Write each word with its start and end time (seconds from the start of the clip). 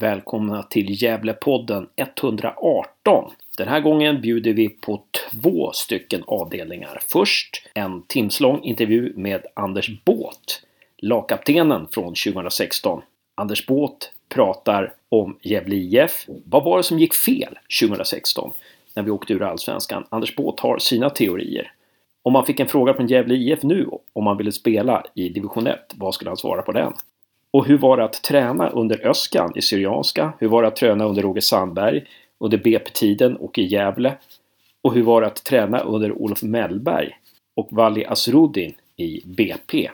Välkomna 0.00 0.62
till 0.62 1.02
Gävlepodden 1.02 1.88
118. 1.96 3.32
Den 3.56 3.68
här 3.68 3.80
gången 3.80 4.20
bjuder 4.20 4.52
vi 4.52 4.68
på 4.68 5.02
två 5.12 5.72
stycken 5.72 6.22
avdelningar. 6.26 7.00
Först 7.12 7.68
en 7.74 8.02
timslång 8.02 8.62
intervju 8.62 9.12
med 9.16 9.46
Anders 9.54 10.04
Båt, 10.04 10.62
lagkaptenen 10.98 11.86
från 11.90 12.14
2016. 12.14 13.02
Anders 13.34 13.66
Båt 13.66 14.12
pratar 14.28 14.94
om 15.08 15.38
Gävle 15.42 15.76
IF. 15.76 16.26
Vad 16.44 16.64
var 16.64 16.76
det 16.76 16.82
som 16.82 16.98
gick 16.98 17.14
fel 17.14 17.58
2016 17.80 18.52
när 18.94 19.02
vi 19.02 19.10
åkte 19.10 19.32
ur 19.32 19.42
Allsvenskan? 19.42 20.06
Anders 20.08 20.36
Båt 20.36 20.60
har 20.60 20.78
sina 20.78 21.10
teorier. 21.10 21.72
Om 22.22 22.32
man 22.32 22.46
fick 22.46 22.60
en 22.60 22.68
fråga 22.68 22.94
från 22.94 23.06
Gävle 23.06 23.34
IF 23.34 23.62
nu 23.62 23.88
om 24.12 24.24
man 24.24 24.36
ville 24.36 24.52
spela 24.52 25.04
i 25.14 25.28
division 25.28 25.66
1, 25.66 25.78
vad 25.94 26.14
skulle 26.14 26.30
han 26.30 26.36
svara 26.36 26.62
på 26.62 26.72
den? 26.72 26.92
Och 27.56 27.66
hur 27.66 27.78
var 27.78 27.96
det 27.96 28.04
att 28.04 28.22
träna 28.22 28.68
under 28.68 29.06
Öskan 29.06 29.52
i 29.54 29.62
Syrianska? 29.62 30.32
Hur 30.38 30.48
var 30.48 30.62
det 30.62 30.68
att 30.68 30.76
träna 30.76 31.04
under 31.04 31.22
Roger 31.22 31.40
Sandberg 31.40 32.04
under 32.38 32.58
BP-tiden 32.58 33.36
och 33.36 33.58
i 33.58 33.62
Gävle? 33.62 34.16
Och 34.82 34.94
hur 34.94 35.02
var 35.02 35.20
det 35.20 35.26
att 35.26 35.44
träna 35.44 35.80
under 35.80 36.12
Olof 36.12 36.42
Mellberg 36.42 37.18
och 37.54 37.68
Vali 37.70 38.04
Asrudin 38.04 38.74
i 38.96 39.20
BP? 39.24 39.90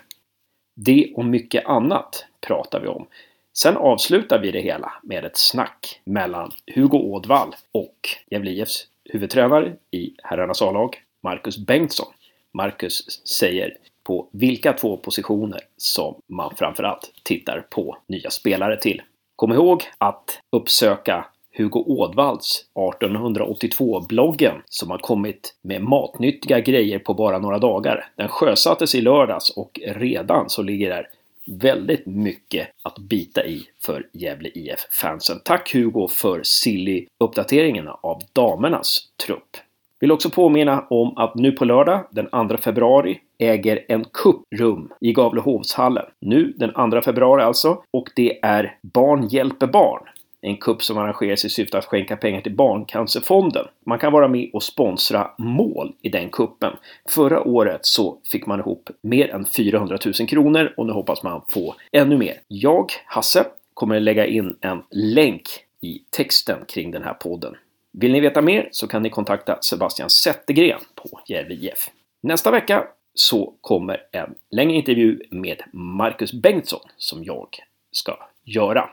Det 0.75 1.13
och 1.15 1.25
mycket 1.25 1.67
annat 1.67 2.27
pratar 2.47 2.81
vi 2.81 2.89
om. 2.89 3.07
Sen 3.53 3.77
avslutar 3.77 4.39
vi 4.39 4.51
det 4.51 4.61
hela 4.61 4.93
med 5.03 5.25
ett 5.25 5.37
snack 5.37 6.01
mellan 6.05 6.51
Hugo 6.75 6.99
Ådvall 6.99 7.55
och 7.73 7.97
Gävle 8.31 8.51
IFs 8.51 8.87
huvudtränare 9.05 9.73
i 9.91 10.15
herrarnas 10.23 10.63
A-lag, 10.63 10.97
Marcus 11.23 11.59
Bengtsson. 11.59 12.13
Marcus 12.53 13.27
säger 13.29 13.77
på 14.05 14.29
vilka 14.33 14.73
två 14.73 14.97
positioner 14.97 15.61
som 15.77 16.15
man 16.27 16.55
framförallt 16.57 17.13
tittar 17.23 17.67
på 17.71 17.97
nya 18.07 18.31
spelare 18.31 18.77
till. 18.77 19.03
Kom 19.37 19.53
ihåg 19.53 19.83
att 19.99 20.41
uppsöka 20.51 21.25
Hugo 21.57 21.85
Ådvalls 21.87 22.65
1882-bloggen 22.75 24.63
som 24.65 24.91
har 24.91 24.99
kommit 24.99 25.55
med 25.63 25.83
matnyttiga 25.83 26.61
grejer 26.61 26.99
på 26.99 27.15
bara 27.15 27.39
några 27.39 27.59
dagar. 27.59 28.07
Den 28.17 28.29
sjösattes 28.29 28.95
i 28.95 29.01
lördags 29.01 29.51
och 29.51 29.81
redan 29.87 30.51
så 30.51 30.63
ligger 30.63 30.89
där 30.89 31.09
väldigt 31.47 32.07
mycket 32.07 32.69
att 32.83 32.99
bita 32.99 33.47
i 33.47 33.63
för 33.85 34.07
Gävle 34.13 34.49
IF-fansen. 34.49 35.41
Tack 35.45 35.75
Hugo 35.75 36.09
för 36.09 36.41
Silly-uppdateringen 36.43 37.89
av 37.89 38.23
damernas 38.33 39.09
trupp. 39.27 39.57
Vill 40.01 40.13
också 40.13 40.31
påminna 40.31 40.87
om 40.91 41.19
att 41.19 41.35
nu 41.35 41.53
på 41.53 41.65
lördag 41.65 42.05
den 42.11 42.49
2 42.49 42.57
februari 42.57 43.21
äger 43.43 43.85
en 43.89 44.05
kupp 44.05 44.43
rum 44.55 44.93
i 45.01 45.13
Gavlehovshallen. 45.13 46.05
Nu 46.21 46.53
den 46.57 46.91
2 46.91 47.01
februari 47.01 47.43
alltså. 47.43 47.83
Och 47.91 48.09
det 48.17 48.39
är 48.43 48.79
Barn 48.83 49.29
hjälper 49.29 49.67
barn. 49.67 50.03
En 50.41 50.57
kupp 50.57 50.83
som 50.83 50.99
arrangeras 50.99 51.45
i 51.45 51.49
syfte 51.49 51.79
att 51.79 51.85
skänka 51.85 52.17
pengar 52.17 52.41
till 52.41 52.57
Barncancerfonden. 52.57 53.67
Man 53.87 53.99
kan 53.99 54.13
vara 54.13 54.29
med 54.29 54.51
och 54.53 54.63
sponsra 54.63 55.31
mål 55.39 55.95
i 56.03 56.09
den 56.09 56.31
kuppen. 56.31 56.73
Förra 57.09 57.43
året 57.43 57.87
så 57.87 58.19
fick 58.33 58.47
man 58.47 58.61
ihop 58.61 58.91
mer 59.01 59.31
än 59.31 59.47
400 59.47 59.99
000 60.05 60.29
kronor 60.29 60.75
och 60.77 60.87
nu 60.87 60.93
hoppas 60.93 61.23
man 61.23 61.43
få 61.49 61.75
ännu 61.93 62.19
mer. 62.19 62.41
Jag, 62.49 62.87
Hasse, 63.07 63.45
kommer 63.75 64.01
lägga 64.01 64.27
in 64.27 64.57
en 64.61 64.83
länk 64.91 65.43
i 65.81 65.99
texten 66.11 66.59
kring 66.69 66.91
den 66.91 67.03
här 67.03 67.15
podden. 67.15 67.55
Vill 67.93 68.13
ni 68.13 68.21
veta 68.21 68.43
mer 68.43 68.69
så 68.73 68.87
kan 68.87 69.03
ni 69.03 69.11
kontakta 69.11 69.59
Sebastian 69.61 70.11
Zettergren 70.11 70.81
på 70.95 71.21
Gävle 71.27 71.55
IF. 71.55 71.91
Nästa 72.21 72.51
vecka 72.51 72.85
så 73.15 73.55
kommer 73.61 74.01
en 74.13 74.35
längre 74.51 74.77
intervju 74.77 75.23
med 75.31 75.63
Marcus 75.73 76.33
Bengtsson 76.33 76.81
som 76.97 77.25
jag 77.25 77.49
ska 77.91 78.17
göra. 78.45 78.91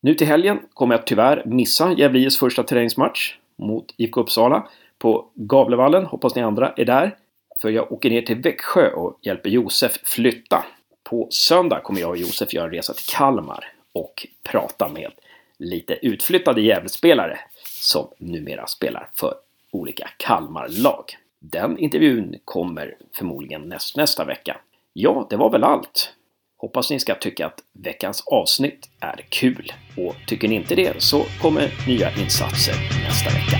Nu 0.00 0.14
till 0.14 0.26
helgen 0.26 0.60
kommer 0.74 0.94
jag 0.94 1.06
tyvärr 1.06 1.42
missa 1.46 1.92
Gävle 1.92 2.18
IFs 2.18 2.38
första 2.38 2.62
träningsmatch 2.62 3.36
mot 3.56 3.94
IFK 3.96 4.20
Uppsala 4.20 4.68
på 4.98 5.30
Gavlevallen. 5.34 6.06
Hoppas 6.06 6.34
ni 6.34 6.42
andra 6.42 6.72
är 6.76 6.84
där. 6.84 7.16
För 7.60 7.70
jag 7.70 7.92
åker 7.92 8.10
ner 8.10 8.22
till 8.22 8.40
Växjö 8.40 8.92
och 8.92 9.18
hjälper 9.22 9.50
Josef 9.50 9.92
flytta. 10.04 10.64
På 11.02 11.26
söndag 11.30 11.80
kommer 11.80 12.00
jag 12.00 12.10
och 12.10 12.16
Josef 12.16 12.54
göra 12.54 12.64
en 12.64 12.72
resa 12.72 12.94
till 12.94 13.04
Kalmar 13.04 13.72
och 13.92 14.26
prata 14.42 14.88
med 14.88 15.12
lite 15.58 16.06
utflyttade 16.06 16.60
Gävlespelare 16.60 17.38
som 17.64 18.08
numera 18.18 18.66
spelar 18.66 19.08
för 19.14 19.34
olika 19.70 20.08
Kalmarlag. 20.16 21.04
Den 21.44 21.78
intervjun 21.78 22.34
kommer 22.44 22.96
förmodligen 23.12 23.62
näst, 23.62 23.96
nästa 23.96 24.24
vecka. 24.24 24.56
Ja, 24.92 25.26
det 25.30 25.36
var 25.36 25.50
väl 25.50 25.64
allt. 25.64 26.12
Hoppas 26.56 26.90
ni 26.90 27.00
ska 27.00 27.14
tycka 27.14 27.46
att 27.46 27.58
veckans 27.72 28.24
avsnitt 28.26 28.90
är 29.00 29.26
kul. 29.28 29.72
Och 29.96 30.14
tycker 30.26 30.48
ni 30.48 30.54
inte 30.54 30.74
det 30.74 31.02
så 31.02 31.24
kommer 31.40 31.88
nya 31.88 32.10
insatser 32.10 32.74
nästa 33.08 33.30
vecka. 33.30 33.58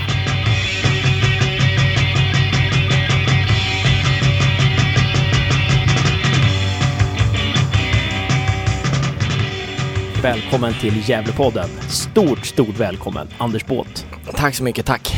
Välkommen 10.23 10.73
till 10.81 11.09
Gävlepodden. 11.09 11.69
Stort, 11.89 12.45
stort 12.45 12.79
välkommen, 12.79 13.27
Anders 13.37 13.65
Båt. 13.65 14.05
Tack 14.35 14.55
så 14.55 14.63
mycket, 14.63 14.85
tack. 14.85 15.13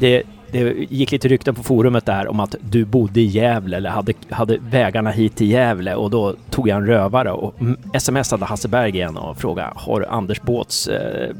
Det, 0.00 0.22
det 0.50 0.74
gick 0.90 1.12
lite 1.12 1.28
rykten 1.28 1.54
på 1.54 1.62
forumet 1.62 2.06
där 2.06 2.28
om 2.28 2.40
att 2.40 2.54
du 2.60 2.84
bodde 2.84 3.20
i 3.20 3.24
Gävle 3.24 3.76
eller 3.76 3.90
hade, 3.90 4.12
hade 4.30 4.58
vägarna 4.70 5.10
hit 5.10 5.36
till 5.36 5.50
Gävle 5.50 5.94
och 5.94 6.10
då 6.10 6.34
tog 6.50 6.68
jag 6.68 6.76
en 6.76 6.86
rövare 6.86 7.32
och 7.32 7.54
smsade 7.98 8.44
Hasse 8.44 8.68
Berggren 8.68 9.16
och 9.16 9.36
frågade 9.36 9.72
har 9.74 10.00
du 10.00 10.06
Anders 10.06 10.42
Båts 10.42 10.88
eh, 10.88 11.34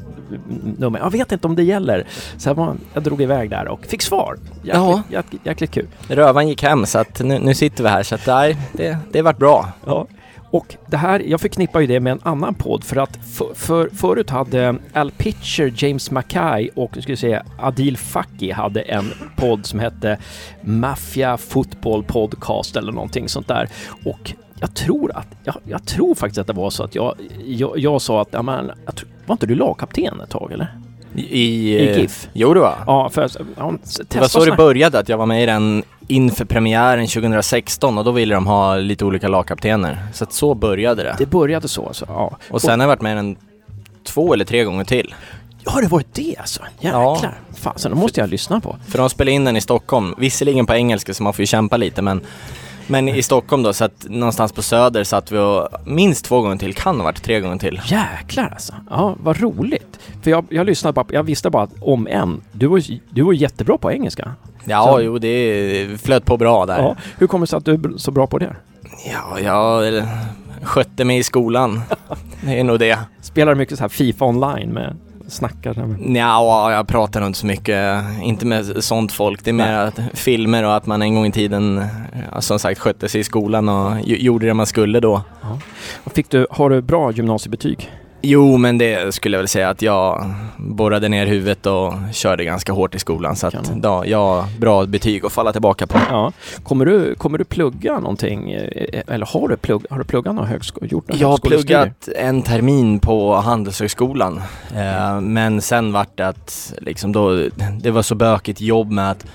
nummer? 0.77 0.99
Jag 0.99 1.11
vet 1.11 1.31
inte 1.31 1.47
om 1.47 1.55
det 1.55 1.63
gäller. 1.63 2.03
Så 2.37 2.49
jag, 2.49 2.77
jag 2.93 3.03
drog 3.03 3.21
iväg 3.21 3.49
där 3.49 3.67
och 3.67 3.85
fick 3.85 4.01
svar. 4.01 4.37
Jäkligt, 4.63 5.11
jäkligt, 5.11 5.45
jäkligt 5.45 5.71
kul. 5.71 5.87
Rövan 6.07 6.47
gick 6.47 6.63
hem 6.63 6.85
så 6.85 6.99
att 6.99 7.19
nu, 7.19 7.39
nu 7.39 7.53
sitter 7.53 7.83
vi 7.83 7.89
här 7.89 8.03
så 8.03 8.15
att 8.15 8.27
nej, 8.27 8.57
det, 8.73 8.97
det 9.11 9.21
vart 9.21 9.37
bra. 9.37 9.67
Ja. 9.85 10.07
Och 10.51 10.75
det 10.87 10.97
här, 10.97 11.19
jag 11.19 11.41
förknippar 11.41 11.79
ju 11.79 11.87
det 11.87 11.99
med 11.99 12.11
en 12.11 12.19
annan 12.23 12.53
podd 12.53 12.83
för 12.83 12.95
att 12.95 13.17
för, 13.25 13.53
för, 13.53 13.89
förut 13.89 14.29
hade 14.29 14.75
Al 14.93 15.11
Pitcher, 15.11 15.73
James 15.75 16.11
Mackay 16.11 16.69
och 16.75 16.97
ska 17.01 17.11
vi 17.11 17.17
säga 17.17 17.43
Adil 17.59 17.97
Fakki 17.97 18.51
hade 18.51 18.81
en 18.81 19.05
podd 19.35 19.65
som 19.65 19.79
hette 19.79 20.17
Mafia 20.61 21.37
Football 21.37 22.03
Podcast 22.03 22.75
eller 22.75 22.91
någonting 22.91 23.29
sånt 23.29 23.47
där. 23.47 23.69
Och 24.05 24.33
jag 24.59 24.75
tror 24.75 25.11
att, 25.17 25.27
jag, 25.43 25.55
jag 25.65 25.85
tror 25.85 26.15
faktiskt 26.15 26.39
att 26.39 26.47
det 26.47 26.53
var 26.53 26.69
så 26.69 26.83
att 26.83 26.95
jag, 26.95 27.15
jag, 27.45 27.79
jag 27.79 28.01
sa 28.01 28.21
att, 28.21 28.29
ja 28.31 28.41
men, 28.41 28.71
jag 28.85 28.95
tror, 28.95 29.09
var 29.25 29.33
inte 29.33 29.45
du 29.45 29.55
lagkapten 29.55 30.21
ett 30.21 30.29
tag 30.29 30.51
eller? 30.51 30.88
I, 31.15 31.75
I 31.75 31.99
GIF? 31.99 32.27
Jo 32.33 32.53
var. 32.53 32.77
Ja, 32.87 33.09
för 33.09 33.29
ja, 33.57 33.73
Det 34.07 34.19
var 34.19 34.27
så 34.27 34.45
det 34.45 34.55
började, 34.55 34.99
att 34.99 35.09
jag 35.09 35.17
var 35.17 35.25
med 35.25 35.43
i 35.43 35.45
den 35.45 35.83
inför 36.07 36.45
premiären 36.45 37.07
2016 37.07 37.97
och 37.97 38.03
då 38.03 38.11
ville 38.11 38.35
de 38.35 38.47
ha 38.47 38.75
lite 38.75 39.05
olika 39.05 39.27
lagkaptener. 39.27 39.97
Så 40.13 40.23
att 40.23 40.33
så 40.33 40.55
började 40.55 41.03
det. 41.03 41.15
Det 41.17 41.25
började 41.25 41.67
så 41.67 41.87
alltså, 41.87 42.05
ja. 42.07 42.37
Och 42.49 42.61
sen 42.61 42.79
har 42.79 42.83
jag 42.83 42.87
varit 42.87 43.01
med 43.01 43.11
i 43.11 43.15
den 43.15 43.35
två 44.03 44.33
eller 44.33 44.45
tre 44.45 44.63
gånger 44.63 44.83
till. 44.83 45.15
Har 45.65 45.81
det 45.81 45.87
varit 45.87 46.13
det 46.13 46.35
alltså? 46.39 46.61
Jäklar. 46.79 47.01
Ja. 47.01 47.29
Fasen, 47.55 47.91
då 47.91 47.97
måste 47.97 48.19
jag 48.19 48.29
lyssna 48.29 48.59
på. 48.59 48.75
För 48.87 48.97
de 48.97 49.09
spelade 49.09 49.31
in 49.35 49.45
den 49.45 49.57
i 49.57 49.61
Stockholm, 49.61 50.15
visserligen 50.17 50.65
på 50.65 50.73
engelska 50.73 51.13
så 51.13 51.23
man 51.23 51.33
får 51.33 51.43
ju 51.43 51.47
kämpa 51.47 51.77
lite 51.77 52.01
men 52.01 52.21
men 52.89 53.07
i 53.09 53.23
Stockholm 53.23 53.63
då, 53.63 53.73
så 53.73 53.85
att 53.85 54.05
någonstans 54.09 54.51
på 54.51 54.61
Söder 54.61 55.03
satt 55.03 55.31
vi 55.31 55.37
och 55.37 55.67
minst 55.85 56.25
två 56.25 56.41
gånger 56.41 56.57
till, 56.57 56.73
kan 56.75 56.97
ha 56.97 57.03
varit 57.03 57.23
tre 57.23 57.39
gånger 57.39 57.57
till. 57.57 57.81
Jäklar 57.85 58.49
alltså. 58.53 58.73
Ja, 58.89 59.15
vad 59.23 59.39
roligt. 59.41 59.99
För 60.21 60.31
jag, 60.31 60.45
jag 60.49 60.65
lyssnade 60.65 60.93
bara, 60.93 61.03
på- 61.05 61.13
jag 61.13 61.23
visste 61.23 61.49
bara 61.49 61.63
att 61.63 61.73
om 61.81 62.07
en, 62.07 62.41
du 62.51 62.67
var, 62.67 62.81
du 63.09 63.21
var 63.21 63.33
jättebra 63.33 63.77
på 63.77 63.91
engelska. 63.91 64.31
Ja, 64.65 64.83
Så- 64.93 65.01
jo 65.01 65.17
det 65.19 66.01
flöt 66.01 66.25
på 66.25 66.37
bra 66.37 66.65
där. 66.65 66.77
Ja. 66.81 66.95
Hur 67.17 67.27
kommer 67.27 67.45
det 67.45 67.49
sig 67.49 67.57
att 67.57 67.65
du 67.65 67.73
är 67.73 67.97
så 67.97 68.11
bra 68.11 68.27
på 68.27 68.37
det? 68.37 68.55
Ja, 69.13 69.39
jag 69.39 70.03
skötte 70.61 71.05
mig 71.05 71.17
i 71.17 71.23
skolan. 71.23 71.81
Det 72.41 72.59
är 72.59 72.63
nog 72.63 72.79
det. 72.79 72.99
Spelar 73.21 73.55
mycket 73.55 73.77
så 73.77 73.83
här 73.83 73.89
Fifa 73.89 74.25
online 74.25 74.69
med 74.73 74.95
snackar? 75.29 75.97
Nja, 75.99 76.71
jag 76.71 76.87
pratar 76.87 77.19
nog 77.19 77.29
inte 77.29 77.39
så 77.39 77.45
mycket, 77.45 78.03
inte 78.23 78.45
med 78.45 78.83
sånt 78.83 79.11
folk. 79.11 79.43
Det 79.43 79.51
är 79.51 79.53
mer 79.53 79.73
att 79.73 79.99
filmer 80.13 80.65
och 80.65 80.75
att 80.75 80.85
man 80.85 81.01
en 81.01 81.15
gång 81.15 81.25
i 81.25 81.31
tiden, 81.31 81.85
ja, 82.31 82.41
som 82.41 82.59
sagt, 82.59 82.79
skötte 82.79 83.09
sig 83.09 83.21
i 83.21 83.23
skolan 83.23 83.69
och 83.69 84.01
gjorde 84.05 84.47
det 84.47 84.53
man 84.53 84.65
skulle 84.65 84.99
då. 84.99 85.21
Och 86.03 86.11
Fick 86.13 86.29
du, 86.29 86.47
har 86.51 86.69
du 86.69 86.81
bra 86.81 87.11
gymnasiebetyg? 87.11 87.91
Jo, 88.21 88.57
men 88.57 88.77
det 88.77 89.15
skulle 89.15 89.37
jag 89.37 89.41
väl 89.41 89.47
säga 89.47 89.69
att 89.69 89.81
jag 89.81 90.33
borrade 90.57 91.09
ner 91.09 91.25
huvudet 91.25 91.65
och 91.65 91.93
körde 92.13 92.43
ganska 92.43 92.73
hårt 92.73 92.95
i 92.95 92.99
skolan. 92.99 93.35
Så 93.35 93.47
att 93.47 93.71
ja, 93.83 94.05
jag 94.05 94.45
bra 94.59 94.85
betyg 94.85 95.25
att 95.25 95.31
falla 95.31 95.51
tillbaka 95.51 95.87
på. 95.87 95.99
Ja. 96.09 96.31
Kommer 96.63 96.85
du, 96.85 97.15
kommer 97.15 97.37
du 97.37 97.43
plugga 97.43 97.99
någonting? 97.99 98.51
eh, 98.51 99.01
Eller 99.07 99.25
har 99.25 99.47
du, 99.47 99.57
plugg, 99.57 99.85
har 99.89 99.97
du 99.97 100.03
pluggat 100.03 100.35
någon 100.35 100.47
högskola? 100.47 100.87
Gjort 100.87 101.07
några 101.07 101.21
Jag 101.21 101.27
har 101.27 101.37
pluggat 101.37 102.07
en 102.15 102.41
termin 102.41 102.99
på 102.99 103.35
Handelshögskolan. 103.35 104.41
Eh, 104.75 105.21
men 105.21 105.61
sen 105.61 105.91
vart 105.91 106.17
det 106.17 106.27
att 106.27 106.73
liksom 106.81 107.11
då, 107.11 107.47
det 107.81 107.91
var 107.91 108.01
så 108.01 108.15
bökigt 108.15 108.61
jobb 108.61 108.91
med 108.91 109.11
att 109.11 109.25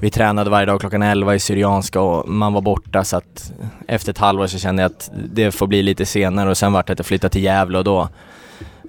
vi 0.00 0.10
tränade 0.10 0.50
varje 0.50 0.66
dag 0.66 0.80
klockan 0.80 1.02
11 1.02 1.34
i 1.34 1.40
Syrianska 1.40 2.00
och 2.00 2.28
man 2.28 2.52
var 2.52 2.60
borta 2.60 3.04
så 3.04 3.16
att 3.16 3.52
efter 3.88 4.10
ett 4.12 4.18
halvår 4.18 4.46
så 4.46 4.58
kände 4.58 4.82
jag 4.82 4.90
att 4.90 5.10
det 5.34 5.52
får 5.52 5.66
bli 5.66 5.82
lite 5.82 6.06
senare 6.06 6.50
och 6.50 6.56
sen 6.56 6.72
vart 6.72 6.86
det 6.86 6.92
att 6.92 6.98
jag 6.98 7.06
flyttade 7.06 7.32
till 7.32 7.42
Gävle 7.42 7.78
och 7.78 7.84
då 7.84 8.08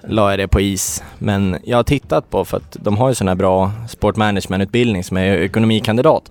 la 0.08 0.30
jag 0.30 0.38
det 0.38 0.48
på 0.48 0.60
is. 0.60 1.02
Men 1.18 1.56
jag 1.64 1.76
har 1.76 1.84
tittat 1.84 2.30
på, 2.30 2.44
för 2.44 2.56
att 2.56 2.76
de 2.80 2.96
har 2.96 3.08
ju 3.08 3.14
sån 3.14 3.28
här 3.28 3.34
bra 3.34 3.72
sportmanagement-utbildning 3.88 5.04
som 5.04 5.16
är 5.16 5.36
ekonomikandidat. 5.36 6.30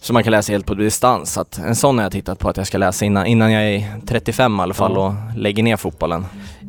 Som 0.00 0.14
man 0.14 0.22
kan 0.22 0.30
läsa 0.30 0.52
helt 0.52 0.66
på 0.66 0.74
distans. 0.74 1.32
Så 1.32 1.40
att 1.40 1.58
en 1.58 1.76
sån 1.76 1.98
har 1.98 2.04
jag 2.04 2.12
tittat 2.12 2.38
på 2.38 2.48
att 2.48 2.56
jag 2.56 2.66
ska 2.66 2.78
läsa 2.78 3.04
innan, 3.04 3.26
innan 3.26 3.52
jag 3.52 3.62
är 3.62 4.00
35 4.06 4.58
i 4.58 4.62
alla 4.62 4.74
fall 4.74 4.98
och 4.98 5.12
lägger 5.36 5.62
ner 5.62 5.76
fotbollen. 5.76 6.24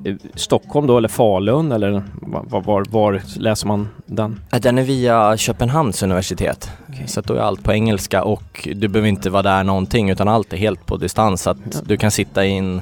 Eh, 0.06 0.16
Stockholm 0.36 0.88
då 0.88 0.98
eller 0.98 1.08
Falun 1.10 1.72
eller 1.72 2.04
var, 2.22 2.62
var, 2.62 2.86
var 2.90 3.22
läser 3.38 3.68
man 3.68 3.88
den? 4.06 4.40
Ja, 4.52 4.60
Den 4.60 4.78
är 4.78 4.84
via 4.84 5.38
Köpenhamns 5.38 6.04
universitet. 6.04 6.72
Okej. 6.90 7.08
Så 7.08 7.22
då 7.22 7.34
är 7.34 7.40
allt 7.40 7.64
på 7.64 7.74
engelska 7.74 8.24
och 8.24 8.68
du 8.76 8.88
behöver 8.88 9.10
inte 9.10 9.30
vara 9.30 9.44
där 9.44 9.64
någonting 9.64 10.10
utan 10.10 10.28
allt 10.28 10.54
är 10.54 10.58
helt 10.58 10.86
på 10.86 10.98
distans. 10.98 11.42
Så 11.42 11.50
att 11.50 11.58
Ja. 11.74 11.80
du 11.86 11.98
kan 11.98 12.12
sitta 12.12 12.46
i 12.46 12.58
en 12.58 12.82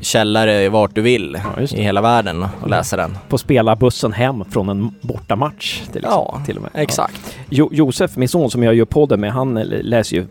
källare 0.00 0.68
vart 0.68 0.94
du 0.94 1.00
vill 1.02 1.38
Ja, 1.56 1.62
i 1.62 1.82
hela 1.82 2.00
världen 2.00 2.46
och 2.62 2.68
läsa 2.68 2.96
den. 2.96 3.18
På 3.28 3.38
spelarbussen 3.38 4.12
hem 4.12 4.44
från 4.50 4.68
en 4.68 4.94
bortamatch 5.02 5.80
till, 5.92 6.02
Ja, 6.04 6.42
till 6.46 6.56
och 6.56 6.62
med. 6.62 6.70
Exakt. 6.74 7.36
Jo, 7.48 7.68
Josef, 7.72 8.16
min 8.16 8.28
son 8.28 8.50
som 8.50 8.62
jag 8.62 8.74
gör 8.74 8.84
podden 8.84 9.20
med, 9.20 9.32
han 9.32 9.54
läser 9.64 10.16
ju 10.16 10.26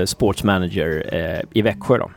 eh, 0.00 0.04
Sports 0.04 0.44
Manager 0.44 1.10
eh, 1.12 1.40
i 1.52 1.62
Växjö 1.62 1.98
då. 1.98 2.10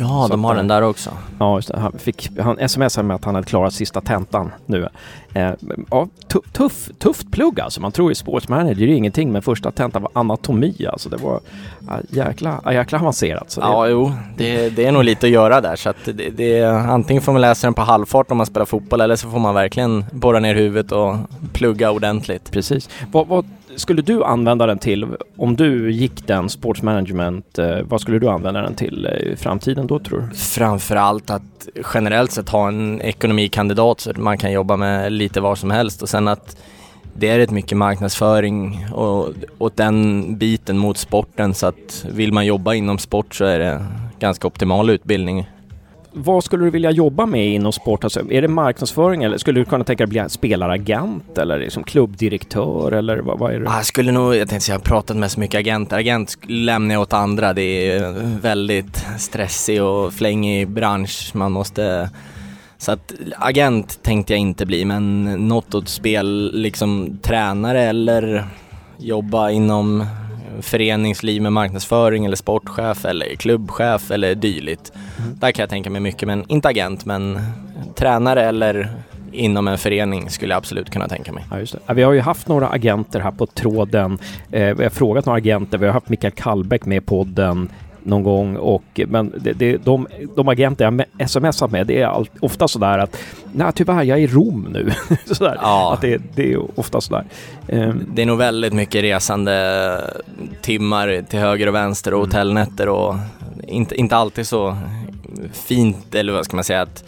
Ja, 0.00 0.26
de 0.30 0.44
har 0.44 0.54
den 0.54 0.68
där 0.68 0.82
också. 0.82 1.10
Ja, 1.38 1.56
just 1.56 1.68
det. 1.68 1.78
Han, 1.80 1.92
fick, 1.98 2.30
han 2.40 2.68
smsade 2.68 3.06
med 3.06 3.14
att 3.14 3.24
han 3.24 3.34
hade 3.34 3.46
klarat 3.46 3.72
sista 3.74 4.00
tentan 4.00 4.50
nu. 4.66 4.88
Eh, 5.34 5.50
ja, 5.90 6.08
tu- 6.28 6.40
tuff, 6.52 6.88
tufft 6.98 7.30
plugg 7.32 7.60
alltså. 7.60 7.80
Man 7.80 7.92
tror 7.92 8.10
ju 8.10 8.14
Sports 8.14 8.48
Manager 8.48 8.82
är 8.82 8.86
ingenting, 8.94 9.32
men 9.32 9.42
första 9.42 9.70
tentan 9.70 10.02
var 10.02 10.10
anatomi 10.14 10.86
alltså. 10.92 11.08
Det 11.08 11.16
var 11.16 11.40
ja, 11.88 11.98
jäkla, 12.10 12.60
ja, 12.64 12.72
jäkla 12.72 12.98
avancerat. 12.98 13.50
Så 13.50 13.60
det, 13.60 13.66
Ja, 13.66 13.88
jo, 13.88 14.12
det, 14.36 14.68
det 14.70 14.84
är 14.84 14.92
nog 14.92 15.04
lite 15.04 15.26
att 15.26 15.32
göra 15.32 15.60
där. 15.60 15.76
Så 15.76 15.90
att 15.90 15.96
det, 16.04 16.30
det, 16.30 16.64
antingen 16.64 17.22
får 17.22 17.32
man 17.32 17.40
läsa 17.40 17.66
den 17.66 17.74
på 17.74 17.82
halvfart 17.82 18.30
om 18.30 18.36
man 18.36 18.46
spelar 18.46 18.66
fotboll 18.66 19.00
eller 19.00 19.16
så 19.16 19.30
får 19.30 19.38
man 19.38 19.54
verkligen 19.54 20.04
borra 20.12 20.40
ner 20.40 20.54
huvudet 20.54 20.92
och 20.92 21.16
plugga 21.52 21.90
ordentligt. 21.90 22.50
Precis. 22.50 22.88
Vad, 23.12 23.26
vad 23.26 23.44
skulle 23.76 24.02
du 24.02 24.24
använda 24.24 24.66
den 24.66 24.78
till 24.78 25.06
om 25.36 25.56
du 25.56 25.92
gick 25.92 26.26
den 26.26 26.48
Sports 26.48 26.82
Management? 26.82 27.58
Eh, 27.58 27.78
vad 27.82 28.00
skulle 28.00 28.18
du 28.18 28.28
använda 28.28 28.62
den 28.62 28.74
till 28.74 29.06
eh, 29.06 29.32
i 29.32 29.36
framtiden 29.36 29.86
då 29.86 29.98
tror 29.98 30.20
du? 30.30 30.36
Framförallt 30.36 31.30
att 31.30 31.68
generellt 31.94 32.32
sett 32.32 32.48
ha 32.48 32.68
en 32.68 33.00
ekonomikandidat 33.00 34.00
så 34.00 34.10
att 34.10 34.16
man 34.16 34.38
kan 34.38 34.52
jobba 34.52 34.76
med 34.76 35.12
lite 35.12 35.40
vad 35.40 35.58
som 35.58 35.70
helst 35.70 36.02
och 36.02 36.08
sen 36.08 36.28
att 36.28 36.56
det 37.14 37.28
är 37.28 37.38
rätt 37.38 37.50
mycket 37.50 37.78
marknadsföring 37.78 38.86
och 38.92 39.28
och 39.58 39.72
den 39.74 40.24
biten 40.38 40.78
mot 40.78 40.98
sporten 40.98 41.54
så 41.54 41.66
att 41.66 42.06
vill 42.12 42.32
man 42.32 42.46
jobba 42.46 42.74
inom 42.74 42.98
sport 42.98 43.34
så 43.34 43.44
är 43.44 43.58
det 43.58 43.86
ganska 44.18 44.48
optimal 44.48 44.90
utbildning. 44.90 45.46
Vad 46.12 46.44
skulle 46.44 46.64
du 46.64 46.70
vilja 46.70 46.90
jobba 46.90 47.26
med 47.26 47.48
inom 47.48 47.72
sport? 47.72 48.04
Alltså, 48.04 48.32
är 48.32 48.42
det 48.42 48.48
marknadsföring 48.48 49.22
eller 49.22 49.38
skulle 49.38 49.60
du 49.60 49.64
kunna 49.64 49.84
tänka 49.84 50.06
dig 50.06 50.10
bli 50.10 50.24
spelaragent 50.28 51.38
eller 51.38 51.58
liksom 51.58 51.84
klubbdirektör 51.84 52.92
eller 52.92 53.18
vad, 53.18 53.38
vad 53.38 53.54
är 53.54 53.60
det? 53.60 53.70
Ah, 53.70 53.76
jag 53.76 53.86
skulle 53.86 54.12
nog, 54.12 54.36
jag 54.36 54.48
tänkte 54.48 54.66
säga, 54.66 54.74
jag 54.74 54.80
har 54.80 54.84
pratat 54.84 55.16
med 55.16 55.30
så 55.30 55.40
mycket 55.40 55.58
agenter. 55.58 55.98
Agent 55.98 56.38
lämnar 56.42 56.94
jag 56.94 57.02
åt 57.02 57.12
andra. 57.12 57.52
Det 57.52 57.62
är 57.62 58.04
en 58.04 58.38
väldigt 58.38 59.06
stressig 59.18 59.82
och 59.82 60.12
flängig 60.12 60.68
bransch. 60.68 61.30
Man 61.34 61.52
måste... 61.52 62.10
Så 62.78 62.92
att 62.92 63.12
agent 63.36 64.02
tänkte 64.02 64.32
jag 64.32 64.40
inte 64.40 64.66
bli, 64.66 64.84
men 64.84 65.24
något 65.24 65.74
åt 65.74 65.88
spel, 65.88 66.50
liksom 66.54 67.18
tränare 67.22 67.82
eller 67.82 68.44
jobba 68.98 69.50
inom 69.50 70.06
föreningsliv 70.60 71.42
med 71.42 71.52
marknadsföring 71.52 72.24
eller 72.24 72.36
sportchef 72.36 73.04
eller 73.04 73.34
klubbchef 73.34 74.10
eller 74.10 74.34
dylikt. 74.34 74.92
Där 75.34 75.52
kan 75.52 75.62
jag 75.62 75.70
tänka 75.70 75.90
mig 75.90 76.00
mycket, 76.00 76.28
men 76.28 76.44
inte 76.48 76.68
agent, 76.68 77.04
men 77.04 77.38
tränare 77.94 78.42
eller 78.44 78.90
inom 79.32 79.68
en 79.68 79.78
förening 79.78 80.30
skulle 80.30 80.52
jag 80.52 80.58
absolut 80.58 80.90
kunna 80.90 81.08
tänka 81.08 81.32
mig. 81.32 81.44
Ja. 81.50 81.58
Ja, 81.86 81.94
Vi 81.94 82.02
har 82.02 82.12
ju 82.12 82.20
haft 82.20 82.48
några 82.48 82.68
agenter 82.68 83.20
här 83.20 83.30
på 83.30 83.46
tråden. 83.46 84.18
Eh, 84.50 84.74
vi 84.76 84.82
har 84.82 84.90
frågat 84.90 85.26
några 85.26 85.36
agenter. 85.38 85.78
Vi 85.78 85.86
har 85.86 85.92
haft 85.92 86.08
Mikael 86.08 86.32
Kallbäck 86.32 86.84
med 86.84 86.96
i 86.96 87.00
podden 87.00 87.68
någon 88.02 88.22
gång 88.22 88.56
och 88.56 89.00
men 89.06 89.32
det, 89.40 89.52
det, 89.52 89.76
de, 89.76 90.06
de 90.36 90.48
agenter 90.48 91.04
jag 91.18 91.30
smsat 91.30 91.70
med 91.70 91.86
det 91.86 92.00
är 92.00 92.06
allt, 92.06 92.30
ofta 92.40 92.68
sådär 92.68 92.98
att 92.98 93.16
nej 93.52 93.72
tyvärr 93.74 94.02
jag 94.02 94.18
är 94.18 94.22
i 94.22 94.26
Rom 94.26 94.68
nu. 94.72 94.90
sådär. 95.34 95.58
Ja. 95.62 95.94
Att 95.94 96.00
det, 96.00 96.20
det 96.34 96.52
är 96.52 96.78
ofta 96.80 97.00
sådär. 97.00 97.24
Ehm, 97.68 98.06
Det 98.14 98.22
är 98.22 98.26
nog 98.26 98.38
väldigt 98.38 98.72
mycket 98.72 99.02
resande 99.02 100.00
timmar 100.62 101.24
till 101.28 101.38
höger 101.38 101.66
och 101.66 101.74
vänster 101.74 102.14
och 102.14 102.20
hotellnätter 102.20 102.88
och 102.88 103.14
inte, 103.68 103.94
inte 103.94 104.16
alltid 104.16 104.46
så 104.46 104.76
fint, 105.52 106.14
eller 106.14 106.32
vad 106.32 106.44
ska 106.44 106.56
man 106.56 106.64
säga, 106.64 106.82
att 106.82 107.04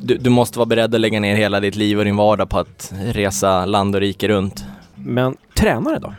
du, 0.00 0.16
du 0.18 0.30
måste 0.30 0.58
vara 0.58 0.66
beredd 0.66 0.94
att 0.94 1.00
lägga 1.00 1.20
ner 1.20 1.36
hela 1.36 1.60
ditt 1.60 1.76
liv 1.76 1.98
och 1.98 2.04
din 2.04 2.16
vardag 2.16 2.48
på 2.48 2.58
att 2.58 2.92
resa 3.04 3.66
land 3.66 3.94
och 3.94 4.00
rike 4.00 4.28
runt. 4.28 4.64
men 4.94 5.36
tränare 5.54 5.98
då? 5.98 6.14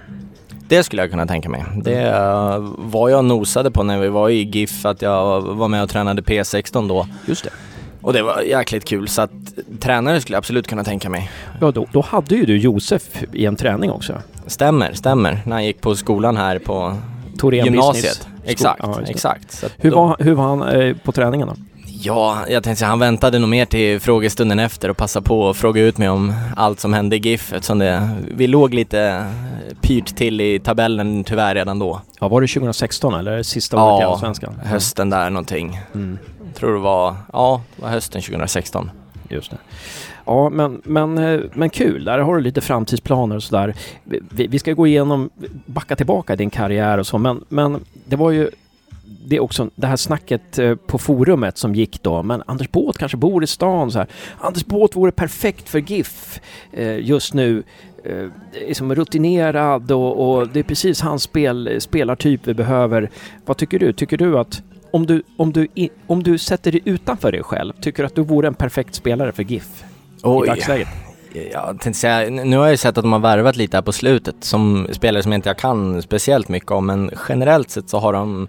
Det 0.73 0.83
skulle 0.83 1.01
jag 1.01 1.11
kunna 1.11 1.25
tänka 1.27 1.49
mig. 1.49 1.65
Det 1.83 2.01
eh, 2.01 2.57
var 2.77 3.09
jag 3.09 3.25
nosade 3.25 3.71
på 3.71 3.83
när 3.83 3.99
vi 3.99 4.07
var 4.07 4.29
i 4.29 4.41
GIF, 4.43 4.85
att 4.85 5.01
jag 5.01 5.41
var 5.41 5.67
med 5.67 5.83
och 5.83 5.89
tränade 5.89 6.21
P16 6.21 6.87
då. 6.87 7.07
Just 7.25 7.43
det. 7.43 7.49
Och 8.01 8.13
det 8.13 8.23
var 8.23 8.41
jäkligt 8.41 8.85
kul, 8.85 9.07
så 9.07 9.21
att 9.21 9.31
tränare 9.79 10.21
skulle 10.21 10.35
jag 10.35 10.37
absolut 10.39 10.67
kunna 10.67 10.83
tänka 10.83 11.09
mig. 11.09 11.31
Ja, 11.61 11.71
då, 11.71 11.87
då 11.91 12.01
hade 12.01 12.35
ju 12.35 12.45
du 12.45 12.57
Josef 12.57 13.23
i 13.33 13.45
en 13.45 13.55
träning 13.55 13.91
också. 13.91 14.21
Stämmer, 14.47 14.93
stämmer. 14.93 15.41
När 15.45 15.55
jag 15.55 15.65
gick 15.65 15.81
på 15.81 15.95
skolan 15.95 16.37
här 16.37 16.59
på 16.59 16.97
Torén 17.37 17.65
gymnasiet. 17.65 18.03
Business 18.03 18.27
Exakt, 18.45 18.79
ja, 18.83 18.99
exakt. 19.07 19.63
Hur 19.77 19.91
då- 19.91 19.95
var, 19.97 20.15
hur 20.19 20.33
var 20.33 20.43
han 20.43 20.61
eh, 20.61 20.95
på 21.03 21.11
träningen 21.11 21.47
då? 21.47 21.55
Ja, 22.05 22.45
jag 22.49 22.63
tänkte 22.63 22.79
säga, 22.79 22.89
han 22.89 22.99
väntade 22.99 23.39
nog 23.39 23.49
mer 23.49 23.65
till 23.65 23.99
frågestunden 23.99 24.59
efter 24.59 24.89
och 24.89 24.97
passade 24.97 25.25
på 25.25 25.49
att 25.49 25.57
fråga 25.57 25.81
ut 25.81 25.97
mig 25.97 26.09
om 26.09 26.33
allt 26.55 26.79
som 26.79 26.93
hände 26.93 27.15
i 27.15 27.19
GIF 27.19 27.53
eftersom 27.53 27.79
det, 27.79 28.09
vi 28.35 28.47
låg 28.47 28.73
lite 28.73 29.25
pyrt 29.81 30.15
till 30.15 30.41
i 30.41 30.59
tabellen 30.59 31.23
tyvärr 31.23 31.55
redan 31.55 31.79
då. 31.79 32.01
Ja, 32.19 32.27
var 32.27 32.41
det 32.41 32.47
2016 32.47 33.13
eller 33.13 33.43
sista 33.43 33.83
året 33.83 33.99
i 33.99 34.03
Ja, 34.03 34.11
Allsvenskan? 34.11 34.59
hösten 34.63 35.09
där 35.09 35.29
någonting. 35.29 35.79
Mm. 35.95 36.17
Tror 36.55 36.73
det 36.73 36.79
var, 36.79 37.15
ja, 37.33 37.61
det 37.75 37.81
var 37.81 37.89
hösten 37.89 38.21
2016. 38.21 38.91
Just 39.29 39.51
det. 39.51 39.57
Ja, 40.25 40.49
men, 40.49 40.81
men, 40.83 41.17
eh, 41.17 41.39
men 41.53 41.69
kul. 41.69 42.03
Där 42.05 42.19
har 42.19 42.35
du 42.35 42.41
lite 42.41 42.61
framtidsplaner 42.61 43.35
och 43.35 43.43
sådär. 43.43 43.73
Vi, 44.29 44.47
vi 44.47 44.59
ska 44.59 44.73
gå 44.73 44.87
igenom, 44.87 45.29
backa 45.65 45.95
tillbaka 45.95 46.33
i 46.33 46.35
din 46.35 46.49
karriär 46.49 46.97
och 46.97 47.07
så, 47.07 47.17
men, 47.17 47.43
men 47.49 47.79
det 48.05 48.15
var 48.15 48.31
ju 48.31 48.49
det 49.25 49.35
är 49.35 49.39
också 49.39 49.69
det 49.75 49.87
här 49.87 49.95
snacket 49.95 50.59
eh, 50.59 50.75
på 50.75 50.97
forumet 50.97 51.57
som 51.57 51.75
gick 51.75 52.03
då, 52.03 52.23
men 52.23 52.43
Anders 52.45 52.71
Båth 52.71 52.99
kanske 52.99 53.17
bor 53.17 53.43
i 53.43 53.47
stan 53.47 53.91
så 53.91 53.99
här. 53.99 54.07
Anders 54.39 54.65
Båth 54.65 54.97
vore 54.97 55.11
perfekt 55.11 55.69
för 55.69 55.79
GIF 55.79 56.41
eh, 56.71 56.99
just 56.99 57.33
nu. 57.33 57.63
Eh, 58.05 58.69
är 58.69 58.73
som 58.73 58.95
rutinerad 58.95 59.91
och, 59.91 60.37
och 60.37 60.47
det 60.47 60.59
är 60.59 60.63
precis 60.63 61.01
hans 61.01 61.23
spel, 61.23 61.81
spelartyp 61.81 62.47
vi 62.47 62.53
behöver. 62.53 63.09
Vad 63.45 63.57
tycker 63.57 63.79
du? 63.79 63.93
Tycker 63.93 64.17
du 64.17 64.39
att 64.39 64.61
om 64.91 65.05
du, 65.05 65.23
om, 65.37 65.51
du, 65.51 65.67
om 66.07 66.23
du 66.23 66.37
sätter 66.37 66.71
dig 66.71 66.81
utanför 66.85 67.31
dig 67.31 67.43
själv, 67.43 67.73
tycker 67.81 68.03
du 68.03 68.07
att 68.07 68.15
du 68.15 68.23
vore 68.23 68.47
en 68.47 68.53
perfekt 68.53 68.95
spelare 68.95 69.31
för 69.31 69.43
GIF 69.43 69.83
i 70.17 70.47
dagsläget? 70.47 70.87
Jag 71.51 71.81
tänkte 71.81 71.93
säga, 71.93 72.29
nu 72.29 72.57
har 72.57 72.63
jag 72.63 72.71
ju 72.71 72.77
sett 72.77 72.97
att 72.97 73.03
de 73.03 73.11
har 73.13 73.19
värvat 73.19 73.55
lite 73.55 73.77
här 73.77 73.81
på 73.81 73.91
slutet 73.91 74.35
som 74.39 74.87
spelare 74.91 75.23
som 75.23 75.33
inte 75.33 75.49
jag 75.49 75.57
kan 75.57 76.01
speciellt 76.01 76.49
mycket 76.49 76.71
om 76.71 76.85
men 76.85 77.11
generellt 77.29 77.69
sett 77.69 77.89
så 77.89 77.99
har 77.99 78.13
de 78.13 78.47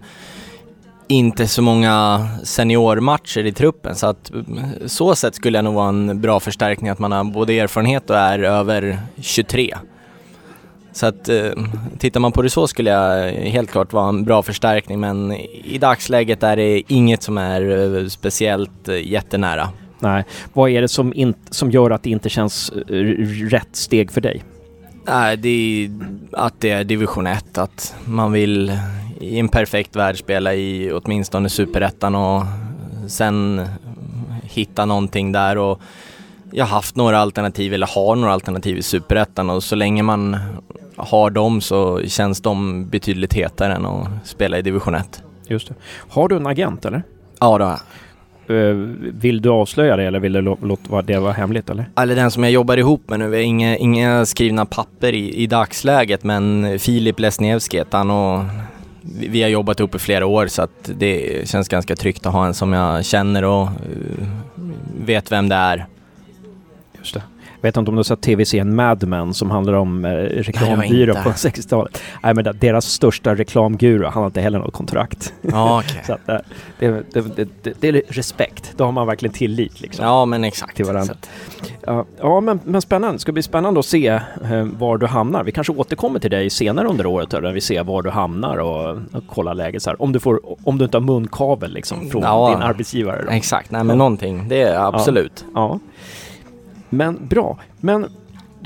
inte 1.07 1.47
så 1.47 1.61
många 1.61 2.27
seniormatcher 2.43 3.45
i 3.45 3.51
truppen 3.51 3.95
så 3.95 4.07
att 4.07 4.31
så 4.85 5.15
sett 5.15 5.35
skulle 5.35 5.57
jag 5.57 5.65
nog 5.65 5.73
vara 5.73 5.89
en 5.89 6.21
bra 6.21 6.39
förstärkning 6.39 6.89
att 6.89 6.99
man 6.99 7.11
har 7.11 7.23
både 7.23 7.59
erfarenhet 7.59 8.09
och 8.09 8.17
är 8.17 8.39
över 8.39 8.99
23. 9.21 9.75
Så 10.93 11.05
att 11.05 11.29
eh, 11.29 11.51
tittar 11.99 12.19
man 12.19 12.31
på 12.31 12.41
det 12.41 12.49
så 12.49 12.67
skulle 12.67 12.89
jag 12.89 13.31
helt 13.31 13.71
klart 13.71 13.93
vara 13.93 14.09
en 14.09 14.23
bra 14.23 14.43
förstärkning 14.43 14.99
men 14.99 15.31
i 15.63 15.77
dagsläget 15.77 16.43
är 16.43 16.55
det 16.55 16.81
inget 16.87 17.23
som 17.23 17.37
är 17.37 17.95
eh, 17.97 18.07
speciellt 18.07 18.87
eh, 18.87 19.07
jättenära. 19.07 19.69
Nej. 19.99 20.23
Vad 20.53 20.69
är 20.69 20.81
det 20.81 20.87
som, 20.87 21.13
in, 21.13 21.33
som 21.49 21.71
gör 21.71 21.91
att 21.91 22.03
det 22.03 22.09
inte 22.09 22.29
känns 22.29 22.69
eh, 22.69 22.95
rätt 23.49 23.75
steg 23.75 24.11
för 24.11 24.21
dig? 24.21 24.43
Nej, 25.07 25.37
det 25.37 25.49
är 25.49 25.89
att 26.31 26.53
det 26.59 26.69
är 26.69 26.83
division 26.83 27.27
1, 27.27 27.57
att 27.57 27.95
man 28.05 28.31
vill 28.31 28.79
i 29.19 29.39
en 29.39 29.47
perfekt 29.49 29.95
värld 29.95 30.17
spela 30.17 30.53
i 30.53 30.91
åtminstone 30.91 31.49
superettan 31.49 32.15
och 32.15 32.43
sen 33.07 33.61
hitta 34.43 34.85
någonting 34.85 35.31
där 35.31 35.57
och 35.57 35.81
jag 36.51 36.65
har 36.65 36.75
haft 36.75 36.95
några 36.95 37.17
alternativ 37.19 37.73
eller 37.73 37.87
har 37.87 38.15
några 38.15 38.33
alternativ 38.33 38.77
i 38.77 38.81
superettan 38.81 39.49
och 39.49 39.63
så 39.63 39.75
länge 39.75 40.03
man 40.03 40.37
har 40.95 41.29
dem 41.29 41.61
så 41.61 42.01
känns 42.07 42.41
de 42.41 42.85
betydligt 42.89 43.33
hetare 43.33 43.73
än 43.75 43.85
att 43.85 44.07
spela 44.23 44.57
i 44.57 44.61
division 44.61 44.95
1. 44.95 45.23
Just 45.47 45.67
det. 45.67 45.75
Har 46.09 46.27
du 46.27 46.35
en 46.35 46.47
agent 46.47 46.85
eller? 46.85 47.03
Ja, 47.39 47.57
då. 47.57 47.65
Eh, 48.53 48.75
vill 49.13 49.41
du 49.41 49.49
avslöja 49.49 49.95
det 49.95 50.03
eller 50.03 50.19
vill 50.19 50.33
du 50.33 50.41
lå- 50.41 50.65
låta 50.67 51.01
det 51.01 51.19
vara 51.19 51.33
hemligt 51.33 51.69
eller? 51.69 51.89
Eller 51.97 52.15
den 52.15 52.31
som 52.31 52.43
jag 52.43 52.51
jobbar 52.51 52.77
ihop 52.77 53.09
med 53.09 53.19
nu, 53.19 53.27
vi 53.27 53.37
har 53.37 53.43
inga, 53.43 53.77
inga 53.77 54.25
skrivna 54.25 54.65
papper 54.65 55.13
i, 55.13 55.35
i 55.35 55.47
dagsläget 55.47 56.23
men 56.23 56.79
Filip 56.79 57.19
Lesniewski 57.19 57.77
heter 57.77 57.97
han 57.97 58.11
och 58.11 58.43
vi, 59.05 59.41
har 59.41 59.49
jobbat 59.49 59.79
ihop 59.79 59.95
i 59.95 59.99
flera 59.99 60.25
år 60.25 60.47
så 60.47 60.61
att 60.61 60.91
det 60.95 61.49
känns 61.49 61.67
ganska 61.67 61.95
tryggt 61.95 62.25
att 62.25 62.33
ha 62.33 62.45
en 62.45 62.53
som 62.53 62.73
jag 62.73 63.05
känner 63.05 63.43
och 63.43 63.67
eh, 63.67 64.27
vet 65.05 65.31
vem 65.31 65.49
det 65.49 65.55
är. 65.55 65.85
Just 66.97 67.13
det. 67.13 67.21
Vet 67.65 67.77
inte 67.77 67.89
om 67.89 67.95
du 67.95 67.99
har 67.99 68.03
sett 68.03 68.21
tv-serien 68.21 68.75
Mad 68.75 69.07
Men 69.07 69.33
som 69.33 69.51
handlar 69.51 69.73
om 69.73 70.05
eh, 70.05 70.11
reklambyrå 70.11 71.13
på 71.13 71.29
60-talet. 71.29 72.01
Nej, 72.23 72.33
men 72.33 72.57
deras 72.59 72.85
största 72.85 73.35
reklamguru, 73.35 74.03
han 74.03 74.13
har 74.13 74.25
inte 74.25 74.41
heller 74.41 74.59
något 74.59 74.73
kontrakt. 74.73 75.33
Ja, 75.41 75.79
okay. 75.79 76.03
så 76.05 76.13
att, 76.13 76.29
eh, 76.29 76.37
det, 76.79 77.13
det, 77.13 77.47
det, 77.63 77.73
det, 77.79 77.87
är 77.87 78.01
respekt. 78.07 78.73
Då 78.77 78.83
har 78.83 78.91
man 78.91 79.07
verkligen 79.07 79.33
tillit 79.33 79.81
liksom. 79.81 80.05
Ja, 80.05 80.25
men 80.25 80.43
exakt. 80.43 80.75
Till 80.75 80.85
varandra. 80.85 81.13
Ja, 81.85 82.05
ja, 82.19 82.39
men, 82.39 82.59
men 82.63 82.81
spännande. 82.81 83.15
Det 83.15 83.19
ska 83.19 83.31
bli 83.31 83.43
spännande 83.43 83.79
att 83.79 83.85
se 83.85 84.07
eh, 84.07 84.63
var 84.63 84.97
du 84.97 85.07
hamnar. 85.07 85.43
Vi 85.43 85.51
kanske 85.51 85.73
återkommer 85.73 86.19
till 86.19 86.31
dig 86.31 86.49
senare 86.49 86.87
under 86.87 87.05
året 87.05 87.29
där 87.29 87.51
vi 87.51 87.61
ser 87.61 87.83
var 87.83 88.01
du 88.01 88.09
hamnar 88.09 88.57
och, 88.57 88.97
och 89.11 89.27
kollar 89.27 89.53
läget 89.53 89.83
så 89.83 89.89
här. 89.89 90.01
Om 90.01 90.11
du, 90.11 90.19
får, 90.19 90.39
om 90.67 90.77
du 90.77 90.85
inte 90.85 90.97
har 90.97 91.03
munkavel 91.03 91.73
liksom 91.73 92.09
från 92.09 92.21
ja, 92.21 92.49
din 92.49 92.61
arbetsgivare. 92.61 93.23
Då. 93.25 93.31
Exakt, 93.31 93.71
nej 93.71 93.83
men 93.83 93.97
någonting. 93.97 94.47
Det 94.49 94.61
är 94.61 94.87
absolut. 94.87 95.45
Ja. 95.53 95.69
ja. 95.69 95.79
Men 96.95 97.27
bra. 97.27 97.59
Men 97.79 98.07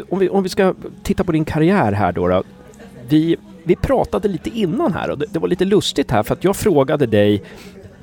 om 0.09 0.19
vi, 0.19 0.29
om 0.29 0.43
vi 0.43 0.49
ska 0.49 0.73
titta 1.03 1.23
på 1.23 1.31
din 1.31 1.45
karriär 1.45 1.91
här 1.91 2.11
då. 2.11 2.27
då 2.27 2.43
vi, 3.09 3.37
vi 3.63 3.75
pratade 3.75 4.27
lite 4.27 4.49
innan 4.49 4.93
här 4.93 5.09
och 5.09 5.17
det, 5.17 5.25
det, 5.29 5.39
var 5.39 5.47
lite 5.47 5.65
lustigt 5.65 6.11
här 6.11 6.23
för 6.23 6.33
att 6.33 6.43
jag 6.43 6.55
frågade 6.55 7.05
dig. 7.05 7.43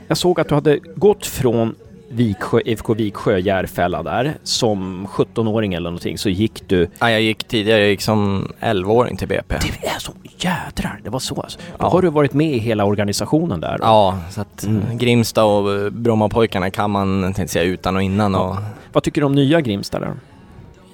Jag 0.09 0.16
såg 0.16 0.40
att 0.40 0.49
du 0.49 0.54
hade 0.54 0.78
gått 0.97 1.26
från 1.26 1.75
Viksjö, 2.08 2.60
IFK 2.64 2.94
Viksjö, 2.94 3.38
Järfälla 3.38 4.02
där. 4.02 4.34
Som 4.42 5.06
17-åring 5.06 5.75
eller 5.75 5.90
någonting 5.90 6.18
så 6.18 6.28
gick 6.28 6.68
du... 6.68 6.88
Ja, 6.98 7.10
jag 7.10 7.20
gick 7.20 7.44
tidigare. 7.44 7.80
Jag 7.80 7.88
gick 7.88 8.02
som 8.02 8.52
11-åring 8.60 9.16
till 9.16 9.28
BP. 9.28 9.54
Det 9.62 9.86
är 9.86 9.98
så 9.98 10.12
jädrar, 10.38 11.00
det 11.04 11.10
var 11.10 11.18
så 11.18 11.40
alltså. 11.40 11.58
Då 11.58 11.64
ja. 11.78 11.88
har 11.88 12.02
du 12.02 12.10
varit 12.10 12.32
med 12.32 12.54
i 12.54 12.58
hela 12.58 12.84
organisationen 12.84 13.60
där? 13.60 13.78
Ja, 13.80 14.18
så 14.30 14.40
att 14.40 14.64
mm. 14.64 14.98
Grimsta 14.98 15.44
och 15.44 15.92
Brommapojkarna 15.92 16.70
kan 16.70 16.90
man 16.90 17.34
tänkte 17.34 17.52
säga 17.52 17.64
utan 17.64 17.96
och 17.96 18.02
innan. 18.02 18.32
Ja. 18.32 18.48
Och... 18.48 18.56
Vad 18.92 19.02
tycker 19.02 19.20
du 19.20 19.26
om 19.26 19.34
nya 19.34 19.60
Grimsta 19.60 20.00
där? 20.00 20.12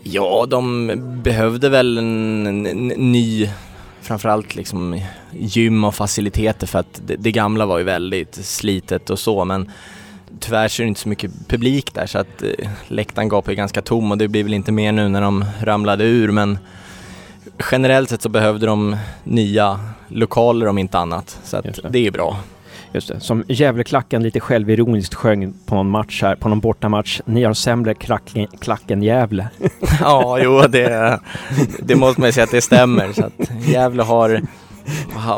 Ja, 0.02 0.46
de 0.48 0.92
behövde 1.22 1.68
väl 1.68 1.98
en, 1.98 2.46
en, 2.46 2.66
en 2.66 3.12
ny 3.12 3.48
framförallt 4.00 4.54
liksom 4.54 5.00
gym 5.30 5.84
och 5.84 5.94
faciliteter 5.94 6.66
för 6.66 6.78
att 6.78 7.00
det, 7.06 7.16
det, 7.16 7.32
gamla 7.32 7.66
var 7.66 7.78
ju 7.78 7.84
väldigt 7.84 8.34
slitet 8.34 9.10
och 9.10 9.18
så 9.18 9.44
men 9.44 9.70
tyvärr 10.40 10.68
så 10.68 10.82
är 10.82 10.84
det 10.84 10.88
inte 10.88 11.00
så 11.00 11.08
mycket 11.08 11.30
publik 11.48 11.94
där 11.94 12.06
så 12.06 12.18
att 12.18 12.42
eh, 12.42 12.68
läktaren 12.88 13.28
gapar 13.28 13.52
ju 13.52 13.56
ganska 13.56 13.82
tom 13.82 14.10
och 14.10 14.18
det 14.18 14.28
blir 14.28 14.44
väl 14.44 14.54
inte 14.54 14.72
mer 14.72 14.92
nu 14.92 15.08
när 15.08 15.20
de 15.20 15.44
ramlade 15.62 16.04
ur 16.04 16.30
men 16.30 16.58
generellt 17.72 18.10
sett 18.10 18.22
så 18.22 18.28
behövde 18.28 18.66
de 18.66 18.96
nya 19.24 19.80
lokaler 20.08 20.68
om 20.68 20.78
inte 20.78 20.98
annat 20.98 21.38
så 21.44 21.56
att 21.56 21.64
det. 21.64 21.88
det 21.90 22.06
är 22.06 22.10
bra. 22.10 22.36
Just 22.94 23.08
det, 23.08 23.20
som 23.20 23.44
Gävleklacken 23.48 24.22
lite 24.22 24.40
självironiskt 24.40 25.14
sjöng 25.14 25.54
på 25.66 25.74
någon 25.74 25.90
match 25.90 26.22
här, 26.22 26.36
på 26.36 26.48
någon 26.48 26.60
bortamatch. 26.60 27.20
Ni 27.24 27.44
har 27.44 27.54
sämre 27.54 27.94
klack, 27.94 28.90
än 28.90 29.02
Gävle. 29.02 29.48
ja, 30.00 30.38
jo 30.38 30.60
det, 30.60 31.20
det 31.78 31.96
måste 31.96 32.20
man 32.20 32.32
säga 32.32 32.44
att 32.44 32.50
det 32.50 32.60
stämmer. 32.60 33.12
Så 33.12 33.24
att 33.24 33.50
Gävle 33.68 34.02
har 34.02 34.42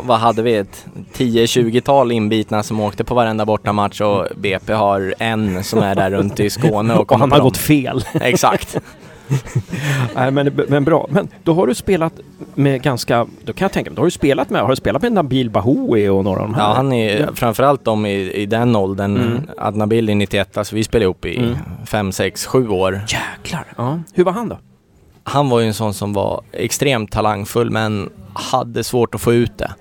vad 0.02 0.18
hade 0.18 0.42
vi? 0.42 0.56
Ett 0.56 0.86
10-20-tal 1.14 2.12
inbitna 2.12 2.62
som 2.62 2.80
åkte 2.80 3.04
på 3.04 3.14
varenda 3.14 3.44
bortamatch 3.44 4.00
och 4.00 4.26
BP 4.36 4.72
har 4.72 5.14
en 5.18 5.64
som 5.64 5.78
är 5.78 5.94
där 5.94 6.10
runt 6.10 6.40
i 6.40 6.50
Skåne 6.50 6.94
och, 6.94 7.12
och 7.12 7.18
han 7.18 7.32
har 7.32 7.40
gått 7.40 7.56
fel. 7.56 8.04
Exakt. 8.20 8.78
Nej, 10.14 10.30
men, 10.30 10.60
men 10.68 10.84
bra. 10.84 11.06
Men 11.10 11.28
då 11.42 11.54
har 11.54 11.66
du 11.66 11.74
spelat 11.74 12.12
med 12.54 12.82
ganska, 12.82 13.26
då 13.44 13.52
kan 13.52 13.64
jag 13.64 13.72
tänka 13.72 13.90
mig, 13.90 13.96
då 13.96 14.02
har 14.02 14.06
du 14.06 14.10
spelat 14.10 14.50
med, 14.50 14.62
har 14.62 14.68
du 14.68 14.76
spelat 14.76 15.02
med 15.02 15.12
Nabil 15.12 15.50
Bahoui 15.50 16.08
och 16.08 16.24
några 16.24 16.40
av 16.40 16.48
de 16.48 16.54
här? 16.54 16.62
Ja, 16.62 16.74
han 16.74 16.92
är 16.92 17.20
ja. 17.20 17.26
framförallt 17.34 17.84
de 17.84 18.06
i, 18.06 18.32
i 18.32 18.46
den 18.46 18.76
åldern. 18.76 19.16
Mm. 19.16 19.42
Att 19.58 19.76
Nabil 19.76 20.08
är 20.08 20.14
91, 20.14 20.56
alltså 20.56 20.74
vi 20.74 20.84
spelade 20.84 21.04
ihop 21.04 21.26
i 21.26 21.56
5, 21.86 22.12
6, 22.12 22.46
7 22.46 22.68
år. 22.68 23.00
Jäklar! 23.08 23.64
Ja. 23.76 24.00
Hur 24.12 24.24
var 24.24 24.32
han 24.32 24.48
då? 24.48 24.58
Han 25.24 25.48
var 25.48 25.60
ju 25.60 25.66
en 25.66 25.74
sån 25.74 25.94
som 25.94 26.12
var 26.12 26.42
extremt 26.52 27.12
talangfull 27.12 27.70
men 27.70 28.10
hade 28.34 28.84
svårt 28.84 29.14
att 29.14 29.20
få 29.20 29.32
ut 29.32 29.58
det. 29.58 29.74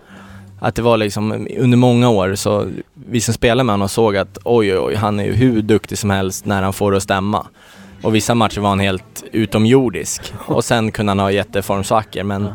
Att 0.59 0.75
det 0.75 0.81
var 0.81 0.97
liksom 0.97 1.47
under 1.57 1.77
många 1.77 2.09
år 2.09 2.35
så 2.35 2.67
vi 2.93 3.21
som 3.21 3.33
spelade 3.33 3.63
med 3.63 3.73
honom 3.73 3.89
såg 3.89 4.17
att 4.17 4.37
oj 4.43 4.73
oj 4.73 4.79
oj, 4.79 4.95
han 4.95 5.19
är 5.19 5.23
ju 5.23 5.33
hur 5.33 5.61
duktig 5.61 5.97
som 5.97 6.09
helst 6.09 6.45
när 6.45 6.61
han 6.61 6.73
får 6.73 6.91
det 6.91 6.97
att 6.97 7.03
stämma. 7.03 7.47
Och 8.01 8.15
vissa 8.15 8.35
matcher 8.35 8.59
var 8.59 8.69
han 8.69 8.79
helt 8.79 9.23
utomjordisk. 9.31 10.33
Och 10.45 10.65
sen 10.65 10.91
kunde 10.91 11.09
han 11.09 11.19
ha 11.19 11.31
jätteformsvackor 11.31 12.23
men 12.23 12.53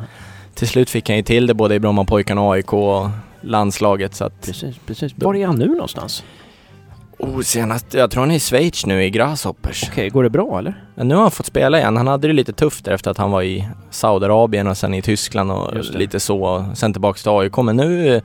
till 0.54 0.68
slut 0.68 0.90
fick 0.90 1.09
han 1.09 1.16
ju 1.16 1.23
till 1.23 1.47
det 1.47 1.54
både 1.54 1.75
i 1.75 1.80
Brommapojkarna, 1.80 2.50
AIK 2.50 2.73
och 2.73 3.09
landslaget 3.40 4.14
så 4.14 4.25
att... 4.25 4.47
Precis, 4.47 4.76
precis. 4.87 5.12
Var 5.16 5.35
är 5.35 5.47
han 5.47 5.57
nu 5.57 5.66
någonstans? 5.66 6.25
Oh, 7.18 7.40
senast, 7.40 7.94
jag 7.94 8.10
tror 8.10 8.20
han 8.20 8.30
är 8.30 8.34
i 8.34 8.40
Schweiz 8.40 8.87
nu 8.87 9.04
i 9.04 9.10
Grasshoppers. 9.10 9.84
Okej, 9.88 10.08
går 10.08 10.22
det 10.22 10.30
bra 10.30 10.58
eller? 10.58 10.84
Ja, 10.94 11.04
nu 11.04 11.14
har 11.14 11.22
han 11.22 11.30
fått 11.30 11.46
spela 11.46 11.78
igen. 11.78 11.96
Han 11.96 12.06
hade 12.06 12.28
det 12.28 12.32
lite 12.32 12.52
tufft 12.52 12.84
där 12.84 12.92
efter 12.92 13.10
att 13.10 13.18
han 13.18 13.30
var 13.30 13.42
i 13.42 13.68
Saudiarabien 13.90 14.66
och 14.66 14.76
sen 14.76 14.94
i 14.94 15.02
Tyskland 15.02 15.52
och 15.52 15.75
lite 15.94 16.20
så. 16.20 16.66
Sen 16.75 16.92
tillbaks 16.92 17.22
till 17.22 17.30
AIK. 17.30 17.56
Men 17.56 17.76
nu 17.76 18.20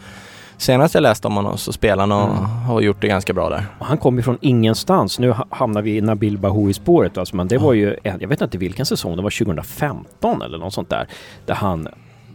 senast 0.58 0.94
jag 0.94 1.02
läste 1.02 1.28
om 1.28 1.36
honom 1.36 1.58
så 1.58 1.74
spelar 1.74 2.08
han 2.08 2.12
och 2.12 2.38
mm. 2.38 2.46
har 2.46 2.82
gjort 2.82 3.02
det 3.02 3.08
ganska 3.08 3.34
bra 3.34 3.50
där. 3.50 3.66
Och 3.80 3.86
han 3.86 3.98
kom 3.98 4.18
ju 4.18 4.24
från 4.24 4.38
ingenstans. 4.42 5.20
Nu 5.20 5.36
hamnar 5.50 5.82
vi 5.82 5.98
i 5.98 6.02
Nabil 6.02 6.38
Bahoui-spåret 6.38 7.18
alltså, 7.18 7.36
men 7.36 7.48
det 7.48 7.58
var 7.58 7.74
ju, 7.74 7.96
jag 8.04 8.28
vet 8.28 8.42
inte 8.42 8.58
vilken 8.58 8.86
säsong, 8.86 9.16
det 9.16 9.22
var 9.22 9.46
2015 9.46 10.42
eller 10.42 10.58
något 10.58 10.74
sånt 10.74 10.90
där. 10.90 11.08
Där 11.46 11.56
han, 11.56 11.88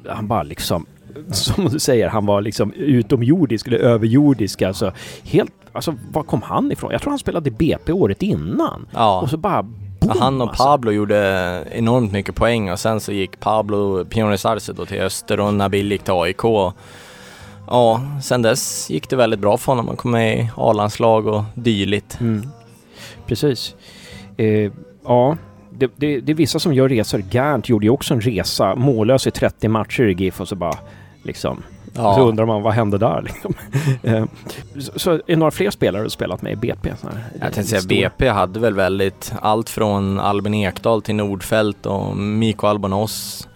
han 0.08 0.28
bara 0.28 0.42
liksom 0.42 0.86
som 1.30 1.64
du 1.64 1.78
säger, 1.78 2.08
han 2.08 2.26
var 2.26 2.40
liksom 2.40 2.72
utomjordisk 2.72 3.66
eller 3.66 3.78
överjordisk. 3.78 4.62
Alltså 4.62 4.92
helt, 5.24 5.52
alltså 5.72 5.94
var 6.12 6.22
kom 6.22 6.42
han 6.42 6.72
ifrån? 6.72 6.92
Jag 6.92 7.00
tror 7.00 7.10
han 7.10 7.18
spelade 7.18 7.50
BP 7.50 7.92
året 7.92 8.22
innan. 8.22 8.88
Ja. 8.92 9.20
Och 9.20 9.30
så 9.30 9.36
bara 9.36 9.62
boom, 9.62 10.18
Han 10.20 10.40
och 10.40 10.48
alltså. 10.48 10.64
Pablo 10.64 10.90
gjorde 10.90 11.64
enormt 11.70 12.12
mycket 12.12 12.34
poäng 12.34 12.70
och 12.70 12.78
sen 12.78 13.00
så 13.00 13.12
gick 13.12 13.40
Pablo 13.40 14.04
Piones 14.04 14.46
Arce 14.46 14.72
då 14.72 14.86
till 14.86 15.00
Öster 15.00 15.40
och 15.40 15.54
Nabil 15.54 15.92
gick 15.92 16.02
till 16.02 16.14
AIK. 16.14 16.42
Ja, 17.66 18.00
sen 18.22 18.42
dess 18.42 18.90
gick 18.90 19.10
det 19.10 19.16
väldigt 19.16 19.40
bra 19.40 19.56
för 19.56 19.72
honom. 19.72 19.88
Han 19.88 19.96
kom 19.96 20.10
med 20.10 20.38
i 20.38 20.50
A-landslag 20.56 21.26
och 21.26 21.42
dylikt. 21.54 22.20
Mm. 22.20 22.48
Precis. 23.26 23.74
Eh, 24.36 24.72
ja, 25.04 25.36
det, 25.78 25.90
det, 25.96 26.20
det, 26.20 26.32
är 26.32 26.36
vissa 26.36 26.58
som 26.58 26.74
gör 26.74 26.88
resor. 26.88 27.18
Gant 27.18 27.68
gjorde 27.68 27.86
ju 27.86 27.90
också 27.90 28.14
en 28.14 28.20
resa, 28.20 28.74
mållös 28.74 29.26
i 29.26 29.30
30 29.30 29.68
matcher 29.68 30.02
i 30.02 30.12
GIF 30.12 30.40
och 30.40 30.48
så 30.48 30.56
bara 30.56 30.78
liksom 31.22 31.62
Ja. 31.94 32.14
Så 32.14 32.28
undrar 32.28 32.46
man 32.46 32.62
vad 32.62 32.72
hände 32.72 32.98
där 32.98 33.22
liksom. 33.26 33.54
Så, 34.78 34.98
så 34.98 35.10
är 35.10 35.20
det 35.26 35.36
några 35.36 35.50
fler 35.50 35.70
spelare 35.70 36.02
du 36.02 36.10
spelat 36.10 36.42
med 36.42 36.52
i 36.52 36.56
BP? 36.56 36.88
Jag 37.40 37.52
tänkte 37.52 37.64
säga 37.64 37.82
BP 37.88 38.28
hade 38.28 38.60
väl 38.60 38.74
väldigt 38.74 39.32
allt 39.42 39.70
från 39.70 40.20
Albin 40.20 40.54
Ekdal 40.54 41.02
till 41.02 41.14
Nordfält 41.14 41.86
och 41.86 42.16
Mikko 42.16 42.66
Albonos 42.66 43.48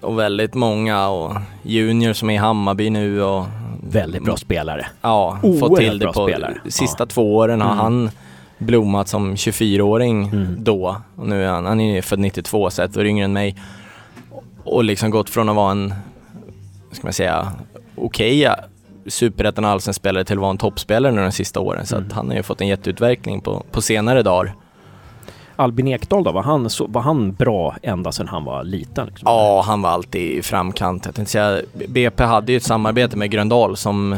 och 0.00 0.18
väldigt 0.18 0.54
många 0.54 1.08
och 1.08 1.36
Junior 1.62 2.12
som 2.12 2.30
är 2.30 2.34
i 2.34 2.36
Hammarby 2.36 2.90
nu 2.90 3.22
och 3.22 3.46
Väldigt 3.90 4.24
bra 4.24 4.36
spelare. 4.36 4.86
Ja, 5.02 5.38
fått 5.60 5.76
till 5.76 5.98
det 5.98 6.06
på 6.06 6.28
spelare. 6.28 6.58
sista 6.68 7.02
ja. 7.02 7.06
två 7.06 7.36
åren 7.36 7.60
har 7.60 7.72
mm. 7.72 7.78
han 7.78 8.10
blommat 8.58 9.08
som 9.08 9.34
24-åring 9.34 10.28
mm. 10.28 10.56
då. 10.58 10.96
Och 11.16 11.28
nu 11.28 11.44
är 11.44 11.48
han, 11.48 11.66
han 11.66 11.80
är 11.80 12.02
född 12.02 12.18
92 12.18 12.70
så 12.70 12.82
ett 12.82 12.96
år 12.96 13.06
yngre 13.06 13.24
än 13.24 13.32
mig. 13.32 13.56
Och 14.64 14.84
liksom 14.84 15.10
gått 15.10 15.30
från 15.30 15.48
att 15.48 15.56
vara 15.56 15.70
en, 15.70 15.94
ska 16.92 17.06
man 17.06 17.12
säga, 17.12 17.52
okej 17.96 18.48
okay, 18.48 18.56
superettan 19.06 19.64
allsvensk 19.64 20.00
spelare 20.00 20.24
till 20.24 20.36
att 20.36 20.40
vara 20.40 20.50
en 20.50 20.58
toppspelare 20.58 21.12
nu 21.12 21.22
de 21.22 21.32
sista 21.32 21.60
åren. 21.60 21.86
Så 21.86 21.96
mm. 21.96 22.08
att 22.08 22.14
han 22.14 22.28
har 22.28 22.36
ju 22.36 22.42
fått 22.42 22.60
en 22.60 22.68
jätteutveckling 22.68 23.40
på, 23.40 23.62
på 23.70 23.82
senare 23.82 24.22
dagar. 24.22 24.54
Albin 25.58 25.88
Ekdal 25.88 26.24
då, 26.24 26.32
var 26.32 26.42
han, 26.42 26.70
så, 26.70 26.86
var 26.86 27.02
han 27.02 27.32
bra 27.32 27.76
ända 27.82 28.12
sedan 28.12 28.28
han 28.28 28.44
var 28.44 28.64
liten? 28.64 29.06
Liksom? 29.06 29.26
Ja, 29.26 29.62
han 29.66 29.82
var 29.82 29.90
alltid 29.90 30.22
i 30.22 30.42
framkant. 30.42 31.06
Jag 31.06 31.14
tänkte 31.14 31.32
säga, 31.32 31.60
BP 31.88 32.24
hade 32.24 32.52
ju 32.52 32.56
ett 32.56 32.62
samarbete 32.62 33.16
med 33.16 33.30
Gröndal 33.30 33.76
som 33.76 34.16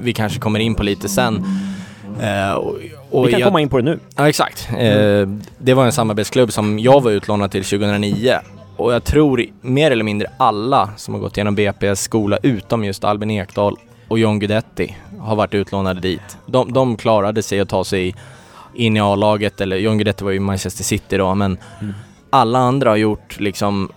vi 0.00 0.12
kanske 0.12 0.40
kommer 0.40 0.60
in 0.60 0.74
på 0.74 0.82
lite 0.82 1.08
sen. 1.08 1.44
Eh, 2.20 2.52
och, 2.52 2.76
och 3.10 3.26
vi 3.26 3.30
kan 3.30 3.40
jag, 3.40 3.46
komma 3.46 3.60
in 3.60 3.68
på 3.68 3.76
det 3.76 3.82
nu. 3.82 3.98
Ja, 4.16 4.28
exakt. 4.28 4.68
Eh, 4.78 5.28
det 5.58 5.74
var 5.74 5.84
en 5.84 5.92
samarbetsklubb 5.92 6.52
som 6.52 6.78
jag 6.78 7.00
var 7.00 7.10
utlånad 7.10 7.50
till 7.50 7.64
2009. 7.64 8.38
Och 8.76 8.92
jag 8.92 9.04
tror 9.04 9.44
mer 9.60 9.90
eller 9.90 10.04
mindre 10.04 10.28
alla 10.36 10.90
som 10.96 11.14
har 11.14 11.20
gått 11.20 11.36
igenom 11.36 11.56
BP's 11.56 11.94
skola 11.94 12.38
utom 12.42 12.84
just 12.84 13.04
Albin 13.04 13.30
Ekdal 13.30 13.76
och 14.08 14.18
John 14.18 14.38
Guidetti 14.38 14.96
har 15.18 15.36
varit 15.36 15.54
utlånade 15.54 16.00
dit. 16.00 16.38
De, 16.46 16.72
de 16.72 16.96
klarade 16.96 17.42
sig 17.42 17.60
att 17.60 17.68
ta 17.68 17.84
sig 17.84 18.14
in 18.74 18.96
i 18.96 19.00
A-laget, 19.00 19.60
eller 19.60 19.76
John 19.76 19.98
Guidetti 19.98 20.24
var 20.24 20.30
ju 20.30 20.36
i 20.36 20.40
Manchester 20.40 20.84
City 20.84 21.16
då, 21.16 21.34
men 21.34 21.58
mm. 21.80 21.94
alla 22.30 22.58
andra 22.58 22.90
har 22.90 22.96
gjort 22.96 23.40
liksom 23.40 23.88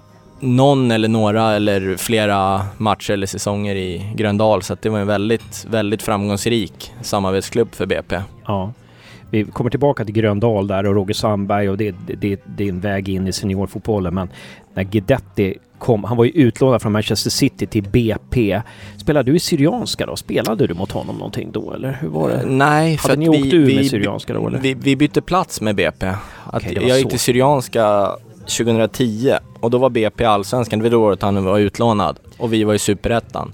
någon 0.41 0.91
eller 0.91 1.07
några 1.07 1.51
eller 1.51 1.97
flera 1.97 2.61
matcher 2.77 3.13
eller 3.13 3.27
säsonger 3.27 3.75
i 3.75 4.11
Gröndal 4.15 4.61
så 4.61 4.73
att 4.73 4.81
det 4.81 4.89
var 4.89 4.99
en 4.99 5.07
väldigt, 5.07 5.65
väldigt 5.69 6.01
framgångsrik 6.01 6.93
samarbetsklubb 7.01 7.75
för 7.75 7.85
BP. 7.85 8.21
Ja. 8.45 8.73
Vi 9.29 9.43
kommer 9.45 9.69
tillbaka 9.69 10.05
till 10.05 10.13
Gröndal 10.13 10.67
där 10.67 10.85
och 10.85 10.95
Roger 10.95 11.13
Sandberg 11.13 11.69
och 11.69 11.77
det, 11.77 11.95
det, 12.07 12.41
det 12.45 12.63
är 12.63 12.69
en 12.69 12.79
väg 12.79 13.09
in 13.09 13.27
i 13.27 13.33
seniorfotbollen 13.33 14.13
men 14.13 14.29
när 14.73 14.83
Guidetti 14.83 15.57
kom, 15.77 16.03
han 16.03 16.17
var 16.17 16.25
ju 16.25 16.31
utlånad 16.31 16.81
från 16.81 16.91
Manchester 16.91 17.29
City 17.29 17.67
till 17.67 17.83
BP. 17.83 18.61
Spelade 18.97 19.31
du 19.31 19.35
i 19.35 19.39
Syrianska 19.39 20.05
då? 20.05 20.15
Spelade 20.15 20.67
du 20.67 20.73
mot 20.73 20.91
honom 20.91 21.15
någonting 21.15 21.51
då 21.51 21.73
eller 21.73 21.97
hur 22.01 22.07
var 22.07 22.29
det? 22.29 22.43
Nej, 22.45 22.97
för 22.97 23.09
Hade 23.09 23.13
att 23.13 23.19
ni 23.19 23.29
åkt 23.29 23.53
vi, 23.53 23.55
ur 23.55 23.65
vi, 23.65 23.75
med 23.75 23.85
Syrianska 23.85 24.33
då 24.33 24.47
eller? 24.47 24.59
vi, 24.59 24.73
vi 24.73 24.95
bytte 24.95 25.21
plats 25.21 25.61
med 25.61 25.75
BP. 25.75 26.07
Att 26.45 26.63
var 26.65 26.71
jag 26.71 26.97
gick 26.97 27.09
till 27.09 27.19
Syrianska 27.19 28.15
2010 28.57 29.31
och 29.61 29.71
då 29.71 29.77
var 29.77 29.89
BP 29.89 30.25
Allsvenskan, 30.25 30.79
det 30.79 30.83
var 30.83 30.89
då 30.89 31.03
året 31.03 31.21
han 31.21 31.45
var 31.45 31.59
utlånad 31.59 32.19
och 32.37 32.53
vi 32.53 32.63
var 32.63 32.73
i 32.73 32.79
Superettan. 32.79 33.53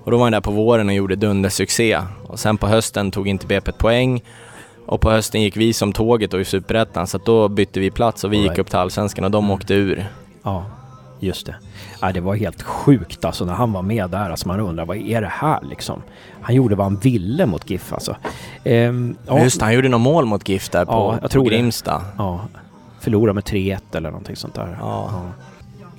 Och 0.00 0.10
då 0.10 0.16
var 0.16 0.24
han 0.24 0.32
där 0.32 0.40
på 0.40 0.50
våren 0.50 0.88
och 0.88 0.94
gjorde 0.94 1.16
dundersuccé. 1.16 1.98
Och 2.26 2.38
sen 2.38 2.58
på 2.58 2.66
hösten 2.66 3.10
tog 3.10 3.28
inte 3.28 3.46
BP 3.46 3.70
ett 3.70 3.78
poäng 3.78 4.22
och 4.86 5.00
på 5.00 5.10
hösten 5.10 5.42
gick 5.42 5.56
vi 5.56 5.72
som 5.72 5.92
tåget 5.92 6.30
då 6.30 6.40
i 6.40 6.44
Superettan 6.44 7.06
så 7.06 7.18
då 7.18 7.48
bytte 7.48 7.80
vi 7.80 7.90
plats 7.90 8.24
och 8.24 8.32
vi 8.32 8.36
gick 8.36 8.58
upp 8.58 8.70
till 8.70 8.78
Allsvenskan 8.78 9.24
och 9.24 9.30
de 9.30 9.50
åkte 9.50 9.74
ur. 9.74 10.06
Ja, 10.42 10.64
just 11.20 11.46
det. 11.46 11.56
Ja, 12.00 12.12
det 12.12 12.20
var 12.20 12.34
helt 12.34 12.62
sjukt 12.62 13.24
alltså 13.24 13.44
när 13.44 13.52
han 13.52 13.72
var 13.72 13.82
med 13.82 14.10
där. 14.10 14.30
Alltså 14.30 14.48
man 14.48 14.60
undrar 14.60 14.86
vad 14.86 14.96
är 14.96 15.20
det 15.20 15.32
här 15.32 15.60
liksom? 15.70 16.02
Han 16.40 16.54
gjorde 16.54 16.74
vad 16.74 16.86
han 16.86 16.96
ville 16.96 17.46
mot 17.46 17.70
GIF 17.70 17.92
alltså. 17.92 18.16
Ehm, 18.64 19.16
ja, 19.26 19.42
Just 19.42 19.60
han 19.60 19.74
gjorde 19.74 19.88
något 19.88 20.00
mål 20.00 20.24
mot 20.24 20.48
GIF 20.48 20.70
där 20.70 20.84
på, 20.84 21.18
Ja, 21.22 21.28
på. 21.28 21.42
Grimsta. 21.42 22.02
Ja, 22.18 22.40
förlorade 23.06 23.34
med 23.34 23.44
3-1 23.44 23.78
eller 23.92 24.10
någonting 24.10 24.36
sånt 24.36 24.54
där. 24.54 24.76
Ja. 24.80 25.10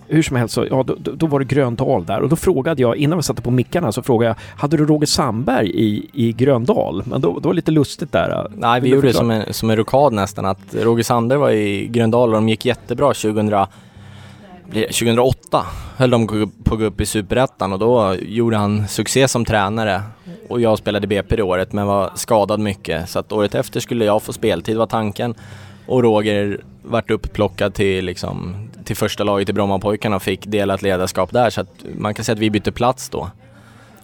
Hur 0.07 0.23
som 0.23 0.35
helst, 0.35 0.53
så, 0.53 0.65
ja, 0.69 0.83
då, 0.87 0.95
då 1.13 1.27
var 1.27 1.39
det 1.39 1.45
Gröndal 1.45 2.05
där 2.05 2.19
och 2.19 2.29
då 2.29 2.35
frågade 2.35 2.81
jag, 2.81 2.95
innan 2.95 3.17
vi 3.17 3.23
satte 3.23 3.41
på 3.41 3.51
mickarna 3.51 3.91
så 3.91 4.01
frågade 4.01 4.29
jag, 4.29 4.61
hade 4.61 4.77
du 4.77 4.85
Roger 4.85 5.05
Sandberg 5.05 5.69
i, 5.69 6.09
i 6.13 6.33
Gröndal? 6.33 7.03
Men 7.05 7.21
då, 7.21 7.27
då 7.27 7.39
var 7.39 7.53
det 7.53 7.55
lite 7.55 7.71
lustigt 7.71 8.11
där. 8.11 8.47
Nej, 8.55 8.81
vi 8.81 8.89
gjorde 8.89 9.07
det 9.07 9.13
som 9.13 9.31
en, 9.31 9.53
som 9.53 9.69
en 9.69 9.75
rokad 9.77 10.13
nästan. 10.13 10.45
Att 10.45 10.75
Roger 10.75 11.03
Sandberg 11.03 11.39
var 11.39 11.51
i 11.51 11.87
Gröndal 11.87 12.29
och 12.29 12.35
de 12.35 12.49
gick 12.49 12.65
jättebra 12.65 13.07
2000, 13.07 13.33
blir 14.69 14.81
det 14.81 14.87
2008. 14.87 15.65
Höll 15.97 16.09
de 16.09 16.27
på 16.63 16.73
att 16.73 16.79
gå 16.79 16.85
upp 16.85 17.01
i 17.01 17.05
Superettan 17.05 17.73
och 17.73 17.79
då 17.79 18.15
gjorde 18.21 18.57
han 18.57 18.87
succé 18.87 19.27
som 19.27 19.45
tränare. 19.45 20.01
Och 20.49 20.61
jag 20.61 20.77
spelade 20.77 21.07
BP 21.07 21.35
det 21.35 21.43
året 21.43 21.73
men 21.73 21.87
var 21.87 22.11
skadad 22.15 22.59
mycket. 22.59 23.09
Så 23.09 23.19
att 23.19 23.31
året 23.31 23.55
efter 23.55 23.79
skulle 23.79 24.05
jag 24.05 24.23
få 24.23 24.33
speltid 24.33 24.77
var 24.77 24.87
tanken. 24.87 25.35
Och 25.87 26.03
Roger 26.03 26.61
vart 26.83 27.11
upplockad 27.11 27.73
till, 27.73 28.05
liksom, 28.05 28.55
till 28.83 28.95
första 28.95 29.23
laget 29.23 29.49
i 29.49 29.53
Brommapojkarna 29.53 30.15
och 30.15 30.21
fick 30.23 30.45
delat 30.45 30.81
ledarskap 30.81 31.31
där. 31.33 31.49
Så 31.49 31.61
att 31.61 31.69
man 31.97 32.13
kan 32.13 32.25
säga 32.25 32.33
att 32.33 32.39
vi 32.39 32.49
bytte 32.49 32.71
plats 32.71 33.09
då. 33.09 33.29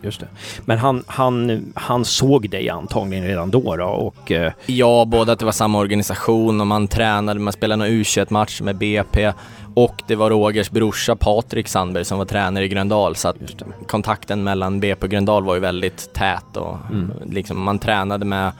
Just 0.01 0.19
det. 0.19 0.27
Men 0.65 0.77
han, 0.77 1.03
han, 1.07 1.65
han 1.75 2.05
såg 2.05 2.49
dig 2.49 2.69
antagligen 2.69 3.25
redan 3.27 3.51
då, 3.51 3.75
då 3.75 3.85
och 3.85 4.31
eh, 4.31 4.53
Ja, 4.65 5.05
både 5.05 5.31
att 5.31 5.39
det 5.39 5.45
var 5.45 5.51
samma 5.51 5.79
organisation 5.79 6.61
och 6.61 6.67
man 6.67 6.87
tränade, 6.87 7.39
man 7.39 7.53
spelade 7.53 7.77
några 7.77 7.91
U21-match 7.91 8.61
med 8.61 8.75
BP 8.75 9.33
och 9.75 10.01
det 10.07 10.15
var 10.15 10.29
Rogers 10.29 10.71
brorsa 10.71 11.15
Patrik 11.15 11.67
Sandberg 11.67 12.05
som 12.05 12.17
var 12.17 12.25
tränare 12.25 12.65
i 12.65 12.67
Gröndal 12.67 13.15
så 13.15 13.27
att 13.27 13.37
kontakten 13.87 14.43
mellan 14.43 14.79
BP 14.79 15.05
och 15.05 15.11
Gröndal 15.11 15.43
var 15.43 15.53
ju 15.53 15.59
väldigt 15.59 16.13
tät 16.13 16.57
och 16.57 16.77
Mm. 16.91 17.11
liksom 17.25 17.61
man 17.63 17.79
tränade 17.79 18.25
med 18.25 18.51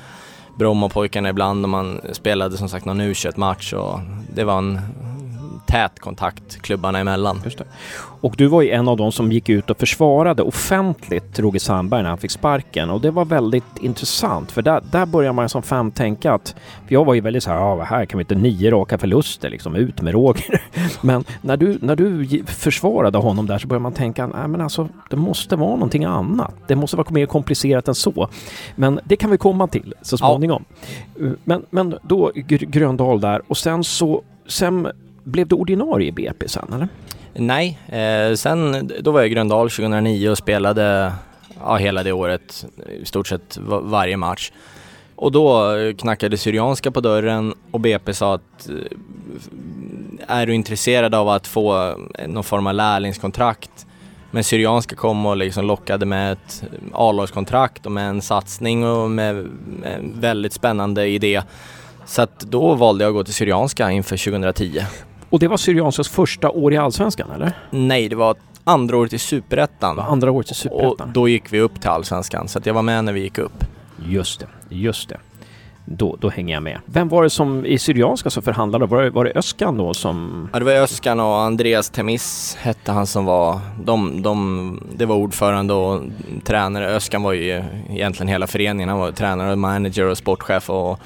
Brommapojkarna 0.56 1.30
ibland 1.30 1.66
och 1.66 1.70
man 1.70 2.02
spelade 2.12 2.58
som 2.58 2.70
sagt 2.70 2.86
någon 2.86 3.02
U21-match 3.02 3.74
och 3.74 4.00
det 4.36 4.44
var 4.44 4.58
en 4.58 4.80
tät 5.66 6.00
kontakt 6.00 6.62
klubbarna 6.62 7.00
emellan. 7.00 7.42
Just 7.46 7.58
det. 7.58 7.66
Och 8.22 8.36
du 8.38 8.48
var 8.48 8.62
ju 8.62 8.70
en 8.70 8.88
av 8.88 8.98
de 8.98 9.12
som 9.12 9.32
gick 9.32 9.50
ut 9.50 9.70
och 9.70 9.78
försvarade 9.78 10.44
offentligt 10.44 11.40
Roger 11.40 11.60
Sandberg 11.60 12.04
när 12.04 12.10
han 12.10 12.18
fick 12.18 12.32
sparken 12.32 12.90
och 12.90 13.02
det 13.02 13.12
var 13.12 13.26
väldigt 13.26 13.78
intressant 13.82 14.52
för 14.52 14.62
där, 14.62 14.82
där 14.92 15.06
börjar 15.06 15.34
man 15.34 15.50
som 15.50 15.62
fan 15.62 15.92
tänka 15.92 16.34
att 16.34 16.56
för 16.88 16.94
jag 16.94 17.06
var 17.06 17.14
ju 17.14 17.22
väldigt 17.22 17.44
så 17.44 17.50
här, 17.50 17.58
ja, 17.58 17.84
här 17.84 18.06
kan 18.06 18.18
vi 18.18 18.22
inte 18.22 18.36
nio 18.36 18.72
raka 18.72 18.98
förluster 18.98 19.50
liksom, 19.50 19.76
ut 19.76 20.02
med 20.02 20.14
Roger. 20.14 20.62
Men 21.02 21.24
när 21.42 21.58
du, 21.58 21.78
när 21.82 21.96
du 21.96 22.44
försvarade 22.46 23.18
honom 23.18 23.48
där 23.48 23.58
så 23.58 23.68
börjar 23.68 23.82
man 23.82 23.94
tänka, 23.94 24.28
nej 24.28 24.48
men 24.48 24.62
alltså 24.62 24.90
det 25.10 25.16
måste 25.16 25.56
vara 25.56 25.70
någonting 25.76 26.06
annat. 26.06 26.54
Det 26.68 26.76
måste 26.76 26.98
vara 26.98 27.08
mer 27.10 27.26
komplicerat 27.26 27.88
än 27.88 27.96
så. 27.96 28.28
Men 28.76 29.00
det 29.04 29.16
kan 29.16 29.32
vi 29.32 29.38
komma 29.38 29.68
till 29.68 29.94
så 30.02 30.18
småningom. 30.18 30.66
Uh, 31.22 31.32
Men, 31.44 31.66
men 31.70 31.96
då 32.04 32.32
Gr- 32.36 32.66
Gröndal 32.66 33.22
där 33.22 33.42
och 33.48 33.58
sen 33.58 33.84
så, 33.84 34.22
sen 34.48 34.88
blev 35.24 35.48
du 35.48 35.56
ordinarie 35.56 36.08
i 36.08 36.12
BP 36.12 36.48
sen 36.48 36.74
eller? 36.74 36.88
Nej, 37.34 37.80
eh, 37.88 38.36
sen 38.36 38.92
då 39.02 39.12
var 39.12 39.20
jag 39.20 39.28
i 39.28 39.34
Gröndal 39.34 39.70
2009 39.70 40.30
och 40.30 40.38
spelade 40.38 41.14
ja, 41.60 41.76
hela 41.76 42.04
det 42.04 42.12
året, 42.12 42.66
i 43.02 43.06
stort 43.06 43.28
sett 43.28 43.58
varje 43.82 44.18
match. 44.18 44.52
Och 45.16 45.32
då 45.32 45.76
eh, 45.76 45.96
knackade 45.96 46.38
Syrianska 46.38 46.92
på 46.92 47.02
dörren 47.02 47.54
och 47.72 47.80
BP 47.80 48.14
sa 48.14 48.34
att 48.34 48.70
eh, 48.70 48.76
är 50.28 50.46
du 50.46 50.54
intresserad 50.54 51.16
av 51.16 51.30
att 51.30 51.48
få 51.48 51.88
eh, 52.18 52.28
någon 52.28 52.44
form 52.44 52.68
av 52.68 52.74
lärlingskontrakt? 52.74 53.86
Men 54.32 54.44
Syrianska 54.44 54.96
kom 54.96 55.26
och 55.26 55.38
liksom 55.38 55.66
lockade 55.66 56.06
med 56.06 56.32
ett 56.32 56.64
A-lagskontrakt 56.94 57.86
och 57.86 57.92
med 57.92 58.10
en 58.10 58.22
satsning 58.22 58.88
och 58.88 59.12
med 59.12 59.36
med 59.36 59.94
en 59.96 60.14
väldigt 60.20 60.54
spännande 60.54 61.08
idé. 61.08 61.42
Så 62.06 62.22
att 62.22 62.40
då 62.40 62.74
valde 62.74 63.04
jag 63.04 63.12
att 63.12 63.16
gå 63.16 63.24
till 63.24 63.34
Syrianska 63.34 63.92
inför 63.92 64.18
2010. 64.18 64.82
Och 65.34 65.40
det 65.40 65.48
var 65.48 65.58
Syrianskas 65.58 66.10
första 66.10 66.50
år 66.50 66.74
i 66.74 66.78
Allsvenskan 66.78 67.32
eller? 67.32 67.52
Nej, 67.70 68.10
det 68.10 68.16
var 68.16 68.36
andra 68.64 68.98
året 68.98 69.14
i 69.14 69.18
Superettan. 69.20 70.00
Andra 70.00 70.32
året 70.32 70.50
i 70.50 70.52
Och 70.52 70.56
Superettan. 70.56 71.12
då 71.14 71.28
gick 71.28 71.54
vi 71.54 71.60
upp 71.60 71.82
till 71.82 71.90
Allsvenskan, 71.90 72.48
så 72.48 72.60
jag 72.64 72.74
var 72.74 72.82
med 72.82 73.06
när 73.06 73.14
vi 73.14 73.22
gick 73.22 73.38
upp. 73.38 73.64
Just 74.06 74.40
det, 74.40 74.48
just 74.70 75.10
det. 75.10 75.18
Då, 75.86 76.18
då 76.20 76.30
hänger 76.30 76.54
jag 76.54 76.64
med. 76.64 76.80
Vem 76.86 77.10
var 77.10 77.24
det 77.24 77.30
som 77.30 77.66
i 77.66 77.78
Syrianska 77.80 78.30
som 78.30 78.44
förhandlade? 78.44 78.86
Var 78.86 79.04
det, 79.04 79.10
var 79.10 79.26
det 79.26 79.32
Öskan 79.36 79.78
då 79.78 79.94
som... 79.94 80.50
Ja, 80.54 80.60
det 80.60 80.66
var 80.66 80.72
Öskan 80.72 81.20
och 81.20 81.42
Andreas 81.42 81.90
Temis 81.90 82.58
hette 82.62 82.92
han 82.92 83.08
som 83.08 83.26
var, 83.26 83.60
de, 83.84 84.22
de, 84.22 84.82
det 84.96 85.06
var 85.06 85.16
ordförande 85.16 85.74
och 85.74 86.02
tränare. 86.44 86.96
Öskan 86.96 87.24
var 87.24 87.34
ju 87.34 87.64
egentligen 87.90 88.28
hela 88.28 88.48
föreningen. 88.48 88.90
Han 88.90 89.00
var 89.00 89.12
tränare, 89.12 89.52
och 89.52 89.58
manager 89.58 90.06
och 90.06 90.18
sportchef 90.18 90.70
och 90.70 91.00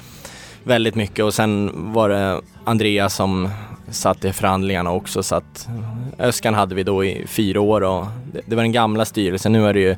väldigt 0.64 0.94
mycket. 0.94 1.24
Och 1.24 1.34
sen 1.34 1.72
var 1.92 2.08
det 2.08 2.40
Andreas 2.64 3.14
som 3.14 3.48
satt 3.90 4.24
i 4.24 4.32
förhandlingarna 4.32 4.92
också 4.92 5.22
så 5.22 5.34
att 5.34 5.68
Öskan 6.18 6.54
hade 6.54 6.74
vi 6.74 6.82
då 6.82 7.04
i 7.04 7.26
fyra 7.26 7.60
år 7.60 7.80
och 7.80 8.06
det, 8.32 8.40
det 8.46 8.56
var 8.56 8.62
den 8.62 8.72
gamla 8.72 9.04
styrelsen. 9.04 9.52
Nu 9.52 9.60
har 9.60 9.72
det 9.72 9.80
ju 9.80 9.96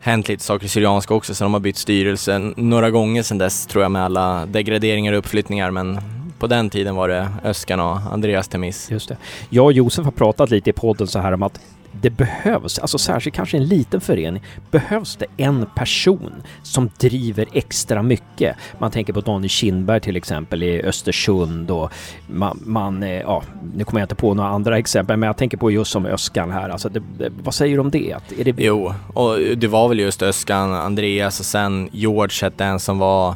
hänt 0.00 0.28
lite 0.28 0.44
saker 0.44 0.66
i 0.66 0.68
Syrianska 0.68 1.14
också 1.14 1.34
så 1.34 1.44
de 1.44 1.52
har 1.52 1.60
bytt 1.60 1.76
styrelse 1.76 2.38
några 2.56 2.90
gånger 2.90 3.22
sedan 3.22 3.38
dess 3.38 3.66
tror 3.66 3.82
jag 3.82 3.90
med 3.90 4.04
alla 4.04 4.46
degraderingar 4.46 5.12
och 5.12 5.18
uppflyttningar 5.18 5.70
men 5.70 6.00
på 6.38 6.46
den 6.46 6.70
tiden 6.70 6.94
var 6.94 7.08
det 7.08 7.28
Öskan 7.44 7.80
och 7.80 7.96
Andreas 8.12 8.48
Temis. 8.48 8.90
Just 8.90 9.08
det. 9.08 9.16
Jag 9.50 9.64
och 9.64 9.72
Josef 9.72 10.04
har 10.04 10.12
pratat 10.12 10.50
lite 10.50 10.70
i 10.70 10.72
podden 10.72 11.06
så 11.06 11.18
här 11.18 11.32
om 11.32 11.42
att 11.42 11.60
det 11.92 12.10
behövs, 12.10 12.78
alltså 12.78 12.98
särskilt 12.98 13.36
kanske 13.36 13.56
i 13.56 13.60
en 13.60 13.66
liten 13.66 14.00
förening, 14.00 14.42
behövs 14.70 15.16
det 15.16 15.26
en 15.36 15.66
person 15.74 16.32
som 16.62 16.90
driver 16.98 17.46
extra 17.52 18.02
mycket. 18.02 18.56
Man 18.78 18.90
tänker 18.90 19.12
på 19.12 19.20
Daniel 19.20 19.48
Kindberg 19.48 20.00
till 20.00 20.16
exempel 20.16 20.62
i 20.62 20.82
Östersund 20.82 21.70
och 21.70 21.92
man, 22.26 22.62
man 22.64 23.02
eh, 23.02 23.10
ja, 23.10 23.42
nu 23.74 23.84
kommer 23.84 24.00
jag 24.00 24.04
inte 24.04 24.14
på 24.14 24.34
några 24.34 24.50
andra 24.50 24.78
exempel, 24.78 25.16
men 25.16 25.26
jag 25.26 25.36
tänker 25.36 25.56
på 25.56 25.70
just 25.70 25.90
som 25.90 26.06
Öskan 26.06 26.50
här. 26.50 26.68
Alltså 26.68 26.88
det, 26.88 27.02
det, 27.18 27.32
vad 27.42 27.54
säger 27.54 27.74
du 27.74 27.80
om 27.80 27.90
det? 27.90 28.16
Är 28.38 28.44
det 28.44 28.54
Jo, 28.56 28.94
och 29.14 29.38
det 29.56 29.68
var 29.68 29.88
väl 29.88 29.98
just 29.98 30.22
Öskan, 30.22 30.74
Andreas 30.74 31.40
och 31.40 31.46
sen 31.46 31.88
George 31.92 32.38
hette 32.42 32.64
en 32.64 32.80
som 32.80 32.98
var 32.98 33.34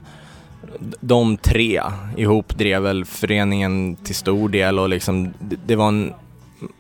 de 1.01 1.37
tre 1.37 1.81
ihop 2.17 2.59
drev 2.59 2.83
väl 2.83 3.05
föreningen 3.05 3.97
till 3.97 4.15
stor 4.15 4.49
del 4.49 4.79
och 4.79 4.89
liksom 4.89 5.35
det, 5.39 5.57
det 5.67 5.77
var 5.77 5.89
en 5.89 6.13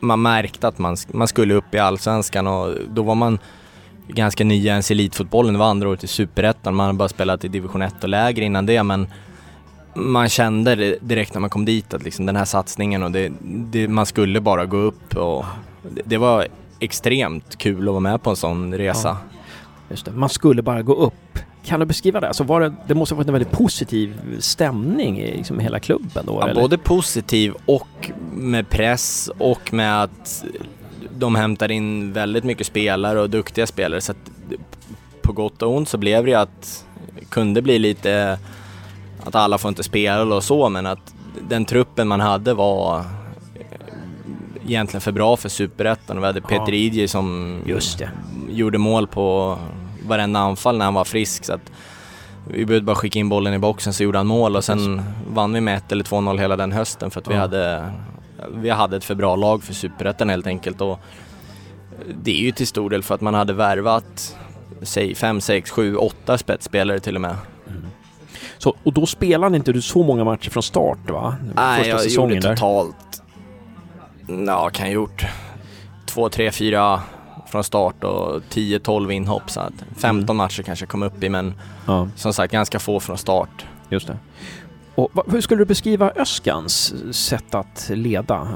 man 0.00 0.22
märkte 0.22 0.68
att 0.68 0.78
man, 0.78 0.96
man 1.12 1.28
skulle 1.28 1.54
upp 1.54 1.74
i 1.74 1.78
allsvenskan 1.78 2.46
och 2.46 2.74
då 2.88 3.02
var 3.02 3.14
man 3.14 3.38
ganska 4.08 4.44
ny 4.44 4.66
ens 4.66 4.90
i 4.90 4.94
elitfotbollen. 4.94 5.52
Det 5.52 5.58
var 5.58 5.66
andra 5.66 5.88
året 5.88 6.04
i 6.04 6.06
superettan. 6.06 6.74
Man 6.74 6.86
hade 6.86 6.98
bara 6.98 7.08
spelat 7.08 7.44
i 7.44 7.48
division 7.48 7.82
1 7.82 8.02
och 8.02 8.08
lägre 8.08 8.44
innan 8.44 8.66
det 8.66 8.82
men 8.82 9.06
man 9.94 10.28
kände 10.28 10.98
direkt 11.00 11.34
när 11.34 11.40
man 11.40 11.50
kom 11.50 11.64
dit 11.64 11.94
att 11.94 12.02
liksom 12.02 12.26
den 12.26 12.36
här 12.36 12.44
satsningen 12.44 13.02
och 13.02 13.10
det, 13.10 13.32
det, 13.42 13.88
man 13.88 14.06
skulle 14.06 14.40
bara 14.40 14.66
gå 14.66 14.76
upp 14.76 15.16
och 15.16 15.44
det, 15.90 16.02
det 16.04 16.18
var 16.18 16.46
extremt 16.80 17.58
kul 17.58 17.88
att 17.88 17.92
vara 17.92 18.00
med 18.00 18.22
på 18.22 18.30
en 18.30 18.36
sån 18.36 18.74
resa. 18.74 19.16
Just 19.90 20.04
det. 20.04 20.10
Man 20.10 20.28
skulle 20.28 20.62
bara 20.62 20.82
gå 20.82 20.94
upp. 20.94 21.38
Kan 21.64 21.80
du 21.80 21.86
beskriva 21.86 22.20
det? 22.20 22.28
Alltså 22.28 22.44
var 22.44 22.60
det, 22.60 22.74
det 22.86 22.94
måste 22.94 23.14
ha 23.14 23.16
varit 23.16 23.28
en 23.28 23.32
väldigt 23.32 23.52
positiv 23.52 24.20
stämning 24.40 25.20
i 25.20 25.36
liksom 25.36 25.58
hela 25.58 25.80
klubben 25.80 26.26
då? 26.26 26.38
Ja, 26.40 26.48
eller? 26.48 26.60
både 26.60 26.78
positiv 26.78 27.54
och 27.66 28.10
med 28.32 28.68
press 28.68 29.30
och 29.38 29.72
med 29.72 30.02
att 30.02 30.44
de 31.18 31.34
hämtar 31.34 31.70
in 31.70 32.12
väldigt 32.12 32.44
mycket 32.44 32.66
spelare 32.66 33.20
och 33.20 33.30
duktiga 33.30 33.66
spelare 33.66 34.00
så 34.00 34.12
att 34.12 34.30
på 35.22 35.32
gott 35.32 35.62
och 35.62 35.76
ont 35.76 35.88
så 35.88 35.98
blev 35.98 36.24
det 36.24 36.30
ju 36.30 36.36
att 36.36 36.86
kunde 37.28 37.62
bli 37.62 37.78
lite 37.78 38.38
att 39.24 39.34
alla 39.34 39.58
får 39.58 39.68
inte 39.68 39.82
spela 39.82 40.34
och 40.36 40.44
så 40.44 40.68
men 40.68 40.86
att 40.86 41.14
den 41.48 41.64
truppen 41.64 42.08
man 42.08 42.20
hade 42.20 42.54
var 42.54 43.04
egentligen 44.66 45.00
för 45.00 45.12
bra 45.12 45.36
för 45.36 45.48
superettan 45.48 46.16
och 46.16 46.22
vi 46.22 46.26
hade 46.26 46.40
Peter 46.40 46.72
Idje 46.72 47.08
som 47.08 47.56
Just 47.66 47.98
det. 47.98 48.10
gjorde 48.50 48.78
mål 48.78 49.06
på 49.06 49.58
varenda 50.08 50.40
anfall 50.40 50.78
när 50.78 50.84
han 50.84 50.94
var 50.94 51.04
frisk 51.04 51.44
så 51.44 51.52
att 51.52 51.72
vi 52.46 52.66
behövde 52.66 52.86
bara 52.86 52.96
skicka 52.96 53.18
in 53.18 53.28
bollen 53.28 53.54
i 53.54 53.58
boxen 53.58 53.92
så 53.92 54.02
gjorde 54.02 54.18
han 54.18 54.26
mål 54.26 54.56
och 54.56 54.64
sen 54.64 55.02
vann 55.30 55.52
vi 55.52 55.60
med 55.60 55.76
1 55.76 55.92
eller 55.92 56.04
2-0 56.04 56.38
hela 56.38 56.56
den 56.56 56.72
hösten 56.72 57.10
för 57.10 57.20
att 57.20 57.28
vi 57.28 57.34
Ja. 57.34 57.40
hade 57.40 57.90
vi 58.54 58.70
hade 58.70 58.96
ett 58.96 59.04
för 59.04 59.14
bra 59.14 59.36
lag 59.36 59.62
för 59.62 59.74
Superettan 59.74 60.28
helt 60.28 60.46
enkelt 60.46 60.80
och 60.80 61.00
det 62.22 62.30
är 62.30 62.40
ju 62.44 62.52
till 62.52 62.66
stor 62.66 62.90
del 62.90 63.02
för 63.02 63.14
att 63.14 63.20
man 63.20 63.34
hade 63.34 63.52
värvat 63.52 64.36
säg 64.82 65.14
5, 65.14 65.40
6, 65.40 65.70
7, 65.70 65.96
8 65.96 66.38
spetsspelare 66.38 67.00
till 67.00 67.14
och 67.14 67.20
med. 67.20 67.36
Så, 68.58 68.76
och 68.82 68.92
då 68.92 69.06
spelade 69.06 69.56
inte 69.56 69.72
du 69.72 69.82
så 69.82 70.02
många 70.02 70.24
matcher 70.24 70.50
från 70.50 70.62
start 70.62 71.10
va? 71.10 71.36
Nej, 71.56 71.78
Första 71.78 71.90
jag 71.90 72.00
säsongen 72.00 72.34
gjorde 72.34 72.48
där. 72.48 72.56
totalt, 72.56 73.22
ja 74.46 74.70
kan 74.70 74.86
jag 74.86 74.94
gjort, 74.94 75.26
2, 76.06 76.28
3, 76.28 76.50
4 76.52 77.00
från 77.52 77.64
start 77.64 78.04
och 78.04 78.42
10-12 78.50 79.10
inhopp 79.10 79.50
så 79.50 79.60
att 79.60 79.72
15 79.96 80.36
matcher 80.36 80.62
kanske 80.62 80.86
kom 80.86 81.02
upp 81.02 81.22
i 81.22 81.28
men 81.28 81.54
Ja, 81.86 82.08
som 82.16 82.32
sagt 82.32 82.52
ganska 82.52 82.78
få 82.78 83.00
från 83.00 83.18
start. 83.18 83.66
just 83.88 84.06
det. 84.06 84.16
Och 84.94 85.10
hur 85.26 85.40
skulle 85.40 85.60
du 85.60 85.64
beskriva 85.64 86.10
Öskans 86.10 86.94
sätt 87.16 87.54
att 87.54 87.90
leda? 87.94 88.48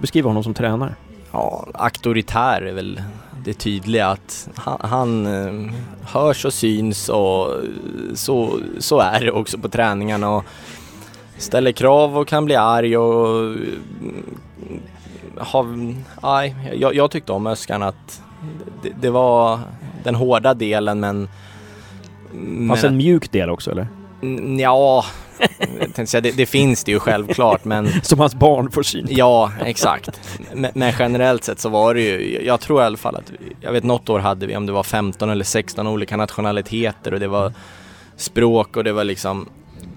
Beskriva 0.00 0.30
honom 0.30 0.44
som 0.44 0.54
tränare. 0.54 0.94
Ja, 1.32 1.66
auktoritär 1.74 2.62
är 2.62 2.72
väl 2.72 3.02
det 3.44 3.54
tydliga 3.54 4.06
att 4.06 4.48
han, 4.54 4.78
han 4.80 5.26
eh, 5.26 5.74
hörs 6.02 6.44
och 6.44 6.52
syns 6.52 7.08
och 7.08 7.48
så, 8.14 8.58
så 8.78 9.00
är 9.00 9.20
det 9.20 9.32
också 9.32 9.58
på 9.58 9.68
träningarna 9.68 10.30
och 10.30 10.44
ställer 11.36 11.72
krav 11.72 12.18
och 12.18 12.28
kan 12.28 12.44
bli 12.44 12.56
arg 12.56 12.96
och 12.96 13.38
mm, 13.38 14.24
har, 15.38 15.94
nej, 16.22 16.56
jag, 16.80 16.94
jag 16.94 17.10
tyckte 17.10 17.32
om 17.32 17.46
Öskan 17.46 17.82
att 17.82 18.22
det, 18.82 18.92
det 19.00 19.10
var 19.10 19.60
den 20.04 20.14
hårda 20.14 20.54
delen 20.54 21.00
men 21.00 21.28
Fanns 22.68 22.84
en 22.84 22.96
mjuk 22.96 23.32
del 23.32 23.50
också 23.50 23.70
eller? 23.70 23.86
ja, 24.58 25.04
det, 26.12 26.36
det 26.36 26.46
finns 26.46 26.84
det 26.84 26.92
ju 26.92 26.98
självklart 26.98 27.64
men 27.64 27.88
Som 28.02 28.18
hans 28.18 28.34
barn 28.34 28.70
får 28.70 28.82
syn 28.82 29.06
på. 29.06 29.12
Ja, 29.12 29.52
exakt. 29.64 30.20
Men, 30.54 30.70
men 30.74 30.92
generellt 30.98 31.44
sett 31.44 31.60
så 31.60 31.68
var 31.68 31.94
det 31.94 32.00
ju, 32.00 32.44
jag 32.44 32.60
tror 32.60 32.82
i 32.82 32.84
alla 32.84 32.96
fall 32.96 33.16
att, 33.16 33.32
jag 33.60 33.72
vet 33.72 33.84
något 33.84 34.08
år 34.08 34.18
hade 34.18 34.46
vi 34.46 34.56
om 34.56 34.66
det 34.66 34.72
var 34.72 34.82
15 34.82 35.30
eller 35.30 35.44
16 35.44 35.86
olika 35.86 36.16
nationaliteter 36.16 37.14
och 37.14 37.20
det 37.20 37.28
var 37.28 37.52
språk 38.16 38.76
och 38.76 38.84
det 38.84 38.92
var 38.92 39.04
liksom, 39.04 39.48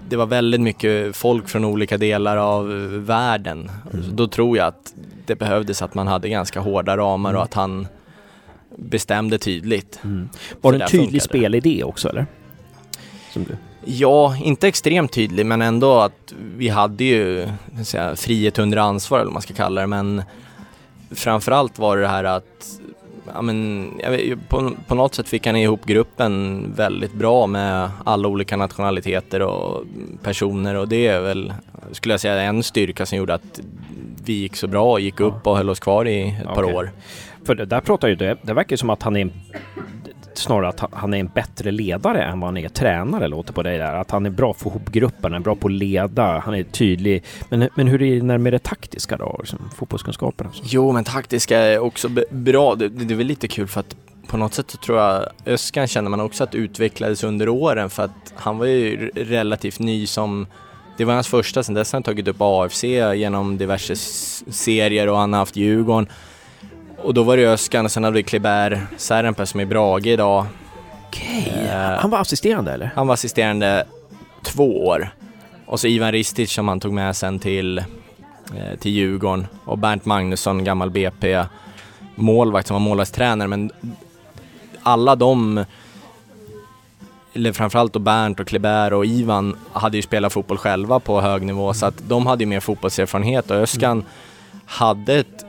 det 0.08 0.16
var 0.16 0.26
väldigt 0.26 0.60
mycket 0.60 1.16
folk 1.16 1.48
från 1.48 1.64
olika 1.64 1.98
delar 1.98 2.36
av 2.36 2.68
världen. 3.06 3.70
Så 3.92 4.10
då 4.10 4.28
tror 4.28 4.56
jag 4.56 4.66
att 4.66 4.94
det 5.26 5.34
behövdes 5.34 5.82
att 5.82 5.94
man 5.94 6.06
hade 6.06 6.28
ganska 6.28 6.60
hårda 6.60 6.96
ramar 6.96 7.34
och 7.34 7.42
att 7.42 7.54
han 7.54 7.88
bestämde 8.76 9.38
tydligt. 9.38 10.00
Mm. 10.04 10.28
Var 10.60 10.72
det 10.72 10.84
en 10.84 10.90
tydlig 10.90 11.22
spelidé 11.22 11.84
också 11.84 12.08
eller? 12.08 12.26
Ja, 13.84 14.36
inte 14.36 14.68
extremt 14.68 15.12
tydlig 15.12 15.46
men 15.46 15.62
ändå 15.62 16.00
att 16.00 16.34
vi 16.56 16.68
hade 16.68 17.04
ju 17.04 17.48
säga, 17.84 18.16
frihet 18.16 18.58
under 18.58 18.78
ansvar 18.78 19.18
eller 19.18 19.26
vad 19.26 19.32
man 19.32 19.42
ska 19.42 19.54
kalla 19.54 19.80
det 19.80 19.86
men 19.86 20.22
framförallt 21.10 21.78
var 21.78 21.96
det 21.96 22.02
det 22.02 22.08
här 22.08 22.24
att 22.24 22.80
ja, 23.34 23.42
men, 23.42 23.90
vet, 23.98 24.48
på, 24.48 24.72
på 24.86 24.94
något 24.94 25.14
sätt 25.14 25.28
fick 25.28 25.46
han 25.46 25.56
ihop 25.56 25.84
gruppen 25.84 26.64
väldigt 26.76 27.12
bra 27.12 27.46
med 27.46 27.90
alla 28.04 28.28
olika 28.28 28.56
nationaliteter 28.56 29.42
och 29.42 29.84
personer 30.22 30.74
och 30.74 30.88
det 30.88 31.06
är 31.06 31.20
väl, 31.20 31.52
skulle 31.92 32.12
jag 32.12 32.20
säga, 32.20 32.42
en 32.42 32.62
styrka 32.62 33.06
som 33.06 33.18
gjorde 33.18 33.34
att 33.34 33.60
vi 34.24 34.32
gick 34.32 34.56
så 34.56 34.66
bra 34.66 34.98
gick 34.98 35.20
upp 35.20 35.46
och 35.46 35.56
höll 35.56 35.70
oss 35.70 35.80
kvar 35.80 36.08
i 36.08 36.36
ett 36.40 36.54
par 36.54 36.62
Okej. 36.62 36.74
år. 36.74 36.90
För 37.46 37.54
det 37.54 37.64
där 37.64 37.80
pratar 37.80 38.08
ju, 38.08 38.14
det, 38.14 38.36
det 38.42 38.52
verkar 38.52 38.72
ju 38.72 38.76
som 38.76 38.90
att 38.90 39.02
han 39.02 39.16
är 39.16 39.20
en, 39.20 39.32
snarare 40.34 40.68
att 40.68 40.80
han 40.92 41.14
är 41.14 41.18
en 41.18 41.30
bättre 41.34 41.70
ledare 41.70 42.22
än 42.22 42.40
vad 42.40 42.48
han 42.48 42.56
är 42.56 42.68
tränare 42.68 43.28
låter 43.28 43.52
på 43.52 43.62
dig 43.62 43.78
där. 43.78 43.94
Att 43.94 44.10
han 44.10 44.26
är 44.26 44.30
bra 44.30 44.52
för 44.52 44.58
att 44.58 44.62
få 44.62 44.68
ihop 44.68 44.88
gruppen, 44.88 45.32
han 45.32 45.34
är 45.34 45.44
bra 45.44 45.56
på 45.56 45.68
att 45.68 45.72
leda, 45.72 46.38
han 46.38 46.54
är 46.54 46.62
tydlig. 46.62 47.24
Men, 47.48 47.68
men 47.74 47.88
hur 47.88 48.02
är 48.02 48.16
det 48.16 48.22
när 48.22 48.38
med 48.38 48.52
det 48.52 48.58
taktiska 48.58 49.16
då? 49.16 49.36
Liksom, 49.38 49.58
fotbollskunskaperna? 49.76 50.50
Alltså. 50.50 50.62
Jo, 50.66 50.92
men 50.92 51.04
taktiska 51.04 51.58
är 51.58 51.78
också 51.78 52.08
bra. 52.30 52.74
Det, 52.74 52.88
det 52.88 53.14
är 53.14 53.18
väl 53.18 53.26
lite 53.26 53.48
kul 53.48 53.66
för 53.66 53.80
att 53.80 53.96
på 54.28 54.36
något 54.36 54.54
sätt 54.54 54.70
så 54.70 54.78
tror 54.78 54.98
jag 54.98 55.26
Öskan 55.46 55.86
känner 55.86 56.10
man 56.10 56.20
också 56.20 56.44
att 56.44 56.54
utvecklades 56.54 57.24
under 57.24 57.48
åren 57.48 57.90
för 57.90 58.02
att 58.04 58.32
han 58.34 58.58
var 58.58 58.66
ju 58.66 59.10
relativt 59.14 59.78
ny 59.78 60.06
som 60.06 60.46
det 60.96 61.04
var 61.04 61.14
hans 61.14 61.28
första, 61.28 61.62
sen 61.62 61.74
dess 61.74 61.92
har 61.92 61.96
han 61.96 62.02
tagit 62.02 62.28
upp 62.28 62.36
AFC 62.38 62.84
genom 63.14 63.58
diverse 63.58 63.96
serier 63.96 65.08
och 65.08 65.18
han 65.18 65.32
har 65.32 65.40
haft 65.40 65.56
Djurgården. 65.56 66.08
Och 67.02 67.14
då 67.14 67.22
var 67.22 67.36
det 67.36 67.46
Öskan 67.46 67.84
och 67.84 67.90
sen 67.90 68.04
hade 68.04 68.14
vi 68.16 68.22
Kleber 68.22 68.86
Särenpää 68.96 69.46
som 69.46 69.60
är 69.60 69.64
i 69.64 69.66
Brage 69.66 70.06
idag. 70.06 70.46
Okej. 71.06 71.68
Eh, 71.70 71.98
Han 71.98 72.10
var 72.10 72.18
assisterande 72.20 72.72
eller? 72.72 72.90
Han 72.94 73.06
var 73.06 73.14
assisterande 73.14 73.84
två 74.42 74.86
år. 74.86 75.10
Och 75.66 75.80
så 75.80 75.86
Ivan 75.86 76.12
Ristic 76.12 76.52
som 76.52 76.68
han 76.68 76.80
tog 76.80 76.92
med 76.92 77.16
sen 77.16 77.38
till, 77.38 77.78
eh, 77.78 78.78
till 78.80 78.92
Djurgården. 78.92 79.46
Och 79.64 79.78
Bernt 79.78 80.04
Magnusson, 80.04 80.64
gammal 80.64 80.90
BP 80.90 81.44
målvakt 82.14 82.66
som 82.68 82.74
var 82.74 82.80
målvaktstränare. 82.80 83.48
Men 83.48 83.70
alla 84.82 85.16
de, 85.16 85.64
eller 87.34 87.52
framförallt 87.52 87.92
då 87.92 87.98
Bernt 87.98 88.40
och 88.40 88.46
Kleber 88.46 88.92
och 88.92 89.06
Ivan, 89.06 89.56
hade 89.72 89.96
ju 89.96 90.02
spelat 90.02 90.32
fotboll 90.32 90.58
själva 90.58 91.00
på 91.00 91.20
hög 91.20 91.42
nivå. 91.42 91.74
Så 91.74 91.86
att 91.86 91.94
de 92.08 92.26
hade 92.26 92.42
ju 92.44 92.48
mer 92.48 92.60
fotbollserfarenhet 92.60 93.50
och 93.50 93.56
Öskan 93.56 94.04
hade 94.66 95.14
ett 95.14 95.45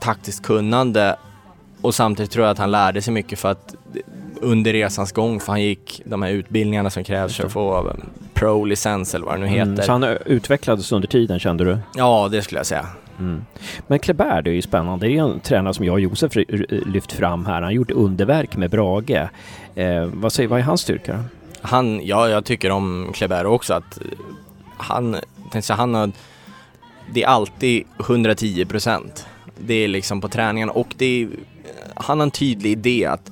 taktiskt 0.00 0.42
kunnande 0.42 1.16
och 1.80 1.94
samtidigt 1.94 2.30
tror 2.30 2.44
jag 2.44 2.52
att 2.52 2.58
han 2.58 2.70
lärde 2.70 3.02
sig 3.02 3.14
mycket 3.14 3.38
för 3.38 3.50
att 3.50 3.74
under 4.40 4.72
resans 4.72 5.12
gång, 5.12 5.40
för 5.40 5.52
han 5.52 5.62
gick 5.62 6.02
de 6.04 6.22
här 6.22 6.30
utbildningarna 6.30 6.90
som 6.90 7.04
krävs 7.04 7.36
för 7.36 7.46
att 7.46 7.52
få 7.52 7.92
pro-licens 8.34 9.14
eller 9.14 9.26
vad 9.26 9.34
det 9.34 9.40
nu 9.40 9.46
heter. 9.46 9.62
Mm, 9.62 9.82
så 9.82 9.92
han 9.92 10.02
eh, 10.02 10.16
utvecklades 10.26 10.92
under 10.92 11.08
tiden 11.08 11.38
kände 11.38 11.64
du? 11.64 11.78
Ja, 11.96 12.28
det 12.32 12.42
skulle 12.42 12.58
jag 12.58 12.66
säga. 12.66 12.86
Mm. 13.18 13.44
Men 13.86 13.98
Kleber, 13.98 14.42
det 14.42 14.50
är 14.50 14.54
ju 14.54 14.62
spännande. 14.62 15.06
Det 15.06 15.16
är 15.16 15.22
en 15.22 15.40
tränare 15.40 15.74
som 15.74 15.84
jag 15.84 15.92
och 15.92 16.00
Josef 16.00 16.32
lyft 16.68 17.12
fram 17.12 17.46
här. 17.46 17.54
Han 17.54 17.62
har 17.62 17.70
gjort 17.70 17.90
underverk 17.90 18.56
med 18.56 18.70
Brage. 18.70 19.28
Eh, 19.74 20.04
vad, 20.04 20.32
säger, 20.32 20.48
vad 20.48 20.58
är 20.58 20.62
hans 20.62 20.80
styrka? 20.80 21.24
Han, 21.60 22.06
ja, 22.06 22.28
jag 22.28 22.44
tycker 22.44 22.70
om 22.70 23.10
Kleber 23.14 23.46
också 23.46 23.74
att 23.74 24.00
eh, 24.00 24.06
han, 24.76 25.16
tänkte 25.52 25.72
han 25.72 25.94
har, 25.94 26.10
det 27.12 27.22
är 27.22 27.26
alltid 27.26 27.84
110 28.00 28.64
procent. 28.64 29.26
Det 29.60 29.74
är 29.74 29.88
liksom 29.88 30.20
på 30.20 30.28
träningen 30.28 30.70
och 30.70 30.94
det 30.96 31.22
är, 31.22 31.28
han 31.94 32.18
har 32.18 32.26
en 32.26 32.30
tydlig 32.30 32.70
idé 32.70 33.06
att 33.06 33.30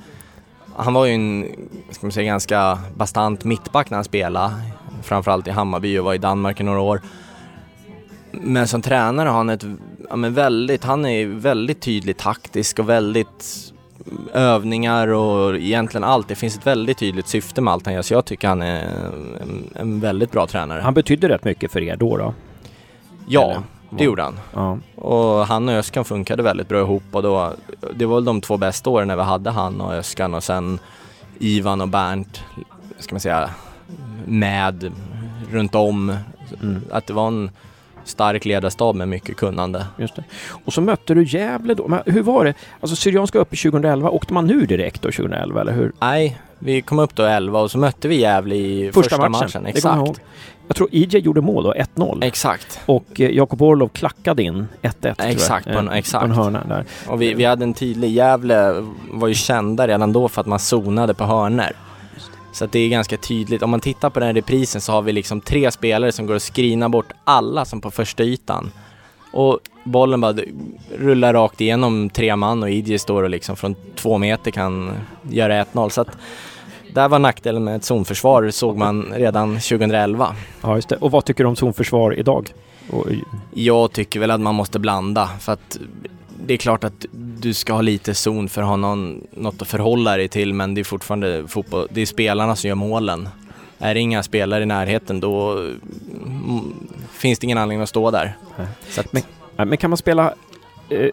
han 0.76 0.94
var 0.94 1.06
ju 1.06 1.12
en, 1.12 1.46
ska 1.90 2.06
man 2.06 2.12
säga, 2.12 2.26
ganska 2.26 2.78
bastant 2.96 3.44
mittback 3.44 3.90
när 3.90 3.96
han 3.96 4.04
spelade. 4.04 4.54
Framförallt 5.02 5.46
i 5.46 5.50
Hammarby 5.50 5.98
och 5.98 6.04
var 6.04 6.14
i 6.14 6.18
Danmark 6.18 6.60
i 6.60 6.62
några 6.62 6.80
år. 6.80 7.00
Men 8.30 8.68
som 8.68 8.82
tränare 8.82 9.28
har 9.28 9.36
han 9.36 9.50
ett, 9.50 9.64
ja 10.10 10.16
men 10.16 10.34
väldigt, 10.34 10.84
han 10.84 11.06
är 11.06 11.26
väldigt 11.26 11.80
tydligt 11.80 12.18
taktisk 12.18 12.78
och 12.78 12.88
väldigt 12.88 13.72
övningar 14.32 15.08
och 15.08 15.56
egentligen 15.56 16.04
allt. 16.04 16.28
Det 16.28 16.34
finns 16.34 16.56
ett 16.56 16.66
väldigt 16.66 16.98
tydligt 16.98 17.28
syfte 17.28 17.60
med 17.60 17.72
allt 17.72 17.86
han 17.86 17.94
gör 17.94 18.02
så 18.02 18.14
jag 18.14 18.24
tycker 18.24 18.48
han 18.48 18.62
är 18.62 18.82
en, 19.42 19.70
en 19.74 20.00
väldigt 20.00 20.32
bra 20.32 20.46
tränare. 20.46 20.80
Han 20.80 20.94
betydde 20.94 21.28
rätt 21.28 21.44
mycket 21.44 21.72
för 21.72 21.82
er 21.82 21.96
då. 21.96 22.16
då. 22.16 22.34
ja, 23.28 23.50
eller? 23.50 23.62
Det 23.90 24.04
gjorde 24.04 24.22
han. 24.22 24.40
Ja. 24.54 24.78
Och 24.94 25.46
han 25.46 25.68
och 25.68 25.74
Öskan 25.74 26.04
funkade 26.04 26.42
väldigt 26.42 26.68
bra 26.68 26.80
ihop 26.80 27.02
och 27.10 27.22
då, 27.22 27.52
det 27.94 28.06
var 28.06 28.14
väl 28.14 28.24
de 28.24 28.40
två 28.40 28.56
bästa 28.56 28.90
åren 28.90 29.08
när 29.08 29.16
vi 29.16 29.22
hade 29.22 29.50
han 29.50 29.80
och 29.80 29.94
Öskan 29.94 30.34
och 30.34 30.42
sen 30.44 30.78
Ivan 31.38 31.80
och 31.80 31.88
Bernt, 31.88 32.44
ska 32.98 33.14
man 33.14 33.20
säga, 33.20 33.50
med 34.26 34.92
runt 35.50 35.74
om. 35.74 36.16
Mm. 36.62 36.82
Att 36.90 37.06
det 37.06 37.12
var 37.12 37.28
en 37.28 37.50
stark 38.04 38.44
ledarstab 38.44 38.96
med 38.96 39.08
mycket 39.08 39.36
kunnande. 39.36 39.86
Just 39.96 40.16
det. 40.16 40.24
Och 40.64 40.72
så 40.72 40.80
mötte 40.80 41.14
du 41.14 41.24
Gävle 41.24 41.74
då. 41.74 41.88
Men 41.88 42.00
hur 42.06 42.22
var 42.22 42.44
det? 42.44 42.54
Alltså 42.80 42.96
Syrianska 42.96 43.38
upp 43.38 43.54
i 43.54 43.56
2011. 43.56 44.10
Åkte 44.10 44.32
man 44.32 44.46
nu 44.46 44.66
direkt 44.66 45.02
då 45.02 45.10
2011 45.10 45.60
eller 45.60 45.72
hur? 45.72 45.92
Nej, 46.00 46.40
vi 46.58 46.82
kom 46.82 46.98
upp 46.98 47.14
då 47.14 47.22
11 47.22 47.60
och 47.60 47.70
så 47.70 47.78
mötte 47.78 48.08
vi 48.08 48.20
Gävle 48.20 48.54
i 48.54 48.92
första, 48.92 49.28
matchen. 49.28 49.50
Kommer 49.50 49.72
jag 49.74 49.96
ihåg. 49.96 50.08
Exakt. 50.08 50.20
Jag 50.68 50.76
tror 50.76 50.88
IJ 50.92 51.18
gjorde 51.18 51.40
mål 51.40 51.64
då, 51.64 51.72
1-0. 51.74 52.24
Exakt. 52.24 52.80
Och 52.86 53.20
eh, 53.20 53.30
Jakob 53.30 53.62
Orlov 53.62 53.88
klackade 53.88 54.42
in 54.42 54.66
1-1 54.82 54.90
tror 55.00 55.14
jag. 55.18 55.30
Exakt, 55.30 55.66
på 55.66 55.78
en- 55.78 55.88
Eh, 55.88 55.96
exakt. 55.96 56.20
På 56.20 56.26
en 56.30 56.36
hörna 56.36 56.64
där. 56.68 56.84
Och 57.08 57.22
vi, 57.22 57.34
vi 57.34 57.44
hade 57.44 57.64
en 57.64 57.74
tydlig, 57.74 58.10
Gävle 58.10 58.84
var 59.12 59.28
ju 59.28 59.34
kända 59.34 59.88
redan 59.88 60.12
då 60.12 60.28
för 60.28 60.40
att 60.40 60.46
man 60.46 60.58
zonade 60.58 61.14
på 61.14 61.24
hörner. 61.24 61.72
Så 62.52 62.66
det 62.66 62.78
är 62.78 62.88
ganska 62.88 63.16
tydligt. 63.16 63.62
Om 63.62 63.70
man 63.70 63.80
tittar 63.80 64.10
på 64.10 64.20
den 64.20 64.26
här 64.26 64.34
reprisen 64.34 64.80
så 64.80 64.92
har 64.92 65.02
vi 65.02 65.12
liksom 65.12 65.40
tre 65.40 65.70
spelare 65.70 66.12
som 66.12 66.26
går 66.26 66.34
att 66.34 66.42
skrina 66.42 66.88
bort 66.88 67.12
alla 67.24 67.64
som 67.64 67.80
på 67.80 67.90
första 67.90 68.22
ytan. 68.22 68.70
Och 69.32 69.58
bollen 69.84 70.20
bara 70.20 70.34
rullar 70.98 71.32
rakt 71.34 71.60
igenom 71.60 72.10
tre 72.10 72.36
man 72.36 72.62
och 72.62 72.70
Idje 72.70 72.98
står 72.98 73.22
och 73.22 73.30
liksom 73.30 73.56
från 73.56 73.74
två 73.96 74.18
meter 74.18 74.50
kan 74.50 74.92
göra 75.30 75.64
1-0. 75.64 75.88
Så 75.88 76.00
att 76.00 76.08
där 76.94 77.08
var 77.08 77.18
nackdelen 77.18 77.64
med 77.64 77.76
ett 77.76 77.84
zonförsvar 77.84 78.50
såg 78.50 78.76
man 78.76 79.12
redan 79.16 79.48
2011. 79.54 80.34
Ja, 80.62 80.74
just 80.76 80.88
det. 80.88 80.96
Och 80.96 81.10
vad 81.10 81.24
tycker 81.24 81.44
du 81.44 81.48
om 81.48 81.56
zonförsvar 81.56 82.18
idag? 82.18 82.50
Och, 82.90 83.06
Jag 83.54 83.92
tycker 83.92 84.20
väl 84.20 84.30
att 84.30 84.40
man 84.40 84.54
måste 84.54 84.78
blanda 84.78 85.30
för 85.40 85.52
att 85.52 85.78
det 86.46 86.54
är 86.54 86.58
klart 86.58 86.84
att 86.84 87.06
du 87.12 87.54
ska 87.54 87.72
ha 87.72 87.80
lite 87.82 88.14
zon 88.14 88.48
för 88.48 88.62
att 88.62 88.68
ha 88.68 88.76
någon, 88.76 89.26
något 89.30 89.62
att 89.62 89.68
förhålla 89.68 90.16
dig 90.16 90.28
till 90.28 90.54
men 90.54 90.74
det 90.74 90.80
är 90.80 90.84
fortfarande 90.84 91.44
fotboll, 91.48 91.88
det 91.90 92.00
är 92.00 92.06
spelarna 92.06 92.56
som 92.56 92.68
gör 92.68 92.74
målen. 92.74 93.28
Är 93.78 93.94
det 93.94 94.00
inga 94.00 94.22
spelare 94.22 94.62
i 94.62 94.66
närheten 94.66 95.20
då 95.20 95.52
mm, 95.52 96.74
finns 97.12 97.38
det 97.38 97.44
ingen 97.44 97.58
anledning 97.58 97.82
att 97.82 97.88
stå 97.88 98.10
där. 98.10 98.36
Att, 98.98 99.12
Men- 99.12 99.22
Men 99.68 99.76
kan 99.76 99.90
man 99.90 99.96
spela 99.96 100.34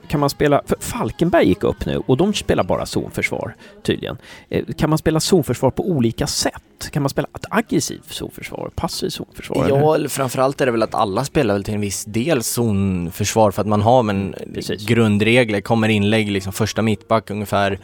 kan 0.08 0.20
man 0.20 0.30
spela, 0.30 0.62
för 0.66 0.78
Falkenberg 0.80 1.48
gick 1.48 1.64
upp 1.64 1.86
nu 1.86 1.98
och 1.98 2.18
de 2.18 2.34
spelar 2.34 2.64
bara 2.64 2.86
zonförsvar 2.86 3.56
tydligen. 3.84 4.18
Eh, 4.50 4.66
kan 4.78 4.90
man 4.90 5.00
spela 5.00 5.20
zonförsvar 5.20 5.72
på 5.72 5.90
olika 5.90 6.28
sätt? 6.28 6.64
Kan 6.92 7.04
man 7.04 7.10
spela 7.10 7.28
ett 7.36 7.46
aggressivt 7.50 8.14
zonförsvar, 8.14 8.72
passivt 8.76 9.14
zonförsvar? 9.14 9.70
Ja, 9.70 9.96
eller 9.96 10.10
framförallt 10.10 10.62
är 10.62 10.66
det 10.66 10.72
väl 10.72 10.84
att 10.84 10.96
alla 10.96 11.26
spelar 11.26 11.54
väl 11.54 11.64
till 11.64 11.74
en 11.74 11.82
viss 11.82 12.06
del 12.06 12.44
zonförsvar 12.44 13.52
för 13.52 13.62
att 13.62 13.68
man 13.68 13.82
har 13.82 14.04
men 14.04 14.36
grundregler, 14.88 15.62
kommer 15.62 15.90
inlägg 15.90 16.32
liksom 16.32 16.54
första 16.54 16.82
mittback 16.82 17.30
ungefär 17.30 17.80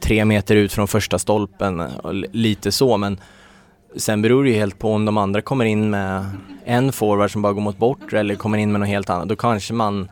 tre 0.00 0.24
meter 0.24 0.56
ut 0.56 0.72
från 0.72 0.88
första 0.88 1.18
stolpen 1.18 1.80
och 1.80 2.14
lite 2.14 2.72
så 2.72 2.96
men 2.96 3.20
sen 3.96 4.22
beror 4.22 4.44
det 4.44 4.50
ju 4.50 4.56
helt 4.56 4.78
på 4.78 4.92
om 4.92 5.04
de 5.04 5.18
andra 5.18 5.42
kommer 5.42 5.64
in 5.64 5.90
med 5.90 6.24
en 6.64 6.92
forward 6.92 7.30
som 7.30 7.42
bara 7.42 7.52
går 7.52 7.60
mot 7.60 7.78
bort 7.78 8.12
eller 8.12 8.34
kommer 8.34 8.58
in 8.58 8.72
med 8.72 8.80
något 8.80 8.88
helt 8.88 9.10
annat. 9.10 9.28
Då 9.28 9.36
kanske 9.36 9.74
man 9.74 10.08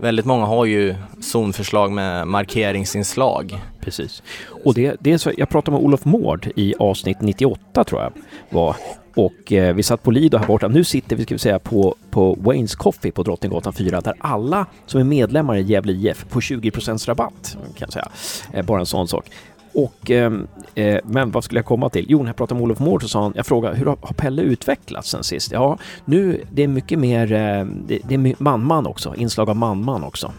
Väldigt 0.00 0.26
många 0.26 0.44
har 0.44 0.64
ju 0.64 0.94
zonförslag 1.20 1.92
med 1.92 2.26
markeringsinslag. 2.26 3.58
Precis. 3.80 4.22
Och 4.64 4.74
det, 4.74 4.96
det 5.00 5.12
är 5.12 5.18
så, 5.18 5.32
jag 5.36 5.48
pratade 5.48 5.76
med 5.76 5.84
Olof 5.84 6.04
Mård 6.04 6.48
i 6.56 6.74
avsnitt 6.78 7.20
98 7.20 7.84
tror 7.84 8.02
jag 8.02 8.12
var. 8.50 8.76
Och 9.14 9.52
eh, 9.52 9.74
vi 9.74 9.82
satt 9.82 10.02
på 10.02 10.10
Lido 10.10 10.38
här 10.38 10.46
borta. 10.46 10.68
Nu 10.68 10.84
sitter 10.84 11.16
vi, 11.16 11.22
ska 11.22 11.34
vi 11.34 11.38
säga, 11.38 11.58
på, 11.58 11.96
på 12.10 12.34
Waynes 12.34 12.74
Coffee 12.74 13.12
på 13.12 13.22
Drottninggatan 13.22 13.72
4 13.72 14.00
där 14.00 14.14
alla 14.18 14.66
som 14.86 15.00
är 15.00 15.04
medlemmar 15.04 15.56
i 15.56 15.62
Gävle 15.62 15.92
IF 15.92 16.26
får 16.28 16.40
20 16.40 16.70
rabatt. 17.06 17.56
Kan 17.62 17.72
jag 17.78 17.92
säga. 17.92 18.08
Eh, 18.52 18.64
bara 18.64 18.80
en 18.80 18.86
sån 18.86 19.08
sak. 19.08 19.26
Och, 19.72 20.10
ehm, 20.10 20.46
eh, 20.74 20.98
men 21.04 21.30
vad 21.30 21.44
skulle 21.44 21.58
jag 21.58 21.66
komma 21.66 21.88
till? 21.88 22.06
Jo, 22.08 22.18
när 22.18 22.26
jag 22.26 22.36
pratade 22.36 22.60
med 22.60 22.64
Olof 22.64 22.78
Mård 22.78 23.02
så 23.02 23.08
sa 23.08 23.22
han, 23.22 23.32
jag 23.36 23.46
frågade 23.46 23.76
hur 23.76 23.86
har 23.86 24.14
Pelle 24.16 24.42
utvecklats 24.42 25.10
sen 25.10 25.24
sist? 25.24 25.52
Ja, 25.52 25.78
nu 26.04 26.44
det 26.50 26.62
är 26.62 26.68
mycket 26.68 26.98
mer, 26.98 27.32
eh, 27.32 27.64
det, 27.86 27.98
det 28.08 28.14
är 28.14 28.42
man-man 28.42 28.86
också, 28.86 29.14
inslag 29.14 29.50
av 29.50 29.56
man-man 29.56 30.04
också 30.04 30.32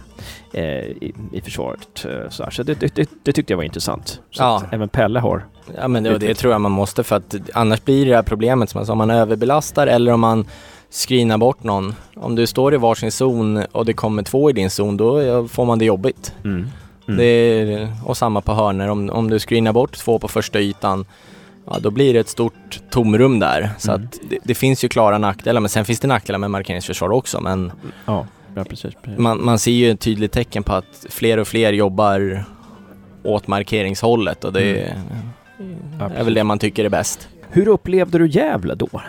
eh, 0.53 0.63
i, 0.63 1.13
i 1.33 1.41
försvaret. 1.41 2.05
Eh, 2.05 2.29
så, 2.29 2.45
så 2.51 2.63
det, 2.63 2.79
det, 2.79 3.09
det, 3.23 3.33
tyckte 3.33 3.53
jag 3.53 3.57
var 3.57 3.63
intressant. 3.63 4.21
Så 4.31 4.43
ja. 4.43 4.63
även 4.71 4.89
Pelle 4.89 5.19
har 5.19 5.45
Ja 5.77 5.87
men 5.87 6.03
det, 6.03 6.17
det 6.17 6.35
tror 6.35 6.53
jag 6.53 6.61
man 6.61 6.71
måste 6.71 7.03
för 7.03 7.15
att 7.15 7.35
annars 7.53 7.85
blir 7.85 8.05
det 8.05 8.15
här 8.15 8.23
problemet 8.23 8.69
som 8.69 8.79
alltså, 8.79 8.91
om 8.91 8.97
man 8.97 9.09
överbelastar 9.09 9.87
eller 9.87 10.11
om 10.11 10.19
man 10.19 10.45
screenar 10.91 11.37
bort 11.37 11.63
någon. 11.63 11.95
Om 12.15 12.35
du 12.35 12.47
står 12.47 12.73
i 12.73 12.77
varsin 12.77 13.11
zon 13.11 13.63
och 13.71 13.85
det 13.85 13.93
kommer 13.93 14.23
två 14.23 14.49
i 14.49 14.53
din 14.53 14.69
zon 14.69 14.97
då 14.97 15.47
får 15.47 15.65
man 15.65 15.79
det 15.79 15.85
jobbigt. 15.85 16.33
Mm. 16.43 16.67
Mm. 17.10 17.17
Det 17.17 17.26
är, 17.26 17.93
och 18.06 18.17
samma 18.17 18.41
på 18.41 18.54
hörner. 18.54 18.88
Om, 18.88 19.10
om 19.10 19.30
du 19.30 19.39
screenar 19.39 19.74
bort 19.74 19.98
två 19.98 20.19
på 20.19 20.28
första 20.28 20.60
ytan, 20.60 21.06
ja, 21.65 21.78
då 21.80 21.91
blir 21.91 22.13
det 22.13 22.19
ett 22.19 22.30
stort 22.30 22.80
tomrum 22.89 23.39
där. 23.39 23.69
Så 23.78 23.91
mm. 23.91 24.06
att 24.06 24.19
det, 24.30 24.38
det, 24.43 24.56
finns 24.56 24.84
ju 24.84 24.89
klara 24.89 25.17
nackdelar, 25.17 25.62
men 25.62 25.69
sen 25.69 25.86
finns 25.86 26.00
det 26.00 26.08
nackdelar 26.08 26.39
med 26.39 26.52
markeringsförsvar 26.52 27.12
också. 27.12 27.41
Men 27.41 27.72
ja, 28.06 28.28
ja, 28.56 28.63
precis, 28.63 28.93
precis. 29.04 29.19
Man, 29.19 29.45
man 29.45 29.60
ser 29.60 29.72
ju 29.72 29.91
ett 29.91 30.00
tydligt 30.00 30.32
tecken 30.32 30.63
på 30.63 30.74
att 30.74 31.06
fler 31.10 31.38
och 31.38 31.48
fler 31.48 31.74
jobbar 31.74 32.45
åt 33.24 33.48
markeringshållet 33.48 34.43
och 34.43 34.54
det 34.54 34.93
mm. 35.60 36.12
är 36.15 36.24
väl 36.24 36.34
det 36.34 36.43
man 36.43 36.60
tycker 36.60 36.86
är 36.86 36.89
bäst. 36.89 37.28
Hur 37.50 37.67
upplevde 37.67 38.17
du 38.17 38.28
Gävle 38.28 38.76
då? 38.76 39.02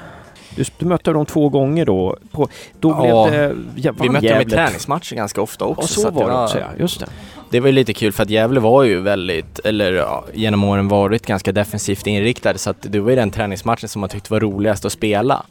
Du, 0.57 0.65
du 0.79 0.87
mötte 0.87 1.13
dem 1.13 1.27
två 1.27 1.49
gånger 1.49 1.87
då. 1.87 2.17
På, 2.31 2.49
då 2.81 2.91
ja, 2.91 3.29
blev 3.29 3.41
det... 3.41 3.57
Ja, 3.77 3.93
vi 4.01 4.09
mötte 4.09 4.33
dem 4.33 4.43
i 4.43 4.51
träningsmatcher 4.51 5.17
ganska 5.17 5.43
ofta 5.43 5.65
också. 5.65 5.83
Och 5.83 5.89
så, 5.89 6.01
så 6.01 6.11
var 6.11 6.29
det 6.29 6.43
också 6.45 6.59
ja, 6.59 6.67
just 6.79 7.01
det. 7.01 7.07
Det 7.51 7.61
var 7.61 7.67
ju 7.67 7.73
lite 7.73 7.93
kul 7.93 8.13
för 8.13 8.23
att 8.23 8.31
Gävle 8.31 8.61
var 8.61 8.83
ju 8.83 9.01
väldigt, 9.01 9.59
eller 9.59 9.93
ja, 9.93 10.25
genom 10.35 10.65
åren 10.65 10.89
varit 10.89 11.27
ganska 11.27 11.53
defensivt 11.53 12.07
inriktade 12.07 12.59
så 12.59 12.71
att 12.71 12.77
det 12.81 13.01
var 13.01 13.11
ju 13.11 13.17
den 13.17 13.31
träningsmatchen 13.31 13.89
som 13.89 14.01
man 14.01 14.09
tyckte 14.09 14.33
var 14.33 14.41
roligast 14.41 14.85
att 14.85 14.93
spela. 14.93 15.43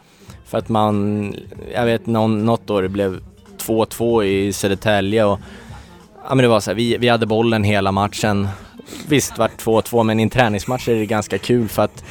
För 0.45 0.57
att 0.57 0.69
man, 0.69 1.35
jag 1.73 1.85
vet 1.85 2.05
någon, 2.05 2.45
något 2.45 2.69
år 2.69 2.81
det 2.81 2.89
blev 2.89 3.19
2-2 3.57 4.23
i 4.23 4.53
Södertälje 4.53 5.25
och 5.25 5.39
ja 6.23 6.35
men 6.35 6.37
det 6.37 6.47
var 6.47 6.59
så 6.59 6.69
här, 6.69 6.75
vi, 6.75 6.97
vi 6.97 7.07
hade 7.07 7.25
bollen 7.25 7.63
hela 7.63 7.91
matchen. 7.91 8.47
Visst 9.07 9.37
vart 9.37 9.61
2-2 9.61 10.03
men 10.03 10.19
i 10.19 10.23
en 10.23 10.29
träningsmatch 10.29 10.87
är 10.87 10.95
det 10.95 11.05
ganska 11.05 11.37
kul 11.37 11.67
för 11.67 11.83
att 11.83 12.03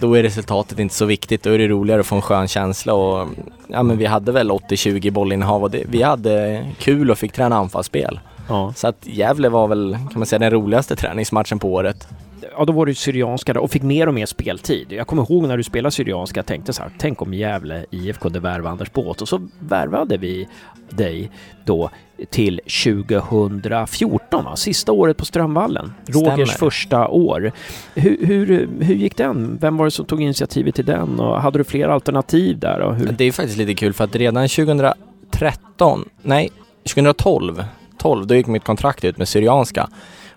då 0.00 0.14
är 0.14 0.22
resultatet 0.22 0.78
inte 0.78 0.94
så 0.94 1.04
viktigt. 1.04 1.42
Då 1.42 1.50
är 1.50 1.58
det 1.58 1.68
roligare 1.68 2.00
att 2.00 2.06
få 2.06 2.16
en 2.16 2.22
skön 2.22 2.48
känsla 2.48 2.94
och 2.94 3.28
ja 3.68 3.82
men 3.82 3.98
vi 3.98 4.06
hade 4.06 4.32
väl 4.32 4.50
80-20 4.50 5.10
bollinnehav 5.10 5.62
och 5.62 5.70
det, 5.70 5.84
vi 5.88 6.02
hade 6.02 6.66
kul 6.78 7.10
och 7.10 7.18
fick 7.18 7.32
träna 7.32 7.56
anfallsspel. 7.56 8.20
Ja. 8.48 8.72
Så 8.76 8.88
att 8.88 9.06
Gävle 9.06 9.48
var 9.48 9.68
väl, 9.68 9.98
kan 10.10 10.18
man 10.18 10.26
säga, 10.26 10.38
den 10.38 10.50
roligaste 10.50 10.96
träningsmatchen 10.96 11.58
på 11.58 11.72
året. 11.72 12.08
Ja, 12.56 12.64
då 12.64 12.72
var 12.72 12.86
det 12.86 12.94
Syrianska 12.94 13.60
och 13.60 13.70
fick 13.70 13.82
mer 13.82 14.06
och 14.06 14.14
mer 14.14 14.26
speltid. 14.26 14.92
Jag 14.92 15.06
kommer 15.06 15.22
ihåg 15.22 15.48
när 15.48 15.56
du 15.56 15.62
spelade 15.62 15.90
Syrianska, 15.90 16.42
tänkte 16.42 16.72
så 16.72 16.82
här, 16.82 16.90
tänk 16.98 17.22
om 17.22 17.34
Gävle 17.34 17.84
IF 17.90 18.18
kunde 18.18 18.40
värva 18.40 18.70
Anders 18.70 18.92
Båt 18.92 19.22
och 19.22 19.28
så 19.28 19.48
värvade 19.58 20.16
vi 20.16 20.48
dig 20.90 21.30
då 21.64 21.90
till 22.30 22.60
2014, 22.64 24.44
va? 24.44 24.56
sista 24.56 24.92
året 24.92 25.16
på 25.16 25.24
Strömvallen. 25.24 25.92
Stämmer. 26.08 26.30
Rogers 26.30 26.56
första 26.56 27.08
år. 27.08 27.52
Hur, 27.94 28.26
hur, 28.26 28.68
hur 28.80 28.94
gick 28.94 29.16
den? 29.16 29.58
Vem 29.60 29.76
var 29.76 29.84
det 29.84 29.90
som 29.90 30.04
tog 30.04 30.22
initiativet 30.22 30.74
till 30.74 30.86
den 30.86 31.20
och 31.20 31.40
hade 31.40 31.58
du 31.58 31.64
fler 31.64 31.88
alternativ 31.88 32.58
där? 32.58 32.80
Och 32.80 32.94
hur? 32.94 33.06
Det 33.06 33.24
är 33.24 33.32
faktiskt 33.32 33.58
lite 33.58 33.74
kul 33.74 33.92
för 33.92 34.04
att 34.04 34.16
redan 34.16 34.48
2013, 34.48 36.08
nej 36.22 36.50
2012 36.94 37.64
12, 38.00 38.26
då 38.26 38.34
gick 38.34 38.46
mitt 38.46 38.64
kontrakt 38.64 39.04
ut 39.04 39.18
med 39.18 39.28
Syrianska. 39.28 39.88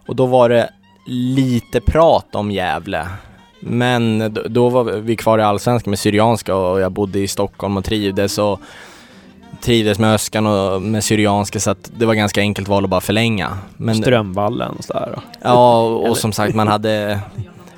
Och 0.08 0.16
då 0.16 0.26
var 0.26 0.50
det 0.50 0.70
lite 1.08 1.82
prat 1.82 2.36
om 2.36 2.52
Gävle. 2.52 3.08
Men 3.60 4.34
då 4.50 4.70
var 4.70 4.84
vi 4.84 5.16
kvar 5.16 5.40
i 5.40 5.42
Allsvenskan 5.42 5.92
med 5.92 6.00
Syrianska 6.00 6.56
och 6.56 6.80
jag 6.80 6.92
bodde 6.92 7.20
i 7.20 7.28
Stockholm 7.28 7.78
och 7.78 7.86
trivdes 7.86 8.38
och 8.38 8.60
trivdes 9.64 10.00
med 10.00 10.14
Öskan 10.14 10.48
och 10.48 10.82
med 10.82 11.04
Syrianska 11.04 11.60
så 11.60 11.72
att 11.72 11.92
det 11.98 12.06
var 12.06 12.14
ganska 12.14 12.42
enkelt 12.42 12.68
val 12.68 12.84
att 12.84 12.90
bara 12.90 13.02
förlänga. 13.02 13.58
Men, 13.78 13.96
Strömvallen 13.96 14.76
och 14.78 14.84
sådär 14.84 15.20
Ja, 15.42 15.82
och 15.84 16.18
som 16.18 16.32
sagt 16.32 16.56
man 16.56 16.68
hade 16.68 17.20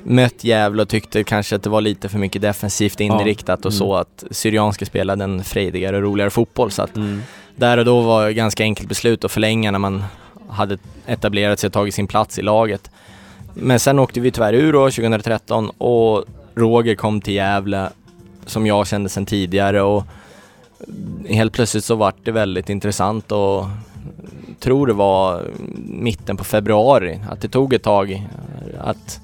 mött 0.02 0.44
Gävle 0.44 0.82
och 0.82 0.88
tyckte 0.88 1.24
kanske 1.24 1.56
att 1.56 1.62
det 1.62 1.70
var 1.70 1.80
lite 1.80 2.08
för 2.08 2.18
mycket 2.18 2.42
defensivt 2.42 3.00
inriktat 3.00 3.60
ja. 3.62 3.66
och 3.66 3.74
så 3.74 3.92
mm. 3.92 4.00
att 4.00 4.24
Syrianska 4.30 4.86
spelade 4.86 5.24
en 5.24 5.44
frejdigare 5.44 5.96
och 5.96 6.02
roligare 6.02 6.30
fotboll 6.30 6.70
så 6.70 6.82
att 6.82 6.96
mm 6.96 7.22
där 7.56 7.78
och 7.78 7.84
då 7.84 8.00
var 8.00 8.26
det 8.26 8.32
ganska 8.32 8.62
enkelt 8.62 8.88
beslut 8.88 9.24
att 9.24 9.32
förlänga 9.32 9.70
när 9.70 9.78
man 9.78 10.04
hade 10.48 10.78
etablerat 11.06 11.58
sig 11.58 11.66
och 11.66 11.72
tagit 11.72 11.94
sin 11.94 12.06
plats 12.06 12.38
i 12.38 12.42
laget. 12.42 12.90
Men 13.54 13.80
sen 13.80 13.98
åkte 13.98 14.20
vi 14.20 14.30
tyvärr 14.30 14.52
ur 14.52 14.72
då 14.72 14.90
2013 14.90 15.70
och 15.70 16.24
Roger 16.54 16.94
kom 16.94 17.20
till 17.20 17.34
Gävle 17.34 17.88
som 18.46 18.66
jag 18.66 18.86
kände 18.86 19.08
sedan 19.08 19.26
tidigare 19.26 19.82
och 19.82 20.04
helt 21.28 21.52
plötsligt 21.52 21.84
så 21.84 21.94
vart 21.94 22.16
det 22.24 22.32
väldigt 22.32 22.70
intressant 22.70 23.32
och 23.32 23.64
tror 24.60 24.86
det 24.86 24.92
var 24.92 25.44
mitten 25.88 26.36
på 26.36 26.44
februari 26.44 27.20
att 27.30 27.40
det 27.40 27.48
tog 27.48 27.72
ett 27.72 27.82
tag 27.82 28.28
att 28.78 29.20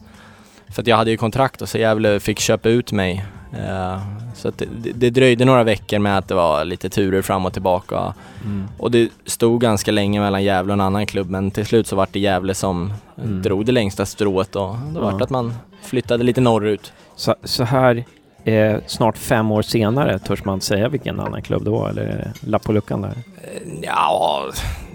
för 0.73 0.83
att 0.83 0.87
jag 0.87 0.97
hade 0.97 1.11
ju 1.11 1.17
kontrakt 1.17 1.63
och 1.63 1.69
så 1.69 1.79
Gävle 1.79 2.21
fick 2.21 2.39
köpa 2.41 2.69
ut 2.69 2.93
mig. 2.93 3.25
Uh, 3.55 3.99
så 4.35 4.53
det, 4.57 4.93
det, 4.95 5.11
dröjde 5.11 5.45
några 5.45 5.65
veckor 5.65 5.99
med 5.99 6.19
att 6.19 6.29
det 6.29 6.35
var 6.35 6.65
lite 6.65 6.91
turer 6.91 7.23
fram 7.23 7.47
och 7.47 7.53
tillbaka. 7.53 8.15
Mm. 8.45 8.69
Och 8.79 8.91
det 8.91 9.09
stod 9.27 9.61
ganska 9.61 9.91
länge 9.91 10.21
mellan 10.21 10.45
Gävle 10.45 10.73
och 10.73 10.75
en 10.75 10.81
annan 10.81 11.07
klubb 11.07 11.31
men 11.31 11.51
till 11.51 11.67
slut 11.67 11.87
så 11.87 11.97
var 11.97 12.09
det 12.13 12.21
Gävle 12.21 12.55
som 12.55 12.93
mm. 13.19 13.43
drog 13.43 13.67
det 13.67 13.73
längsta 13.73 14.07
strået 14.07 14.57
och 14.57 14.77
då 14.95 15.01
ja. 15.01 15.01
var 15.01 15.19
det 15.19 15.25
att 15.25 15.31
man 15.31 15.55
flyttade 15.83 16.25
lite 16.25 16.41
norrut. 16.41 16.93
Så, 17.17 17.35
så 17.45 17.65
här 17.65 18.05
eh, 18.45 18.77
snart 18.87 19.19
fem 19.19 19.51
år 19.51 19.63
senare, 19.63 20.19
törs 20.19 20.45
man 20.45 20.61
säga 20.61 20.89
vilken 20.89 21.21
annan 21.21 21.43
klubb 21.43 21.65
det 21.65 21.71
var 21.71 21.89
eller 21.89 22.03
är 22.03 22.17
det 22.17 22.49
lapp 22.51 22.63
på 22.63 22.73
luckan 22.73 23.03
där? 23.03 23.09
Eh, 23.09 23.63
ja, 23.83 24.45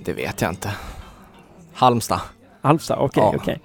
det 0.06 0.14
vet 0.14 0.42
jag 0.42 0.52
inte. 0.52 0.70
Halmstad. 1.74 2.20
Halmstad, 2.62 2.98
okej, 3.00 3.24
okay, 3.24 3.32
ja. 3.34 3.42
Okay. 3.42 3.58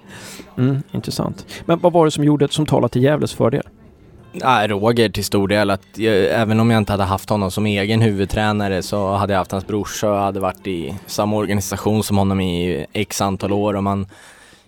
Mm, 0.65 0.83
intressant. 0.91 1.45
Men 1.65 1.79
vad 1.79 1.93
var 1.93 2.05
det 2.05 2.11
som 2.11 2.23
gjorde 2.23 2.47
som 2.47 2.65
talade 2.65 2.91
till 2.91 3.03
Gävles 3.03 3.33
fördel? 3.33 3.63
Nej, 4.33 4.67
Roger 4.67 5.09
till 5.09 5.25
stor 5.25 5.47
del. 5.47 5.69
Att 5.69 5.97
jag, 5.97 6.15
även 6.15 6.59
om 6.59 6.71
jag 6.71 6.77
inte 6.77 6.93
hade 6.93 7.03
haft 7.03 7.29
honom 7.29 7.51
som 7.51 7.65
egen 7.65 8.01
huvudtränare 8.01 8.83
så 8.83 9.13
hade 9.13 9.33
jag 9.33 9.37
haft 9.37 9.51
hans 9.51 9.67
brorsa 9.67 10.11
och 10.11 10.17
hade 10.17 10.39
varit 10.39 10.67
i 10.67 10.95
samma 11.05 11.35
organisation 11.35 12.03
som 12.03 12.17
honom 12.17 12.41
i 12.41 12.85
x 12.93 13.21
antal 13.21 13.51
år 13.53 13.73
och 13.73 13.83
man, 13.83 14.07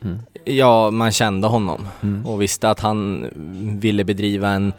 mm. 0.04 0.19
ja, 0.43 0.91
man 0.91 1.12
kände 1.12 1.47
honom 1.47 1.88
mm. 2.04 2.25
och 2.25 2.41
visste 2.41 2.69
att 2.69 2.80
han 2.80 3.30
ville 3.80 4.04
bedriva 4.04 4.49
en 4.49 4.73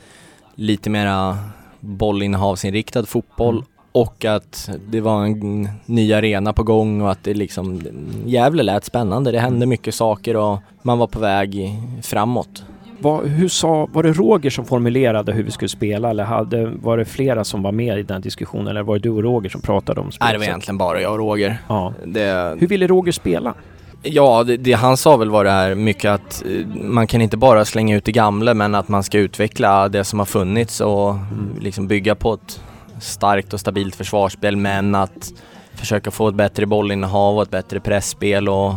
lite 0.56 0.90
mera 0.90 1.38
bollinnehavsinriktad 1.80 3.06
fotboll 3.06 3.54
mm. 3.54 3.66
och 3.92 4.24
att 4.24 4.70
det 4.88 5.00
var 5.00 5.24
en 5.24 5.68
ny 5.86 6.12
arena 6.12 6.52
på 6.52 6.62
gång 6.62 7.00
och 7.00 7.10
att 7.10 7.24
det 7.24 7.34
liksom, 7.34 7.82
Gävle 8.24 8.62
lät 8.62 8.84
spännande. 8.84 9.32
Det 9.32 9.38
hände 9.40 9.66
mycket 9.66 9.94
saker 9.94 10.36
och 10.36 10.58
man 10.82 10.98
var 10.98 11.06
på 11.06 11.20
väg 11.20 11.78
framåt. 12.02 12.64
Var, 12.98 13.24
hur 13.24 13.48
sa, 13.48 13.88
var 13.92 14.02
det 14.02 14.12
Roger 14.12 14.50
som 14.50 14.64
formulerade 14.64 15.32
hur 15.32 15.42
vi 15.42 15.50
skulle 15.50 15.68
spela 15.68 16.10
eller 16.10 16.24
hade, 16.24 16.66
var 16.66 16.98
det 16.98 17.04
flera 17.04 17.44
som 17.44 17.62
var 17.62 17.72
med 17.72 17.98
i 17.98 18.02
den 18.02 18.20
diskussionen 18.20 18.68
eller 18.68 18.82
var 18.82 18.94
det 18.94 19.00
du 19.00 19.10
och 19.10 19.22
Roger 19.22 19.50
som 19.50 19.60
pratade 19.60 20.00
om 20.00 20.12
spelet? 20.12 20.26
Nej, 20.26 20.32
det 20.32 20.38
var 20.38 20.44
egentligen 20.44 20.78
bara 20.78 21.00
jag 21.00 21.12
och 21.12 21.18
Roger. 21.18 21.58
Ja. 21.68 21.92
Det... 22.04 22.56
Hur 22.60 22.66
ville 22.66 22.86
Roger 22.86 23.12
spela? 23.12 23.54
Ja, 24.06 24.44
det, 24.44 24.56
det, 24.56 24.72
han 24.72 24.96
sa 24.96 25.16
väl 25.16 25.30
var 25.30 25.44
det 25.44 25.50
här 25.50 25.74
mycket 25.74 26.10
att 26.10 26.44
eh, 26.46 26.66
man 26.66 27.06
kan 27.06 27.20
inte 27.20 27.36
bara 27.36 27.64
slänga 27.64 27.96
ut 27.96 28.04
det 28.04 28.12
gamla 28.12 28.54
men 28.54 28.74
att 28.74 28.88
man 28.88 29.02
ska 29.02 29.18
utveckla 29.18 29.88
det 29.88 30.04
som 30.04 30.18
har 30.18 30.26
funnits 30.26 30.80
och 30.80 31.10
mm. 31.10 31.56
liksom 31.60 31.88
bygga 31.88 32.14
på 32.14 32.34
ett 32.34 32.60
starkt 33.00 33.52
och 33.52 33.60
stabilt 33.60 33.96
försvarsspel 33.96 34.56
men 34.56 34.94
att 34.94 35.32
försöka 35.74 36.10
få 36.10 36.28
ett 36.28 36.34
bättre 36.34 36.66
bollinnehav 36.66 37.36
och 37.36 37.42
ett 37.42 37.50
bättre 37.50 37.80
pressspel 37.80 38.48
och 38.48 38.74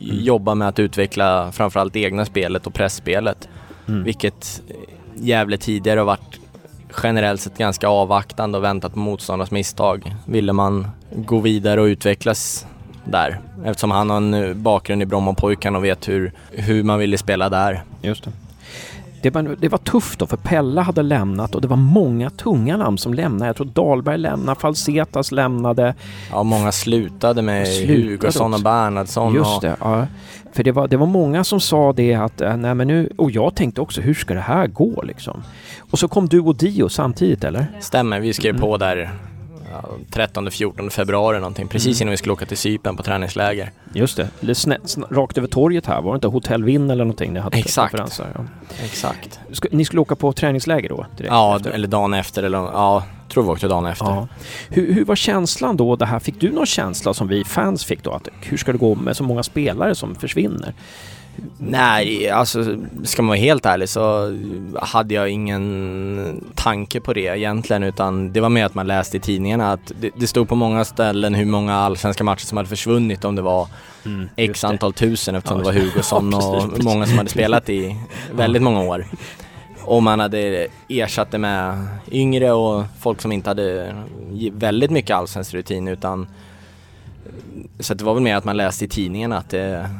jobba 0.00 0.54
med 0.54 0.68
att 0.68 0.78
utveckla 0.78 1.52
framförallt 1.52 1.96
egna 1.96 2.24
spelet 2.24 2.66
och 2.66 2.74
pressspelet. 2.74 3.48
Mm. 3.88 4.04
Vilket 4.04 4.62
Gävle 5.14 5.56
tidigare 5.56 6.00
har 6.00 6.04
varit 6.04 6.40
generellt 7.02 7.40
sett 7.40 7.58
ganska 7.58 7.88
avvaktande 7.88 8.58
och 8.58 8.64
väntat 8.64 8.92
på 8.92 8.98
motståndarnas 8.98 9.50
misstag. 9.50 10.14
Ville 10.26 10.52
man 10.52 10.88
gå 11.14 11.40
vidare 11.40 11.80
och 11.80 11.84
utvecklas 11.84 12.66
där 13.04 13.40
eftersom 13.64 13.90
han 13.90 14.10
har 14.10 14.16
en 14.16 14.62
bakgrund 14.62 15.02
i 15.02 15.06
Brommapojkarna 15.06 15.78
och 15.78 15.84
vet 15.84 16.08
hur, 16.08 16.32
hur 16.50 16.82
man 16.82 16.98
ville 16.98 17.18
spela 17.18 17.48
där. 17.48 17.82
Just 18.02 18.24
det. 18.24 18.30
Det 19.22 19.30
var, 19.30 19.56
det 19.60 19.68
var 19.68 19.78
tufft 19.78 20.18
då, 20.18 20.26
för 20.26 20.36
Pella 20.36 20.82
hade 20.82 21.02
lämnat 21.02 21.54
och 21.54 21.60
det 21.60 21.68
var 21.68 21.76
många 21.76 22.30
tunga 22.30 22.76
namn 22.76 22.98
som 22.98 23.14
lämnade. 23.14 23.46
Jag 23.48 23.56
tror 23.56 23.66
Dahlberg 23.66 24.18
lämnade, 24.18 24.60
Falsetas 24.60 25.32
lämnade. 25.32 25.94
Ja, 26.30 26.42
många 26.42 26.72
slutade 26.72 27.42
med 27.42 27.68
Slutade 27.68 28.02
Hugosson 28.02 28.54
och. 28.54 28.60
Bernhardsson. 28.60 29.34
Just 29.34 29.56
och, 29.56 29.62
det, 29.62 29.76
ja. 29.80 30.06
För 30.52 30.64
det 30.64 30.72
var, 30.72 30.88
det 30.88 30.96
var 30.96 31.06
många 31.06 31.44
som 31.44 31.60
sa 31.60 31.92
det 31.92 32.14
att, 32.14 32.40
eh, 32.40 32.56
nej 32.56 32.74
men 32.74 32.88
nu, 32.88 33.10
och 33.18 33.30
jag 33.30 33.54
tänkte 33.54 33.80
också, 33.80 34.00
hur 34.00 34.14
ska 34.14 34.34
det 34.34 34.40
här 34.40 34.66
gå 34.66 35.02
liksom? 35.02 35.42
Och 35.90 35.98
så 35.98 36.08
kom 36.08 36.28
du 36.28 36.40
och 36.40 36.56
Dio 36.56 36.88
samtidigt 36.88 37.44
eller? 37.44 37.66
Stämmer, 37.80 38.20
vi 38.20 38.32
skrev 38.32 38.50
Mm. 38.54 38.60
på 38.60 38.76
där 38.76 39.10
13-14 40.10 40.90
februari 40.90 41.38
någonting, 41.38 41.68
precis 41.68 42.00
Mm. 42.00 42.06
innan 42.06 42.10
vi 42.10 42.16
skulle 42.16 42.32
åka 42.32 42.46
till 42.46 42.56
Cypern 42.56 42.96
på 42.96 43.02
träningsläger. 43.02 43.70
Just 43.92 44.20
det, 44.40 44.54
snä, 44.54 44.78
snä, 44.84 45.06
rakt 45.10 45.38
över 45.38 45.48
torget 45.48 45.86
här, 45.86 46.02
var 46.02 46.12
det 46.12 46.16
inte 46.16 46.26
Hotell 46.28 46.64
Vinn 46.64 46.90
eller 46.90 47.04
någonting 47.04 47.32
ni 47.32 47.40
hade 47.40 47.58
Exakt. 47.58 47.94
Ja. 47.98 48.44
Exakt. 48.84 49.40
Ska, 49.52 49.68
ni 49.72 49.84
skulle 49.84 50.00
åka 50.00 50.16
på 50.16 50.32
träningsläger 50.32 50.88
då? 50.88 51.06
Direkt 51.16 51.32
Ja, 51.32 51.56
efter? 51.56 51.70
eller 51.70 51.88
dagen 51.88 52.14
efter 52.14 52.42
eller 52.42 52.58
ja, 52.58 53.04
tror 53.28 53.42
vi 53.44 53.48
åkte 53.50 53.68
dagen 53.68 53.86
efter. 53.86 54.04
Ja. 54.06 54.28
Hur, 54.68 54.92
hur 54.94 55.04
var 55.04 55.16
känslan 55.16 55.76
då 55.76 55.96
det 55.96 56.06
här? 56.06 56.18
Fick 56.18 56.40
du 56.40 56.52
någon 56.52 56.66
känsla 56.66 57.14
som 57.14 57.28
vi 57.28 57.44
fans 57.44 57.84
fick 57.84 58.02
då? 58.02 58.10
Att 58.12 58.28
hur 58.42 58.56
ska 58.56 58.72
det 58.72 58.78
gå 58.78 58.94
med 58.94 59.16
så 59.16 59.24
många 59.24 59.42
spelare 59.42 59.94
som 59.94 60.14
försvinner? 60.14 60.74
Nej, 61.58 62.30
alltså 62.30 62.76
ska 63.04 63.22
man 63.22 63.28
vara 63.28 63.38
helt 63.38 63.66
ärlig 63.66 63.88
så 63.88 64.36
hade 64.80 65.14
jag 65.14 65.28
ingen 65.28 66.44
tanke 66.54 67.00
på 67.00 67.12
det 67.12 67.38
egentligen 67.38 67.82
utan 67.82 68.32
det 68.32 68.40
var 68.40 68.48
mer 68.48 68.64
att 68.64 68.74
man 68.74 68.86
läste 68.86 69.16
i 69.16 69.20
tidningarna 69.20 69.72
att 69.72 69.92
det, 70.00 70.10
det 70.16 70.26
stod 70.26 70.48
på 70.48 70.54
många 70.54 70.84
ställen 70.84 71.34
hur 71.34 71.46
många 71.46 71.74
allsvenska 71.74 72.24
matcher 72.24 72.46
som 72.46 72.56
hade 72.56 72.68
försvunnit 72.68 73.24
om 73.24 73.36
det 73.36 73.42
var 73.42 73.68
x 74.36 74.64
antal 74.64 74.92
tusen 74.92 75.34
eftersom 75.34 75.58
Ja, 75.58 75.70
det 75.70 75.78
var 75.78 75.86
Hugosson 75.86 76.30
ja, 76.32 76.38
precis, 76.38 76.64
och 76.64 76.70
precis. 76.70 76.84
många 76.84 77.06
som 77.06 77.18
hade 77.18 77.30
spelat 77.30 77.68
i 77.68 77.96
väldigt 78.34 78.62
många 78.62 78.80
år. 78.80 79.06
Och 79.84 80.02
man 80.02 80.20
hade 80.20 80.68
ersatt 80.88 81.30
det 81.30 81.38
med 81.38 81.86
yngre 82.10 82.52
och 82.52 82.84
folk 83.00 83.20
som 83.20 83.32
inte 83.32 83.50
hade 83.50 83.94
väldigt 84.52 84.90
mycket 84.90 85.16
allsvensk 85.16 85.54
rutin 85.54 85.88
utan 85.88 86.26
så 87.80 87.94
det 87.94 88.04
var 88.04 88.14
väl 88.14 88.22
mer 88.22 88.36
att 88.36 88.44
man 88.44 88.56
läste 88.56 88.84
i 88.84 88.88
tidningen 88.88 89.32
att 89.32 89.50
det, 89.50 89.90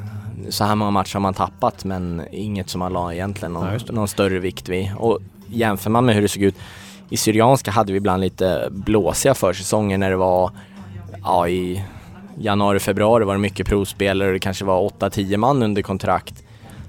så 0.49 0.65
här 0.65 0.75
många 0.75 0.91
matcher 0.91 1.15
har 1.15 1.21
man 1.21 1.35
tappat 1.35 1.85
men 1.85 2.23
inget 2.33 2.71
som 2.71 2.79
man 2.79 2.93
la 2.93 3.13
egentligen 3.13 3.53
någon, 3.53 3.73
Ja, 3.73 3.79
någon 3.93 4.09
större 4.09 4.39
vikt 4.39 4.69
vid. 4.69 4.91
Och 4.99 5.19
jämför 5.47 5.91
man 5.91 6.05
med 6.05 6.15
hur 6.15 6.23
det 6.23 6.29
såg 6.29 6.43
ut 6.43 6.57
i 7.11 7.17
Syrianska 7.17 7.71
hade 7.71 7.93
vi 7.93 7.97
ibland 7.97 8.21
lite 8.21 8.69
blåsiga 8.71 9.35
försäsonger 9.35 9.99
när 9.99 10.11
det 10.11 10.17
var 10.17 10.51
ja, 11.23 11.49
i 11.49 11.85
januari, 12.39 12.79
februari 12.79 13.25
var 13.25 13.35
det 13.35 13.41
mycket 13.41 13.67
provspelare 13.67 14.29
och 14.29 14.33
det 14.33 14.39
kanske 14.39 14.65
var 14.65 14.89
8-10 14.89 15.37
man 15.37 15.63
under 15.63 15.83
kontrakt. 15.83 16.43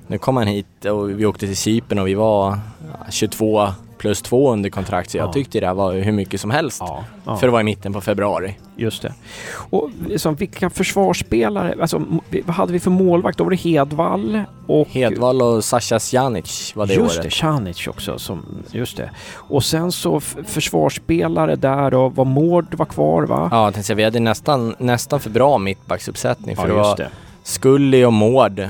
Nu 0.08 0.18
kom 0.18 0.36
man 0.36 0.48
hit 0.48 0.86
och 0.86 1.20
vi 1.20 1.26
åkte 1.26 1.48
till 1.48 1.58
Cypern 1.58 2.00
och 2.00 2.08
vi 2.08 2.14
var 2.14 2.60
ja, 2.92 3.06
22 3.10 3.68
plus 4.04 4.22
2 4.22 4.52
under 4.52 4.70
kontrakt 4.70 5.12
så 5.12 5.18
jag 5.18 5.28
Ja. 5.28 5.34
tyckte 5.34 5.60
det 5.60 5.74
var 5.74 5.94
hur 5.94 6.12
mycket 6.12 6.42
som 6.42 6.52
helst. 6.52 6.78
Ja, 6.82 7.04
ja. 7.26 7.36
För 7.38 7.48
det 7.48 7.52
var 7.54 7.60
i 7.60 7.64
mitten 7.64 7.94
på 7.94 8.02
februari. 8.02 8.58
Just 8.76 9.02
det. 9.02 9.14
Och 9.70 9.90
liksom, 10.08 10.36
vilka 10.36 10.70
försvarsspelare, 10.70 11.76
alltså 11.82 12.02
vad 12.46 12.56
hade 12.56 12.74
vi 12.74 12.80
för 12.80 12.92
målvakt? 12.92 13.38
Då 13.38 13.44
var 13.44 13.52
det 13.52 13.56
Hedvall 13.58 14.42
och... 14.68 14.88
Hedvall 14.88 15.42
och 15.42 15.64
Sasha 15.64 16.00
Sjanic 16.00 16.76
var 16.76 16.86
det 16.86 16.94
just 16.94 17.16
året. 17.16 17.24
det, 17.24 17.30
Canic 17.30 17.88
också. 17.88 18.20
Som, 18.20 18.46
just 18.72 18.98
det. 18.98 19.10
Och 19.36 19.64
sen 19.64 19.92
så 19.92 20.20
försvarsspelare 20.46 21.56
där 21.56 21.94
och 21.94 22.16
var 22.16 22.26
Mård 22.26 22.74
var 22.76 22.86
kvar 22.86 23.24
va? 23.24 23.48
Ja, 23.52 23.64
jag 23.66 23.74
tänkte 23.74 23.94
vi 23.96 24.04
hade 24.04 24.20
nästan, 24.20 24.76
nästan 24.80 25.20
för 25.20 25.30
bra 25.30 25.58
mittbacksuppsättning 25.58 26.56
för 26.56 26.68
det 26.68 26.74
var 26.74 27.08
Scully 27.44 28.06
och 28.06 28.14
Mård 28.14 28.60
eh, 28.60 28.70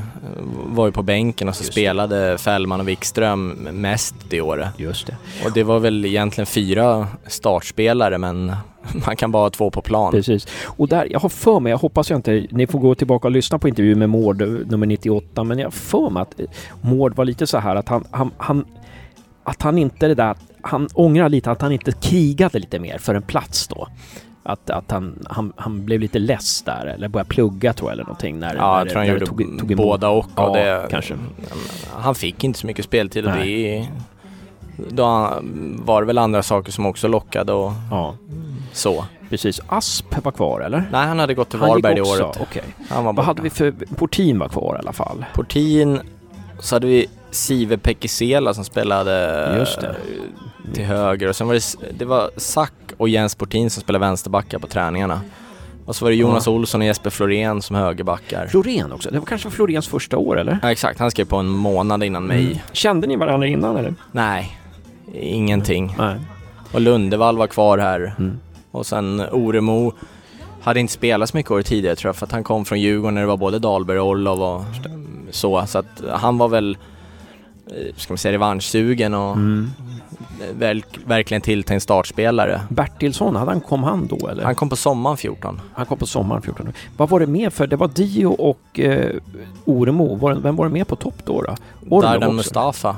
var 0.66 0.86
ju 0.86 0.92
på 0.92 1.04
bänken 1.04 1.50
och 1.50 1.56
så 1.56 1.62
Just 1.62 1.70
det. 1.70 1.74
spelade 1.74 2.38
Fällman 2.38 2.80
och 2.80 2.88
Wikström 2.88 3.50
mest 3.72 4.16
det 4.30 4.42
året. 4.42 4.70
Just 4.78 5.08
det. 5.08 5.18
Och 5.46 5.52
det 5.54 5.64
var 5.64 5.80
väl 5.80 6.06
egentligen 6.06 6.46
fyra 6.46 7.08
startspelare 7.28 8.18
men 8.18 8.56
man 9.06 9.16
kan 9.16 9.32
bara 9.32 9.44
ha 9.44 9.50
två 9.50 9.72
på 9.72 9.82
plan. 9.82 10.12
Precis. 10.12 10.48
Och 10.64 10.88
där, 10.88 11.08
jag 11.12 11.20
har 11.20 11.30
för 11.30 11.60
mig, 11.60 11.70
jag 11.70 11.78
hoppas 11.78 12.10
jag 12.10 12.18
inte, 12.18 12.48
ni 12.52 12.68
får 12.68 12.80
gå 12.80 12.96
tillbaka 12.96 13.28
och 13.28 13.32
lyssna 13.32 13.60
på 13.60 13.68
intervjun 13.68 14.00
med 14.00 14.10
Mård 14.10 14.42
eh, 14.42 14.48
nummer 14.48 14.88
98, 14.88 15.44
men 15.44 15.60
jag 15.60 15.66
har 15.66 15.72
för 15.72 16.10
mig 16.10 16.22
att 16.22 16.40
eh, 16.40 16.46
Mård 16.82 17.16
var 17.16 17.26
lite 17.26 17.48
så 17.48 17.58
här 17.58 17.76
att 17.76 17.90
han, 17.90 18.04
han, 18.12 18.32
han 18.38 18.66
att 19.44 19.62
han 19.62 19.78
inte 19.78 20.08
det 20.08 20.16
där, 20.16 20.36
han 20.62 20.88
ångrar 20.94 21.30
lite 21.30 21.52
att 21.52 21.62
han 21.62 21.72
inte 21.72 21.92
krigade 21.92 22.60
lite 22.60 22.80
mer 22.80 22.98
för 22.98 23.16
en 23.16 23.22
plats 23.22 23.68
då. 23.68 23.88
Att, 24.45 24.69
att 24.69 24.91
han, 24.91 25.19
han, 25.29 25.53
han 25.56 25.86
blev 25.86 25.99
lite 25.99 26.19
less 26.19 26.62
där 26.62 26.86
eller 26.86 27.08
började 27.08 27.29
plugga 27.29 27.73
tror 27.73 27.89
jag 27.89 27.93
eller 27.93 28.03
någonting. 28.03 28.39
När, 28.39 28.56
Ja, 28.56 28.62
när 28.71 28.79
jag 28.79 28.89
tror 28.89 28.97
han 28.99 29.08
när 29.08 29.13
gjorde 29.13 29.25
tog, 29.25 29.60
tog 29.60 29.77
båda 29.77 30.10
och. 30.10 30.25
Ja, 30.36 30.47
och 30.47 30.56
det, 30.56 30.88
kanske. 30.89 31.15
Han 31.93 32.15
fick 32.15 32.43
inte 32.43 32.60
så 32.60 32.67
mycket 32.67 32.86
speltid 32.86 33.25
och 33.25 33.32
det 33.32 33.88
då 34.89 35.34
var 35.86 36.01
det 36.01 36.08
väl 36.08 36.17
andra 36.17 36.43
saker 36.43 36.71
som 36.71 36.86
också 36.86 37.08
lockade 37.08 37.53
och 37.53 37.71
Ja, 37.91 38.15
så. 38.71 39.06
precis. 39.29 39.62
Asp 39.67 40.23
var 40.23 40.32
kvar 40.32 40.62
eller? 40.62 40.84
Nej, 40.91 41.08
han 41.08 41.19
hade 41.19 41.34
gått 41.34 41.49
till 41.49 41.60
Varberg 41.60 41.95
det 41.95 42.01
året. 42.01 42.38
Okej. 42.41 42.63
Han 42.89 43.06
var 43.06 43.13
Vad 43.13 43.25
hade 43.25 43.41
vi 43.41 43.49
för... 43.49 43.71
Portin 43.71 44.39
var 44.39 44.47
kvar 44.49 44.75
i 44.75 44.79
alla 44.79 44.93
fall. 44.93 45.25
Portin, 45.34 45.99
så 46.63 46.76
hade 46.76 46.88
vi 46.88 47.08
Sive 47.32 47.78
Pekisela 47.78 48.54
som 48.54 48.65
spelade 48.65 49.45
eh, 49.58 50.73
till 50.73 50.86
höger 50.86 51.30
och 51.30 51.36
sen 51.36 51.47
var 51.47 51.54
det, 51.54 51.97
det 51.97 52.06
var 52.06 52.30
Sack 52.38 52.73
och 52.97 53.10
Jens 53.10 53.36
Portin 53.36 53.69
som 53.69 53.82
spelade 53.82 54.06
vänsterbackar 54.06 54.60
på 54.60 54.67
träningarna. 54.67 55.21
Och 55.86 55.95
så 55.95 56.06
var 56.06 56.10
det 56.10 56.15
Jonas 56.15 56.47
Olsson 56.47 56.82
och 56.82 56.88
Jesper 56.88 57.10
Florén 57.10 57.62
som 57.62 57.76
högerbackar. 57.76 58.47
Florén 58.47 58.91
också. 58.91 59.10
Det 59.12 59.19
var 59.19 59.26
kanske 59.26 59.49
Floréns 59.49 59.88
första 59.88 60.17
år 60.17 60.39
eller? 60.39 60.60
Ja 60.62 60.71
exakt, 60.71 60.99
han 60.99 61.12
skrev 61.12 61.26
på 61.26 61.38
en 61.38 61.47
månad 61.47 62.04
innan 62.04 62.23
mig. 62.23 62.45
Mm. 62.45 62.58
Kände 62.71 63.08
ni 63.08 63.15
varandra 63.15 63.47
innan 63.47 63.78
eller? 63.78 63.93
Nej, 64.12 64.58
ingenting. 65.13 65.95
Nej. 65.97 66.15
Och 66.71 66.82
Lundevall 66.82 67.38
var 67.38 67.47
kvar 67.47 67.78
här. 67.78 68.15
Mm. 68.19 68.39
Och 68.71 68.86
sen 68.86 69.19
Oremo 69.32 69.93
hade 70.62 70.80
inte 70.80 70.93
spelat 70.93 71.30
så 71.30 71.38
mycket 71.38 71.52
år 71.52 71.62
tidigare 71.62 71.95
tror 71.95 72.10
jag 72.10 72.15
för 72.15 72.26
att 72.26 72.32
han 72.32 72.43
kom 72.43 72.65
från 72.65 72.82
Djurgården 72.82 73.15
när 73.15 73.21
det 73.21 73.28
var 73.28 73.38
både 73.38 73.60
Dahlberg 73.60 73.99
och 73.99 74.08
Orlov 74.08 74.41
och 74.41 74.65
så. 75.36 75.63
Så 75.67 75.78
att 75.80 76.02
han 76.12 76.38
var 76.38 76.48
väl, 76.48 76.78
eh, 77.67 77.96
ska 77.98 78.13
man 78.13 78.17
säga 78.17 78.32
revanschsugen 78.34 79.13
och 79.13 79.36
Mm. 79.36 79.69
verk, 80.60 80.86
verkligen 81.06 81.41
tilltänkt 81.41 81.84
startspelare. 81.84 82.62
Bertilsson, 82.69 83.36
hade 83.36 83.52
han, 83.52 83.62
kom 83.62 83.84
han 83.84 84.08
då 84.08 84.28
eller? 84.28 84.43
Han 84.43 84.56
kom 84.56 84.69
på 84.69 84.76
sommaren 84.76 85.17
14. 85.17 85.62
Han 85.74 85.86
kom 85.86 85.98
på 85.98 86.06
sommaren 86.06 86.41
14. 86.41 86.74
Vad 86.98 87.10
var 87.10 87.19
det 87.19 87.28
mer 87.28 87.50
för? 87.50 87.67
Det 87.67 87.76
var 87.76 87.88
Dio 87.88 88.26
och 88.28 88.80
eh, 88.80 89.15
Oremo. 89.65 90.15
Var, 90.15 90.34
det- 90.34 90.39
vem 90.39 90.56
var 90.56 90.65
det 90.65 90.72
mer 90.74 90.84
på 90.84 90.96
topp 90.96 91.15
då? 91.26 91.41
då? 91.41 91.56
Orlov 91.89 92.02
Dardan 92.02 92.24
också. 92.24 92.34
Mustafa 92.36 92.96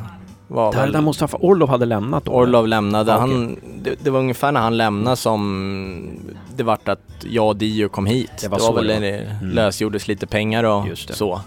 var 0.48 0.74
Dardan 0.74 0.92
väl... 0.92 1.02
Mustafa. 1.02 1.38
Orlov 1.42 1.70
hade 1.70 1.86
lämnat 1.86 2.26
då? 2.26 2.32
Orlov 2.32 2.68
lämnade. 2.68 3.12
Ja, 3.12 3.18
Han, 3.20 3.60
det, 3.84 3.96
det 4.04 4.10
var 4.10 4.20
ungefär 4.20 4.52
när 4.52 4.62
han 4.62 4.78
lämnade 4.78 5.16
som 5.16 6.10
det 6.56 6.64
vart 6.64 6.88
att 6.88 7.02
jag 7.30 7.48
och 7.48 7.56
Dio 7.56 7.88
kom 7.90 8.06
hit. 8.06 8.32
Det 8.42 8.48
var 8.48 8.60
så 8.60 8.74
väl 8.74 8.88
det 8.88 9.00
när 9.00 9.12
var. 9.12 9.18
det 9.18 9.24
Mm. 9.42 9.50
lösgjordes 9.56 10.08
lite 10.08 10.28
pengar 10.28 10.64
och 10.64 10.88
Just 10.88 11.08
det. 11.08 11.14
så. 11.14 11.42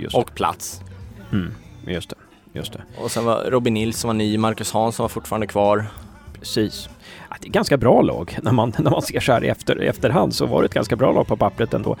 Just 0.00 0.16
Och 0.16 0.34
plats. 0.34 0.80
Mm. 1.32 1.54
Just 1.86 2.10
det. 2.10 2.16
Just 2.52 2.72
det. 2.72 2.82
Och 3.02 3.10
sen 3.10 3.24
var 3.24 3.44
Robin 3.50 3.74
Nilsson 3.74 4.08
var 4.08 4.14
ny, 4.14 4.38
Marcus 4.38 4.72
Hansson 4.72 5.04
var 5.04 5.08
fortfarande 5.08 5.46
kvar. 5.46 5.86
Precis. 6.38 6.88
Ja, 7.30 7.36
det 7.40 7.48
är 7.48 7.52
ganska 7.52 7.76
bra 7.76 8.02
lag. 8.02 8.38
När 8.42 8.52
man, 8.52 8.72
när 8.78 8.90
man 8.90 9.02
ser 9.02 9.20
så 9.20 9.32
här 9.32 9.44
i 9.44 9.48
efter, 9.48 9.76
efterhand 9.76 10.34
så 10.34 10.46
var 10.46 10.62
det 10.62 10.66
ett 10.66 10.74
ganska 10.74 10.96
bra 10.96 11.12
lag 11.12 11.26
på 11.26 11.36
pappret 11.36 11.74
ändå. 11.74 11.96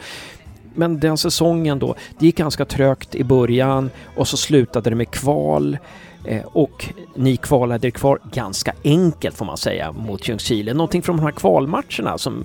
Men 0.74 1.00
den 1.00 1.16
säsongen 1.16 1.78
då, 1.78 1.94
det 2.18 2.26
gick 2.26 2.36
ganska 2.36 2.64
trögt 2.64 3.14
i 3.14 3.24
början 3.24 3.90
och 4.16 4.28
så 4.28 4.36
slutade 4.36 4.90
det 4.90 4.96
med 4.96 5.10
kval. 5.10 5.78
Eh, 6.24 6.44
och 6.44 6.94
ni 7.14 7.36
kvalade 7.36 7.86
er 7.86 7.90
kvar 7.90 8.18
ganska 8.32 8.72
enkelt 8.84 9.36
får 9.36 9.44
man 9.44 9.56
säga 9.56 9.92
mot 9.92 10.28
Ljungskile. 10.28 10.74
Någonting 10.74 11.02
från 11.02 11.16
de 11.16 11.22
här 11.22 11.32
kvalmatcherna 11.32 12.18
som, 12.18 12.44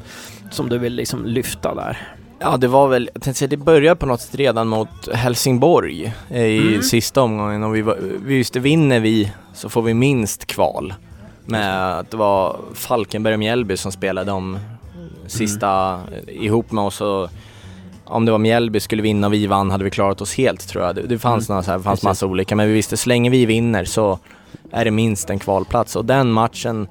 som 0.51 0.69
du 0.69 0.77
vill 0.77 0.93
liksom 0.93 1.25
lyfta 1.25 1.75
där? 1.75 2.15
Ja, 2.39 2.57
det 2.57 2.67
var 2.67 2.87
väl, 2.87 3.09
jag 3.13 3.21
tänkte 3.21 3.39
säga, 3.39 3.49
det 3.49 3.57
började 3.57 3.95
på 3.95 4.05
något 4.05 4.21
sätt 4.21 4.35
redan 4.35 4.67
mot 4.67 5.13
Helsingborg 5.13 6.13
eh, 6.29 6.41
i 6.45 6.67
Mm. 6.67 6.81
sista 6.81 7.21
omgången 7.21 7.63
och 7.63 7.75
vi, 7.75 7.81
var, 7.81 7.97
vi 8.25 8.37
visste, 8.37 8.59
vinner 8.59 8.99
vi 8.99 9.31
så 9.53 9.69
får 9.69 9.81
vi 9.81 9.93
minst 9.93 10.45
kval. 10.45 10.93
Med 11.45 11.99
att 11.99 12.11
det 12.11 12.17
var 12.17 12.57
Falkenberg 12.73 13.33
och 13.33 13.39
Mjällby 13.39 13.77
som 13.77 13.91
spelade 13.91 14.31
om 14.31 14.59
sista 15.27 15.93
eh, 16.27 16.43
ihop 16.45 16.71
med 16.71 16.83
oss 16.83 17.01
och 17.01 17.29
om 18.05 18.25
det 18.25 18.31
var 18.31 18.39
Mjällby 18.39 18.79
skulle 18.79 19.01
vinna 19.01 19.27
och 19.27 19.33
vi 19.33 19.47
vann 19.47 19.71
hade 19.71 19.83
vi 19.83 19.89
klarat 19.89 20.21
oss 20.21 20.33
helt 20.35 20.67
tror 20.67 20.83
jag. 20.85 20.95
Det, 20.95 21.01
det 21.01 21.19
fanns, 21.19 21.49
Mm. 21.49 21.53
några 21.55 21.63
så 21.63 21.71
här, 21.71 21.77
det 21.77 21.83
fanns 21.83 22.03
massa 22.03 22.25
olika 22.25 22.55
men 22.55 22.67
vi 22.67 22.73
visste 22.73 22.97
så 22.97 23.09
länge 23.09 23.29
vi 23.29 23.45
vinner 23.45 23.85
så 23.85 24.19
är 24.71 24.85
det 24.85 24.91
minst 24.91 25.29
en 25.29 25.39
kvalplats 25.39 25.95
och 25.95 26.05
den 26.05 26.31
matchen 26.31 26.87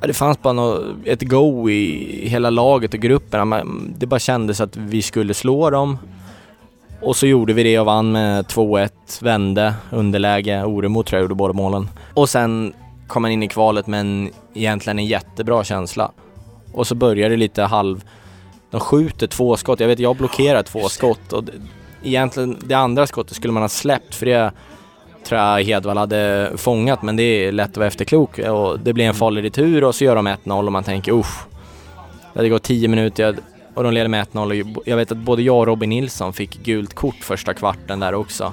det 0.00 0.14
fanns 0.14 0.42
bara 0.42 0.52
något, 0.52 0.82
ett 1.04 1.22
go 1.22 1.70
i 1.70 2.28
hela 2.28 2.50
laget 2.50 2.94
och 2.94 3.00
gruppen. 3.00 3.94
Det 3.98 4.06
bara 4.06 4.20
kändes 4.20 4.60
att 4.60 4.76
vi 4.76 5.02
skulle 5.02 5.34
slå 5.34 5.70
dem. 5.70 5.98
Och 7.00 7.16
så 7.16 7.26
gjorde 7.26 7.52
vi 7.52 7.62
det 7.62 7.78
och 7.78 7.86
vann 7.86 8.12
med 8.12 8.44
2-1, 8.44 8.90
vände, 9.20 9.74
underläge, 9.90 10.64
Oremo 10.64 11.02
tror 11.02 11.18
jag 11.18 11.22
gjorde 11.22 11.34
båda 11.34 11.52
målen. 11.52 11.88
Och 12.14 12.28
sen 12.28 12.72
kom 13.06 13.22
man 13.22 13.30
in 13.30 13.42
i 13.42 13.48
kvalet 13.48 13.86
med 13.86 14.00
en, 14.00 14.30
egentligen 14.54 14.98
en 14.98 15.06
jättebra 15.06 15.64
känsla. 15.64 16.12
Och 16.72 16.86
så 16.86 16.94
började 16.94 17.34
det 17.34 17.38
lite 17.38 17.62
halv... 17.62 18.04
De 18.70 18.80
skjuter 18.80 19.26
två 19.26 19.56
skott, 19.56 19.80
jag 19.80 19.88
vet 19.88 19.98
jag 19.98 20.16
blockerar 20.16 20.62
två 20.62 20.88
skott 20.88 21.32
och 21.32 21.44
det, 21.44 21.52
egentligen 22.02 22.56
det 22.66 22.74
andra 22.74 23.06
skottet 23.06 23.36
skulle 23.36 23.52
man 23.52 23.62
ha 23.62 23.68
släppt 23.68 24.14
för 24.14 24.26
det 24.26 24.52
tror 25.24 25.40
jag 25.40 25.62
Hedvall 25.62 25.96
hade 25.96 26.52
fångat 26.56 27.02
men 27.02 27.16
det 27.16 27.22
är 27.22 27.52
lätt 27.52 27.70
att 27.70 27.76
vara 27.76 27.86
efterklok 27.86 28.38
och 28.38 28.80
det 28.80 28.92
blir 28.92 29.04
en 29.04 29.14
farlig 29.14 29.44
retur 29.44 29.84
och 29.84 29.94
så 29.94 30.04
gör 30.04 30.16
de 30.16 30.28
1-0 30.28 30.66
och 30.66 30.72
man 30.72 30.84
tänker 30.84 31.12
usch. 31.12 31.46
Det 32.32 32.48
gått 32.48 32.62
10 32.62 32.88
minuter 32.88 33.36
och 33.74 33.82
de 33.82 33.92
leder 33.92 34.08
med 34.08 34.26
1-0 34.26 34.76
och 34.76 34.82
jag 34.86 34.96
vet 34.96 35.12
att 35.12 35.18
både 35.18 35.42
jag 35.42 35.58
och 35.58 35.66
Robin 35.66 35.90
Nilsson 35.90 36.32
fick 36.32 36.64
gult 36.64 36.94
kort 36.94 37.16
första 37.20 37.54
kvarten 37.54 38.00
där 38.00 38.14
också. 38.14 38.52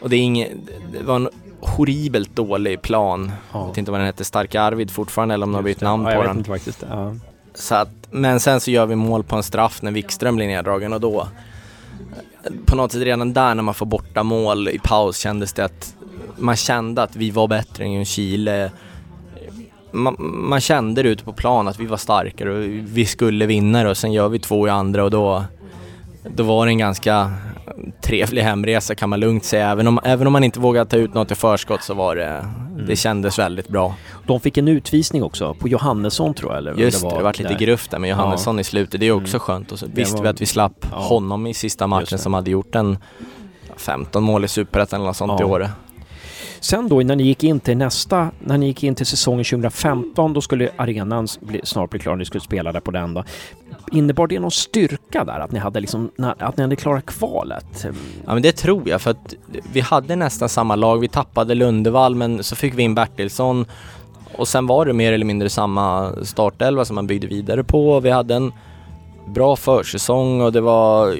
Och 0.00 0.10
det 0.10 0.16
är 0.16 0.20
inget, 0.20 0.50
det 0.92 1.02
var 1.02 1.16
en 1.16 1.28
horribelt 1.60 2.36
dålig 2.36 2.82
plan. 2.82 3.32
Ja. 3.52 3.60
Jag 3.60 3.68
vet 3.68 3.78
inte 3.78 3.90
vad 3.90 4.00
den 4.00 4.06
hette, 4.06 4.24
Starka 4.24 4.62
Arvid 4.62 4.90
fortfarande 4.90 5.34
eller 5.34 5.46
om 5.46 5.52
de 5.52 5.56
har 5.56 5.62
bytt 5.62 5.80
namn 5.80 6.06
ja, 6.06 6.16
på 6.16 6.22
den. 6.22 6.36
Inte 6.36 6.50
faktiskt. 6.50 6.84
Ja. 6.90 7.14
Så 7.54 7.74
att, 7.74 7.88
men 8.10 8.40
sen 8.40 8.60
så 8.60 8.70
gör 8.70 8.86
vi 8.86 8.96
mål 8.96 9.24
på 9.24 9.36
en 9.36 9.42
straff 9.42 9.82
när 9.82 9.90
Wikström 9.90 10.36
blir 10.36 10.46
neddragen 10.46 10.92
och 10.92 11.00
då 11.00 11.28
på 12.66 12.76
något 12.76 12.92
sätt 12.92 13.02
redan 13.02 13.32
där 13.32 13.54
när 13.54 13.62
man 13.62 13.74
får 13.74 13.86
borta 13.86 14.22
mål 14.22 14.68
i 14.68 14.78
paus 14.78 15.18
kändes 15.18 15.52
det 15.52 15.64
att 15.64 15.96
man 16.36 16.56
kände 16.56 17.02
att 17.02 17.16
vi 17.16 17.30
var 17.30 17.48
bättre 17.48 17.84
än 17.84 18.04
Chile. 18.04 18.70
Man, 19.92 20.16
man 20.18 20.60
kände 20.60 21.02
det 21.02 21.08
ute 21.08 21.24
på 21.24 21.32
plan 21.32 21.68
att 21.68 21.80
vi 21.80 21.86
var 21.86 21.96
starkare 21.96 22.50
och 22.50 22.64
vi 22.68 23.06
skulle 23.06 23.46
vinna 23.46 23.82
det 23.82 23.90
och 23.90 23.96
sen 23.96 24.12
gör 24.12 24.28
vi 24.28 24.38
två 24.38 24.66
i 24.66 24.70
andra 24.70 25.04
och 25.04 25.10
då, 25.10 25.44
då 26.28 26.42
var 26.42 26.66
det 26.66 26.72
en 26.72 26.78
ganska 26.78 27.32
trevlig 28.02 28.42
hemresa 28.42 28.94
kan 28.94 29.08
man 29.08 29.20
lugnt 29.20 29.44
säga. 29.44 29.70
Även 29.70 29.88
om, 29.88 30.00
även 30.04 30.26
om 30.26 30.32
man 30.32 30.44
inte 30.44 30.60
vågade 30.60 30.90
ta 30.90 30.96
ut 30.96 31.14
något 31.14 31.30
i 31.30 31.34
förskott 31.34 31.82
så 31.82 31.94
var 31.94 32.16
det, 32.16 32.26
mm. 32.26 32.86
det 32.86 32.96
kändes 32.96 33.38
väldigt 33.38 33.68
bra. 33.68 33.94
De 34.26 34.40
fick 34.40 34.56
en 34.56 34.68
utvisning 34.68 35.22
också 35.22 35.54
på 35.54 35.68
Johannesson 35.68 36.34
tror 36.34 36.52
jag. 36.52 36.58
Eller 36.58 36.74
Just 36.74 37.00
det, 37.00 37.06
var, 37.08 37.16
det 37.16 37.24
varit 37.24 37.38
lite 37.38 37.54
gruff 37.54 37.88
där 37.88 37.98
med 37.98 38.10
Johannesson 38.10 38.54
ja. 38.54 38.60
i 38.60 38.64
slutet. 38.64 39.00
Det 39.00 39.06
är 39.06 39.12
också 39.12 39.36
mm. 39.36 39.40
skönt. 39.40 39.72
Och 39.72 39.78
så 39.78 39.86
visste 39.94 40.16
var... 40.16 40.22
vi 40.22 40.28
att 40.28 40.40
vi 40.40 40.46
slapp 40.46 40.86
ja. 40.90 40.98
honom 40.98 41.46
i 41.46 41.54
sista 41.54 41.86
matchen 41.86 42.18
som 42.18 42.34
hade 42.34 42.50
gjort 42.50 42.74
en 42.74 42.98
15 43.76 44.22
mål 44.22 44.44
i 44.44 44.48
Superettan 44.48 45.00
eller 45.00 45.06
något 45.06 45.16
sånt 45.16 45.40
ja. 45.40 45.46
i 45.46 45.50
året. 45.50 45.70
Sen 46.60 46.88
då 46.88 47.00
när 47.00 47.16
ni 47.16 47.22
gick 47.22 47.44
in 47.44 47.60
till 47.60 47.76
nästa, 47.76 48.30
när 48.38 48.58
ni 48.58 48.66
gick 48.66 48.82
in 48.84 48.94
till 48.94 49.06
säsongen 49.06 49.44
2015, 49.44 50.32
då 50.32 50.40
skulle 50.40 50.70
arenan 50.76 51.28
bli, 51.40 51.60
snart 51.64 51.90
bli 51.90 51.98
klar, 52.00 52.16
ni 52.16 52.24
skulle 52.24 52.40
spela 52.40 52.72
där 52.72 52.80
på 52.80 52.90
den 52.90 53.14
då. 53.14 53.24
Innebar 53.90 54.26
det 54.26 54.40
någon 54.40 54.50
styrka 54.50 55.24
där, 55.24 55.40
att 55.40 55.52
ni 55.52 55.58
hade 55.58 55.80
liksom, 55.80 56.10
att 56.38 56.56
ni 56.56 56.62
hade 56.62 56.76
klarat 56.76 57.06
kvalet? 57.06 57.86
Ja 58.26 58.34
men 58.34 58.42
det 58.42 58.52
tror 58.52 58.88
jag, 58.88 59.00
för 59.00 59.10
att 59.10 59.34
vi 59.72 59.80
hade 59.80 60.16
nästan 60.16 60.48
samma 60.48 60.76
lag. 60.76 60.98
Vi 60.98 61.08
tappade 61.08 61.54
Lundevall, 61.54 62.14
men 62.14 62.44
så 62.44 62.56
fick 62.56 62.74
vi 62.74 62.82
in 62.82 62.94
Bertilsson 62.94 63.66
och 64.36 64.48
sen 64.48 64.66
var 64.66 64.86
det 64.86 64.92
mer 64.92 65.12
eller 65.12 65.24
mindre 65.24 65.48
samma 65.48 66.12
startelva 66.22 66.84
som 66.84 66.94
man 66.94 67.06
byggde 67.06 67.26
vidare 67.26 67.64
på. 67.64 68.00
Vi 68.00 68.10
hade 68.10 68.34
en 68.34 68.52
bra 69.26 69.56
försäsong 69.56 70.40
och 70.40 70.52
det 70.52 70.60
var 70.60 71.18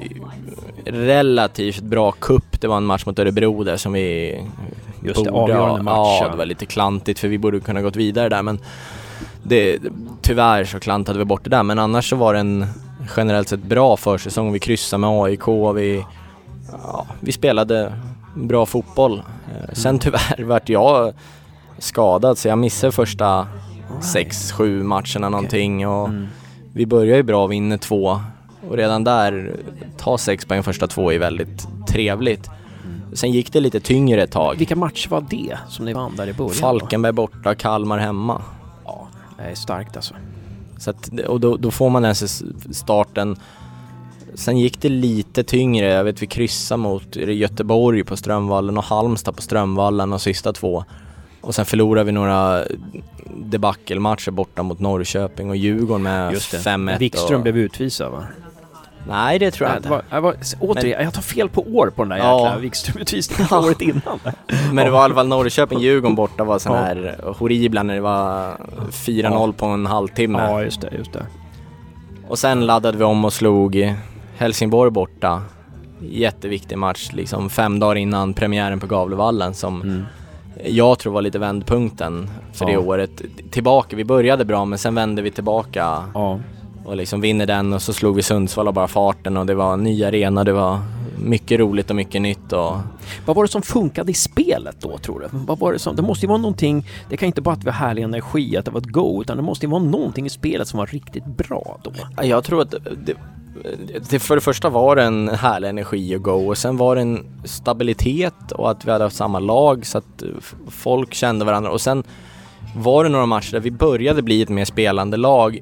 relativt 0.85 1.81
bra 1.81 2.11
kupp. 2.11 2.61
Det 2.61 2.67
var 2.67 2.77
en 2.77 2.85
match 2.85 3.05
mot 3.05 3.19
Örebro 3.19 3.63
där 3.63 3.77
som 3.77 3.93
vi 3.93 4.39
Just 5.01 5.17
borde, 5.17 5.29
det, 5.29 5.37
avgörande 5.37 5.81
match. 5.81 6.19
Ja, 6.21 6.29
det 6.31 6.37
var 6.37 6.45
lite 6.45 6.65
klantigt 6.65 7.19
för 7.19 7.27
vi 7.27 7.37
borde 7.37 7.59
kunna 7.59 7.81
gått 7.81 7.95
vidare 7.95 8.29
där 8.29 8.41
men 8.41 8.59
det, 9.43 9.79
tyvärr 10.21 10.65
så 10.65 10.79
klantade 10.79 11.19
vi 11.19 11.25
bort 11.25 11.43
det 11.43 11.49
där 11.49 11.63
men 11.63 11.79
annars 11.79 12.09
så 12.09 12.15
var 12.15 12.33
det 12.33 12.39
en 12.39 12.65
generellt 13.17 13.49
sett 13.49 13.63
bra 13.63 13.97
försäsong. 13.97 14.51
Vi 14.51 14.59
kryssade 14.59 15.01
med 15.01 15.09
AIK, 15.09 15.47
vi, 15.75 16.05
ja, 16.71 17.07
vi 17.19 17.31
spelade 17.31 17.93
bra 18.35 18.65
fotboll. 18.65 19.13
Mm. 19.13 19.75
Sen 19.75 19.99
tyvärr 19.99 20.43
vart 20.43 20.69
jag 20.69 21.13
skadad 21.77 22.37
så 22.37 22.47
jag 22.47 22.57
missade 22.57 22.91
första 22.91 23.47
sex, 24.01 24.51
sju 24.51 24.83
matcherna 24.83 25.29
någonting 25.29 25.87
och 25.87 26.07
mm. 26.07 26.27
vi 26.73 26.85
börjar 26.85 27.17
ju 27.17 27.23
bra, 27.23 27.47
vinner 27.47 27.77
två 27.77 28.19
och 28.69 28.77
redan 28.77 29.03
där, 29.03 29.55
ta 29.97 30.17
sex 30.17 30.45
poäng 30.45 30.63
första 30.63 30.87
två 30.87 31.11
är 31.11 31.19
väldigt 31.19 31.67
trevligt. 31.87 32.49
Sen 33.13 33.31
gick 33.31 33.53
det 33.53 33.59
lite 33.59 33.79
tyngre 33.79 34.23
ett 34.23 34.31
tag. 34.31 34.55
Vilka 34.57 34.75
matcher 34.75 35.09
var 35.09 35.25
det 35.29 35.57
som 35.69 35.85
ni 35.85 35.93
vann 35.93 36.15
där 36.15 36.27
i 36.27 36.33
början? 36.33 36.53
Falkenberg 36.53 37.11
borta, 37.11 37.55
Kalmar 37.55 37.97
hemma. 37.97 38.41
Det 39.37 39.43
är 39.43 39.55
starkt 39.55 39.95
alltså. 39.95 40.13
Så 40.77 40.89
att, 40.89 41.19
och 41.27 41.39
då, 41.39 41.57
då 41.57 41.71
får 41.71 41.89
man 41.89 42.01
den 42.01 42.15
starten. 42.71 43.35
Sen 44.33 44.57
gick 44.57 44.81
det 44.81 44.89
lite 44.89 45.43
tyngre, 45.43 45.87
jag 45.87 46.03
vet 46.03 46.21
vi 46.21 46.27
kryssade 46.27 46.81
mot 46.81 47.15
Göteborg 47.15 48.03
på 48.03 48.17
Strömvallen 48.17 48.77
och 48.77 48.83
Halmstad 48.83 49.35
på 49.35 49.41
Strömvallen 49.41 50.09
de 50.09 50.19
sista 50.19 50.53
två. 50.53 50.83
Och 51.41 51.55
sen 51.55 51.65
förlorade 51.65 52.05
vi 52.05 52.11
några 52.11 52.63
debackelmatcher 53.35 54.31
borta 54.31 54.63
mot 54.63 54.79
Norrköping 54.79 55.49
och 55.49 55.55
Djurgården 55.55 56.03
med 56.03 56.33
5-1. 56.33 56.99
Wikström 56.99 57.37
och... 57.37 57.43
blev 57.43 57.57
utvisad 57.57 58.11
va? 58.11 58.23
Nej, 59.07 59.39
det 59.39 59.51
tror 59.51 59.69
jag 59.69 59.77
inte. 59.77 60.01
Jag, 60.09 60.21
var, 60.21 60.35
återigen, 60.59 60.97
men, 60.97 61.05
jag 61.05 61.13
tar 61.13 61.21
fel 61.21 61.49
på 61.49 61.61
år 61.61 61.91
på 61.95 62.01
den 62.03 62.09
där 62.09 62.17
ja. 62.17 62.45
jäkla 62.45 62.57
Wikström-utvisningen 62.59 63.47
ja. 63.51 63.59
året 63.59 63.81
innan. 63.81 64.19
men 64.71 64.85
det 64.85 64.91
var 64.91 64.99
i 64.99 65.03
alla 65.03 65.15
fall 65.15 65.27
Norrköping-Djurgården 65.27 66.15
borta 66.15 66.43
var 66.43 66.59
sån 66.59 66.75
här 66.75 67.15
horribla 67.23 67.83
när 67.83 67.93
det 67.93 68.01
var 68.01 68.57
4-0 68.91 69.23
ja. 69.23 69.53
på 69.57 69.65
en 69.65 69.85
halvtimme. 69.85 70.39
Ja, 70.39 70.63
just 70.63 70.81
det, 70.81 70.89
just 70.97 71.13
det. 71.13 71.25
Och 72.27 72.39
sen 72.39 72.65
laddade 72.65 72.97
vi 72.97 73.03
om 73.03 73.25
och 73.25 73.33
slog 73.33 73.95
Helsingborg 74.37 74.91
borta. 74.91 75.41
Jätteviktig 76.01 76.77
match, 76.77 77.09
liksom 77.13 77.49
fem 77.49 77.79
dagar 77.79 77.95
innan 77.95 78.33
premiären 78.33 78.79
på 78.79 78.87
Gavlevallen 78.87 79.53
som 79.53 79.81
mm. 79.81 80.03
jag 80.65 80.99
tror 80.99 81.13
var 81.13 81.21
lite 81.21 81.39
vändpunkten 81.39 82.29
för 82.53 82.65
ja. 82.65 82.71
det 82.71 82.77
året. 82.77 83.21
Tillbaka, 83.51 83.95
vi 83.95 84.05
började 84.05 84.45
bra 84.45 84.65
men 84.65 84.79
sen 84.79 84.95
vände 84.95 85.21
vi 85.21 85.31
tillbaka. 85.31 86.03
Och 86.85 86.97
liksom 86.97 87.21
vinner 87.21 87.45
den 87.45 87.73
och 87.73 87.81
så 87.81 87.93
slog 87.93 88.15
vi 88.15 88.21
Sundsvall 88.21 88.67
och 88.67 88.73
bara 88.73 88.87
farten 88.87 89.37
och 89.37 89.45
det 89.45 89.55
var 89.55 89.73
en 89.73 89.83
ny 89.83 90.03
arena, 90.03 90.43
det 90.43 90.53
var 90.53 90.79
mycket 91.17 91.59
roligt 91.59 91.89
och 91.89 91.95
mycket 91.95 92.21
nytt 92.21 92.53
och... 92.53 92.77
Vad 93.25 93.35
var 93.35 93.43
det 93.43 93.47
som 93.47 93.61
funkade 93.61 94.11
i 94.11 94.13
spelet 94.13 94.75
då 94.79 94.97
tror 94.97 95.19
du? 95.19 95.27
Vad 95.31 95.59
var 95.59 95.73
det 95.73 95.79
som, 95.79 95.95
det 95.95 96.01
måste 96.01 96.25
ju 96.25 96.27
vara 96.27 96.37
någonting, 96.37 96.87
det 97.09 97.17
kan 97.17 97.27
inte 97.27 97.41
bara 97.41 97.55
att 97.55 97.63
vi 97.63 97.69
har 97.69 97.87
härlig 97.87 98.03
energi, 98.03 98.57
att 98.57 98.65
det 98.65 98.71
var 98.71 98.79
ett 98.79 98.91
go, 98.91 99.21
utan 99.21 99.37
det 99.37 99.43
måste 99.43 99.65
ju 99.65 99.69
vara 99.71 99.83
någonting 99.83 100.25
i 100.25 100.29
spelet 100.29 100.67
som 100.67 100.77
var 100.77 100.85
riktigt 100.85 101.25
bra 101.25 101.79
då. 101.83 101.91
Jag 102.21 102.43
tror 102.43 102.61
att 102.61 102.71
det, 103.05 103.15
det, 104.09 104.19
för 104.19 104.35
det 104.35 104.41
första 104.41 104.69
var 104.69 104.95
det 104.95 105.03
en 105.03 105.29
härlig 105.29 105.69
energi 105.69 106.15
och 106.15 106.21
go 106.21 106.47
och 106.47 106.57
sen 106.57 106.77
var 106.77 106.95
det 106.95 107.01
en 107.01 107.25
stabilitet 107.43 108.51
och 108.51 108.71
att 108.71 108.85
vi 108.85 108.91
hade 108.91 109.03
haft 109.03 109.15
samma 109.15 109.39
lag 109.39 109.85
så 109.85 109.97
att 109.97 110.23
folk 110.69 111.13
kände 111.13 111.45
varandra 111.45 111.71
och 111.71 111.81
sen 111.81 112.03
var 112.75 113.03
det 113.03 113.09
några 113.09 113.25
matcher 113.25 113.51
där 113.51 113.59
vi 113.59 113.71
började 113.71 114.21
bli 114.21 114.41
ett 114.41 114.49
mer 114.49 114.65
spelande 114.65 115.17
lag 115.17 115.59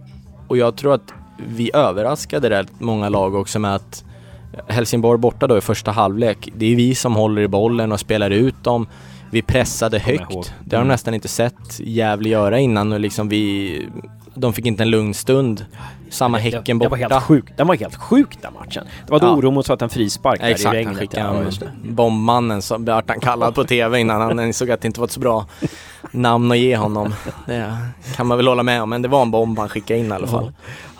och 0.52 0.58
jag 0.58 0.76
tror 0.76 0.94
att 0.94 1.14
vi 1.38 1.72
överraskade 1.74 2.50
rätt 2.50 2.80
många 2.80 3.10
lag 3.10 3.36
också 3.36 3.60
med 3.60 3.76
att 3.76 4.04
Helsingborg 4.68 5.20
borta 5.20 5.48
då 5.48 5.58
i 5.58 5.62
första 5.62 5.92
halvlek, 5.92 6.50
det 6.56 6.66
är 6.66 6.76
vi 6.76 6.96
som 6.96 7.16
håller 7.16 7.42
i 7.42 7.48
bollen 7.48 7.92
och 7.92 8.00
spelar 8.00 8.30
ut 8.30 8.64
dem. 8.64 8.88
Vi 9.32 9.42
pressade 9.42 10.00
högt. 10.00 10.30
Det 10.30 10.36
har 10.36 10.54
de 10.70 10.76
mm. 10.76 10.88
nästan 10.88 11.14
inte 11.14 11.28
sett 11.28 11.80
Gävle 11.80 12.30
göra 12.30 12.60
innan 12.60 12.94
och 12.94 13.00
liksom 13.00 13.30
vi... 13.30 13.88
De 14.34 14.54
fick 14.54 14.66
inte 14.66 14.84
en 14.84 14.90
lugn 14.90 15.14
stund. 15.14 15.66
Samma 16.10 16.38
Häcken 16.38 16.78
borta. 16.78 16.96
Det 16.96 17.02
var 17.02 17.10
helt 17.10 17.24
sjukt. 17.24 17.58
Den 17.58 17.68
var 17.68 17.76
helt 17.76 17.96
sjuk 17.96 18.38
den 18.42 18.54
matchen. 18.54 18.86
Det 19.06 19.12
var 19.12 19.20
då 19.20 19.28
ja. 19.28 19.36
Oro 19.36 19.64
satt 19.64 19.82
en 19.82 19.90
frispark 19.90 20.40
där 20.40 20.48
Exakt, 20.48 20.74
i 20.74 20.78
regnet. 20.78 21.02
Exakt, 21.02 21.24
han 21.24 21.44
skickade 21.46 21.72
ja, 21.84 21.92
bombmannen 21.92 22.62
som 22.62 22.86
vart 22.86 23.10
han 23.10 23.20
kallad 23.20 23.56
på 23.56 23.64
TV 23.64 24.00
innan 24.00 24.22
han 24.22 24.40
insåg 24.40 24.72
att 24.72 24.82
det 24.82 24.88
inte 24.88 25.00
var 25.00 25.08
ett 25.08 25.12
så 25.12 25.20
bra 25.20 25.46
namn 26.12 26.52
att 26.52 26.58
ge 26.58 26.78
honom. 26.78 27.14
Det 27.46 27.78
kan 28.16 28.28
man 28.28 28.38
väl 28.38 28.48
hålla 28.48 28.64
med 28.64 28.82
om, 28.82 28.90
men 28.90 29.02
det 29.02 29.08
var 29.08 29.22
en 29.22 29.32
bomb 29.32 29.60
han 29.60 29.70
skickade 29.70 30.00
in 30.00 30.06
i 30.06 30.12
alla 30.12 30.28
fall. 30.28 30.52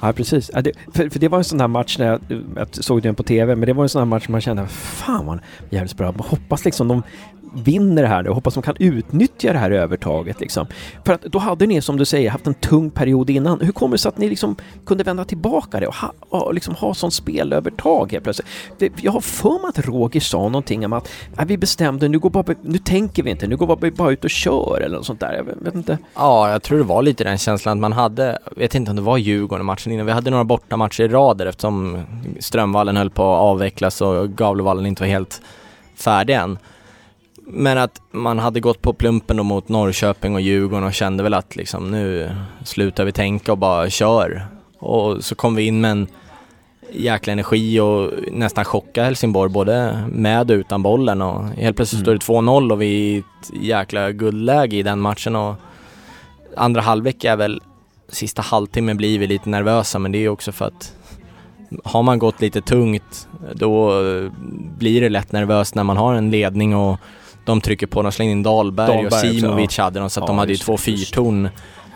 Ja, 0.02 0.14
precis. 0.14 0.52
Ja, 0.54 0.62
det, 0.62 0.72
för, 0.94 1.10
för, 1.10 1.20
det 1.20 1.28
var 1.28 1.38
en 1.38 1.44
sån 1.44 1.60
här 1.60 1.68
match 1.68 1.98
när 2.00 2.06
jag, 2.06 2.20
jag 2.56 2.68
såg 2.72 3.02
den 3.02 3.16
på 3.16 3.24
TV, 3.24 3.56
men 3.56 3.68
det 3.68 3.74
var 3.74 3.84
en 3.84 3.90
sån 3.90 4.00
här 4.00 4.06
match 4.06 4.28
man 4.28 4.42
kände, 4.42 4.68
fan 4.68 5.26
vad 5.26 5.40
jävligt 5.70 5.98
bra. 5.98 6.12
Man 6.12 6.28
hoppas 6.28 6.66
liksom 6.66 6.88
de 6.88 7.04
vinner 7.54 8.02
det 8.02 8.08
här 8.08 8.28
och 8.28 8.36
hoppas 8.36 8.54
de 8.54 8.64
kan 8.64 8.76
utnyttja 8.80 9.54
det 9.54 9.60
här 9.60 9.72
övertaget 9.72 10.40
liksom. 10.40 10.68
För 11.06 11.14
att 11.14 11.22
då 11.22 11.40
hade 11.40 11.68
ni, 11.68 11.82
som 11.82 11.98
du 11.98 12.06
säger, 12.06 12.30
haft 12.30 12.48
en 12.48 12.54
tung 12.54 12.90
period 12.90 13.30
innan. 13.30 13.62
Hur 13.62 13.72
kommer 13.72 13.92
det 13.92 13.98
sig 13.98 14.10
att 14.10 14.18
ni 14.18 14.30
liksom 14.30 14.56
kunde 14.86 15.04
vända 15.04 15.26
tillbaka 15.26 15.80
det 15.80 15.88
och 15.88 15.96
ha, 15.96 16.14
och 16.20 16.54
liksom 16.54 16.76
ha 16.76 16.94
sån 16.94 17.12
spelövertag 17.12 18.12
helt 18.12 18.24
plötsligt? 18.24 18.48
Det, 18.78 18.92
jag 19.02 19.12
har 19.12 19.22
för 19.22 19.62
mig 19.62 19.70
att 19.70 19.88
Roger 19.88 20.20
sa 20.20 20.38
någonting 20.38 20.86
om 20.86 20.94
att 20.94 21.10
äh, 21.40 21.46
vi 21.46 21.58
bestämde, 21.58 22.08
nu, 22.08 22.20
går 22.20 22.30
bara, 22.30 22.56
nu 22.62 22.78
tänker 22.78 23.24
vi 23.24 23.30
inte, 23.30 23.48
nu 23.48 23.58
går 23.58 23.78
vi 23.82 23.92
bara 23.92 24.12
ut 24.12 24.24
och 24.24 24.30
kör 24.30 24.82
eller 24.82 24.98
något 24.98 25.06
sånt 25.06 25.20
där. 25.20 25.34
Jag 25.34 25.64
vet 25.64 25.76
inte. 25.76 25.98
Ja, 26.16 26.52
jag 26.52 26.64
tror 26.64 26.78
det 26.78 26.84
var 26.84 27.02
lite 27.02 27.24
den 27.24 27.38
känslan 27.38 27.78
att 27.78 27.82
man 27.82 27.94
hade, 27.94 28.40
jag 28.46 28.60
vet 28.60 28.76
inte 28.76 28.92
om 28.92 28.96
det 28.96 29.02
var 29.02 29.18
Djurgården 29.18 29.66
matchen 29.66 29.92
innan, 29.92 30.06
vi 30.06 30.12
hade 30.12 30.30
några 30.30 30.44
bortamatcher 30.44 31.04
i 31.04 31.08
rader 31.08 31.46
eftersom 31.46 32.02
Strömvallen 32.40 32.98
höll 32.98 33.10
på 33.10 33.24
att 33.34 33.40
avvecklas 33.40 34.02
och 34.02 34.30
Gavlevallen 34.30 34.86
inte 34.86 35.04
var 35.04 35.08
helt 35.08 35.42
färdig 35.96 36.34
än. 36.34 36.58
Men 37.48 37.78
att 37.78 38.02
man 38.12 38.40
hade 38.40 38.60
gått 38.60 38.82
på 38.82 38.94
plumpen 38.94 39.38
då 39.38 39.44
mot 39.44 39.70
Norrköping 39.70 40.36
och 40.36 40.42
Djurgården 40.42 40.84
och 40.84 40.94
kände 40.94 41.24
väl 41.24 41.34
att 41.34 41.56
liksom 41.56 41.92
nu 41.92 42.32
slutar 42.64 43.06
vi 43.06 43.12
tänka 43.12 43.52
och 43.52 43.58
bara 43.58 43.90
kör. 43.90 44.46
Och 44.80 45.24
så 45.24 45.36
kom 45.36 45.56
vi 45.56 45.64
in 45.64 45.82
med 45.82 45.92
en 45.92 46.08
jäkla 46.92 47.34
energi 47.34 47.80
och 47.80 48.12
nästan 48.32 48.66
chocka 48.66 49.04
Helsingborg 49.04 49.52
både 49.52 50.04
med 50.12 50.52
och 50.52 50.56
utan 50.56 50.84
bollen 50.84 51.22
och 51.22 51.44
helt 51.44 51.76
plötsligt 51.76 52.08
Mm. 52.08 52.20
står 52.20 52.34
det 52.34 52.42
2-0 52.42 52.72
och 52.72 52.82
vi 52.82 52.86
är 52.86 53.16
i 53.16 53.18
ett 53.18 53.64
jäkla 53.64 54.12
guldläge 54.12 54.78
i 54.78 54.84
den 54.84 55.00
matchen 55.00 55.36
och 55.36 55.56
andra 56.58 56.82
halvlek 56.82 57.24
är 57.24 57.36
väl 57.36 57.62
sista 58.10 58.42
halvtimmen 58.42 58.98
blir 58.98 59.20
vi 59.20 59.28
lite 59.28 59.50
nervösa 59.50 60.00
men 60.00 60.12
det 60.12 60.18
är 60.18 60.30
också 60.30 60.52
för 60.52 60.66
att 60.66 60.96
har 61.84 62.04
man 62.04 62.20
gått 62.20 62.42
lite 62.42 62.62
tungt 62.62 63.28
då 63.54 64.02
blir 64.78 65.02
det 65.02 65.10
lätt 65.10 65.32
nervöst 65.32 65.76
när 65.76 65.84
man 65.84 65.98
har 65.98 66.14
en 66.16 66.32
ledning 66.32 66.76
och 66.76 67.00
de 67.46 67.62
trycker 67.62 67.88
på, 67.88 68.02
de 68.02 68.12
slänger 68.12 68.32
in 68.32 68.44
Dahlberg, 68.44 68.88
Dahlberg 68.88 69.06
och 69.30 69.36
Simovic 69.36 69.78
hade 69.78 70.00
de 70.00 70.10
så 70.10 70.20
att 70.20 70.24
Ja, 70.24 70.28
de 70.28 70.38
hade 70.38 70.52
ju 70.52 70.58
två 70.58 70.78
fyrtorn 70.78 71.50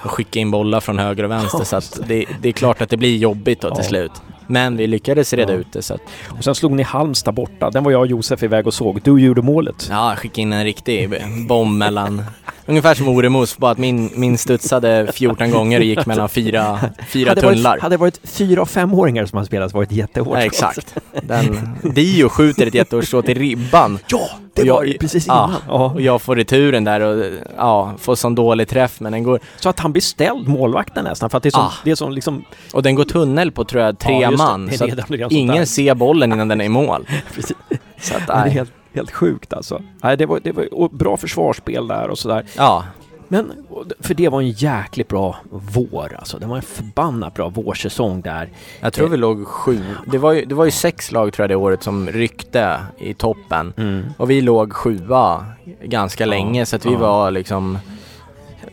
och 0.03 0.11
skicka 0.11 0.39
in 0.39 0.51
bollar 0.51 0.79
från 0.79 0.99
höger 0.99 1.23
och 1.23 1.31
vänster 1.31 1.63
så 1.63 1.75
att 1.75 1.99
det, 2.07 2.25
det 2.41 2.49
är 2.49 2.53
klart 2.53 2.81
att 2.81 2.89
det 2.89 2.97
blir 2.97 3.17
jobbigt 3.17 3.61
då 3.61 3.69
till 3.75 3.83
Ja. 3.83 3.89
slut. 3.89 4.11
Men 4.47 4.77
vi 4.77 4.87
lyckades 4.87 5.33
reda 5.33 5.53
Ja. 5.53 5.59
ut 5.59 5.67
det 5.73 5.81
så 5.81 5.93
att, 5.93 6.01
Och 6.37 6.43
sen 6.43 6.55
slog 6.55 6.71
ni 6.71 6.83
Halmstad 6.83 7.33
borta. 7.33 7.69
Den 7.69 7.83
var 7.83 7.91
jag 7.91 8.01
och 8.01 8.07
Josef 8.07 8.43
iväg 8.43 8.67
och 8.67 8.73
såg. 8.73 9.01
Du 9.03 9.17
gjorde 9.21 9.41
målet. 9.41 9.87
ja, 9.91 10.13
skicka 10.17 10.41
in 10.41 10.53
en 10.53 10.63
riktig 10.63 11.09
bomb 11.47 11.77
mellan 11.77 12.23
Ungefär 12.67 12.95
som 12.95 13.07
Oremos, 13.07 13.57
bara 13.57 13.71
att 13.71 13.77
min, 13.77 14.09
min 14.15 14.37
studsade 14.37 15.11
14 15.13 15.51
gånger 15.51 15.79
och 15.79 15.85
gick 15.85 16.05
mellan 16.05 16.29
fyra, 16.29 16.79
fyra 17.07 17.29
hade, 17.29 17.41
tunnlar. 17.41 17.69
varit, 17.71 17.81
hade 17.81 17.93
det 17.95 17.99
varit 17.99 18.19
fyra 18.23 18.61
och 18.61 18.69
femåringar 18.69 19.25
som 19.25 19.37
hade 19.37 19.45
spelat 19.47 19.71
så 19.71 19.77
varit 19.77 19.89
det 19.89 19.95
jättehårt. 19.95 20.37
Ja, 20.37 20.43
exakt. 20.43 20.95
Den, 21.21 21.69
Dio 21.83 22.29
skjuter 22.29 22.67
ett 22.67 22.73
jättehårt 22.73 23.05
slå 23.05 23.21
till 23.21 23.37
ribban. 23.37 23.99
Ja, 24.07 24.29
det 24.53 24.61
Och 24.61 24.67
jag- 24.67 24.73
var 24.75 24.83
ju 24.83 24.97
precis 24.97 25.25
innan. 25.25 25.53
Ja. 25.67 25.73
Och 25.93 26.01
jag 26.01 26.21
får 26.21 26.35
returen 26.35 26.83
där 26.83 27.01
och 27.01 27.25
ja, 27.57 27.93
får 27.97 28.15
sån 28.15 28.35
dålig 28.35 28.67
träff 28.67 28.99
men 28.99 29.11
den 29.11 29.23
går, 29.23 29.39
Så 29.59 29.69
att 29.69 29.79
han 29.79 29.91
blir 29.91 30.01
ställd, 30.01 30.47
målvakten 30.47 31.03
nästan, 31.03 31.29
för 31.29 31.37
att 31.37 31.43
det 31.43 31.49
är 31.49 31.51
som, 31.51 31.61
Ah. 31.63 31.73
det 31.83 31.91
är 31.91 31.95
som 31.95 32.11
liksom... 32.11 32.45
och 32.73 32.83
den 32.83 32.95
går 32.95 33.03
tunnel 33.05 33.51
på 33.51 33.63
tror 33.63 33.83
jag 33.83 33.99
tre 33.99 34.21
Ja, 34.21 34.31
det. 34.31 34.37
man. 34.37 34.65
Det 34.67 34.77
Så 34.77 34.85
det, 34.85 34.91
att 35.01 35.07
det 35.09 35.17
sånt 35.19 35.31
ingen 35.31 35.67
ser 35.67 35.95
bollen 35.95 36.33
innan 36.33 36.47
den 36.47 36.61
är 36.61 36.65
i 36.65 36.69
mål. 36.69 37.07
Precis. 37.35 37.55
Så 38.01 38.13
att, 38.15 38.27
det 38.27 38.35
nej. 38.35 38.63
Helt, 38.95 39.11
sjukt 39.11 39.53
alltså. 39.53 39.81
Nej, 40.03 40.17
det 40.17 40.25
var, 40.25 40.39
det 40.43 40.51
var 40.51 40.89
bra 40.95 41.17
försvarsspel 41.17 41.87
där 41.87 42.09
och 42.09 42.17
sådär. 42.17 42.45
Ja, 42.57 42.83
Men, 43.27 43.51
för 43.99 44.13
det 44.13 44.29
var 44.29 44.41
en 44.41 44.49
jäkligt 44.51 45.07
bra 45.07 45.35
vår 45.49 46.15
alltså. 46.19 46.37
Det 46.39 46.45
var 46.45 46.55
en 46.55 46.61
förbannat 46.61 47.33
bra 47.33 47.49
vårsäsong 47.49 48.21
där. 48.21 48.49
jag 48.81 48.93
tror 48.93 49.07
vi 49.07 49.17
låg 49.17 49.47
sju. 49.47 49.79
Det 50.07 50.17
var 50.17 50.31
ju, 50.31 50.45
det 50.45 50.55
var 50.55 50.65
ju 50.65 50.71
sex 50.71 51.11
lag 51.11 51.33
tror 51.33 51.43
jag 51.43 51.49
det 51.49 51.55
året 51.55 51.83
som 51.83 52.09
ryckte 52.09 52.79
i 52.97 53.13
toppen. 53.13 53.73
Och 54.17 54.29
vi 54.29 54.41
låg 54.41 54.73
sjua 54.73 55.45
ganska 55.83 56.23
Ja, 56.23 56.29
länge 56.29 56.65
så 56.65 56.75
att 56.75 56.85
vi 56.85 56.93
ja. 56.93 56.97
var 56.99 57.31
liksom 57.31 57.77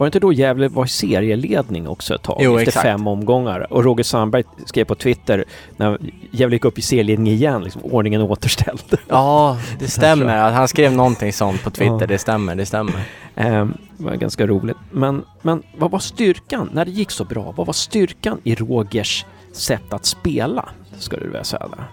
Var 0.03 0.07
det 0.07 0.09
inte 0.09 0.21
då 0.21 0.33
Gävle 0.33 0.69
var 0.69 0.85
i 0.85 0.89
serieledning 0.89 1.89
också 1.89 2.15
ett 2.15 2.23
tag? 2.23 2.41
Jo, 2.41 2.57
efter 2.57 2.69
exakt. 2.69 2.87
fem 2.87 3.07
omgångar. 3.07 3.73
Och 3.73 3.85
Roger 3.85 4.05
Sandberg 4.05 4.45
skrev 4.67 4.85
på 4.85 4.95
Twitter 4.95 5.45
när 5.77 5.99
Gävle 6.31 6.57
gick 6.57 6.65
upp 6.65 6.79
i 6.79 6.83
serieledning 6.83 7.33
igen, 7.33 7.65
liksom 7.65 7.83
ordningen 7.85 8.21
återställd. 8.21 8.99
Ja, 9.09 9.59
det 9.79 9.89
stämmer. 9.89 10.51
Han 10.51 10.69
skrev 10.69 10.93
någonting 10.93 11.33
sånt 11.33 11.63
på 11.63 11.71
Twitter. 11.71 12.01
Ja. 12.01 12.07
Det 12.07 12.19
stämmer, 12.19 12.55
det 12.55 12.67
stämmer. 12.67 13.05
Ehm, 13.35 13.75
det 13.97 14.05
var 14.05 14.15
ganska 14.15 14.47
roligt. 14.47 14.77
Men, 14.91 15.25
men 15.43 15.63
vad 15.77 15.91
var 15.91 15.99
styrkan, 15.99 16.71
när 16.73 16.85
det 16.85 16.91
gick 16.91 17.11
så 17.11 17.25
bra, 17.25 17.55
vad 17.57 17.67
var 17.67 17.75
styrkan 17.75 18.41
i 18.45 18.55
Rogers 18.55 19.25
sätt 19.53 19.93
att 19.93 20.07
spela? 20.07 20.69
Skulle 20.99 21.23
du 21.23 21.29
vilja 21.29 21.45
säga 21.45 21.69
där? 21.69 21.85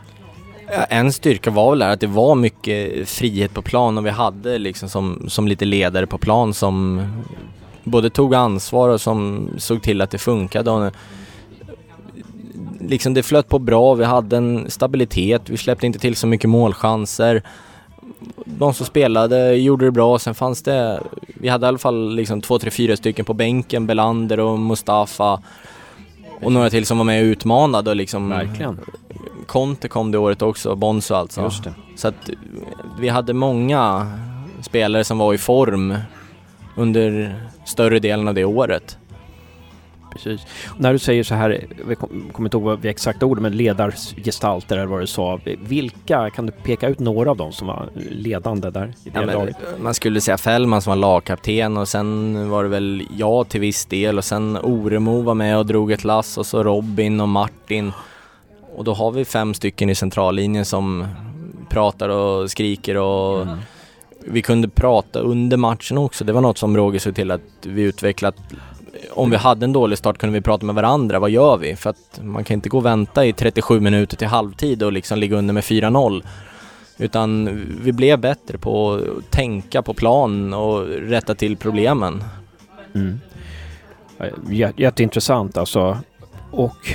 En 0.90 1.14
styrka 1.14 1.52
var 1.52 1.70
väl 1.70 1.82
att 1.82 2.00
det 2.00 2.08
var 2.08 2.36
mycket 2.36 3.10
frihet 3.10 3.54
på 3.54 3.62
plan 3.62 3.98
och 3.98 4.06
vi 4.06 4.10
hade 4.10 4.58
liksom 4.58 4.90
som, 4.90 5.26
som 5.28 5.48
lite 5.48 5.66
ledare 5.66 6.08
på 6.08 6.18
plan 6.18 6.54
som 6.54 7.02
både 7.90 8.10
tog 8.10 8.36
ansvar 8.36 8.90
och 8.90 9.02
som 9.02 9.50
såg 9.58 9.82
till 9.82 10.02
att 10.02 10.12
det 10.12 10.18
funkade. 10.18 10.72
Och 10.72 10.92
liksom 12.80 13.14
det 13.14 13.24
flöt 13.24 13.50
på 13.50 13.60
bra, 13.60 13.94
vi 13.94 14.06
hade 14.06 14.38
en 14.38 14.66
stabilitet, 14.70 15.50
vi 15.50 15.58
släppte 15.58 15.86
inte 15.86 16.00
till 16.00 16.16
så 16.16 16.28
mycket 16.28 16.50
målchanser. 16.50 17.44
De 18.46 18.74
som 18.74 18.86
spelade 18.86 19.56
gjorde 19.56 19.86
det 19.86 19.92
bra, 19.92 20.20
sen 20.20 20.36
fanns 20.36 20.62
det, 20.62 21.04
vi 21.28 21.50
hade 21.50 21.66
i 21.66 21.68
alla 21.68 21.78
fall 21.78 22.16
liksom 22.16 22.42
två, 22.42 22.60
tre, 22.60 22.72
fyra 22.72 22.98
stycken 22.98 23.26
på 23.26 23.34
bänken, 23.34 23.88
Belander 23.88 24.40
och 24.40 24.60
Mustafa 24.60 25.42
och 26.42 26.52
några 26.52 26.70
till 26.70 26.86
som 26.86 26.98
var 26.98 27.06
med 27.06 27.22
och 27.22 27.26
utmanade 27.26 27.90
och 27.90 27.96
liksom 27.96 28.30
Verkligen. 28.30 28.80
Conte 29.46 29.88
kom 29.88 30.12
det 30.12 30.18
året 30.18 30.42
också, 30.42 30.76
Bonzo 30.76 31.14
alltså. 31.14 31.42
Just 31.42 31.64
det. 31.64 31.74
Så 31.96 32.08
att 32.08 32.30
vi 33.00 33.10
hade 33.10 33.34
många 33.34 34.12
spelare 34.62 35.04
som 35.04 35.18
var 35.18 35.34
i 35.34 35.38
form 35.38 35.96
under 36.76 37.36
större 37.70 38.00
delen 38.00 38.28
av 38.28 38.34
det 38.34 38.46
året. 38.46 38.98
Precis. 40.14 40.42
När 40.78 40.94
du 40.94 41.00
säger 41.00 41.24
så 41.24 41.36
här, 41.36 41.66
vi 41.88 41.96
kom- 41.96 42.30
kommer 42.32 42.48
inte 42.48 42.58
ihåg 42.58 42.80
vi 42.82 42.90
exakta 42.90 43.26
ord, 43.26 43.40
men 43.40 43.52
ledargestalter 43.58 44.78
eller 44.78 44.86
vad 44.88 45.00
du 45.02 45.08
sa. 45.08 45.40
Vilka, 45.60 46.30
kan 46.30 46.46
du 46.46 46.52
peka 46.52 46.88
ut 46.88 47.00
några 47.00 47.32
av 47.32 47.38
dem 47.38 47.52
som 47.52 47.68
var 47.68 47.90
ledande 48.12 48.70
där 48.70 48.94
i 49.06 49.10
det 49.10 49.20
Ja, 49.20 49.26
laget? 49.26 49.56
man 49.82 49.94
skulle 49.94 50.22
säga 50.22 50.38
Fällman 50.38 50.82
som 50.82 50.92
var 50.92 50.96
lagkapten 50.98 51.78
och 51.78 51.88
sen 51.88 52.50
var 52.50 52.64
det 52.64 52.70
väl 52.70 53.04
jag 53.18 53.50
till 53.50 53.62
viss 53.62 53.86
del 53.86 54.18
och 54.18 54.26
sen 54.26 54.58
Oremo 54.58 55.22
var 55.22 55.34
med 55.34 55.58
och 55.58 55.66
drog 55.66 55.92
ett 55.92 56.04
lass 56.04 56.38
och 56.38 56.46
så 56.46 56.64
Robin 56.64 57.22
och 57.22 57.30
Martin. 57.30 57.92
Och 58.76 58.84
då 58.84 58.94
har 58.94 59.12
vi 59.12 59.26
fem 59.26 59.54
stycken 59.54 59.90
i 59.90 59.96
centrallinjen 59.96 60.66
som 60.66 61.08
pratar 61.70 62.10
och 62.10 62.52
skriker 62.52 62.98
och 62.98 63.42
Mm 63.42 63.58
vi 64.26 64.42
kunde 64.42 64.70
prata 64.70 65.20
under 65.20 65.58
matchen 65.58 65.98
också. 65.98 66.24
Det 66.24 66.34
var 66.34 66.42
något 66.42 66.58
som 66.58 66.78
Roger 66.78 67.00
såg 67.00 67.16
till 67.16 67.32
att 67.32 67.42
vi 67.64 67.82
utvecklat. 67.82 68.36
Om 69.12 69.30
vi 69.30 69.38
hade 69.38 69.64
en 69.64 69.74
dålig 69.74 69.98
start 69.98 70.18
kunde 70.18 70.34
vi 70.34 70.42
prata 70.42 70.66
med 70.66 70.76
varandra. 70.76 71.20
Vad 71.20 71.30
gör 71.30 71.58
vi? 71.58 71.76
För 71.76 71.90
att 71.90 72.20
man 72.22 72.44
kan 72.44 72.54
inte 72.54 72.70
gå 72.70 72.78
och 72.78 72.86
vänta 72.86 73.26
i 73.26 73.34
37 73.34 73.80
minuter 73.80 74.18
till 74.18 74.28
halvtid 74.28 74.84
och 74.84 74.92
liksom 74.92 75.20
ligga 75.20 75.38
under 75.38 75.54
med 75.54 75.64
4-0. 75.64 76.24
Utan 76.98 77.50
vi 77.82 77.92
blev 77.92 78.20
bättre 78.20 78.58
på 78.58 78.94
att 78.94 79.32
tänka 79.32 79.82
på 79.82 79.94
plan 79.94 80.54
och 80.54 80.88
rätta 80.88 81.36
till 81.36 81.58
problemen. 81.58 82.24
Mm. 82.96 83.20
Jätteintressant 84.78 85.58
alltså. 85.58 85.98
Och, 86.52 86.94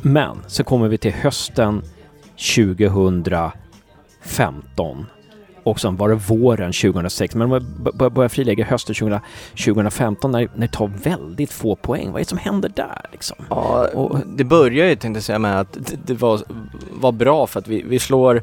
men 0.00 0.36
så 0.46 0.64
kommer 0.64 0.88
vi 0.88 0.98
till 0.98 1.12
hösten 1.12 1.82
2015. 2.56 5.06
Och 5.64 5.80
sen 5.80 5.96
var 5.96 6.08
det 6.08 6.14
våren 6.14 6.72
2006. 6.72 7.34
Men 7.34 7.52
om 7.52 7.58
vi 7.58 7.60
b- 7.84 7.90
b- 7.94 8.08
börjar 8.10 8.28
frilägga 8.28 8.64
hösten 8.64 8.94
20, 8.94 9.20
2015 9.64 10.30
när, 10.32 10.40
när 10.54 10.66
det 10.66 10.72
tar 10.72 10.86
väldigt 10.86 11.52
få 11.52 11.76
poäng. 11.76 12.06
Vad 12.12 12.14
är 12.20 12.24
det 12.24 12.28
som 12.28 12.38
händer 12.38 12.68
där 12.68 13.06
liksom? 13.12 13.36
Ja, 13.50 13.88
Och- 13.94 14.18
det 14.26 14.44
börjar 14.44 14.86
ju 14.88 14.96
tänkte 14.96 15.16
jag 15.16 15.24
säga 15.24 15.38
med 15.38 15.60
att 15.60 15.72
det, 15.72 15.96
det 16.06 16.14
var, 16.14 16.40
var 17.00 17.12
bra 17.12 17.46
för 17.46 17.60
att 17.60 17.68
vi, 17.68 17.82
vi 17.82 17.98
slår, 17.98 18.42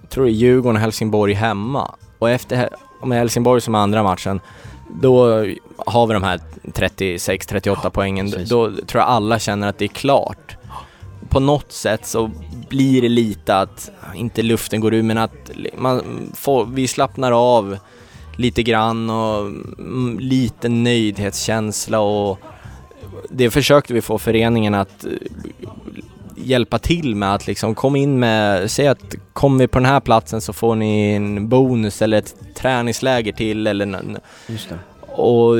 jag 0.00 0.08
tror 0.10 0.24
det 0.24 0.30
är 0.30 0.32
Djurgården 0.34 0.76
och 0.76 0.82
Helsingborg 0.82 1.32
hemma. 1.34 1.94
Och 2.18 2.30
efter, 2.30 2.68
med 3.04 3.18
Helsingborg 3.18 3.60
som 3.60 3.74
andra 3.74 4.02
matchen, 4.02 4.40
då 5.02 5.26
har 5.86 6.06
vi 6.06 6.14
de 6.14 6.22
här 6.22 6.40
36-38 6.64 7.90
poängen. 7.90 8.30
precis. 8.30 8.48
Då 8.48 8.70
tror 8.70 9.00
jag 9.00 9.08
alla 9.08 9.38
känner 9.38 9.68
att 9.68 9.78
det 9.78 9.84
är 9.84 9.88
klart. 9.88 10.56
På 11.32 11.40
något 11.40 11.72
sätt 11.72 12.06
så 12.06 12.30
blir 12.68 13.02
det 13.02 13.08
lite 13.08 13.56
att, 13.56 13.90
inte 14.14 14.42
luften 14.42 14.80
går 14.80 14.94
ur, 14.94 15.02
men 15.02 15.18
att 15.18 15.50
man 15.78 16.02
får, 16.34 16.66
vi 16.66 16.88
slappnar 16.88 17.32
av 17.32 17.78
lite 18.36 18.62
grann 18.62 19.10
och 19.10 19.40
mm, 19.40 20.18
lite 20.18 20.68
nöjdhetskänsla 20.68 22.00
och 22.00 22.38
det 23.30 23.50
försökte 23.50 23.94
vi 23.94 24.02
få 24.02 24.18
föreningen 24.18 24.74
att 24.74 25.04
eh, 25.04 25.10
hjälpa 26.36 26.78
till 26.78 27.14
med 27.14 27.34
att 27.34 27.46
liksom 27.46 27.74
kom 27.74 27.96
in 27.96 28.18
med, 28.18 28.70
säg 28.70 28.88
att 28.88 29.14
kommer 29.32 29.58
vi 29.58 29.68
på 29.68 29.78
den 29.78 29.86
här 29.86 30.00
platsen 30.00 30.40
så 30.40 30.52
får 30.52 30.74
ni 30.74 31.12
en 31.12 31.48
bonus 31.48 32.02
eller 32.02 32.18
ett 32.18 32.34
träningsläger 32.54 33.32
till 33.32 33.66
eller 33.66 34.18
Just 34.46 34.68
det 34.68 34.78
och 35.14 35.56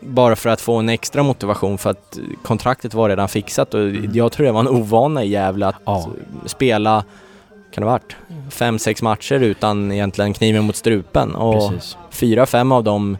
bara 0.00 0.36
för 0.36 0.48
att 0.50 0.60
få 0.60 0.74
en 0.76 0.88
extra 0.88 1.22
motivation 1.22 1.78
för 1.78 1.90
att 1.90 2.18
kontraktet 2.42 2.94
var 2.94 3.08
redan 3.08 3.28
fixat 3.28 3.74
och 3.74 3.88
jag 4.12 4.32
tror 4.32 4.46
det 4.46 4.52
var 4.52 4.60
en 4.60 4.68
ovana 4.68 5.24
i 5.24 5.28
Gävle 5.28 5.66
att 5.66 5.76
Ja. 5.84 6.08
spela, 6.46 7.04
kan 7.70 7.82
det 7.84 7.90
ha 7.90 7.92
varit, 7.92 8.16
fem, 8.50 8.78
sex 8.78 9.02
matcher 9.02 9.34
utan 9.40 9.92
egentligen 9.92 10.32
kniven 10.32 10.64
mot 10.64 10.76
strupen 10.76 11.34
och 11.34 11.70
Precis. 11.70 11.96
fyra, 12.10 12.46
fem 12.46 12.72
av 12.72 12.84
dem 12.84 13.16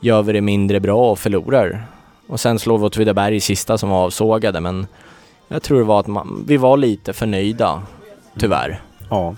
gör 0.00 0.22
vi 0.22 0.32
det 0.32 0.40
mindre 0.40 0.80
bra 0.80 1.10
och 1.10 1.18
förlorar. 1.18 1.86
Och 2.26 2.40
sen 2.40 2.58
slår 2.58 2.78
vi 2.78 2.84
Åtvidaberg 2.84 3.36
i 3.36 3.40
sista 3.40 3.78
som 3.78 3.90
var 3.90 4.04
avsågade 4.04 4.60
men 4.60 4.86
jag 5.48 5.62
tror 5.62 5.78
det 5.78 5.84
var 5.84 6.00
att 6.00 6.06
man, 6.06 6.44
vi 6.46 6.56
var 6.56 6.76
lite 6.76 7.12
förnöjda, 7.12 7.82
tyvärr. 8.38 8.80
Ja. 9.10 9.34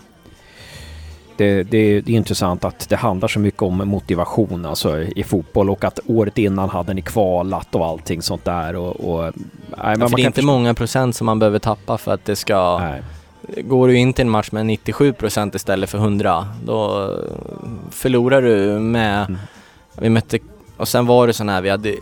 Det, 1.37 1.63
det, 1.63 2.01
det 2.01 2.13
är 2.13 2.17
intressant 2.17 2.65
att 2.65 2.89
det 2.89 2.97
handlar 2.97 3.29
så 3.29 3.39
mycket 3.39 3.63
om 3.63 3.77
motivation 3.89 4.67
alltså, 4.67 5.03
i 5.03 5.25
fotboll 5.25 5.71
och 5.71 5.85
att 5.85 6.01
året 6.07 6.39
innan 6.39 6.69
hade 6.69 6.95
ni 6.95 7.03
kvalat 7.03 7.75
och 7.75 7.87
allting 7.87 8.23
sånt 8.23 8.45
där. 8.45 8.77
Och, 8.77 8.97
och, 8.97 9.33
nej, 9.77 9.97
Ja, 10.01 10.09
för 10.09 10.17
det 10.17 10.23
är 10.23 10.27
inte 10.27 10.43
många 10.43 10.75
procent 10.75 11.17
som 11.17 11.27
man 11.27 11.39
behöver 11.39 11.59
tappa 11.59 11.99
för 11.99 12.15
att 12.15 12.25
det 12.25 12.37
ska 12.37 12.79
Nej. 12.79 13.03
Går 13.49 13.89
du 13.89 13.97
in 13.97 14.13
till 14.13 14.23
en 14.23 14.31
match 14.31 14.51
med 14.51 14.67
97% 14.67 15.57
istället 15.57 15.91
för 15.91 15.99
100, 15.99 16.49
då 16.65 17.11
förlorar 17.91 18.43
du 18.43 18.79
med... 18.79 19.25
Mm. 19.29 19.41
Vi 19.99 20.09
mötte... 20.09 20.39
Och 20.77 20.89
sen 20.89 21.07
var 21.07 21.27
det 21.27 21.33
sån 21.33 21.49
här, 21.49 21.61
vi 21.61 21.71
hade, 21.71 21.95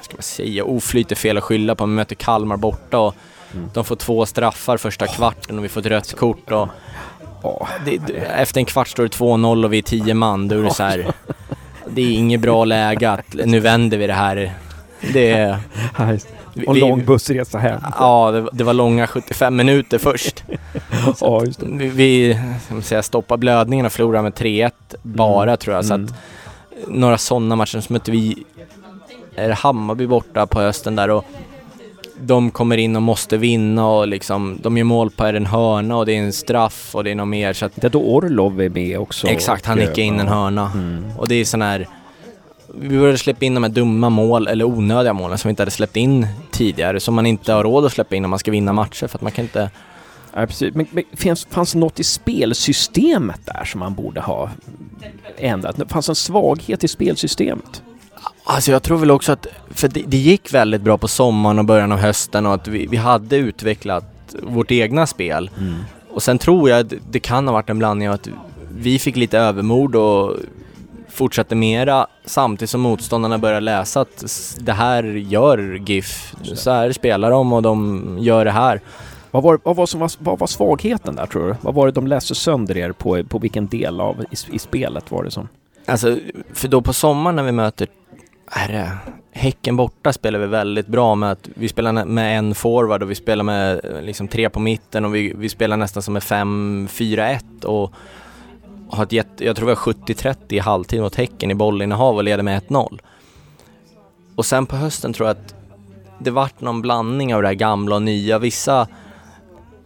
ska 0.00 0.16
man 0.16 0.22
säga, 0.22 0.64
oflyt 0.64 1.12
är 1.12 1.16
fel 1.16 1.36
att 1.38 1.44
skylla 1.44 1.74
på, 1.74 1.86
vi 1.86 1.92
mötte 1.92 2.14
Kalmar 2.14 2.56
borta 2.56 2.98
och 2.98 3.14
mm. 3.54 3.70
de 3.74 3.84
får 3.84 3.96
två 3.96 4.26
straffar 4.26 4.76
första 4.76 5.06
kvarten 5.06 5.58
och 5.58 5.64
vi 5.64 5.68
får 5.68 5.80
ett 5.80 5.86
rött 5.86 6.14
kort 6.14 6.52
och... 6.52 6.68
Oh, 7.42 7.68
det, 7.84 8.00
efter 8.16 8.60
en 8.60 8.64
kvart 8.64 8.88
står 8.88 9.02
det 9.02 9.08
2-0 9.08 9.64
och 9.64 9.72
vi 9.72 9.78
är 9.78 9.82
10 9.82 10.14
man, 10.14 10.48
då 10.48 10.58
är 10.58 10.62
det 10.62 10.74
så 10.74 10.82
här... 10.82 11.06
Det 11.94 12.02
är 12.02 12.10
inget 12.10 12.40
bra 12.40 12.64
läge 12.64 13.10
att 13.10 13.34
nu 13.44 13.60
vänder 13.60 13.98
vi 13.98 14.06
det 14.06 14.12
här. 14.12 14.52
Det 15.12 15.30
är... 15.30 15.58
Och 16.66 16.74
en 16.74 16.80
lång 16.80 17.04
bussresa 17.04 17.58
hem. 17.58 17.80
Ja, 17.98 18.30
det, 18.30 18.48
det, 18.52 18.64
var 18.64 18.74
långa 18.74 19.06
75 19.06 19.56
minuter 19.56 19.98
först. 19.98 20.44
ja, 21.20 21.44
just 21.44 21.60
det. 21.60 21.66
Vi, 21.66 22.38
vi 22.70 22.82
säga, 22.82 23.02
stoppade 23.02 23.38
blödningen 23.38 23.86
och 23.86 23.92
förlorade 23.92 24.22
med 24.22 24.32
3-1 24.32 24.70
bara 25.02 25.50
mm. 25.50 25.56
tror 25.56 25.76
jag. 25.76 25.84
Så 25.84 25.94
mm. 25.94 26.06
att 26.06 26.14
några 26.88 27.18
sådana 27.18 27.56
matcher. 27.56 27.80
Så 27.80 27.92
mötte 27.92 28.10
vi 28.10 28.44
är 29.34 29.50
Hammarby 29.50 30.06
borta 30.06 30.46
på 30.46 30.60
hösten 30.60 30.96
där 30.96 31.10
och 31.10 31.24
de 32.20 32.50
kommer 32.50 32.76
in 32.76 32.96
och 32.96 33.02
måste 33.02 33.36
vinna 33.36 33.88
och 33.88 34.08
liksom, 34.08 34.58
de 34.62 34.76
gör 34.76 34.84
mål 34.84 35.10
på 35.10 35.24
en 35.24 35.46
hörna 35.46 35.96
och 35.96 36.06
det 36.06 36.12
är 36.12 36.18
en 36.18 36.32
straff 36.32 36.94
och 36.94 37.04
det 37.04 37.10
är 37.10 37.14
något 37.14 37.28
mer 37.28 37.52
så 37.52 37.66
att... 37.66 37.72
Det 37.74 37.86
är 37.86 37.90
då 37.90 38.02
Orlov 38.02 38.60
är 38.62 38.68
med 38.68 38.98
också. 38.98 39.26
Exakt, 39.26 39.66
han 39.66 39.78
nickar 39.78 40.02
in 40.02 40.20
en 40.20 40.28
hörna. 40.28 40.70
Mm. 40.74 41.04
Och 41.18 41.28
det 41.28 41.34
är 41.34 41.44
sån 41.44 41.62
här 41.62 41.86
vi 42.74 42.98
började 42.98 43.18
släppa 43.18 43.44
in 43.44 43.54
de 43.54 43.62
här 43.62 43.70
dumma 43.70 44.10
mål, 44.10 44.46
eller 44.46 44.64
onödiga 44.64 45.12
målen 45.12 45.38
som 45.38 45.48
vi 45.48 45.50
inte 45.50 45.62
hade 45.62 45.70
släppt 45.70 45.96
in 45.96 46.26
tidigare, 46.50 47.00
som 47.00 47.14
man 47.14 47.26
inte 47.26 47.52
har 47.52 47.64
råd 47.64 47.84
att 47.84 47.92
släppa 47.92 48.16
in 48.16 48.24
om 48.24 48.30
man 48.30 48.38
ska 48.38 48.50
vinna 48.50 48.72
matcher 48.72 49.06
för 49.06 49.18
att 49.18 49.22
man 49.22 49.32
kan 49.32 49.44
inte... 49.44 49.70
Ja, 50.34 50.46
precis. 50.46 50.74
Men, 50.74 50.86
men 50.90 51.04
fanns, 51.16 51.44
fanns 51.44 51.74
något 51.74 52.00
i 52.00 52.04
spelsystemet 52.04 53.40
där 53.44 53.64
som 53.64 53.80
man 53.80 53.94
borde 53.94 54.20
ha 54.20 54.50
ändrat? 55.38 55.76
Fanns 55.88 56.08
en 56.08 56.14
svaghet 56.14 56.84
i 56.84 56.88
spelsystemet? 56.88 57.82
Alltså 58.50 58.72
jag 58.72 58.82
tror 58.82 58.98
väl 58.98 59.10
också 59.10 59.32
att, 59.32 59.46
för 59.70 59.88
det, 59.88 60.02
det 60.06 60.16
gick 60.16 60.54
väldigt 60.54 60.82
bra 60.82 60.98
på 60.98 61.08
sommaren 61.08 61.58
och 61.58 61.64
början 61.64 61.92
av 61.92 61.98
hösten 61.98 62.46
och 62.46 62.54
att 62.54 62.68
vi, 62.68 62.86
vi 62.86 62.96
hade 62.96 63.36
utvecklat 63.36 64.04
vårt 64.42 64.70
egna 64.70 65.06
spel. 65.06 65.50
Mm. 65.58 65.74
Och 66.10 66.22
sen 66.22 66.38
tror 66.38 66.70
jag 66.70 66.80
att 66.80 66.92
det 67.10 67.20
kan 67.20 67.46
ha 67.46 67.52
varit 67.52 67.70
en 67.70 67.78
blandning 67.78 68.08
av 68.08 68.14
att 68.14 68.28
vi 68.74 68.98
fick 68.98 69.16
lite 69.16 69.38
övermod 69.38 69.96
och 69.96 70.36
fortsatte 71.08 71.54
mera 71.54 72.06
samtidigt 72.24 72.70
som 72.70 72.80
motståndarna 72.80 73.38
började 73.38 73.60
läsa 73.60 74.00
att 74.00 74.24
det 74.58 74.72
här 74.72 75.02
gör 75.04 75.82
GIF. 75.86 76.34
Så 76.42 76.70
här 76.70 76.92
spelar 76.92 77.30
de 77.30 77.52
och 77.52 77.62
de 77.62 78.16
gör 78.20 78.44
det 78.44 78.50
här. 78.50 78.80
Vad 79.30 79.42
var, 79.42 79.60
vad 79.62 79.76
var, 79.76 79.86
som 79.86 80.00
var, 80.00 80.10
vad 80.18 80.38
var 80.38 80.46
svagheten 80.46 81.16
där 81.16 81.26
tror 81.26 81.48
du? 81.48 81.54
Vad 81.60 81.74
var 81.74 81.86
det 81.86 81.92
de 81.92 82.06
läste 82.06 82.34
sönder 82.34 82.76
er 82.76 82.92
på? 82.92 83.24
På 83.24 83.38
vilken 83.38 83.66
del 83.66 84.00
av 84.00 84.24
i, 84.30 84.54
i 84.54 84.58
spelet 84.58 85.10
var 85.10 85.24
det 85.24 85.30
som? 85.30 85.48
Alltså, 85.86 86.18
för 86.52 86.68
då 86.68 86.80
på 86.80 86.92
sommaren 86.92 87.36
när 87.36 87.42
vi 87.42 87.52
möter 87.52 87.88
är 88.50 88.68
det, 88.68 88.90
Häcken 89.32 89.76
borta 89.76 90.12
spelar 90.12 90.38
vi 90.38 90.46
väldigt 90.46 90.86
bra 90.86 91.14
med 91.14 91.30
att 91.32 91.48
vi 91.54 91.68
spelar 91.68 92.04
med 92.04 92.38
en 92.38 92.54
forward 92.54 93.02
och 93.02 93.10
vi 93.10 93.14
spelar 93.14 93.44
med 93.44 93.80
eh, 93.84 94.02
liksom 94.02 94.28
tre 94.28 94.50
på 94.50 94.60
mitten 94.60 95.04
och 95.04 95.14
vi, 95.14 95.32
vi 95.36 95.48
spelar 95.48 95.76
nästan 95.76 96.02
som 96.02 96.12
med 96.14 96.22
5-4-1 96.22 97.64
och 97.64 97.92
har 98.90 99.04
ett 99.04 99.12
jätte, 99.12 99.44
jag 99.44 99.56
tror 99.56 99.66
vi 99.66 99.72
har 99.72 99.92
70-30 99.92 100.36
i 100.48 100.58
halvtid 100.58 101.00
mot 101.00 101.16
Häcken 101.16 101.50
i 101.50 101.54
bollinnehav 101.54 102.16
och 102.16 102.24
leder 102.24 102.42
med 102.42 102.62
1-0. 102.62 102.98
Och 104.34 104.46
sen 104.46 104.66
på 104.66 104.76
hösten 104.76 105.12
tror 105.12 105.28
jag 105.28 105.36
att 105.36 105.54
det 106.18 106.30
vart 106.30 106.60
någon 106.60 106.82
blandning 106.82 107.34
av 107.34 107.42
det 107.42 107.48
här 107.48 107.54
gamla 107.54 107.94
och 107.94 108.02
nya. 108.02 108.38
Vissa 108.38 108.88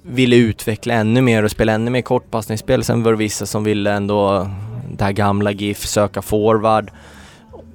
ville 0.03 0.37
utveckla 0.37 0.95
ännu 0.95 1.21
mer 1.21 1.43
och 1.43 1.51
spela 1.51 1.73
ännu 1.73 1.91
mer 1.91 2.03
kortpassningsspel. 2.03 2.85
Sen 2.85 3.03
var 3.03 3.13
det 3.13 3.19
vissa 3.19 3.47
som 3.47 3.65
ville 3.65 3.93
ändå 3.93 4.51
det 4.93 5.05
här 5.05 5.13
gamla 5.13 5.51
GIF, 5.51 5.87
söka 5.87 6.23
forward. 6.23 6.91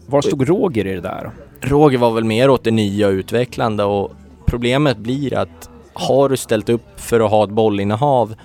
Var 0.10 0.22
stod 0.22 0.49
Roger 0.49 0.88
i 0.88 0.95
det 0.95 1.01
där? 1.01 1.32
Roger 1.62 1.97
var 1.97 2.12
väl 2.12 2.24
mer 2.24 2.49
åt 2.49 2.64
det 2.64 2.72
nya 2.72 3.07
och 3.07 3.12
utvecklande 3.12 3.84
och 3.84 4.12
problemet 4.45 4.97
blir 4.97 5.38
att 5.38 5.70
har 5.93 6.30
du 6.30 6.38
ställt 6.38 6.70
upp 6.70 6.99
för 6.99 7.20
att 7.20 7.32
ha 7.32 7.43
ett 7.43 7.49
bollinnehav 7.49 8.36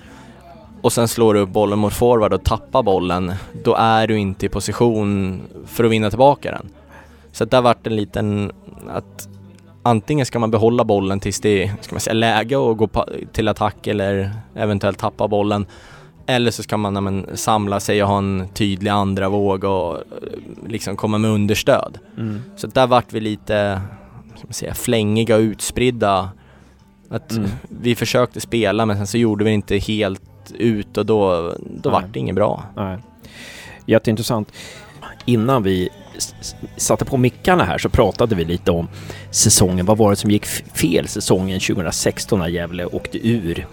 och 0.81 0.93
sen 0.93 1.07
slår 1.07 1.33
du 1.33 1.39
upp 1.39 1.49
bollen 1.49 1.79
mot 1.79 1.93
forward 1.93 2.33
och 2.33 2.43
tappar 2.43 2.83
bollen, 2.83 3.33
då 3.63 3.75
är 3.75 4.07
du 4.07 4.17
inte 4.17 4.45
i 4.45 4.49
position 4.49 5.41
för 5.65 5.83
att 5.83 5.91
vinna 5.91 6.09
tillbaka 6.09 6.51
den. 6.51 6.69
Så 7.31 7.45
där 7.45 7.61
vart 7.61 7.87
en 7.87 7.95
liten, 7.95 8.51
att 8.89 9.27
antingen 9.83 10.25
ska 10.25 10.39
man 10.39 10.51
behålla 10.51 10.83
bollen 10.83 11.19
tills 11.19 11.39
det 11.39 11.63
är, 11.63 11.73
ska 11.81 11.95
man 11.95 11.99
säga, 11.99 12.13
läge 12.13 12.57
och 12.57 12.77
gå 12.77 12.89
till 13.31 13.47
attack 13.47 13.87
eller 13.87 14.31
eventuellt 14.55 14.97
tappa 14.97 15.27
bollen. 15.27 15.65
Eller 16.25 16.51
så 16.51 16.63
ska 16.63 16.77
man 16.77 17.03
men, 17.03 17.37
samla 17.37 17.79
sig 17.79 18.03
och 18.03 18.09
ha 18.09 18.17
en 18.17 18.47
tydlig 18.53 18.91
andra 18.91 19.29
våg 19.29 19.63
och 19.63 20.03
liksom 20.67 20.95
komma 20.95 21.17
med 21.17 21.31
understöd. 21.31 21.97
Mm. 22.17 22.41
Så 22.55 22.67
där 22.67 22.87
vart 22.87 23.13
vi 23.13 23.19
lite, 23.19 23.81
ska 24.35 24.47
man 24.47 24.53
säga, 24.53 24.73
flängiga 24.73 25.35
och 25.35 25.41
utspridda. 25.41 26.29
Att 27.09 27.31
mm. 27.31 27.49
vi 27.69 27.95
försökte 27.95 28.41
spela 28.41 28.85
men 28.85 28.97
sen 28.97 29.07
så 29.07 29.17
gjorde 29.17 29.45
vi 29.45 29.51
inte 29.51 29.77
helt 29.77 30.21
ut 30.53 30.97
och 30.97 31.05
då, 31.05 31.53
då 31.81 31.89
vart 31.89 32.13
det 32.13 32.19
inget 32.19 32.35
bra. 32.35 32.63
Nej. 32.75 32.97
Jätteintressant. 33.85 34.51
Innan 35.25 35.63
vi 35.63 35.89
satte 36.77 37.05
på 37.05 37.17
mickarna 37.17 37.63
här 37.63 37.77
så 37.77 37.89
pratade 37.89 38.35
vi 38.35 38.45
lite 38.45 38.71
om 38.71 38.87
säsongen. 39.31 39.85
Vad 39.85 39.97
var 39.97 40.09
det 40.09 40.15
som 40.15 40.31
gick 40.31 40.45
fel 40.45 41.07
säsongen 41.07 41.59
2016 41.59 42.39
när 42.39 42.47
Gävle 42.47 42.85
åkte 42.85 43.27
ur 43.27 43.67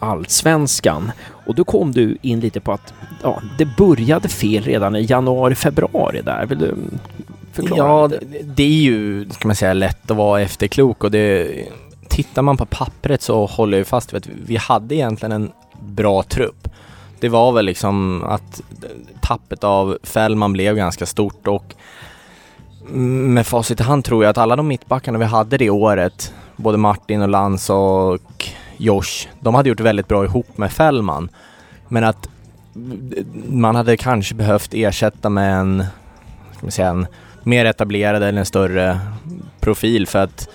allsvenskan? 0.00 1.12
Och 1.46 1.54
då 1.54 1.64
kom 1.64 1.92
du 1.92 2.16
in 2.22 2.40
lite 2.40 2.60
på 2.60 2.72
att 2.72 2.94
ja, 3.22 3.42
det 3.58 3.64
började 3.76 4.28
fel 4.28 4.62
redan 4.62 4.96
i 4.96 5.04
januari, 5.04 5.54
februari 5.54 6.22
där. 6.22 6.46
Vill 6.46 6.58
du 6.58 6.74
förklara? 7.52 7.88
Ja, 7.88 8.08
det, 8.08 8.42
det 8.42 8.62
är 8.62 8.82
ju, 8.82 9.30
ska 9.30 9.48
man 9.48 9.56
säga, 9.56 9.72
lätt 9.72 10.10
att 10.10 10.16
vara 10.16 10.40
efterklok 10.40 11.04
och 11.04 11.10
det 11.10 11.50
tittar 12.08 12.42
man 12.42 12.56
på 12.56 12.66
pappret 12.66 13.22
så 13.22 13.46
håller 13.46 13.78
jag 13.78 13.86
fast 13.86 14.12
vid 14.12 14.18
att 14.18 14.28
vi 14.46 14.56
hade 14.56 14.94
egentligen 14.94 15.32
en 15.32 15.52
bra 15.80 16.22
trupp. 16.22 16.68
Det 17.20 17.28
var 17.28 17.52
väl 17.52 17.64
liksom 17.64 18.24
att 18.24 18.62
tappet 19.20 19.64
av 19.64 19.98
Fällman 20.02 20.52
blev 20.52 20.76
ganska 20.76 21.06
stort 21.06 21.48
och 21.48 21.74
med 22.92 23.46
facit 23.46 23.80
i 23.80 23.82
hand 23.82 24.04
tror 24.04 24.24
jag 24.24 24.30
att 24.30 24.38
alla 24.38 24.56
de 24.56 24.68
mittbackarna 24.68 25.18
vi 25.18 25.24
hade 25.24 25.56
det 25.56 25.70
året, 25.70 26.34
både 26.56 26.78
Martin 26.78 27.22
och 27.22 27.28
Lans 27.28 27.70
och 27.70 28.18
Josh, 28.80 29.28
de 29.40 29.54
hade 29.54 29.68
gjort 29.68 29.80
väldigt 29.80 30.08
bra 30.08 30.24
ihop 30.24 30.58
med 30.58 30.72
Fällman. 30.72 31.28
Men 31.88 32.04
att 32.04 32.28
man 33.46 33.76
hade 33.76 33.96
kanske 33.96 34.34
behövt 34.34 34.74
ersätta 34.74 35.28
med 35.28 35.54
en, 35.54 35.84
ska 36.52 36.62
man 36.62 36.70
säga, 36.70 36.88
en 36.88 37.06
mer 37.42 37.64
etablerad 37.64 38.22
eller 38.22 38.38
en 38.38 38.46
större 38.46 39.00
profil 39.60 40.06
för 40.06 40.18
att 40.18 40.48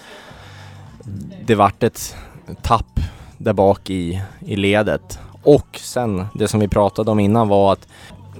det 1.45 1.55
vart 1.55 1.83
ett 1.83 2.15
tapp 2.61 2.99
där 3.37 3.53
bak 3.53 3.89
i, 3.89 4.21
i 4.39 4.55
ledet. 4.55 5.19
Och 5.43 5.79
sen, 5.81 6.25
det 6.33 6.47
som 6.47 6.59
vi 6.59 6.67
pratade 6.67 7.11
om 7.11 7.19
innan 7.19 7.47
var 7.47 7.73
att 7.73 7.87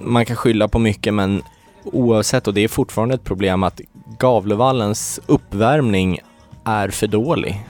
man 0.00 0.24
kan 0.24 0.36
skylla 0.36 0.68
på 0.68 0.78
mycket 0.78 1.14
men 1.14 1.42
oavsett, 1.84 2.48
och 2.48 2.54
det 2.54 2.60
är 2.60 2.68
fortfarande 2.68 3.14
ett 3.14 3.24
problem, 3.24 3.62
att 3.62 3.80
Gavlevallens 4.18 5.20
uppvärmning 5.26 6.18
är 6.64 6.88
för 6.88 7.06
dålig. 7.06 7.64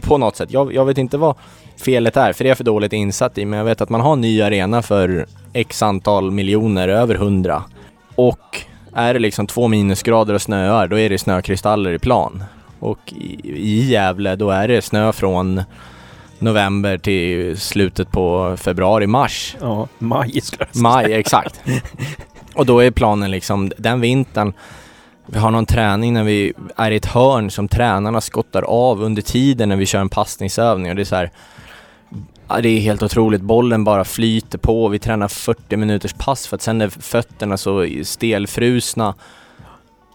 På 0.00 0.18
något 0.18 0.36
sätt. 0.36 0.50
Jag, 0.52 0.74
jag 0.74 0.84
vet 0.84 0.98
inte 0.98 1.18
vad 1.18 1.36
felet 1.76 2.16
är, 2.16 2.32
för 2.32 2.44
det 2.44 2.48
är 2.48 2.50
jag 2.50 2.56
för 2.56 2.64
dåligt 2.64 2.92
insatt 2.92 3.38
i, 3.38 3.44
men 3.44 3.58
jag 3.58 3.64
vet 3.64 3.80
att 3.80 3.88
man 3.88 4.00
har 4.00 4.12
en 4.12 4.20
ny 4.20 4.42
arena 4.42 4.82
för 4.82 5.26
x 5.52 5.82
antal 5.82 6.30
miljoner, 6.30 6.88
över 6.88 7.14
hundra. 7.14 7.64
Och 8.14 8.60
är 8.92 9.14
det 9.14 9.20
liksom 9.20 9.46
två 9.46 9.68
minusgrader 9.68 10.34
och 10.34 10.42
snöar, 10.42 10.88
då 10.88 10.98
är 10.98 11.10
det 11.10 11.18
snökristaller 11.18 11.92
i 11.92 11.98
plan. 11.98 12.44
Och 12.78 13.12
i, 13.12 13.40
i 13.44 13.90
Gävle, 13.90 14.36
då 14.36 14.50
är 14.50 14.68
det 14.68 14.82
snö 14.82 15.12
från 15.12 15.62
november 16.38 16.98
till 16.98 17.56
slutet 17.60 18.10
på 18.10 18.56
februari, 18.56 19.06
mars. 19.06 19.56
Ja, 19.60 19.88
maj 19.98 20.40
skulle 20.40 20.66
jag 20.72 20.82
Maj, 20.82 21.12
exakt. 21.12 21.60
Och 22.54 22.66
då 22.66 22.80
är 22.80 22.90
planen 22.90 23.30
liksom, 23.30 23.72
den 23.78 24.00
vintern, 24.00 24.52
vi 25.26 25.38
har 25.38 25.50
någon 25.50 25.66
träning 25.66 26.14
när 26.14 26.24
vi 26.24 26.52
är 26.76 26.90
i 26.90 26.96
ett 26.96 27.06
hörn 27.06 27.50
som 27.50 27.68
tränarna 27.68 28.20
skottar 28.20 28.62
av 28.62 29.02
under 29.02 29.22
tiden 29.22 29.68
när 29.68 29.76
vi 29.76 29.86
kör 29.86 30.00
en 30.00 30.08
passningsövning 30.08 30.90
och 30.90 30.96
det 30.96 31.02
är 31.02 31.04
så 31.04 31.16
här, 31.16 31.30
ja, 32.48 32.60
det 32.60 32.68
är 32.68 32.80
helt 32.80 33.02
otroligt. 33.02 33.42
Bollen 33.42 33.84
bara 33.84 34.04
flyter 34.04 34.58
på. 34.58 34.88
Vi 34.88 34.98
tränar 34.98 35.28
40 35.28 35.76
minuters 35.76 36.12
pass 36.12 36.46
för 36.46 36.56
att 36.56 36.62
sen 36.62 36.80
är 36.80 36.88
fötterna 36.88 37.56
så 37.56 37.86
stelfrusna. 38.02 39.14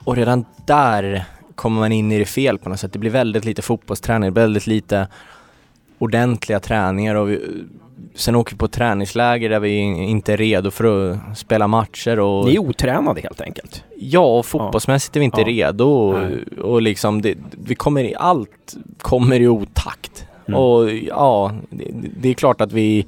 Och 0.04 0.16
redan 0.16 0.46
där 0.66 1.26
kommer 1.56 1.80
man 1.80 1.92
in 1.92 2.12
i 2.12 2.20
det 2.20 2.26
fel 2.26 2.58
på 2.58 2.70
något 2.70 2.80
sätt. 2.80 2.94
Det 2.94 3.00
blir 3.00 3.12
väldigt 3.12 3.46
lite 3.46 3.62
fotbollsträning, 3.62 4.34
väldigt 4.34 4.68
lite 4.68 5.08
ordentliga 6.02 6.60
träningar 6.60 7.16
och 7.16 7.30
vi, 7.30 7.40
sen 8.16 8.36
åker 8.36 8.52
vi 8.52 8.58
på 8.58 8.68
träningsläger 8.68 9.50
där 9.50 9.60
vi 9.60 9.78
inte 9.86 10.34
är 10.34 10.38
redo 10.38 10.72
för 10.72 11.12
att 11.12 11.38
spela 11.38 11.68
matcher 11.68 12.20
och... 12.20 12.46
Ni 12.46 12.56
är 12.56 12.60
otränade 12.60 13.22
helt 13.22 13.42
enkelt? 13.42 13.84
Ja, 13.98 14.38
och 14.38 14.46
fotbollsmässigt 14.46 15.16
är 15.16 15.20
vi 15.20 15.26
inte 15.26 15.42
ja. 15.42 15.48
redo 15.48 15.86
och, 15.86 16.16
och 16.58 16.82
liksom 16.82 17.22
det, 17.22 17.38
vi 17.52 17.76
kommer 17.76 18.04
i, 18.04 18.16
allt 18.16 18.76
kommer 18.98 19.40
i 19.40 19.48
otakt. 19.48 20.26
Mm. 20.48 20.60
Och 20.60 20.92
ja, 20.92 21.52
det, 21.70 21.92
det, 22.22 22.30
är 22.30 22.34
klart 22.34 22.62
att 22.62 22.72
vi 22.72 23.06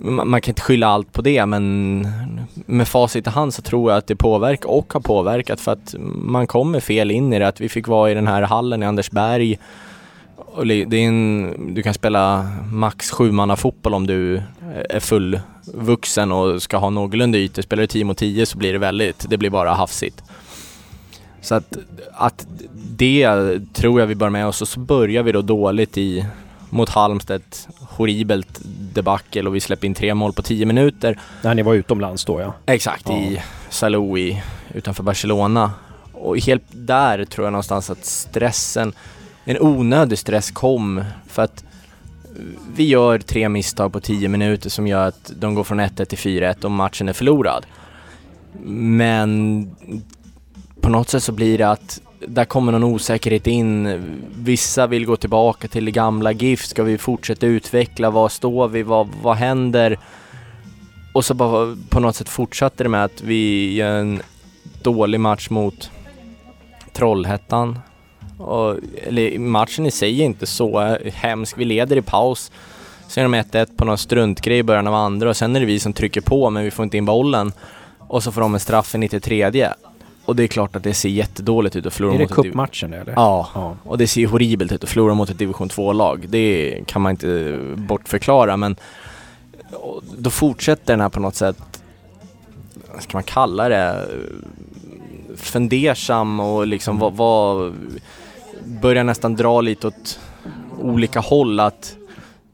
man 0.00 0.40
kan 0.40 0.50
inte 0.50 0.62
skylla 0.62 0.86
allt 0.86 1.12
på 1.12 1.22
det 1.22 1.46
men 1.46 2.08
med 2.66 2.88
facit 2.88 3.26
i 3.26 3.30
hand 3.30 3.54
så 3.54 3.62
tror 3.62 3.90
jag 3.90 3.98
att 3.98 4.06
det 4.06 4.16
påverkar 4.16 4.68
och 4.68 4.92
har 4.92 5.00
påverkat 5.00 5.60
för 5.60 5.72
att 5.72 5.94
man 6.14 6.46
kommer 6.46 6.80
fel 6.80 7.10
in 7.10 7.32
i 7.32 7.38
det. 7.38 7.48
Att 7.48 7.60
vi 7.60 7.68
fick 7.68 7.88
vara 7.88 8.10
i 8.10 8.14
den 8.14 8.26
här 8.26 8.42
hallen 8.42 8.82
i 8.82 8.86
Andersberg. 8.86 9.58
Det 10.64 10.96
är 10.96 11.08
en, 11.08 11.74
du 11.74 11.82
kan 11.82 11.94
spela 11.94 12.48
max 12.72 13.10
sju 13.10 13.32
fotboll 13.56 13.94
om 13.94 14.06
du 14.06 14.42
är 14.90 15.00
fullvuxen 15.00 16.32
och 16.32 16.62
ska 16.62 16.76
ha 16.76 16.90
någorlunda 16.90 17.38
ytor. 17.38 17.62
Spelar 17.62 17.80
du 17.80 17.86
10 17.86 18.04
mot 18.04 18.18
10 18.18 18.46
så 18.46 18.58
blir 18.58 18.72
det 18.72 18.78
väldigt, 18.78 19.26
det 19.30 19.36
blir 19.38 19.50
bara 19.50 19.74
hafsigt. 19.74 20.22
Så 21.40 21.54
att, 21.54 21.76
att 22.12 22.46
det 22.74 23.58
tror 23.72 24.00
jag 24.00 24.06
vi 24.06 24.14
bör 24.14 24.30
med 24.30 24.46
oss 24.46 24.62
och 24.62 24.68
så 24.68 24.80
börjar 24.80 25.22
vi 25.22 25.32
då 25.32 25.42
dåligt 25.42 25.98
i 25.98 26.26
mot 26.70 26.88
Halmstad. 26.88 27.42
Horribelt 27.80 28.60
debacle 28.94 29.48
och 29.48 29.54
vi 29.54 29.60
släpper 29.60 29.86
in 29.86 29.94
tre 29.94 30.14
mål 30.14 30.32
på 30.32 30.42
tio 30.42 30.66
minuter. 30.66 31.18
När 31.42 31.54
ni 31.54 31.62
var 31.62 31.74
utomlands 31.74 32.24
då 32.24 32.40
ja. 32.40 32.54
Exakt, 32.66 33.08
ja. 33.08 33.16
i 33.16 33.42
Salou 33.70 34.18
utanför 34.74 35.02
Barcelona. 35.02 35.70
Och 36.12 36.38
helt 36.38 36.64
där 36.70 37.24
tror 37.24 37.46
jag 37.46 37.52
någonstans 37.52 37.90
att 37.90 38.04
stressen, 38.04 38.92
en 39.46 39.60
onödig 39.60 40.18
stress 40.18 40.50
kom 40.50 41.04
för 41.26 41.42
att 41.42 41.64
vi 42.74 42.84
gör 42.84 43.18
tre 43.18 43.48
misstag 43.48 43.92
på 43.92 44.00
tio 44.00 44.28
minuter 44.28 44.70
som 44.70 44.86
gör 44.86 45.08
att 45.08 45.32
de 45.36 45.54
går 45.54 45.64
från 45.64 45.80
1-1 45.80 46.04
till 46.04 46.18
4-1 46.18 46.64
och 46.64 46.70
matchen 46.70 47.08
är 47.08 47.12
förlorad. 47.12 47.66
Men 48.62 49.70
på 50.80 50.88
något 50.88 51.08
sätt 51.08 51.22
så 51.22 51.32
blir 51.32 51.58
det 51.58 51.70
att 51.70 52.00
där 52.26 52.44
kommer 52.44 52.72
någon 52.72 52.84
osäkerhet 52.84 53.46
in. 53.46 54.02
Vissa 54.36 54.86
vill 54.86 55.06
gå 55.06 55.16
tillbaka 55.16 55.68
till 55.68 55.84
det 55.84 55.90
gamla 55.90 56.32
GIF. 56.32 56.66
Ska 56.66 56.82
vi 56.82 56.98
fortsätta 56.98 57.46
utveckla? 57.46 58.10
Var 58.10 58.28
står 58.28 58.68
vi? 58.68 58.82
Vad, 58.82 59.08
vad 59.22 59.36
händer? 59.36 59.98
Och 61.12 61.24
så 61.24 61.34
bara 61.34 61.76
på 61.88 62.00
något 62.00 62.16
sätt 62.16 62.28
fortsatte 62.28 62.82
det 62.82 62.88
med 62.88 63.04
att 63.04 63.22
vi 63.22 63.74
gör 63.74 63.98
en 63.98 64.22
dålig 64.82 65.20
match 65.20 65.50
mot 65.50 65.90
Trollhättan. 66.92 67.78
Och, 68.38 68.76
eller 69.06 69.38
matchen 69.38 69.86
i 69.86 69.90
sig 69.90 70.20
är 70.20 70.24
inte 70.24 70.46
så 70.46 70.96
hemsk. 71.12 71.58
Vi 71.58 71.64
leder 71.64 71.96
i 71.96 72.02
paus. 72.02 72.52
Sen 73.08 73.34
är 73.34 73.42
de 73.42 73.58
1-1 73.58 73.76
på 73.76 73.84
någon 73.84 73.98
struntgrej 73.98 74.58
i 74.58 74.62
början 74.62 74.86
av 74.86 74.94
andra 74.94 75.28
och 75.28 75.36
sen 75.36 75.56
är 75.56 75.60
det 75.60 75.66
vi 75.66 75.78
som 75.78 75.92
trycker 75.92 76.20
på 76.20 76.50
men 76.50 76.64
vi 76.64 76.70
får 76.70 76.82
inte 76.82 76.96
in 76.96 77.04
bollen. 77.04 77.52
Och 77.98 78.22
så 78.22 78.32
får 78.32 78.40
de 78.40 78.54
en 78.54 78.60
straff 78.60 78.94
i 78.94 78.98
93. 78.98 79.72
Och 80.24 80.36
det 80.36 80.42
är 80.42 80.46
klart 80.46 80.76
att 80.76 80.82
det 80.82 80.94
ser 80.94 81.08
jättedåligt 81.08 81.76
ut 81.76 81.86
att 81.86 81.94
förlora 81.94 82.12
mot... 82.12 82.20
Är 82.20 82.26
det 82.26 82.34
cupmatchen 82.34 82.92
eller? 82.92 83.12
Ja. 83.16 83.48
ja, 83.54 83.76
och 83.82 83.98
det 83.98 84.06
ser 84.06 84.26
horribelt 84.26 84.72
ut 84.72 84.84
att 84.84 84.90
förlora 84.90 85.14
mot 85.14 85.30
ett 85.30 85.38
division 85.38 85.68
2-lag. 85.68 86.26
Det 86.28 86.80
kan 86.86 87.02
man 87.02 87.10
inte 87.10 87.58
bortförklara 87.76 88.56
men 88.56 88.76
då 90.18 90.30
fortsätter 90.30 90.92
den 90.92 91.00
här 91.00 91.08
på 91.08 91.20
något 91.20 91.34
sätt, 91.34 91.82
vad 92.92 93.02
ska 93.02 93.16
man 93.16 93.22
kalla 93.22 93.68
det, 93.68 94.08
fundersam 95.36 96.40
och 96.40 96.66
liksom 96.66 96.98
vad, 96.98 97.12
vad 97.12 97.74
börjar 98.66 99.04
nästan 99.04 99.34
dra 99.34 99.60
lite 99.60 99.86
åt 99.86 100.20
olika 100.78 101.20
håll 101.20 101.60
att 101.60 101.96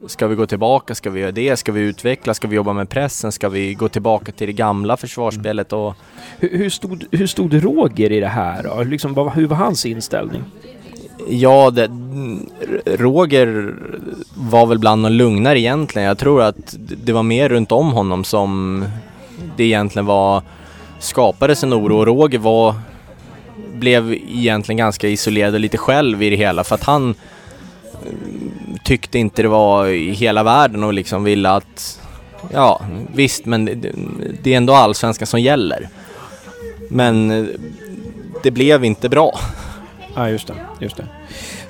Ska 0.07 0.27
vi 0.27 0.35
gå 0.35 0.45
tillbaka? 0.45 0.95
Ska 0.95 1.09
vi 1.09 1.19
göra 1.19 1.31
det? 1.31 1.57
Ska 1.57 1.71
vi 1.71 1.81
utveckla? 1.81 2.33
Ska 2.33 2.47
vi 2.47 2.55
jobba 2.55 2.73
med 2.73 2.89
pressen? 2.89 3.31
Ska 3.31 3.49
vi 3.49 3.73
gå 3.73 3.89
tillbaka 3.89 4.31
till 4.31 4.47
det 4.47 4.53
gamla 4.53 4.97
försvarsspelet? 4.97 5.73
Och... 5.73 5.95
Hur, 6.39 6.57
hur, 6.57 6.69
stod, 6.69 7.05
hur 7.11 7.27
stod 7.27 7.63
Roger 7.63 8.11
i 8.11 8.19
det 8.19 8.27
här 8.27 8.63
då? 8.63 8.83
Liksom, 8.83 9.13
vad, 9.13 9.33
hur 9.33 9.47
var 9.47 9.57
hans 9.57 9.85
inställning? 9.85 10.43
Ja, 11.29 11.71
det, 11.71 11.89
Roger 12.85 13.75
var 14.35 14.65
väl 14.65 14.79
bland 14.79 15.05
de 15.05 15.11
lugnare 15.11 15.59
egentligen. 15.59 16.07
Jag 16.07 16.17
tror 16.17 16.41
att 16.41 16.75
det 16.77 17.13
var 17.13 17.23
mer 17.23 17.49
runt 17.49 17.71
om 17.71 17.91
honom 17.91 18.23
som 18.23 18.85
det 19.57 19.63
egentligen 19.63 20.05
var 20.05 20.41
skapades 20.99 21.63
en 21.63 21.73
oro. 21.73 22.05
Roger 22.05 22.39
var, 22.39 22.75
blev 23.73 24.13
egentligen 24.13 24.77
ganska 24.77 25.07
isolerad 25.07 25.53
och 25.53 25.59
lite 25.59 25.77
själv 25.77 26.23
i 26.23 26.29
det 26.29 26.35
hela 26.35 26.63
för 26.63 26.75
att 26.75 26.83
han 26.83 27.09
eh, 27.09 28.77
tyckte 28.83 29.19
inte 29.19 29.41
det 29.41 29.47
var 29.47 29.87
i 29.87 30.11
hela 30.11 30.43
världen 30.43 30.83
och 30.83 30.93
liksom 30.93 31.23
ville 31.23 31.49
att, 31.49 32.01
ja 32.53 32.81
visst 33.15 33.45
men 33.45 33.65
det, 33.65 33.91
det 34.43 34.53
är 34.53 34.57
ändå 34.57 34.73
allsvenskan 34.73 35.27
som 35.27 35.41
gäller. 35.41 35.89
Men 36.89 37.31
eh, 37.31 37.45
det 38.43 38.51
blev 38.51 38.85
inte 38.85 39.09
bra. 39.09 39.39
Ja, 40.15 40.29
just 40.29 40.47
det. 40.47 40.53
Just 40.79 40.97
det. 40.97 41.07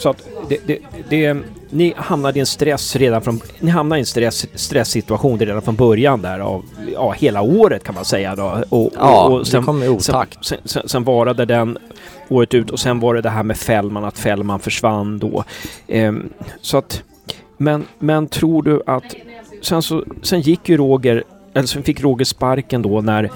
Så 0.03 0.09
att 0.09 0.27
det, 0.49 0.57
det, 0.65 0.79
det, 1.09 1.37
ni 1.69 1.93
hamnade 1.97 2.37
i 2.37 2.39
en 2.39 2.45
stress 2.45 2.95
redan 2.95 3.21
från... 3.21 3.39
Ni 3.59 3.71
hamnade 3.71 3.99
i 3.99 4.01
en 4.01 4.05
stress, 4.05 4.47
stresssituation 4.53 5.39
redan 5.39 5.61
från 5.61 5.75
början 5.75 6.21
där 6.21 6.39
av 6.39 6.65
ja, 6.93 7.11
hela 7.11 7.41
året 7.41 7.83
kan 7.83 7.95
man 7.95 8.05
säga 8.05 8.35
då. 8.35 8.63
Och, 8.69 8.91
ja, 8.95 9.27
och 9.27 9.47
sen, 9.47 9.61
det 9.61 9.65
kom 9.65 9.83
i 9.83 9.87
otakt. 9.87 10.45
Sen, 10.45 10.57
sen, 10.65 10.89
sen 10.89 11.03
varade 11.03 11.45
den 11.45 11.77
året 12.29 12.53
ut 12.53 12.69
och 12.69 12.79
sen 12.79 12.99
var 12.99 13.13
det 13.13 13.21
det 13.21 13.29
här 13.29 13.43
med 13.43 13.57
Fällman, 13.57 14.05
att 14.05 14.17
Fällman 14.17 14.59
försvann 14.59 15.19
då. 15.19 15.43
Ehm, 15.87 16.29
så 16.61 16.77
att... 16.77 17.03
Men, 17.57 17.85
men 17.99 18.27
tror 18.27 18.63
du 18.63 18.81
att... 18.85 19.15
Sen, 19.61 19.81
så, 19.81 20.03
sen 20.21 20.41
gick 20.41 20.69
ju 20.69 20.77
Roger... 20.77 21.23
Eller 21.53 21.67
sen 21.67 21.83
fick 21.83 22.01
Roger 22.01 22.25
sparken 22.25 22.81
då 22.81 23.01
när... 23.01 23.29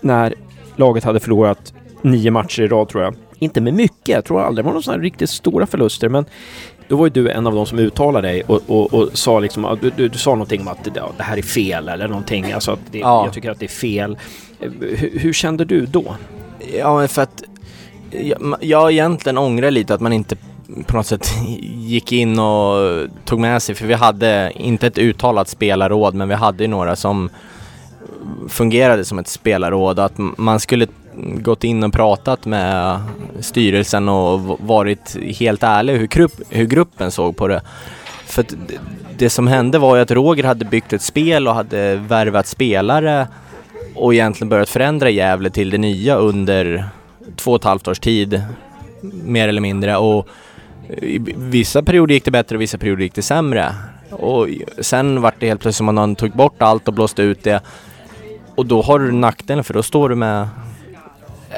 När 0.00 0.34
laget 0.76 1.04
hade 1.04 1.20
förlorat 1.20 1.74
nio 2.02 2.30
matcher 2.30 2.62
i 2.62 2.68
rad 2.68 2.88
tror 2.88 3.04
jag 3.04 3.14
inte 3.40 3.60
med 3.60 3.74
mycket, 3.74 4.08
jag 4.08 4.24
tror 4.24 4.42
aldrig 4.42 4.64
det 4.64 4.66
var 4.66 4.72
några 4.72 4.82
sådana 4.82 5.02
riktigt 5.02 5.30
stora 5.30 5.66
förluster, 5.66 6.08
men 6.08 6.24
då 6.88 6.96
var 6.96 7.06
ju 7.06 7.10
du 7.10 7.30
en 7.30 7.46
av 7.46 7.54
de 7.54 7.66
som 7.66 7.78
uttalade 7.78 8.28
dig 8.28 8.42
och, 8.42 8.60
och, 8.66 8.94
och 8.94 9.08
sa 9.12 9.40
liksom, 9.40 9.78
du, 9.80 9.90
du, 9.96 10.08
du, 10.08 10.18
sa 10.18 10.30
någonting 10.30 10.60
om 10.60 10.68
att 10.68 10.88
ja, 10.94 11.12
det 11.16 11.22
här 11.22 11.36
är 11.36 11.42
fel 11.42 11.88
eller 11.88 12.08
någonting, 12.08 12.52
alltså 12.52 12.72
att 12.72 12.80
det, 12.90 12.98
ja. 12.98 13.24
jag 13.24 13.34
tycker 13.34 13.50
att 13.50 13.58
det 13.58 13.66
är 13.66 13.68
fel. 13.68 14.18
Hur, 14.80 15.18
hur 15.18 15.32
kände 15.32 15.64
du 15.64 15.86
då? 15.86 16.16
Ja, 16.78 17.08
för 17.08 17.22
att 17.22 17.42
jag, 18.10 18.56
jag 18.60 18.92
egentligen 18.92 19.38
ångrar 19.38 19.70
lite 19.70 19.94
att 19.94 20.00
man 20.00 20.12
inte 20.12 20.36
på 20.86 20.96
något 20.96 21.06
sätt 21.06 21.28
gick 21.62 22.12
in 22.12 22.38
och 22.38 23.08
tog 23.24 23.40
med 23.40 23.62
sig, 23.62 23.74
för 23.74 23.86
vi 23.86 23.94
hade 23.94 24.52
inte 24.54 24.86
ett 24.86 24.98
uttalat 24.98 25.48
spelarråd, 25.48 26.14
men 26.14 26.28
vi 26.28 26.34
hade 26.34 26.64
ju 26.64 26.68
några 26.68 26.96
som 26.96 27.30
fungerade 28.48 29.04
som 29.04 29.18
ett 29.18 29.28
spelarråd 29.28 29.98
att 29.98 30.18
man 30.18 30.60
skulle 30.60 30.86
gått 31.22 31.64
in 31.64 31.82
och 31.82 31.92
pratat 31.92 32.46
med 32.46 33.00
styrelsen 33.40 34.08
och 34.08 34.40
varit 34.60 35.16
helt 35.38 35.62
ärlig 35.62 35.98
hur, 35.98 36.06
grupp, 36.06 36.32
hur 36.48 36.66
gruppen 36.66 37.10
såg 37.10 37.36
på 37.36 37.48
det. 37.48 37.62
För 38.26 38.44
det 39.18 39.30
som 39.30 39.46
hände 39.46 39.78
var 39.78 39.96
ju 39.96 40.02
att 40.02 40.10
Roger 40.10 40.44
hade 40.44 40.64
byggt 40.64 40.92
ett 40.92 41.02
spel 41.02 41.48
och 41.48 41.54
hade 41.54 41.96
värvat 41.96 42.46
spelare 42.46 43.28
och 43.94 44.14
egentligen 44.14 44.48
börjat 44.48 44.68
förändra 44.68 45.10
Gävle 45.10 45.50
till 45.50 45.70
det 45.70 45.78
nya 45.78 46.16
under 46.16 46.88
två 47.36 47.50
och 47.50 47.58
ett 47.58 47.64
halvt 47.64 47.88
års 47.88 47.98
tid, 47.98 48.42
mer 49.24 49.48
eller 49.48 49.60
mindre. 49.60 49.96
Och 49.96 50.28
i 50.88 51.18
vissa 51.36 51.82
perioder 51.82 52.14
gick 52.14 52.24
det 52.24 52.30
bättre 52.30 52.56
och 52.56 52.62
vissa 52.62 52.78
perioder 52.78 53.02
gick 53.02 53.14
det 53.14 53.22
sämre. 53.22 53.74
Och 54.10 54.48
sen 54.78 55.20
vart 55.20 55.34
det 55.38 55.46
helt 55.46 55.60
plötsligt 55.60 55.76
som 55.76 55.88
att 55.88 55.94
någon 55.94 56.16
tog 56.16 56.30
bort 56.30 56.62
allt 56.62 56.88
och 56.88 56.94
blåste 56.94 57.22
ut 57.22 57.42
det. 57.42 57.60
Och 58.54 58.66
då 58.66 58.82
har 58.82 58.98
du 58.98 59.12
nackdelen 59.12 59.64
för 59.64 59.74
då 59.74 59.82
står 59.82 60.08
du 60.08 60.14
med 60.14 60.48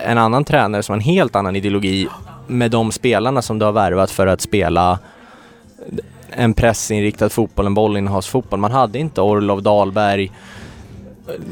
en 0.05 0.19
annan 0.19 0.45
tränare 0.45 0.83
som 0.83 0.93
har 0.93 0.97
en 0.97 1.05
helt 1.05 1.37
annan 1.37 1.57
ideologi 1.57 2.09
med 2.47 2.71
de 2.71 2.93
spelarna 2.93 3.43
som 3.43 3.59
du 3.59 3.65
har 3.65 3.73
värvat 3.73 4.11
för 4.11 4.27
att 4.27 4.41
spela 4.41 4.99
en 6.31 6.55
pressinriktad 6.55 7.29
fotboll, 7.29 7.67
en 7.67 7.75
bollinnehavsfotboll. 7.75 8.61
Man 8.61 8.73
hade 8.73 8.99
inte 8.99 9.21
Orlov 9.21 9.63
Dahlberg, 9.63 10.31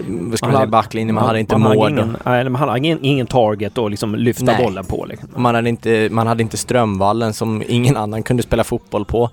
vad 0.08 0.38
ska 0.38 0.46
man 0.46 0.56
säga, 0.56 0.66
backlinjen, 0.66 1.14
man, 1.14 1.22
man, 1.22 1.28
hade 1.28 1.40
inte 1.40 1.56
man 1.56 1.76
mål. 1.76 1.92
Ingen, 1.92 2.16
nej, 2.24 2.48
man 2.48 2.68
hade 2.68 2.78
ingen, 2.78 2.98
ingen 3.02 3.26
target 3.26 3.78
att 3.78 3.90
liksom 3.90 4.14
lyfta 4.14 4.44
nej. 4.44 4.64
bollen 4.64 4.84
på. 4.84 5.04
Liksom. 5.04 5.28
Man, 5.36 5.54
hade 5.54 5.68
inte, 5.68 6.08
man 6.10 6.26
hade 6.26 6.42
inte 6.42 6.56
Strömvallen 6.56 7.32
som 7.32 7.62
ingen 7.68 7.96
annan 7.96 8.22
kunde 8.22 8.42
spela 8.42 8.64
fotboll 8.64 9.04
på. 9.04 9.30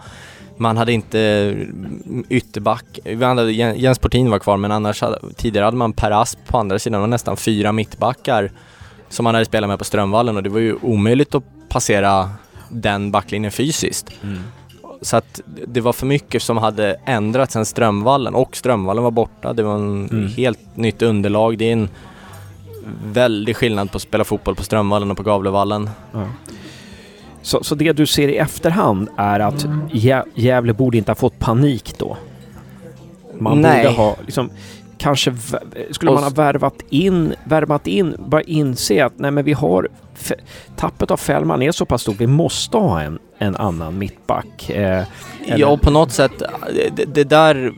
Man 0.58 0.78
hade 0.78 0.94
inte 0.94 1.56
ytterback. 2.30 3.00
Vi 3.04 3.26
hade, 3.26 3.52
Jens 3.52 4.00
Portin 4.00 4.32
var 4.32 4.40
kvar 4.40 4.58
men 4.58 4.72
annars 4.72 5.02
hade, 5.02 5.20
tidigare 5.36 5.66
hade 5.66 5.78
man 5.78 5.94
Per 5.94 6.12
Asp 6.12 6.40
på 6.48 6.58
andra 6.58 6.80
sidan 6.80 7.02
och 7.02 7.10
nästan 7.10 7.38
fyra 7.38 7.72
mittbackar 7.72 8.52
som 9.10 9.26
han 9.26 9.36
hade 9.36 9.46
spelat 9.46 9.70
med 9.70 9.80
på 9.80 9.86
Strömvallen 9.86 10.38
och 10.38 10.44
det 10.44 10.50
var 10.50 10.60
ju 10.60 10.76
omöjligt 10.82 11.36
att 11.36 11.44
passera 11.70 12.30
den 12.70 13.12
backlinjen 13.12 13.52
fysiskt. 13.52 14.12
Mm. 14.24 14.40
Så 15.02 15.18
att 15.18 15.42
det 15.68 15.82
var 15.82 15.94
för 15.94 16.06
mycket 16.06 16.42
som 16.42 16.58
hade 16.58 17.00
ändrats 17.06 17.54
sen 17.54 17.66
Strömvallen 17.66 18.36
och 18.36 18.56
Strömvallen 18.56 19.04
var 19.04 19.12
borta. 19.12 19.54
Det 19.54 19.64
var 19.64 19.76
en 19.76 20.10
mm. 20.10 20.28
helt 20.28 20.78
nytt 20.78 21.02
underlag. 21.02 21.58
Det 21.58 21.66
är 21.66 21.74
en 21.74 21.90
väldig 23.04 23.56
skillnad 23.56 23.92
på 23.92 23.96
att 23.96 24.02
spela 24.02 24.24
fotboll 24.24 24.56
på 24.56 24.64
Strömvallen 24.64 25.12
och 25.12 25.18
på 25.18 25.24
Gavlevallen. 25.24 25.90
Ja. 26.12 26.28
Så, 27.42 27.64
så 27.64 27.76
det 27.76 27.94
du 27.94 28.06
ser 28.06 28.28
i 28.28 28.38
efterhand 28.38 29.10
är 29.18 29.40
att 29.40 29.66
Gävle 30.36 30.74
borde 30.74 30.98
inte 30.98 31.12
ha 31.12 31.16
fått 31.16 31.40
panik 31.40 31.94
då? 31.98 32.18
Man 33.40 33.62
Nej. 33.62 33.84
borde 33.84 33.96
ha 33.96 34.16
liksom 34.26 34.50
kanske 34.98 35.36
skulle 35.92 36.12
man 36.12 36.24
ha 36.24 36.30
värvat 36.30 36.82
in, 36.90 37.34
värvat 37.44 37.88
in, 37.88 38.16
bara 38.20 38.42
inse 38.42 39.06
att 39.06 39.14
nej 39.16 39.32
men 39.32 39.46
vi 39.46 39.54
har 39.54 39.88
tappet 40.76 41.12
av 41.12 41.18
Fällman 41.18 41.62
är 41.62 41.72
så 41.72 41.86
pass 41.86 42.02
stort. 42.02 42.16
Vi 42.20 42.28
måste 42.28 42.78
ha 42.78 43.02
en, 43.02 43.20
en 43.38 43.56
annan 43.56 43.98
mittback. 43.98 44.70
Eh, 44.70 45.04
ja, 45.46 45.78
på 45.78 45.92
något 45.92 46.12
sätt. 46.12 46.44
Det, 46.96 47.06
det, 47.06 47.24
där 47.24 47.74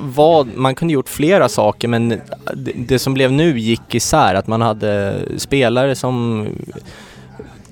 var, 0.00 0.46
man 0.54 0.74
kunde 0.74 0.94
gjort 0.94 1.08
flera 1.08 1.48
saker 1.48 1.88
men 1.88 2.08
det, 2.08 2.72
det 2.88 2.98
som 2.98 3.14
blev 3.14 3.32
nu 3.32 3.58
gick 3.58 3.94
isär. 3.94 4.34
Att 4.34 4.46
man 4.46 4.62
hade 4.62 5.22
spelare 5.36 5.94
som 5.94 6.46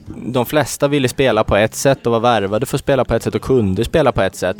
de 0.06 0.46
flesta 0.46 0.88
ville 0.88 1.08
spela 1.08 1.44
på 1.44 1.56
ett 1.56 1.74
sätt 1.74 2.06
och 2.06 2.12
var 2.12 2.20
värvade 2.20 2.66
för 2.66 2.76
att 2.76 2.80
spela 2.80 3.04
på 3.04 3.14
ett 3.14 3.22
sätt 3.22 3.34
och 3.34 3.42
kunde 3.42 3.84
spela 3.84 4.12
på 4.12 4.22
ett 4.22 4.36
sätt. 4.36 4.56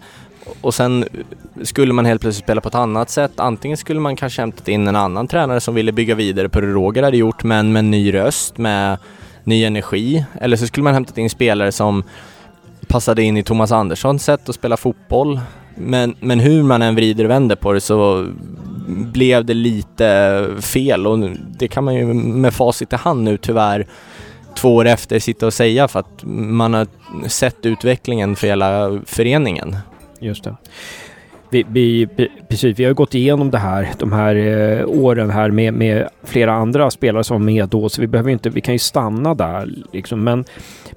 Och 0.61 0.75
sen 0.75 1.05
skulle 1.63 1.93
man 1.93 2.07
helt 2.07 2.21
plötsligt 2.21 2.45
spela 2.45 2.61
på 2.61 2.69
ett 2.69 2.75
annat 2.75 3.11
sätt. 3.11 3.33
Antingen 3.37 3.77
skulle 3.77 4.01
man 4.01 4.17
kanske 4.17 4.43
hämtat 4.43 4.69
in 4.69 4.89
en 4.89 4.97
annan 4.97 5.29
tränare 5.29 5.61
som 5.61 5.75
ville 5.75 5.93
bygga 5.93 6.15
vidare 6.15 6.49
på 6.49 6.61
det 6.61 6.67
Roger 6.67 7.03
hade 7.03 7.17
gjort 7.17 7.45
men 7.45 7.73
med 7.73 7.81
en 7.81 7.91
ny 7.91 8.15
röst, 8.15 8.59
med 8.59 8.99
ny 9.45 9.65
energi. 9.65 10.25
Eller 10.41 10.57
så 10.57 10.67
skulle 10.67 10.85
man 10.85 10.95
hämtat 10.95 11.19
in 11.19 11.31
spelare 11.31 11.73
som 11.73 12.03
passade 12.89 13.23
in 13.23 13.37
i 13.37 13.43
Thomas 13.43 13.73
Anderssons 13.73 14.25
sätt 14.25 14.49
att 14.49 14.55
spela 14.55 14.77
fotboll. 14.77 15.41
Men, 15.75 16.17
men 16.21 16.41
hur 16.41 16.63
man 16.63 16.83
än 16.83 16.95
vrider 16.95 17.25
och 17.25 17.31
vänder 17.31 17.57
på 17.57 17.73
det 17.73 17.81
så 17.81 18.27
blev 18.87 19.45
det 19.45 19.55
lite 19.55 20.49
fel 20.61 21.07
och 21.07 21.19
det 21.59 21.69
kan 21.69 21.85
man 21.85 21.95
ju 21.95 22.05
med 22.15 22.55
facit 22.55 22.93
i 22.93 22.97
hand 22.97 23.23
nu 23.23 23.37
tyvärr 23.37 23.87
två 24.57 24.75
år 24.75 24.87
efter 24.87 25.19
sitta 25.19 25.47
och 25.47 25.55
säga 25.55 25.89
för 25.89 26.01
att 26.01 26.23
man 26.25 26.75
har 26.75 26.87
sett 27.29 27.67
utvecklingen 27.67 28.37
för 28.37 28.47
hela 28.47 29.01
föreningen. 29.07 29.77
Just 30.21 30.45
det. 30.45 30.57
Vi, 31.51 31.67
vi, 31.69 32.09
precis, 32.49 32.79
vi 32.79 32.85
har 32.85 32.93
gått 32.93 33.15
igenom 33.15 33.51
det 33.51 33.59
här, 33.59 33.91
de 33.99 34.13
här 34.13 34.35
eh, 34.35 34.87
åren 34.89 35.31
här 35.31 35.51
med, 35.51 35.75
med 35.75 36.09
flera 36.25 36.53
andra 36.53 36.91
spelare 36.91 37.25
som 37.25 37.37
är 37.37 37.53
med 37.53 37.69
då, 37.69 37.89
så 37.89 38.01
vi 38.01 38.07
behöver 38.07 38.31
inte, 38.31 38.51
vi 38.51 38.61
kan 38.61 38.75
ju 38.75 38.79
stanna 38.79 39.35
där 39.35 39.69
liksom. 39.93 40.25
Men, 40.25 40.45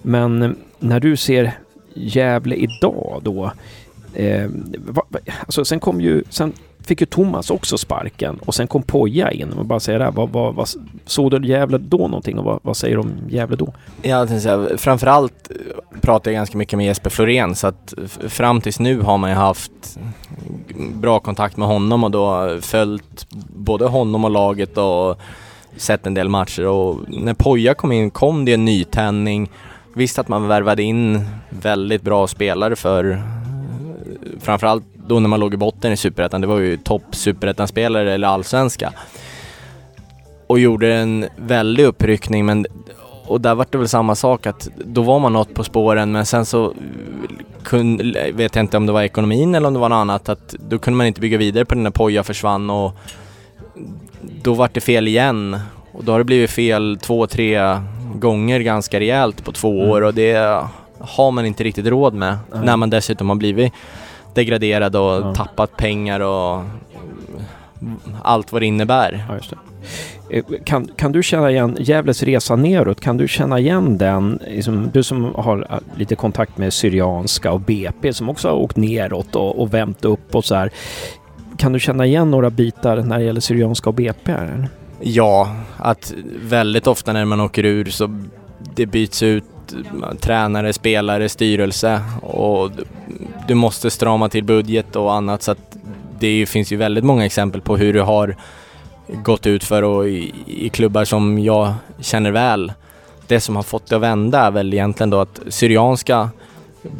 men 0.01 0.41
eh, 0.41 0.51
när 0.79 0.99
du 0.99 1.17
ser 1.17 1.51
Gävle 1.93 2.55
idag 2.55 3.21
då, 3.23 3.51
eh, 4.13 4.49
va, 4.87 5.03
alltså 5.45 5.65
sen 5.65 5.79
kom 5.79 6.01
ju, 6.01 6.23
sen 6.29 6.53
fick 6.89 7.01
ju 7.01 7.05
Thomas 7.05 7.49
också 7.49 7.77
sparken 7.77 8.39
och 8.45 8.55
sen 8.55 8.67
kom 8.67 8.83
Poja 8.83 9.31
in. 9.31 9.53
Och 9.53 9.65
bara 9.65 9.79
säga 9.79 9.97
det 9.97 10.03
här, 10.03 10.11
vad, 10.11 10.29
vad, 10.29 10.55
vad, 10.55 10.69
såg 11.05 11.31
du 11.31 11.47
Gävle 11.47 11.77
då 11.77 11.97
någonting 11.97 12.39
och 12.39 12.45
vad, 12.45 12.59
vad 12.61 12.77
säger 12.77 12.95
du 12.95 13.01
om 13.01 13.11
Gävle 13.29 13.55
då? 13.55 13.73
Ja, 14.01 14.27
säga, 14.27 14.67
framförallt 14.77 15.51
pratar 15.99 16.31
jag 16.31 16.35
ganska 16.35 16.57
mycket 16.57 16.77
med 16.77 16.85
Jesper 16.85 17.09
Florén 17.09 17.55
så 17.55 17.67
att 17.67 17.93
fram 18.27 18.61
tills 18.61 18.79
nu 18.79 19.01
har 19.01 19.17
man 19.17 19.29
ju 19.29 19.35
haft 19.35 19.99
bra 20.93 21.19
kontakt 21.19 21.57
med 21.57 21.67
honom 21.67 22.03
och 22.03 22.11
då 22.11 22.57
följt 22.61 23.27
både 23.55 23.85
honom 23.85 24.25
och 24.25 24.31
laget 24.31 24.77
och 24.77 25.19
sett 25.77 26.07
en 26.07 26.13
del 26.13 26.29
matcher 26.29 26.65
och 26.65 26.97
när 27.07 27.33
Poja 27.33 27.73
kom 27.73 27.91
in 27.91 28.11
kom 28.11 28.45
det 28.45 28.53
en 28.53 28.65
nytändning. 28.65 29.49
Visst 29.93 30.19
att 30.19 30.27
man 30.27 30.47
värvade 30.47 30.83
in 30.83 31.25
väldigt 31.49 32.01
bra 32.01 32.27
spelare 32.27 32.75
för 32.75 33.23
framförallt 34.39 34.83
då 35.07 35.19
när 35.19 35.29
man 35.29 35.39
låg 35.39 35.53
i 35.53 35.57
botten 35.57 35.91
i 35.91 35.97
Superettan, 35.97 36.41
det 36.41 36.47
var 36.47 36.59
ju 36.59 36.77
topp 36.77 37.03
Superettan-spelare 37.11 38.13
eller 38.13 38.27
allsvenska. 38.27 38.93
Och 40.47 40.59
gjorde 40.59 40.95
en 40.95 41.25
väldig 41.37 41.85
uppryckning 41.85 42.45
men 42.45 42.65
och 43.29 43.41
där 43.41 43.55
var 43.55 43.65
det 43.69 43.77
väl 43.77 43.87
samma 43.87 44.15
sak 44.15 44.47
att 44.47 44.69
då 44.85 45.01
var 45.01 45.19
man 45.19 45.33
något 45.33 45.53
på 45.53 45.63
spåren 45.63 46.11
men 46.11 46.25
sen 46.25 46.45
så 46.45 46.73
kunde, 47.63 48.31
vet 48.33 48.55
jag 48.55 48.63
inte 48.63 48.77
om 48.77 48.85
det 48.85 48.91
var 48.91 49.01
ekonomin 49.01 49.55
eller 49.55 49.67
om 49.67 49.73
det 49.73 49.79
var 49.79 49.89
något 49.89 49.95
annat, 49.95 50.29
att 50.29 50.55
då 50.69 50.79
kunde 50.79 50.97
man 50.97 51.07
inte 51.07 51.21
bygga 51.21 51.37
vidare 51.37 51.65
på 51.65 51.75
den 51.75 51.83
när 51.83 51.91
Poja 51.91 52.23
försvann 52.23 52.69
och 52.69 52.93
då 54.43 54.53
var 54.53 54.69
det 54.73 54.81
fel 54.81 55.07
igen. 55.07 55.59
Och 55.91 56.03
då 56.03 56.11
har 56.11 56.19
det 56.19 56.25
blivit 56.25 56.49
fel 56.49 56.97
två, 57.01 57.27
tre 57.27 57.79
gånger 58.15 58.59
ganska 58.59 58.99
rejält 58.99 59.43
på 59.43 59.51
två 59.51 59.81
mm. 59.81 59.89
år 59.89 60.01
och 60.01 60.13
det 60.13 60.63
har 60.99 61.31
man 61.31 61.45
inte 61.45 61.63
riktigt 61.63 61.85
råd 61.85 62.13
med 62.13 62.37
mm. 62.53 62.65
när 62.65 62.77
man 62.77 62.89
dessutom 62.89 63.29
har 63.29 63.35
blivit 63.35 63.73
degraderad 64.33 64.95
och 64.95 65.11
ja. 65.11 65.35
tappat 65.35 65.77
pengar 65.77 66.19
och 66.19 66.63
allt 68.23 68.51
vad 68.51 68.61
det 68.61 68.65
innebär. 68.65 69.25
Ja. 69.29 69.35
Eh, 69.35 69.68
Eh, 70.29 70.43
kan, 70.65 70.87
kan 70.95 71.11
du 71.11 71.23
känna 71.23 71.51
igen 71.51 71.77
Gävles 71.79 72.23
resa 72.23 72.55
neråt? 72.55 73.01
Kan 73.01 73.17
du 73.17 73.27
känna 73.27 73.59
igen 73.59 73.97
den? 73.97 74.39
Liksom, 74.47 74.89
du 74.93 75.03
som 75.03 75.23
har 75.35 75.67
eh, 75.69 75.97
lite 75.97 76.15
kontakt 76.15 76.57
med 76.57 76.73
Syrianska 76.73 77.51
och 77.51 77.61
BP 77.61 78.13
som 78.13 78.29
också 78.29 78.47
har 78.47 78.55
åkt 78.55 78.77
neråt 78.77 79.35
och, 79.35 79.61
och 79.61 79.73
vänt 79.73 80.05
upp 80.05 80.35
och 80.35 80.45
så 80.45 80.55
här. 80.55 80.71
Kan 81.57 81.73
du 81.73 81.79
känna 81.79 82.05
igen 82.05 82.31
några 82.31 82.49
bitar 82.49 82.97
när 82.97 83.17
det 83.19 83.23
gäller 83.25 83.41
Syrianska 83.41 83.89
och 83.89 83.95
BP? 83.95 84.31
Eller? 84.31 84.67
Ja, 85.01 85.55
att 85.77 86.13
väldigt 86.41 86.87
ofta 86.87 87.13
när 87.13 87.25
man 87.25 87.39
åker 87.39 87.65
ur 87.65 87.85
så 87.85 88.19
det 88.75 88.85
byts 88.85 89.23
ut 89.23 89.43
tränare, 90.19 90.73
spelare, 90.73 91.29
styrelse 91.29 92.01
och 92.21 92.71
du 93.47 93.53
måste 93.53 93.89
strama 93.89 94.29
till 94.29 94.43
budget 94.43 94.95
och 94.95 95.13
annat 95.13 95.43
så 95.43 95.51
att 95.51 95.77
det 96.19 96.45
finns 96.45 96.71
ju 96.71 96.77
väldigt 96.77 97.03
många 97.03 97.25
exempel 97.25 97.61
på 97.61 97.77
hur 97.77 97.93
du 97.93 98.01
har 98.01 98.35
gått 99.13 99.47
ut 99.47 99.63
för 99.63 99.83
och 99.83 100.09
i, 100.09 100.33
i 100.47 100.69
klubbar 100.69 101.05
som 101.05 101.39
jag 101.39 101.73
känner 101.99 102.31
väl. 102.31 102.73
Det 103.27 103.39
som 103.39 103.55
har 103.55 103.63
fått 103.63 103.87
det 103.87 103.95
att 103.95 104.01
vända 104.01 104.39
är 104.39 104.51
väl 104.51 104.73
egentligen 104.73 105.09
då 105.09 105.19
att 105.19 105.39
Syrianska 105.47 106.29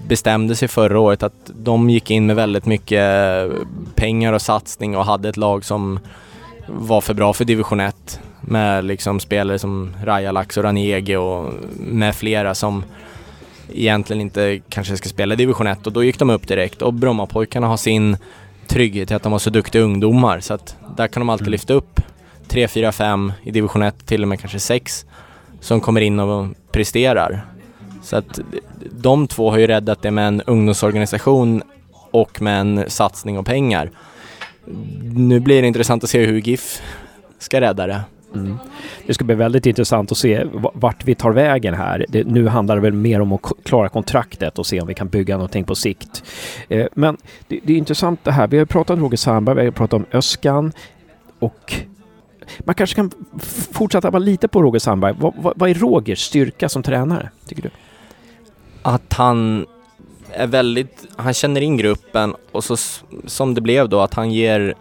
bestämde 0.08 0.56
sig 0.56 0.68
förra 0.68 1.00
året 1.00 1.24
att 1.24 1.52
de 1.56 1.90
gick 1.90 2.12
in 2.12 2.26
med 2.26 2.36
väldigt 2.36 2.66
mycket 2.66 3.04
pengar 3.96 4.34
och 4.34 4.42
satsning 4.42 4.98
och 4.98 5.06
hade 5.06 5.30
ett 5.30 5.38
lag 5.38 5.66
som 5.66 6.00
var 6.68 7.02
för 7.02 7.14
bra 7.14 7.34
för 7.34 7.46
division 7.46 7.80
1 7.80 8.20
med 8.42 8.86
liksom 8.86 9.20
spelare 9.20 9.60
som 9.60 9.96
Rajalax 10.04 10.58
och 10.58 10.64
Ranege 10.64 11.18
och 11.18 11.54
med 11.78 12.16
flera 12.16 12.56
som 12.56 12.84
egentligen 13.74 14.22
inte 14.22 14.60
kanske 14.70 14.98
ska 14.98 15.10
spela 15.10 15.36
division 15.36 15.68
1 15.68 15.88
och 15.88 15.94
då 15.94 16.04
gick 16.04 16.20
de 16.20 16.30
upp 16.30 16.48
direkt 16.48 16.82
och 16.82 16.94
Brommapojkarna 16.94 17.68
har 17.68 17.78
sin 17.78 18.18
trygghet 18.70 19.12
i 19.12 19.14
att 19.14 19.24
de 19.24 19.32
har 19.32 19.40
så 19.40 19.50
duktiga 19.50 19.82
ungdomar 19.82 20.40
så 20.40 20.54
att 20.54 20.76
där 20.98 21.08
kan 21.08 21.22
de 21.22 21.30
alltid 21.30 21.48
mm. 21.48 21.52
lyfta 21.52 21.74
upp 21.74 22.02
3, 22.48 22.68
4, 22.68 22.92
5 22.92 23.34
i 23.44 23.52
division 23.52 23.82
1 23.82 24.06
till 24.06 24.22
och 24.22 24.28
med 24.28 24.40
kanske 24.40 24.60
6 24.60 25.06
som 25.60 25.82
kommer 25.82 26.02
in 26.02 26.20
och 26.20 26.48
presterar. 26.72 27.46
Så 28.04 28.16
att 28.16 28.40
de 28.92 29.28
två 29.28 29.52
har 29.52 29.58
ju 29.58 29.68
räddat 29.68 30.02
det 30.02 30.12
med 30.12 30.28
en 30.28 30.42
ungdomsorganisation 30.42 31.64
och 32.12 32.42
med 32.42 32.62
en 32.62 32.84
satsning 32.88 33.38
och 33.38 33.46
pengar. 33.46 33.92
Nu 35.04 35.40
blir 35.40 35.62
det 35.62 35.68
intressant 35.68 36.04
att 36.04 36.10
se 36.10 36.26
hur 36.26 36.42
GIF 36.42 36.82
ska 37.40 37.62
rädda 37.62 37.88
det. 37.88 38.02
Mm. 38.36 38.58
Det 39.08 39.14
ska 39.14 39.26
bli 39.26 39.36
väldigt 39.36 39.66
intressant 39.66 40.12
att 40.12 40.18
se 40.18 40.46
vart 40.74 41.06
vi 41.06 41.16
tar 41.16 41.32
vägen 41.32 41.74
här. 41.74 42.06
Det, 42.10 42.24
nu 42.24 42.48
handlar 42.48 42.76
det 42.76 42.82
väl 42.82 42.94
mer 42.94 43.22
om 43.22 43.32
att 43.32 43.42
klara 43.64 43.90
kontraktet 43.90 44.60
och 44.60 44.66
se 44.66 44.82
om 44.82 44.88
vi 44.88 44.94
kan 44.94 45.08
bygga 45.08 45.36
någonting 45.36 45.64
på 45.64 45.76
sikt. 45.76 46.24
Eh, 46.70 46.88
men 46.94 47.18
det, 47.48 47.60
det, 47.64 47.74
är 47.74 47.78
intressant 47.78 48.20
det 48.24 48.32
här. 48.32 48.48
Vi 48.48 48.58
har 48.58 48.66
pratat 48.66 48.94
om 48.94 49.04
Roger 49.04 49.18
Sandberg, 49.18 49.56
vi 49.56 49.66
har 49.66 49.72
pratat 49.72 49.94
om 49.94 50.06
Öskan 50.12 50.72
och 51.40 51.74
man 52.60 52.76
kanske 52.76 52.96
kan 52.96 53.12
fortsätta 53.72 54.10
vara 54.10 54.24
lite 54.24 54.48
på 54.48 54.62
Roger 54.62 54.80
Sandberg. 54.80 55.16
Vad, 55.20 55.34
vad, 55.38 55.54
vad 55.56 55.70
är 55.70 55.74
Rogers 55.74 56.20
styrka 56.20 56.70
som 56.70 56.84
tränare, 56.84 57.30
tycker 57.48 57.62
du? 57.62 57.70
Att 58.82 59.14
han 59.14 59.66
är 60.32 60.48
väldigt, 60.48 61.08
han 61.16 61.34
känner 61.34 61.62
in 61.62 61.78
gruppen 61.78 62.36
och 62.52 62.64
så 62.64 62.78
som 63.26 63.54
det 63.54 63.62
blev 63.62 63.90
då 63.90 64.00
att 64.00 64.14
han 64.14 64.32
ger 64.32 64.76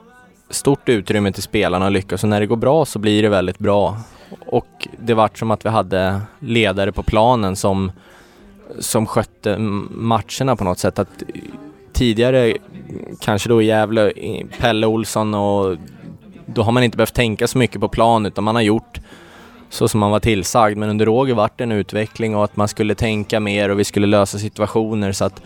stort 0.51 0.89
utrymme 0.89 1.33
till 1.33 1.43
spelarna 1.43 1.87
att 1.87 1.93
lyckas 1.93 2.23
och 2.23 2.29
när 2.29 2.41
det 2.41 2.47
går 2.47 2.57
bra 2.57 2.85
så 2.85 2.99
blir 2.99 3.23
det 3.23 3.29
väldigt 3.29 3.59
bra. 3.59 3.97
Och 4.47 4.89
det 4.99 5.15
vart 5.15 5.39
som 5.39 5.51
att 5.51 5.65
vi 5.65 5.69
hade 5.69 6.21
ledare 6.39 6.93
på 6.93 7.03
planen 7.03 7.57
som, 7.57 7.93
som 8.79 9.07
skötte 9.07 9.59
matcherna 9.91 10.57
på 10.57 10.65
något 10.65 10.79
sätt. 10.79 10.99
Att 10.99 11.23
tidigare, 11.93 12.55
kanske 13.21 13.49
då 13.49 13.63
i 13.63 13.67
Gävle, 13.67 14.13
Pelle 14.59 14.87
Olsson 14.87 15.35
och 15.35 15.77
då 16.47 16.63
har 16.63 16.73
man 16.73 16.83
inte 16.83 16.97
behövt 16.97 17.15
tänka 17.15 17.47
så 17.47 17.59
mycket 17.59 17.81
på 17.81 17.89
plan 17.89 18.27
utan 18.27 18.45
man 18.45 18.55
har 18.55 18.63
gjort 18.63 19.01
så 19.71 19.89
som 19.89 20.01
man 20.01 20.11
var 20.11 20.21
tillsagd. 20.21 20.77
Men 20.77 20.91
under 20.91 21.07
Roger 21.07 21.35
vart 21.35 21.59
det 21.59 21.65
en 21.65 21.73
utveckling 21.73 22.37
och 22.37 22.45
att 22.45 22.57
man 22.57 22.69
skulle 22.69 22.95
tänka 22.95 23.41
mer 23.41 23.69
och 23.69 23.79
vi 23.79 23.85
skulle 23.85 24.07
lösa 24.07 24.39
situationer 24.39 25.13
så 25.13 25.25
att 25.25 25.43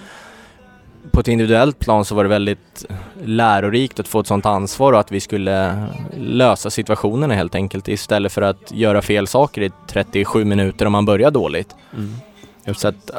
på 1.11 1.21
ett 1.21 1.29
individuellt 1.29 1.79
plan 1.79 2.05
så 2.05 2.15
var 2.15 2.25
det 2.25 2.29
väldigt 2.29 2.85
lärorikt 3.25 4.01
att 4.01 4.09
få 4.09 4.21
ett 4.21 4.27
sånt 4.27 4.47
ansvar 4.47 4.93
och 4.93 5.01
att 5.01 5.13
vi 5.13 5.21
skulle 5.21 5.87
lösa 6.17 6.71
situationerna 6.71 7.35
helt 7.35 7.55
enkelt 7.55 7.89
istället 7.89 8.33
för 8.33 8.43
att 8.43 8.73
göra 8.73 9.03
fel 9.03 9.27
saker 9.27 9.63
i 9.63 9.71
37 9.89 10.45
minuter 10.45 10.87
om 10.87 10.93
man 10.93 11.05
börjar 11.05 11.31
dåligt. 11.31 11.75
Mm. 11.95 12.75
Så 12.77 12.89
att 12.89 13.11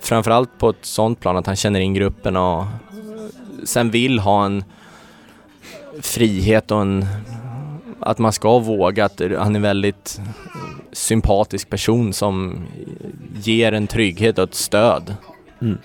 framförallt 0.00 0.58
på 0.58 0.70
ett 0.70 0.84
sånt 0.84 1.20
plan 1.20 1.36
att 1.36 1.46
han 1.46 1.56
känner 1.56 1.80
in 1.80 1.94
gruppen 1.94 2.36
och 2.36 2.64
sen 3.64 3.90
vill 3.90 4.18
ha 4.18 4.44
en 4.44 4.64
frihet 6.00 6.70
och 6.70 6.80
en 6.80 7.06
att 8.00 8.18
man 8.18 8.32
ska 8.32 8.58
våga, 8.58 9.04
att 9.04 9.20
han 9.38 9.56
är 9.56 9.60
väldigt 9.60 10.20
sympatisk 10.92 11.70
person 11.70 12.12
som 12.12 12.66
ger 13.42 13.72
en 13.72 13.86
trygghet 13.86 14.38
och 14.38 14.44
ett 14.44 14.54
stöd. 14.54 15.16
Mm 15.60 15.78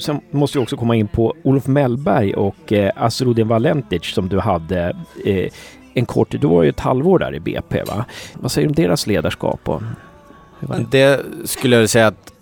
sen 0.00 0.20
måste 0.30 0.58
vi 0.58 0.64
också 0.64 0.76
komma 0.76 0.96
in 0.96 1.08
på 1.08 1.34
Olof 1.42 1.66
Mellberg 1.66 2.34
och 2.34 2.72
eh, 2.72 2.92
Asrudin 2.96 3.48
Valentic 3.48 4.04
som 4.04 4.28
du 4.28 4.38
hade 4.38 4.96
eh, 5.24 5.52
en 5.94 6.06
kort, 6.06 6.30
du 6.30 6.46
var 6.46 6.62
ju 6.62 6.68
ett 6.68 6.80
halvår 6.80 7.18
där 7.18 7.34
i 7.34 7.40
BP 7.40 7.82
va? 7.82 8.04
Vad 8.34 8.52
säger 8.52 8.68
du 8.68 8.70
om 8.70 8.74
deras 8.74 9.06
ledarskap? 9.06 9.68
Och, 9.68 9.82
det 10.90 11.20
skulle 11.44 11.76
jag 11.76 11.90
säga 11.90 12.06
att 12.06 12.32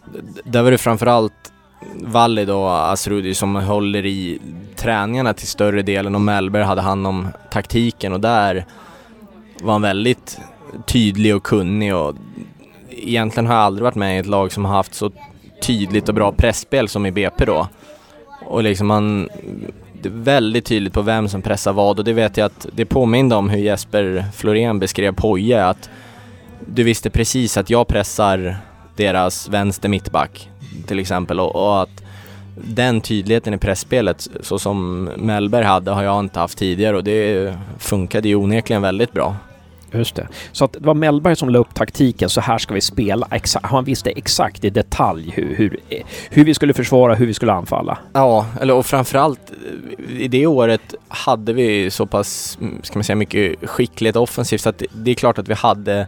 där 0.44 0.62
var 0.62 0.70
det 0.70 0.78
framförallt 0.78 1.52
Valid 1.94 2.50
och 2.50 2.90
Asrudi 2.92 3.34
som 3.34 3.54
håller 3.54 4.06
i 4.06 4.38
träningarna 4.76 5.34
till 5.34 5.46
större 5.46 5.82
delen 5.82 6.14
och 6.14 6.20
Mellberg 6.20 6.62
hade 6.62 6.80
hand 6.80 7.06
om 7.06 7.28
taktiken 7.50 8.12
och 8.12 8.20
där 8.20 8.66
var 9.62 9.72
han 9.72 9.82
väldigt 9.82 10.40
tydlig 10.86 11.36
och 11.36 11.42
kunnig 11.42 11.94
och 11.94 12.14
egentligen 12.90 13.46
har 13.46 13.54
jag 13.54 13.64
aldrig 13.64 13.84
varit 13.84 13.94
med 13.94 14.16
i 14.16 14.18
ett 14.18 14.26
lag 14.26 14.52
som 14.52 14.64
har 14.64 14.72
haft 14.72 14.94
så 14.94 15.10
tydligt 15.60 16.08
och 16.08 16.14
bra 16.14 16.32
pressspel 16.32 16.88
som 16.88 17.06
i 17.06 17.10
BP 17.10 17.44
då. 17.44 17.68
Och 18.46 18.62
liksom 18.62 18.86
man, 18.86 19.28
det 20.02 20.08
är 20.08 20.12
väldigt 20.12 20.64
tydligt 20.64 20.92
på 20.92 21.02
vem 21.02 21.28
som 21.28 21.42
pressar 21.42 21.72
vad 21.72 21.98
och 21.98 22.04
det 22.04 22.12
vet 22.12 22.36
jag 22.36 22.46
att 22.46 22.66
det 22.72 22.84
påminde 22.84 23.34
om 23.34 23.50
hur 23.50 23.58
Jesper 23.58 24.24
Florén 24.34 24.78
beskrev 24.78 25.14
Poje 25.14 25.66
att 25.66 25.90
du 26.66 26.82
visste 26.82 27.10
precis 27.10 27.56
att 27.56 27.70
jag 27.70 27.88
pressar 27.88 28.56
deras 28.96 29.48
vänster 29.48 29.88
mittback 29.88 30.50
till 30.86 30.98
exempel 30.98 31.40
och, 31.40 31.56
och 31.56 31.82
att 31.82 32.04
den 32.54 33.00
tydligheten 33.00 33.54
i 33.54 33.58
pressspelet 33.58 34.28
så 34.40 34.58
som 34.58 35.04
Mellberg 35.16 35.64
hade 35.64 35.90
har 35.90 36.02
jag 36.02 36.20
inte 36.20 36.40
haft 36.40 36.58
tidigare 36.58 36.96
och 36.96 37.04
det 37.04 37.54
funkade 37.78 38.28
ju 38.28 38.34
onekligen 38.34 38.82
väldigt 38.82 39.12
bra. 39.12 39.36
Just 39.92 40.14
det. 40.14 40.28
Så 40.52 40.64
att 40.64 40.72
det 40.72 40.86
var 40.86 40.94
Mellberg 40.94 41.36
som 41.36 41.48
la 41.48 41.58
upp 41.58 41.74
taktiken, 41.74 42.28
så 42.28 42.40
här 42.40 42.58
ska 42.58 42.74
vi 42.74 42.80
spela. 42.80 43.28
Exa 43.30 43.60
han 43.62 43.84
visste 43.84 44.10
exakt 44.10 44.64
i 44.64 44.70
detalj 44.70 45.32
hur, 45.34 45.54
hur, 45.56 45.80
hur 46.30 46.44
vi 46.44 46.54
skulle 46.54 46.74
försvara, 46.74 47.14
hur 47.14 47.26
vi 47.26 47.34
skulle 47.34 47.52
anfalla. 47.52 47.98
Ja, 48.12 48.46
eller 48.60 48.74
och 48.74 48.86
framförallt 48.86 49.40
eh, 49.50 50.20
i 50.20 50.28
det 50.28 50.46
året 50.46 50.94
hade 51.08 51.52
vi 51.52 51.90
så 51.90 52.06
pass, 52.06 52.58
mm, 52.60 52.80
ska 52.82 52.98
man 52.98 53.04
säga, 53.04 53.16
mycket 53.16 53.68
skicklighet 53.68 54.16
offensivt 54.16 54.60
så 54.60 54.68
att 54.68 54.82
det, 54.92 55.10
är 55.10 55.14
klart 55.14 55.38
att 55.38 55.48
vi 55.48 55.54
hade 55.54 56.06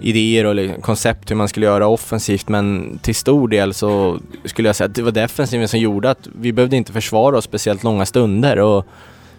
idéer 0.00 0.44
och 0.44 0.54
liksom 0.54 0.82
koncept 0.82 1.30
hur 1.30 1.36
man 1.36 1.48
skulle 1.48 1.66
göra 1.66 1.86
offensivt 1.86 2.48
men 2.48 2.98
till 3.02 3.14
stor 3.14 3.48
del 3.48 3.74
så 3.74 4.18
skulle 4.44 4.68
jag 4.68 4.76
säga 4.76 4.86
att 4.86 4.94
det 4.94 5.02
var 5.02 5.10
defensiven 5.10 5.68
som 5.68 5.80
gjorde 5.80 6.10
att 6.10 6.28
vi 6.40 6.52
behövde 6.52 6.76
inte 6.76 6.92
försvara 6.92 7.38
oss 7.38 7.44
speciellt 7.44 7.82
långa 7.82 8.06
stunder 8.06 8.58
och 8.58 8.86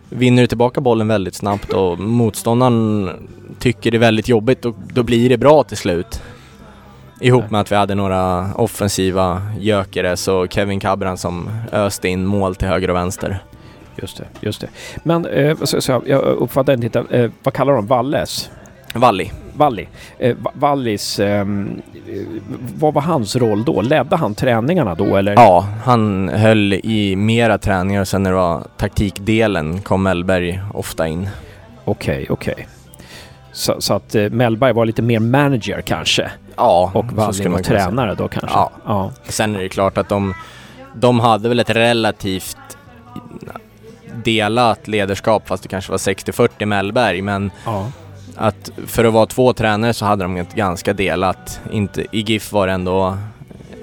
vinner 0.10 0.42
du 0.42 0.48
tillbaka 0.48 0.82
bollen 0.82 1.08
väldigt 1.08 1.36
snabbt 1.36 1.74
och 1.74 2.00
motståndaren 2.00 3.10
tycker 3.60 3.92
det 3.92 3.98
är 3.98 4.00
väldigt 4.00 4.28
jobbigt 4.28 4.66
och 4.66 4.76
då 4.94 5.04
blir 5.04 5.30
det 5.30 5.38
bra 5.38 5.64
till 5.64 5.78
slut. 5.78 6.22
Ihop 7.20 7.52
med 7.52 7.62
att 7.62 7.72
vi 7.72 7.76
hade 7.76 7.96
några 7.96 8.54
offensiva 8.56 9.42
Gyökeres 9.60 10.28
och 10.28 10.54
Kevin 10.54 10.80
Cabran 10.80 11.18
som 11.18 11.50
öste 11.72 12.08
in 12.08 12.26
mål 12.26 12.56
till 12.56 12.68
höger 12.68 12.90
och 12.90 12.96
vänster. 12.96 13.44
Just 14.02 14.18
det, 14.18 14.26
just 14.40 14.62
det. 14.62 14.68
Men 15.04 15.26
eh, 15.26 15.58
så, 15.64 15.82
så, 15.82 16.02
jag 16.06 16.22
uppfattade 16.22 16.86
inte, 16.86 17.04
eh, 17.10 17.32
vad 17.44 17.54
kallar 17.54 17.74
de 17.74 17.88
Valles? 17.88 18.50
Valli. 18.94 19.32
Valli. 19.58 19.88
Eh, 20.20 20.36
Wallis, 20.54 21.20
eh, 21.20 21.46
vad 22.76 22.94
var 22.94 23.02
hans 23.02 23.36
roll 23.36 23.66
då? 23.66 23.82
Ledde 23.82 24.16
han 24.16 24.36
träningarna 24.36 24.96
då 24.96 25.16
eller? 25.16 25.34
Ja, 25.34 25.68
han 25.84 26.30
höll 26.30 26.74
i 26.74 27.16
mera 27.16 27.58
träningar 27.58 28.02
och 28.02 28.08
sen 28.08 28.24
när 28.24 28.30
det 28.30 28.38
var 28.38 28.64
taktikdelen 28.78 29.82
kom 29.82 30.04
Mellberg 30.04 30.62
ofta 30.74 31.08
in. 31.08 31.30
Okej, 31.86 32.14
okay, 32.14 32.26
okej. 32.30 32.54
Okay. 32.54 32.66
Så, 33.52 33.76
så, 33.82 33.94
att 33.94 34.16
eh, 34.16 34.30
Mellberg 34.30 34.74
var 34.74 34.86
lite 34.86 35.02
mer 35.02 35.20
manager 35.20 35.82
kanske? 35.82 36.32
Ja, 36.56 36.92
Och 36.94 37.14
Walli 37.14 37.48
var 37.48 37.60
tränare 37.60 38.16
då 38.16 38.28
kanske? 38.28 38.58
Ja. 38.58 38.72
ja. 38.86 39.12
Sen 39.24 39.56
är 39.56 39.60
det 39.60 39.70
klart 39.70 39.98
att 39.98 40.10
de, 40.10 40.34
de 40.96 41.20
hade 41.20 41.50
väl 41.50 41.60
ett 41.60 41.70
relativt 41.70 42.58
delat 44.24 44.88
ledarskap 44.88 45.48
fast 45.48 45.64
det 45.64 45.70
kanske 45.70 45.92
var 45.92 45.98
60-40 45.98 46.66
Mellberg 46.66 47.22
men 47.22 47.52
ja 47.66 47.92
att 48.38 48.72
för 48.88 49.06
att 49.06 49.14
vara 49.14 49.26
två 49.26 49.54
tränare 49.54 49.94
så 49.94 50.06
hade 50.06 50.24
de 50.24 50.38
ett 50.38 50.54
ganska 50.56 50.94
delat. 50.94 51.60
Inte, 51.72 52.06
I 52.12 52.22
GIF 52.22 52.52
var 52.52 52.68
det 52.68 52.74
ändå, 52.74 53.18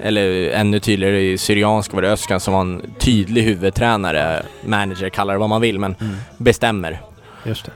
eller 0.01 0.49
ännu 0.49 0.79
tydligare 0.79 1.21
i 1.21 1.37
Syriansk 1.37 1.93
var 1.93 2.01
det 2.01 2.11
Öskan 2.11 2.39
som 2.39 2.53
var 2.53 2.61
en 2.61 2.81
tydlig 2.99 3.43
huvudtränare, 3.43 4.43
manager, 4.65 5.09
kallar 5.09 5.33
det 5.33 5.39
vad 5.39 5.49
man 5.49 5.61
vill, 5.61 5.79
men 5.79 5.95
mm. 5.99 6.15
bestämmer. 6.37 7.01
Just 7.43 7.65
det. 7.65 7.71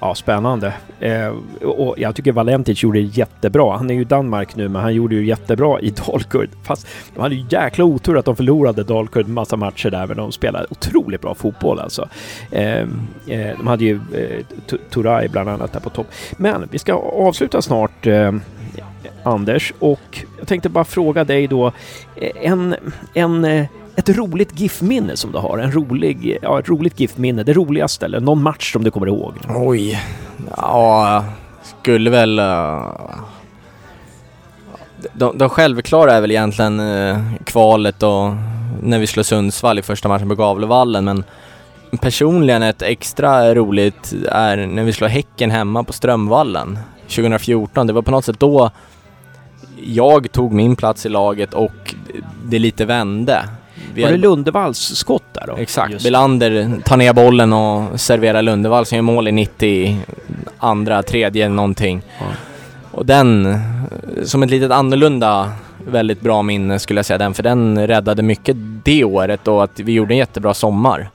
Ja, 0.00 0.14
spännande. 0.14 0.72
Eh, 1.00 1.34
och 1.64 1.94
jag 1.98 2.16
tycker 2.16 2.32
Valentic 2.32 2.82
gjorde 2.82 2.98
det 2.98 3.04
jättebra. 3.04 3.76
Han 3.76 3.90
är 3.90 3.94
ju 3.94 4.00
i 4.00 4.04
Danmark 4.04 4.56
nu, 4.56 4.68
men 4.68 4.82
han 4.82 4.94
gjorde 4.94 5.14
ju 5.14 5.26
jättebra 5.26 5.80
i 5.80 5.90
Dalkurd. 6.06 6.50
Fast 6.62 6.86
de 7.14 7.20
hade 7.20 7.34
ju 7.34 7.44
jäkla 7.50 7.84
otur 7.84 8.18
att 8.18 8.24
de 8.24 8.36
förlorade 8.36 8.82
Dalkurd 8.82 9.28
massa 9.28 9.56
matcher 9.56 9.90
där, 9.90 10.06
men 10.06 10.16
de 10.16 10.32
spelade 10.32 10.66
otroligt 10.70 11.20
bra 11.20 11.34
fotboll 11.34 11.80
alltså. 11.80 12.08
Eh, 12.50 12.78
eh, 13.26 13.56
de 13.58 13.66
hade 13.66 13.84
ju 13.84 13.94
eh, 13.94 14.44
Turay 14.90 15.28
bland 15.28 15.48
annat 15.48 15.72
där 15.72 15.80
på 15.80 15.90
topp. 15.90 16.06
Men 16.36 16.68
vi 16.70 16.78
ska 16.78 16.94
avsluta 16.94 17.62
snart 17.62 18.06
eh, 18.06 18.32
Anders 19.22 19.72
och 19.78 20.24
jag 20.38 20.48
tänkte 20.48 20.68
bara 20.68 20.84
fråga 20.84 21.24
dig 21.24 21.46
då 21.46 21.66
eh, 22.16 22.30
en, 22.52 22.74
en 23.14 23.44
eh, 23.44 23.66
ett 23.98 24.08
roligt 24.08 24.60
GIF-minne 24.60 25.16
som 25.16 25.32
du 25.32 25.38
har? 25.38 25.58
En 25.58 25.72
rolig, 25.72 26.38
ja, 26.42 26.58
ett 26.58 26.68
roligt 26.68 27.00
GIF-minne, 27.00 27.42
det 27.42 27.52
roligaste 27.52 28.06
eller 28.06 28.20
någon 28.20 28.42
match 28.42 28.72
som 28.72 28.84
du 28.84 28.90
kommer 28.90 29.06
ihåg? 29.06 29.34
Oj, 29.48 30.02
ja, 30.56 31.24
skulle 31.62 32.10
väl... 32.10 32.38
Uh, 32.38 32.92
de, 35.12 35.38
de 35.38 35.48
självklara 35.48 36.12
är 36.12 36.20
väl 36.20 36.30
egentligen 36.30 36.80
uh, 36.80 37.18
kvalet 37.44 38.02
och 38.02 38.30
när 38.82 38.98
vi 38.98 39.06
slår 39.06 39.22
Sundsvall 39.22 39.78
i 39.78 39.82
första 39.82 40.08
matchen 40.08 40.28
på 40.28 40.34
Gavlevallen 40.34 41.04
men 41.04 41.24
personligen 42.00 42.62
ett 42.62 42.82
extra 42.82 43.54
roligt 43.54 44.14
är 44.30 44.56
när 44.56 44.84
vi 44.84 44.92
slår 44.92 45.08
Häcken 45.08 45.50
hemma 45.50 45.84
på 45.84 45.92
Strömvallen 45.92 46.78
2014. 47.08 47.86
Det 47.86 47.92
var 47.92 48.02
på 48.02 48.10
något 48.10 48.24
sätt 48.24 48.40
då 48.40 48.70
jag 49.84 50.32
tog 50.32 50.52
min 50.52 50.76
plats 50.76 51.06
i 51.06 51.08
laget 51.08 51.54
och 51.54 51.94
det 52.44 52.58
lite 52.58 52.84
vände. 52.84 53.44
Vi 53.94 54.02
var 54.02 54.10
det 54.10 54.16
Lundevalls 54.16 54.78
skott 54.78 55.24
där 55.32 55.44
då? 55.46 55.56
Exakt. 55.56 55.92
Just. 55.92 56.04
Belander 56.04 56.80
tar 56.84 56.96
ner 56.96 57.12
bollen 57.12 57.52
och 57.52 58.00
serverar 58.00 58.42
Lundevall 58.42 58.86
som 58.86 58.96
gör 58.96 59.02
mål 59.02 59.28
i 59.28 59.32
90 59.32 59.98
andra, 60.58 61.02
tredje 61.02 61.48
någonting. 61.48 62.02
Ja. 62.18 62.26
Och 62.90 63.06
den, 63.06 63.58
som 64.24 64.42
ett 64.42 64.50
litet 64.50 64.70
annorlunda 64.70 65.52
väldigt 65.86 66.20
bra 66.20 66.42
minne 66.42 66.78
skulle 66.78 66.98
jag 66.98 67.06
säga 67.06 67.18
den, 67.18 67.34
för 67.34 67.42
den 67.42 67.86
räddade 67.86 68.22
mycket 68.22 68.56
det 68.84 69.04
året 69.04 69.48
och 69.48 69.64
att 69.64 69.80
vi 69.80 69.92
gjorde 69.92 70.14
en 70.14 70.18
jättebra 70.18 70.54
sommar. 70.54 71.10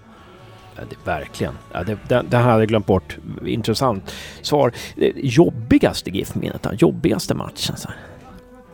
Ja, 0.75 0.81
det, 0.89 0.95
verkligen. 1.11 1.53
Ja, 1.73 1.83
det, 1.83 1.97
det, 2.07 2.23
det 2.29 2.37
hade 2.37 2.59
jag 2.59 2.67
glömt 2.67 2.85
bort. 2.85 3.17
Intressant 3.45 4.13
svar. 4.41 4.71
Jobbigaste 5.15 6.09
GIF-minnet 6.09 6.67
Jobbigaste 6.77 7.33
matchen? 7.33 7.77
Så 7.77 7.87
här. 7.87 7.97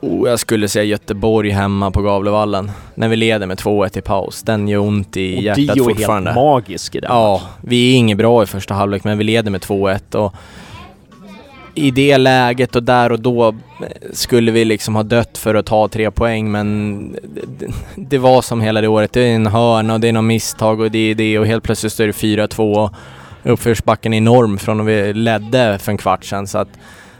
Oh, 0.01 0.29
jag 0.29 0.39
skulle 0.39 0.67
säga 0.67 0.83
Göteborg 0.83 1.49
hemma 1.49 1.91
på 1.91 2.01
Gavlevallen. 2.01 2.71
När 2.95 3.07
vi 3.07 3.15
leder 3.15 3.47
med 3.47 3.57
2-1 3.57 3.97
i 3.97 4.01
paus. 4.01 4.43
Den 4.43 4.67
gör 4.67 4.79
ont 4.79 5.17
i 5.17 5.37
och 5.37 5.41
hjärtat 5.41 5.75
Dio 5.75 5.83
fortfarande. 5.83 6.29
är 6.29 6.33
helt 6.33 6.45
magisk 6.45 6.95
i 6.95 6.99
den 6.99 7.11
Ja, 7.11 7.41
vi 7.61 7.93
är 7.93 7.97
inget 7.97 8.17
bra 8.17 8.43
i 8.43 8.45
första 8.45 8.73
halvlek 8.73 9.03
men 9.03 9.17
vi 9.17 9.23
leder 9.23 9.51
med 9.51 9.61
2-1 9.61 10.15
och 10.15 10.33
i 11.75 11.91
det 11.91 12.17
läget 12.17 12.75
och 12.75 12.83
där 12.83 13.11
och 13.11 13.19
då 13.19 13.55
skulle 14.13 14.51
vi 14.51 14.65
liksom 14.65 14.95
ha 14.95 15.03
dött 15.03 15.37
för 15.37 15.55
att 15.55 15.65
ta 15.65 15.87
tre 15.87 16.11
poäng 16.11 16.51
men 16.51 17.15
det, 17.95 18.17
var 18.17 18.41
som 18.41 18.61
hela 18.61 18.81
det 18.81 18.87
året. 18.87 19.13
Det 19.13 19.21
är 19.21 19.35
en 19.35 19.47
hörna 19.47 19.93
och 19.93 19.99
det 19.99 20.07
är 20.07 20.13
något 20.13 20.23
misstag 20.23 20.79
och 20.79 20.91
det 20.91 21.11
är 21.11 21.15
det 21.15 21.39
och 21.39 21.45
helt 21.45 21.63
plötsligt 21.63 21.93
står 21.93 22.05
det 22.05 22.11
4-2 22.11 22.89
uppförsbacken 23.43 24.13
är 24.13 24.17
enorm 24.17 24.57
från 24.57 24.79
att 24.79 24.87
vi 24.87 25.13
ledde 25.13 25.79
för 25.81 25.91
en 25.91 25.97
kvart 25.97 26.25
sedan 26.25 26.47
så 26.47 26.57
att 26.57 26.69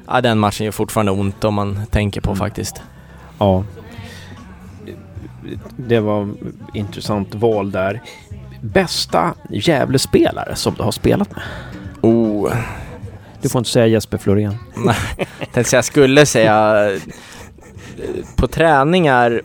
ja, 0.10 0.22
den 0.22 0.40
matchen 0.40 0.66
gör 0.66 0.72
fortfarande 0.72 1.12
ont 1.12 1.44
om 1.44 1.54
man 1.54 1.86
tänker 1.92 2.22
på 2.22 2.30
mm. 2.30 2.40
faktiskt. 2.40 2.82
Ja. 3.40 3.64
Det 5.78 6.00
var 6.00 6.30
intressant 6.74 7.36
val 7.36 7.72
där. 7.72 8.02
Bästa 8.62 9.34
Gävlespelare 9.50 10.56
som 10.56 10.74
du 10.74 10.84
har 10.84 10.92
spelat 10.92 11.32
med? 11.32 11.42
Oh. 12.02 12.54
Du 13.42 13.50
får 13.50 13.60
inte 13.60 13.72
säga 13.72 13.88
Jesper 13.88 14.18
Florén. 14.18 14.58
Nej, 15.56 15.66
jag 15.72 15.86
skulle 15.86 16.26
säga 16.26 16.90
på 18.36 18.48
träningar 18.48 19.42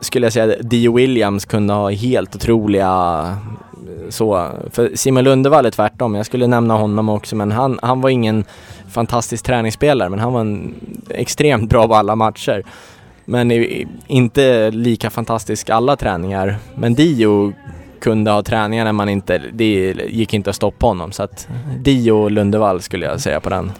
skulle 0.00 0.26
jag 0.26 0.32
säga 0.32 0.56
Dio 0.62 0.96
Williams 0.96 1.44
kunde 1.44 1.74
ha 1.74 1.90
helt 1.90 2.36
otroliga 2.36 3.36
så. 4.08 4.50
För 4.70 4.90
Simon 4.94 5.24
Lundevall 5.24 5.66
är 5.66 5.70
tvärtom. 5.70 6.14
Jag 6.14 6.26
skulle 6.26 6.46
nämna 6.46 6.74
honom 6.74 7.08
också 7.08 7.36
men 7.36 7.52
han, 7.52 7.78
han 7.82 8.00
var 8.00 8.10
ingen 8.10 8.44
fantastisk 8.90 9.44
träningsspelare 9.44 10.08
men 10.08 10.18
han 10.18 10.32
var 10.32 10.40
en 10.40 10.74
extremt 11.08 11.70
bra 11.70 11.88
på 11.88 11.94
alla 11.94 12.16
matcher. 12.16 12.62
Men 13.24 13.50
inte 14.06 14.70
lika 14.70 15.10
fantastisk 15.10 15.70
alla 15.70 15.96
träningar. 15.96 16.56
Men 16.74 16.94
Dio 16.94 17.52
kunde 18.00 18.30
ha 18.30 18.42
träningar 18.42 18.84
när 18.84 18.92
man 18.92 19.08
inte, 19.08 19.38
det 19.52 19.94
gick 20.08 20.34
inte 20.34 20.50
att 20.50 20.56
stoppa 20.56 20.86
honom. 20.86 21.12
Så 21.12 21.22
att 21.22 21.48
Dio 21.78 22.12
och 22.12 22.30
Lundevall 22.30 22.80
skulle 22.82 23.06
jag 23.06 23.20
säga 23.20 23.40
på 23.40 23.50
den. 23.50 23.72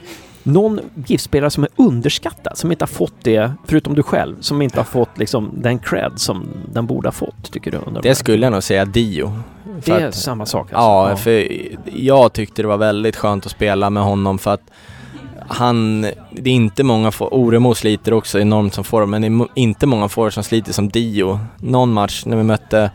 någon 0.43 0.81
GIF-spelare 1.07 1.51
som 1.51 1.63
är 1.65 1.71
underskattad, 1.77 2.59
som 2.59 2.71
inte 2.73 2.83
har 2.83 2.89
fått 2.89 3.15
det, 3.23 3.53
förutom 3.67 3.95
du 3.95 4.03
själv, 4.03 4.37
som 4.41 4.63
inte 4.63 4.79
har 4.79 4.85
fått 4.85 5.19
liksom 5.19 5.51
den 5.57 5.79
cred 5.79 6.13
som 6.17 6.49
den 6.73 6.87
borde 6.87 7.09
ha 7.09 7.13
fått, 7.13 7.53
tycker 7.53 7.71
du? 7.71 7.77
Undrar 7.87 8.03
Det 8.03 8.15
skulle 8.15 8.47
jag 8.47 8.53
nog 8.53 8.63
säga 8.63 8.85
Dio. 8.85 9.33
Det 9.85 9.93
är 9.93 10.09
att- 10.09 10.15
samma 10.15 10.47
sak 10.47 10.73
alltså? 10.73 11.11
Ja, 11.11 11.17
för 11.17 11.49
jag 11.97 12.33
tyckte 12.33 12.63
det 12.63 12.69
var 12.69 12.77
väldigt 12.77 13.17
skönt 13.17 13.47
att 13.47 13.53
spela 13.53 13.91
med 13.91 14.03
honom 14.03 14.39
för 14.39 14.55
att 14.55 14.71
han, 15.53 16.01
det 16.31 16.51
är 16.51 16.55
inte 16.55 16.85
många, 16.85 17.11
for- 17.11 17.35
Oremo 17.35 17.75
sliter 17.75 18.13
också 18.15 18.41
enormt 18.41 18.75
som 18.75 18.85
forward, 18.85 19.09
men 19.09 19.23
det 19.23 19.29
är 19.29 19.47
inte 19.55 19.87
många 19.87 20.09
forwards 20.09 20.35
som 20.35 20.45
sliter 20.45 20.73
som 20.73 20.89
Dio. 20.89 21.39
Någon 21.59 21.93
match 21.93 22.23
när 22.27 22.37
vi 22.37 22.43
mötte 22.43 22.91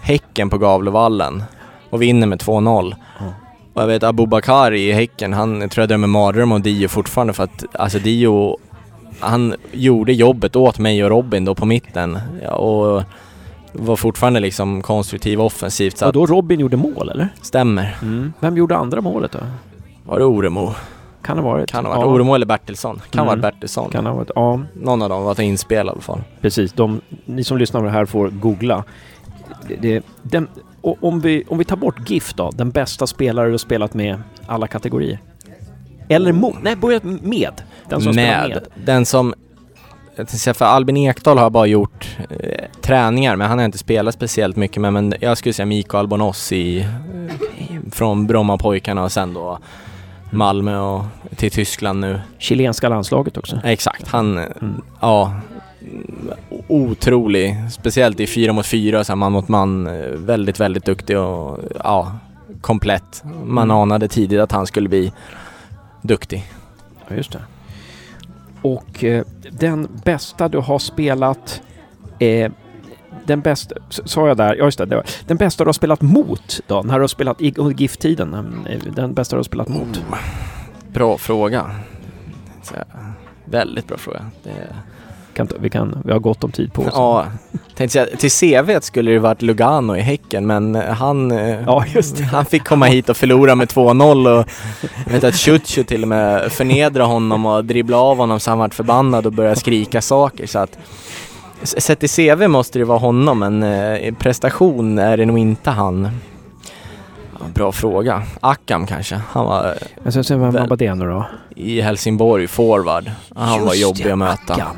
Häcken 0.00 0.50
på 0.50 0.58
Gavlevallen 0.58 1.42
och 1.90 2.02
vinner 2.02 2.26
med 2.26 2.38
2-0. 2.42 2.94
Ja. 3.18 3.24
Och 3.74 3.82
jag 3.82 3.86
vet 3.86 4.02
Abubakar 4.02 4.72
i 4.74 4.92
Häcken, 4.92 5.32
han 5.32 5.60
jag 5.60 5.70
tror 5.70 5.82
jag 5.82 5.88
drömmer 5.88 6.06
mardröm 6.06 6.52
om 6.52 6.62
Dio 6.62 6.88
fortfarande 6.88 7.32
för 7.32 7.44
att 7.44 7.64
alltså 7.72 7.98
Dio, 7.98 8.56
han 9.20 9.54
gjorde 9.72 10.12
jobbet 10.12 10.56
åt 10.56 10.78
mig 10.78 11.04
och 11.04 11.10
Robin 11.10 11.44
då 11.44 11.54
på 11.54 11.66
mitten 11.66 12.18
ja, 12.42 12.50
och 12.52 13.02
var 13.72 13.96
fortfarande 13.96 14.40
liksom 14.40 14.82
konstruktiv 14.82 15.40
offensivt 15.40 15.98
så 15.98 16.06
Och 16.06 16.12
då 16.12 16.26
Robin 16.26 16.60
gjorde 16.60 16.76
mål, 16.76 17.08
eller? 17.08 17.28
stämmer. 17.42 17.96
Vem 18.40 18.56
gjorde 18.56 18.76
andra 18.76 19.00
målet 19.00 19.32
då? 19.32 19.38
Var 20.04 20.18
det 20.18 20.24
Oremo? 20.24 20.74
Kan 21.26 21.38
ha 21.38 21.44
varit? 21.44 21.70
Kan 21.70 21.84
ha 21.84 21.92
varit 21.92 22.02
ja, 22.06 22.06
Oremo 22.12 22.34
eller 22.34 22.46
Bertilsson. 22.46 23.00
Kan 23.10 23.18
ha 23.26 23.32
Mm. 23.32 23.40
varit 23.42 23.54
Bertilsson. 23.54 23.90
Kan 23.90 24.06
ha 24.06 24.12
varit, 24.14 24.30
ja, 24.34 24.60
Någon 24.74 25.02
av 25.02 25.08
dem 25.08 25.24
var 25.24 25.40
inspel 25.40 25.86
i 25.86 25.90
alla 25.90 26.00
fall. 26.00 26.20
precis. 26.40 26.72
De, 26.72 27.00
ni 27.24 27.44
som 27.44 27.58
lyssnar 27.58 27.80
på 27.80 27.86
det 27.86 27.92
här 27.92 28.04
får 28.04 28.28
googla. 28.28 28.84
Det, 29.68 29.76
det, 29.76 30.04
den, 30.22 30.48
om, 30.80 31.20
vi, 31.20 31.44
om 31.48 31.58
vi 31.58 31.64
tar 31.64 31.76
bort 31.76 32.10
GIF 32.10 32.34
då, 32.34 32.50
den 32.50 32.70
bästa 32.70 33.06
spelare 33.06 33.46
du 33.46 33.50
har 33.52 33.58
spelat 33.58 33.94
med 33.94 34.22
alla 34.46 34.66
kategorier? 34.66 35.18
Eller 36.08 36.32
mot? 36.32 36.54
Nej, 36.62 36.76
börja 36.76 37.00
med. 37.02 37.62
Den 37.88 38.00
som 38.00 38.14
med. 38.16 38.48
med. 38.48 38.66
Den 38.84 39.06
som... 39.06 39.34
För 40.54 40.64
Albin 40.64 40.96
Ekdal 40.96 41.36
har 41.38 41.44
jag 41.44 41.52
bara 41.52 41.66
gjort 41.66 42.16
eh, 42.40 42.64
träningar 42.82 43.36
men 43.36 43.48
han 43.48 43.58
har 43.58 43.64
inte 43.64 43.78
spelat 43.78 44.14
speciellt 44.14 44.56
mycket 44.56 44.80
med. 44.82 44.92
Men 44.92 45.14
jag 45.20 45.38
skulle 45.38 45.52
säga 45.52 45.66
Mikael 45.66 46.06
Bonossi 46.08 46.78
eh, 46.80 46.86
från 47.92 48.26
Brommapojkarna 48.26 49.04
och 49.04 49.12
sen 49.12 49.34
då 49.34 49.58
Malmö 50.30 50.78
och 50.78 51.04
till 51.36 51.50
Tyskland 51.50 52.00
nu. 52.00 52.20
Chilenska 52.38 52.88
landslaget 52.88 53.36
också. 53.36 53.60
Exakt, 53.64 54.08
han... 54.08 54.38
eh, 54.38 54.44
Mm. 54.62 54.82
Ja. 55.00 55.32
mm, 55.80 56.30
Otrolig. 56.68 57.56
Speciellt 57.72 58.20
i 58.20 58.26
fyra 58.26 58.52
mot 58.52 58.66
fyra, 58.66 59.04
så 59.04 59.16
man 59.16 59.32
mot 59.32 59.48
man. 59.48 59.86
eh, 59.86 60.06
Väldigt, 60.10 60.60
väldigt 60.60 60.84
duktig 60.84 61.18
och 61.18 61.58
ja, 61.84 62.12
komplett. 62.60 63.22
Man 63.44 63.64
Mm. 63.70 63.76
anade 63.76 64.08
tidigt 64.08 64.40
att 64.40 64.52
han 64.52 64.66
skulle 64.66 64.88
bli 64.88 65.12
duktig. 66.02 66.44
Ja, 67.08 67.16
just 67.16 67.32
det. 67.32 67.40
Och 68.62 69.04
eh, 69.04 69.24
den 69.50 69.88
bästa 70.04 70.48
du 70.48 70.58
har 70.58 70.78
spelat... 70.78 71.60
Eh, 72.18 72.50
den 73.26 73.40
bästa... 73.40 73.74
Sa 73.90 74.28
jag 74.28 74.36
där? 74.36 74.54
Ja, 74.54 74.64
just 74.64 74.78
det. 74.78 74.86
det 74.86 74.96
var, 74.96 75.04
den 75.26 75.36
bästa 75.36 75.64
du 75.64 75.68
har 75.68 75.72
spelat 75.72 76.00
mot 76.00 76.60
då? 76.66 76.82
När 76.82 76.94
du 76.94 77.00
har 77.00 77.08
spelat 77.08 77.40
i 77.40 77.54
under 77.56 77.76
GIF-tiden? 77.76 78.34
eh, 78.68 78.78
Den 78.96 79.14
bästa 79.14 79.36
du 79.36 79.38
har 79.38 79.44
spelat 79.44 79.68
mot? 79.68 80.02
Bra 80.92 81.18
fråga. 81.18 81.70
Väldigt 83.44 83.86
bra 83.88 83.96
fråga. 83.96 84.20
Det, 84.42 84.50
Kan, 85.34 85.48
vi, 85.60 85.70
kan, 85.70 86.02
vi 86.04 86.12
har 86.12 86.18
gott 86.18 86.44
om 86.44 86.50
tid 86.52 86.72
på 86.72 86.82
oss. 86.82 86.88
ja, 86.92 87.26
tänkte 87.74 87.92
säga, 87.92 88.16
till 88.16 88.30
CV 88.66 88.80
skulle 88.80 89.10
det 89.10 89.18
varit 89.18 89.42
Lugano 89.42 89.96
i 89.96 90.00
Häcken 90.00 90.46
men 90.46 90.74
eh, 90.74 90.82
han, 90.94 91.30
eh, 91.30 91.60
Ja, 91.66 91.84
han 92.32 92.44
fick 92.44 92.64
komma 92.64 92.86
hit 92.86 93.08
och 93.08 93.16
förlora 93.16 93.54
med 93.54 93.68
2-0 93.68 94.38
och 94.40 94.48
jag 95.06 95.12
vet 95.12 95.24
att 95.24 95.34
Ciuciu 95.34 95.84
till 95.84 96.02
och 96.02 96.08
med 96.08 96.52
förnedrade 96.52 97.04
honom 97.08 97.46
och 97.46 97.64
dribblade 97.64 98.02
av 98.02 98.16
honom 98.16 98.40
så 98.40 98.50
han 98.50 98.58
vart 98.58 98.74
förbannad 98.74 99.26
och 99.26 99.32
började 99.32 99.56
skrika 99.56 100.00
saker 100.02 100.46
så 100.46 100.58
att 100.58 100.78
Sett 101.62 102.04
i 102.04 102.08
CV 102.08 102.48
måste 102.48 102.78
det 102.78 102.84
vara 102.84 102.98
honom 102.98 103.38
men 103.38 103.62
eh, 103.62 104.14
prestation 104.14 104.98
är 104.98 105.16
det 105.16 105.26
nog 105.26 105.38
inte 105.38 105.70
han. 105.70 106.08
Ja, 107.32 107.46
bra 107.54 107.72
fråga. 107.72 108.22
Akam 108.40 108.86
kanske. 108.86 109.20
Han 109.30 109.46
var 109.46 109.64
eh, 109.68 109.72
Jag 110.04 110.12
ska 110.12 110.22
se 110.22 110.36
vem 110.36 110.50
Väl- 110.50 110.68
var 110.68 110.76
det 110.76 110.94
nu 110.94 111.04
då? 111.04 111.26
i 111.56 111.80
Helsingborg, 111.80 112.46
forward. 112.46 113.10
Han 113.36 113.60
var 113.64 113.74
Just 113.74 113.82
jobbig 113.82 114.04
det, 114.06 114.12
att 114.12 114.18
möta. 114.18 114.54
Akam. 114.54 114.76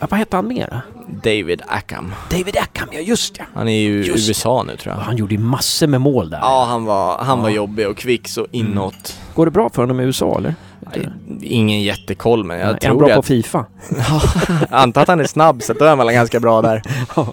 Ja, 0.00 0.06
vad 0.10 0.18
hette 0.18 0.36
han 0.36 0.48
mer? 0.48 0.80
David 1.22 1.62
Akam. 1.66 2.12
David 2.30 2.56
Ackham, 2.56 2.88
ja 2.92 3.00
just 3.00 3.34
det. 3.34 3.44
Han 3.54 3.68
är 3.68 3.80
ju 3.80 4.04
i. 4.04 4.08
USA 4.08 4.62
nu 4.62 4.76
tror 4.76 4.94
Ja, 4.94 5.00
jag. 5.00 5.04
Han 5.06 5.16
gjorde 5.16 5.34
ju 5.34 5.40
massor 5.40 5.86
med 5.86 6.00
mål 6.00 6.30
där. 6.30 6.38
Ja, 6.38 6.66
han 6.68 6.84
var, 6.84 7.18
han 7.18 7.42
var 7.42 7.48
Ja. 7.48 7.54
jobbig 7.56 7.88
och 7.88 7.96
kvick 7.96 8.28
så 8.28 8.46
inåt. 8.50 9.18
Går 9.34 9.44
det 9.46 9.50
bra 9.52 9.70
för 9.70 9.82
honom 9.82 10.00
i 10.00 10.04
USA 10.04 10.34
eller? 10.38 10.54
Nej, 10.94 11.08
Ingen 11.40 11.82
jättekoll 11.82 12.44
men 12.44 12.58
jag 12.58 12.66
är 12.66 12.70
han 12.70 12.78
tror 12.78 12.98
bra 12.98 13.16
på. 13.16 13.22
Fifa? 13.22 13.66
antar 14.70 15.02
att 15.02 15.08
han 15.08 15.20
är 15.20 15.24
snabb 15.24 15.62
så 15.62 15.72
då 15.72 15.84
är 15.84 15.88
han 15.88 15.98
väl 15.98 16.12
ganska 16.12 16.40
bra 16.40 16.62
där. 16.62 16.82
Ja. 17.16 17.32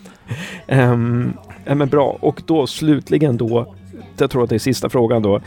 Ehm, 0.68 1.34
ja, 1.66 1.76
men 1.76 1.90
bra. 1.90 2.18
Och 2.20 2.42
då 2.46 2.68
slutligen 2.68 3.38
då, 3.38 3.76
jag 4.18 4.32
tror 4.32 4.44
att 4.44 4.50
det 4.50 4.56
är 4.56 4.60
sista 4.60 4.90
frågan 4.90 5.22
då. 5.22 5.42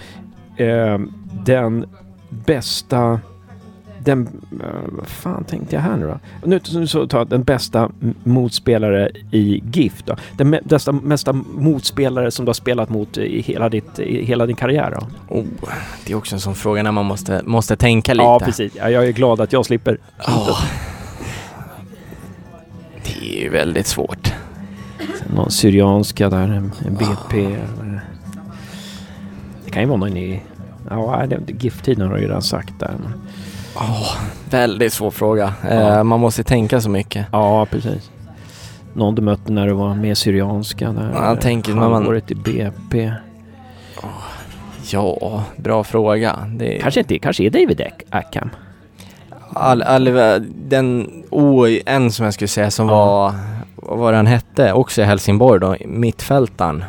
Ehm, 0.57 1.13
den 1.45 1.87
bästa... 2.29 3.21
Den... 4.05 4.29
eh, 4.61 4.67
vad 4.89 5.07
fan 5.07 5.45
tänkte 5.45 5.77
jag 5.77 5.83
här 5.83 5.97
nu 5.97 6.07
då? 6.07 6.19
Nu, 6.49 6.61
nu 6.73 6.87
så 6.87 7.07
tar 7.07 7.19
jag 7.19 7.29
den 7.29 7.43
bästa 7.43 7.91
motspelare 8.25 9.11
i 9.31 9.63
GIF 9.73 10.03
då. 10.05 10.17
Den 10.37 10.55
me- 10.55 10.69
bästa, 10.69 10.93
mesta 10.93 11.33
motspelare 11.33 12.31
som 12.31 12.45
du 12.45 12.49
har 12.49 12.55
spelat 12.55 12.89
mot 12.89 13.17
i 13.19 13.41
hela, 13.43 13.69
ditt, 13.69 13.99
i 13.99 14.25
hela 14.25 14.47
din 14.47 14.57
karriär 14.57 14.97
då? 15.01 15.07
Oh, 15.37 15.45
det 16.07 16.13
är 16.13 16.17
också 16.17 16.35
en 16.35 16.41
sån 16.41 16.55
fråga 16.55 16.83
när 16.83 16.93
man 16.93 17.07
måste, 17.07 17.43
måste 17.45 17.77
tänka 17.77 18.15
lite. 18.15 18.25
Ja, 18.25 18.41
precis. 18.45 18.73
Ja, 18.77 18.91
jag 18.91 19.07
är 19.07 19.13
glad 19.13 19.41
att 19.41 19.53
jag 19.53 19.67
slipper. 19.67 19.99
Ja. 20.27 20.57
Det 23.05 23.39
är 23.39 23.43
ju 23.43 23.49
väldigt 23.49 23.87
svårt. 23.87 24.33
Någon 25.37 25.51
Syrianska 25.51 26.31
där, 26.31 26.49
en, 26.49 26.73
en 26.87 26.95
BP. 26.95 27.45
eller- 27.45 28.01
Det 29.65 29.71
kan 29.71 29.83
ju 29.83 29.89
vara 29.89 29.99
någon 29.99 30.17
i... 30.17 30.43
Ja, 30.91 31.25
det- 31.29 31.53
GIF-tiden 31.65 32.07
har 32.07 32.13
jag 32.15 32.21
ju 32.21 32.27
redan 32.29 32.43
sagt 32.43 32.73
där. 32.81 32.95
Men, 33.03 33.13
Oh, 33.77 34.17
väldigt 34.51 34.93
svår 34.93 35.11
fråga. 35.11 35.55
Eh, 35.69 35.81
Ja. 35.81 36.05
man 36.05 36.21
måste 36.21 36.45
tänka 36.45 36.81
så 36.81 36.91
mycket. 36.91 37.27
ja, 37.33 37.67
precis. 37.67 38.11
Någon 38.95 39.15
du 39.15 39.23
mötte 39.23 39.53
när 39.53 39.67
du 39.67 39.73
var 39.73 39.95
med 39.95 40.19
Syrianska 40.19 40.93
där. 40.93 41.11
Ja, 41.15 41.29
jag 41.29 41.41
tänker 41.41 41.75
när 41.75 41.89
man- 41.89 42.21
i 42.31 42.35
BP. 42.35 43.13
Ja, 44.91 45.45
bra 45.57 45.85
fråga. 45.85 46.37
Det. 46.57 46.79
Kanske 46.83 47.01
inte, 47.01 47.19
kanske 47.19 47.45
är 47.45 47.51
David 47.51 47.83
Ackham. 48.11 48.51
All, 49.53 49.83
all, 49.83 50.05
den, 50.69 51.11
oh, 51.31 51.69
en 51.87 52.13
som 52.13 52.25
jag 52.25 52.35
skulle 52.35 52.49
säga 52.49 52.71
som 52.71 52.89
Ja. 52.89 52.95
var, 52.95 53.35
vad 53.77 53.99
var 53.99 54.13
det 54.13 54.17
han 54.19 54.27
hette? 54.27 54.73
Också 54.73 55.03
i 55.03 55.05
Helsingborg 55.05 55.61
då, 55.61 55.77
mittfältaren. 55.87 56.85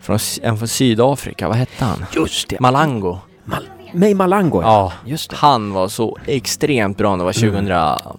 Från, 0.00 0.18
en 0.42 0.56
från 0.58 0.68
Sydafrika, 0.68 1.48
vad 1.48 1.56
hette 1.56 1.84
han? 1.84 2.04
Just 2.16 2.48
det! 2.48 2.60
Malango. 2.60 3.18
Mal 3.44 3.62
May 3.92 4.14
Malango, 4.14 4.62
Ja, 4.62 4.92
Just 5.04 5.30
det. 5.30 5.36
han 5.36 5.72
var 5.72 5.88
så 5.88 6.16
extremt 6.26 6.98
bra 6.98 7.10
när 7.16 7.18
det 7.18 7.24
var 7.24 7.44
Mm. 7.44 7.66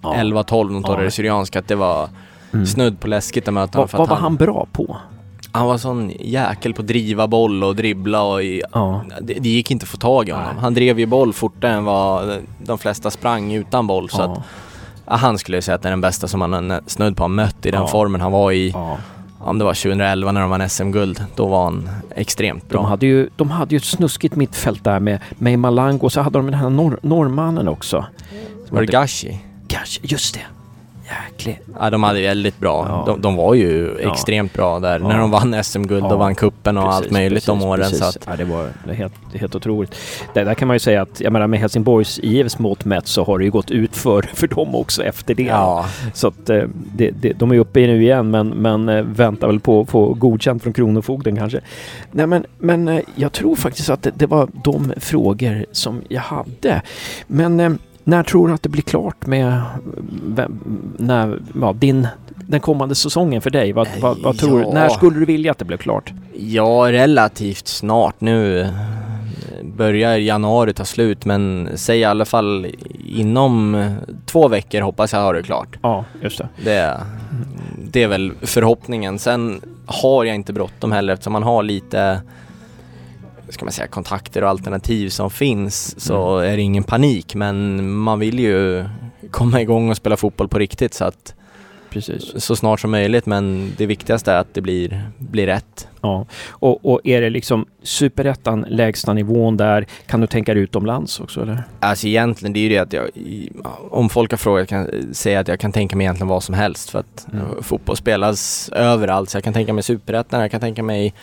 2011-12, 0.02 0.82
de 0.98 1.04
Ja. 1.04 1.10
syrianska, 1.12 1.60
att 1.60 1.68
det 1.68 1.76
var 1.76 2.10
Mm. 2.54 2.66
snudd 2.66 3.00
på 3.00 3.08
läskigt 3.08 3.48
att 3.48 3.54
möta 3.54 3.78
honom. 3.78 3.90
Vad, 3.94 4.10
var 4.10 4.16
han 4.18 4.36
bra 4.36 4.68
på? 4.72 4.98
han 5.56 5.68
var 5.68 5.78
sån 5.78 6.12
jäkel 6.20 6.74
på 6.74 6.82
att 6.82 6.88
driva 6.88 7.28
boll 7.28 7.64
och 7.64 7.76
dribbla 7.76 8.24
och 8.24 8.44
i, 8.44 8.62
Ja. 8.74 9.02
det, 9.22 9.34
det 9.34 9.50
gick 9.50 9.72
inte 9.72 9.84
att 9.84 9.90
få 9.90 9.98
tag 9.98 10.30
i 10.30 10.32
honom. 10.32 10.48
Nej. 10.54 10.62
Han 10.62 10.74
drev 10.74 11.00
ju 11.00 11.06
boll 11.06 11.34
fortare 11.34 11.72
än 11.72 11.86
vad 11.86 12.38
de 12.66 12.78
flesta 12.78 13.12
sprang 13.12 13.54
utan 13.54 13.88
boll. 13.88 14.10
Så 14.10 14.22
ja. 14.22 14.44
Han 15.06 15.38
skulle 15.38 15.58
jag 15.58 15.64
säga 15.64 15.76
att 15.76 15.82
det 15.82 15.90
är 15.90 15.92
den 15.92 16.02
bästa 16.02 16.28
som 16.28 16.42
han 16.42 16.54
har 16.70 16.82
snudd 16.88 17.18
på 17.18 17.24
har 17.24 17.28
mött 17.30 17.66
i 17.66 17.72
den 17.72 17.82
Ja. 17.82 17.88
formen 17.88 18.22
han 18.22 18.32
var 18.32 18.52
i. 18.52 18.76
Om 19.46 19.58
det 19.58 19.66
var 19.66 19.74
2011 19.74 20.32
när 20.32 20.42
de 20.42 20.50
vann 20.50 20.70
SM-guld. 20.70 21.26
Då 21.36 21.48
var 21.48 21.64
han 21.64 21.90
extremt 22.16 22.70
bra. 22.70 22.82
De 22.82 22.86
hade, 22.86 23.06
ju, 23.06 23.30
de 23.36 23.52
hade 23.52 23.76
ju 23.76 23.78
ett 23.78 23.84
snuskigt 23.84 24.36
mittfält 24.36 24.84
där 24.84 25.00
med 25.00 25.20
May 25.38 25.58
Malango 25.58 26.06
och 26.06 26.12
så 26.12 26.22
hade 26.22 26.40
de 26.40 26.46
den 26.46 26.60
här 26.60 26.70
norr, 26.70 27.00
norrmannen 27.02 27.68
också. 27.68 28.06
var 28.70 28.82
det 28.82 28.88
Gashi? 28.88 29.40
Kanske, 29.68 30.00
just 30.04 30.34
det. 30.34 30.42
Jäkligt. 31.30 31.60
Ja, 31.80 31.90
de 31.90 32.04
hade 32.04 32.22
väldigt 32.22 32.60
bra. 32.60 32.86
Ja. 32.90 33.04
De, 33.08 33.22
de 33.22 33.36
var 33.36 33.54
ju 33.54 33.98
Ja. 34.04 34.12
extremt 34.14 34.54
bra 34.54 34.80
där. 34.80 35.00
Ja. 35.00 35.08
När 35.08 35.18
de 35.18 35.32
vann 35.32 35.64
SM-guld 35.64 36.04
Ja. 36.04 36.14
och 36.14 36.20
vann 36.20 36.36
kuppen 36.36 36.78
och 36.78 36.94
allt 36.94 37.12
möjligt 37.12 37.46
de 37.46 37.64
åren. 37.64 37.90
Så 37.92 38.06
att, 38.06 38.18
ja, 38.28 38.36
det 38.36 38.44
var 38.44 38.70
det 38.86 38.92
är 38.92 38.96
helt, 38.96 39.14
helt 39.34 39.56
otroligt. 39.56 39.96
Det, 40.34 40.44
där 40.44 40.54
kan 40.54 40.68
man 40.68 40.76
ju 40.76 40.80
säga 40.80 41.02
att, 41.02 41.22
jag 41.22 41.34
menar 41.34 41.48
med 41.48 41.60
Helsingborgs 41.60 42.20
IFs 42.24 42.60
mått 42.60 42.86
mätt 42.86 43.08
så 43.08 43.24
har 43.24 43.38
det 43.40 43.46
ju 43.46 43.52
gått 43.52 43.72
ut 43.72 43.96
för, 43.96 44.22
för 44.34 44.48
dem 44.48 44.76
också 44.76 45.04
efter 45.04 45.36
det. 45.36 45.44
ja, 45.44 45.86
Så 46.14 46.28
att 46.28 46.50
eh, 46.50 46.64
det, 46.96 47.12
det, 47.12 47.34
de 47.34 47.52
är 47.52 47.58
uppe 47.60 47.80
i 47.80 47.88
nu 47.88 48.02
igen 48.04 48.32
men, 48.32 48.50
men 48.50 48.90
eh, 48.90 49.02
väntar 49.04 49.48
väl 49.48 49.60
på 49.60 49.82
att 49.82 49.90
få 49.90 50.14
godkänt 50.14 50.64
från 50.64 50.74
Kronofogden 50.74 51.36
kanske. 51.36 51.60
Nej 52.12 52.28
men, 52.28 52.46
men 52.58 52.88
eh, 52.88 53.00
jag 53.16 53.32
tror 53.32 53.56
faktiskt 53.56 53.90
att 53.90 54.04
det, 54.04 54.12
det 54.16 54.26
var 54.26 54.48
de 54.64 54.94
frågor 54.98 55.66
som 55.72 56.02
jag 56.08 56.22
hade. 56.22 56.82
Men 57.28 57.60
eh, 57.60 57.72
när 58.04 58.24
tror 58.24 58.48
du 58.48 58.54
att 58.54 58.64
det 58.64 58.70
blir 58.70 58.82
klart 58.82 59.26
med 59.26 59.62
när, 60.98 61.40
ja, 61.62 61.74
din, 61.74 62.08
den 62.36 62.60
kommande 62.60 62.96
säsongen 62.96 63.42
för 63.42 63.50
dig? 63.50 63.74
Vad, 63.74 63.88
vad, 64.02 64.18
vad 64.18 64.38
tror 64.38 64.60
du? 64.60 64.64
Ja. 64.64 64.74
När 64.74 64.90
skulle 64.90 65.20
du 65.20 65.26
vilja 65.26 65.52
att 65.52 65.58
det 65.58 65.66
blev 65.66 65.78
klart? 65.78 66.14
ja, 66.38 66.92
relativt 66.92 67.68
snart 67.68 68.22
nu. 68.22 68.70
börjar 69.64 70.18
januari 70.18 70.74
ta 70.74 70.86
slut 70.86 71.26
men 71.26 71.70
säg 71.76 72.00
i 72.00 72.04
alla 72.04 72.26
fall 72.26 72.68
inom 73.06 73.86
två 74.26 74.48
veckor 74.48 74.82
hoppas 74.82 75.14
jag 75.14 75.20
ha 75.20 75.34
det 75.34 75.44
klart. 75.44 75.78
Ja, 75.82 76.06
just 76.22 76.38
det. 76.38 76.48
Det, 76.64 77.02
det 77.92 78.04
är 78.04 78.08
väl 78.08 78.32
förhoppningen. 78.42 79.20
Sen 79.20 79.62
har 79.86 80.24
jag 80.24 80.36
inte 80.36 80.54
bråttom 80.54 80.92
heller 80.92 81.14
eftersom 81.14 81.34
man 81.34 81.44
har 81.44 81.64
lite 81.64 82.22
ska 83.54 83.66
man 83.66 83.72
säga, 83.72 83.88
kontakter 83.88 84.44
och 84.44 84.50
alternativ 84.50 85.10
som 85.10 85.30
finns 85.32 86.00
så 86.02 86.38
Mm. 86.38 86.52
är 86.52 86.56
det 86.58 86.62
ingen 86.64 86.84
panik 86.84 87.36
men 87.36 87.90
man 87.98 88.20
vill 88.20 88.40
ju 88.40 88.86
komma 89.32 89.62
igång 89.62 89.90
och 89.90 89.98
spela 89.98 90.18
fotboll 90.18 90.48
på 90.48 90.60
riktigt 90.60 90.94
så 90.94 91.06
att 91.06 91.34
Precis. 91.90 92.44
så 92.44 92.56
snart 92.56 92.80
som 92.80 92.92
möjligt 92.92 93.26
men 93.26 93.72
det 93.78 93.86
viktigaste 93.86 94.32
är 94.32 94.38
att 94.38 94.54
det 94.54 94.62
blir, 94.62 95.10
blir 95.18 95.46
rätt. 95.46 95.88
Ja. 96.02 96.26
Och, 96.50 96.86
och 96.94 97.02
är 97.04 97.22
det 97.22 97.30
liksom 97.30 97.66
superettan, 97.84 98.66
lägsta 98.70 99.14
nivån 99.14 99.58
där, 99.58 99.86
kan 100.08 100.22
du 100.22 100.28
tänka 100.28 100.54
dig 100.54 100.64
utomlands 100.64 101.20
också 101.20 101.42
eller? 101.42 101.64
Alltså 101.80 102.08
egentligen 102.08 102.54
det 102.54 102.60
är 102.60 102.62
ju 102.62 102.70
det 102.70 102.78
att 102.78 102.94
jag, 102.94 103.10
om 103.92 104.10
folk 104.10 104.32
har 104.32 104.38
frågat 104.38 104.68
kan 104.70 104.80
jag 104.80 105.16
säga 105.16 105.40
att 105.40 105.48
jag 105.48 105.60
kan 105.60 105.72
tänka 105.72 105.96
mig 105.96 106.06
egentligen 106.06 106.28
vad 106.28 106.44
som 106.44 106.56
helst 106.56 106.90
för 106.90 107.00
att 107.00 107.28
Mm. 107.34 107.46
fotboll 107.64 107.98
spelas 107.98 108.70
överallt 108.70 109.30
så 109.30 109.38
jag 109.38 109.44
kan 109.44 109.54
tänka 109.54 109.74
mig 109.74 109.84
superettan, 109.84 110.42
jag 110.42 110.52
kan 110.52 110.60
tänka 110.62 110.84
mig 110.84 111.14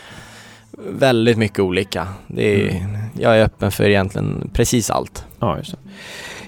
väldigt 0.79 1.39
mycket 1.39 1.59
olika. 1.59 2.09
Det 2.27 2.63
är, 2.63 2.87
Jag 3.21 3.39
är 3.39 3.45
öppen 3.45 3.71
för 3.71 3.89
egentligen 3.89 4.51
precis 4.55 4.91
allt. 4.91 5.25
Ja, 5.39 5.59
just 5.59 5.71
det. 5.73 5.79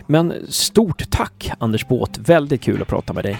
Men 0.06 0.34
stort 0.48 1.10
tack 1.10 1.50
Anders 1.58 1.88
Båt, 1.88 2.18
väldigt 2.18 2.62
kul 2.62 2.82
att 2.82 2.88
prata 2.88 3.12
med 3.12 3.24
dig. 3.24 3.36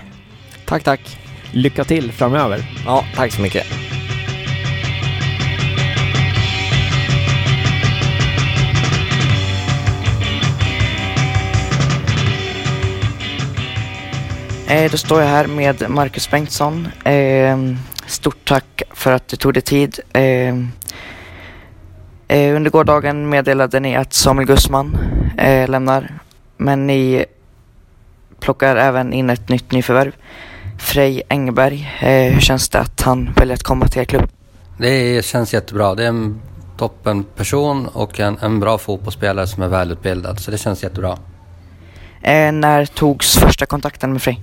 Tack 0.67 0.85
tack! 0.85 1.19
Lycka 1.53 1.85
till 1.85 2.13
framöver. 2.13 2.83
Ja, 2.87 3.05
tack 3.15 3.33
så 3.33 3.43
mycket! 3.43 3.67
Eh, 14.69 14.91
då 14.91 14.97
står 14.97 15.21
jag 15.21 15.29
här 15.29 15.47
med 15.47 15.91
Marcus 15.91 16.31
Bengtsson. 16.31 16.89
Eh, 17.05 17.57
stort 18.13 18.49
tack 18.49 18.83
för 18.91 19.13
att 19.13 19.29
du 19.29 19.37
tog 19.37 19.55
dig 19.55 19.63
tid. 19.63 20.01
Eh, 20.13 20.55
eh, 22.29 22.57
under 22.57 22.71
gårdagen 22.71 23.29
meddelade 23.29 23.81
ni 23.81 23.97
att 23.97 24.13
Samuel 24.13 24.47
Gussman 24.47 24.99
eh, 25.39 25.71
lämnar. 25.71 26.19
Men 26.57 26.87
ni 26.87 27.25
plockar 28.41 28.77
även 28.77 29.13
in 29.13 29.31
ett 29.31 29.49
nytt 29.49 29.73
nyförvärv. 29.73 30.13
Frej 30.79 31.23
Engberg. 31.29 31.91
Eh, 32.01 32.33
hur 32.33 32.41
känns 32.41 32.69
det 32.69 32.81
att 32.81 33.01
han 33.01 33.33
väljer 33.37 33.55
att 33.55 33.63
komma 33.63 33.89
till 33.89 34.01
er 34.01 34.05
klubb? 34.05 34.29
Det 34.79 35.25
känns 35.25 35.55
jättebra. 35.55 35.95
Det 35.95 36.05
är 36.05 36.09
en 36.09 36.41
toppen 36.79 37.25
person 37.25 37.87
och 37.87 38.21
en, 38.21 38.39
en 38.39 38.61
bra 38.61 38.79
fotbollsspelare 38.79 39.47
som 39.47 39.63
är 39.63 39.69
välutbildad. 39.69 40.41
Så 40.41 40.51
det 40.51 40.59
känns 40.59 40.83
jättebra. 40.83 41.19
Eh, 42.23 42.53
när 42.53 42.87
togs 42.87 43.39
första 43.39 43.67
kontakten 43.67 44.13
med 44.13 44.23
Frej? 44.23 44.41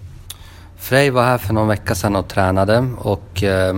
Frej 0.79 1.09
var 1.09 1.23
här 1.23 1.37
för 1.37 1.53
någon 1.53 1.67
vecka 1.67 1.95
sedan 1.95 2.15
och 2.15 2.27
tränade 2.27 2.87
och 2.97 3.43
eh, 3.43 3.75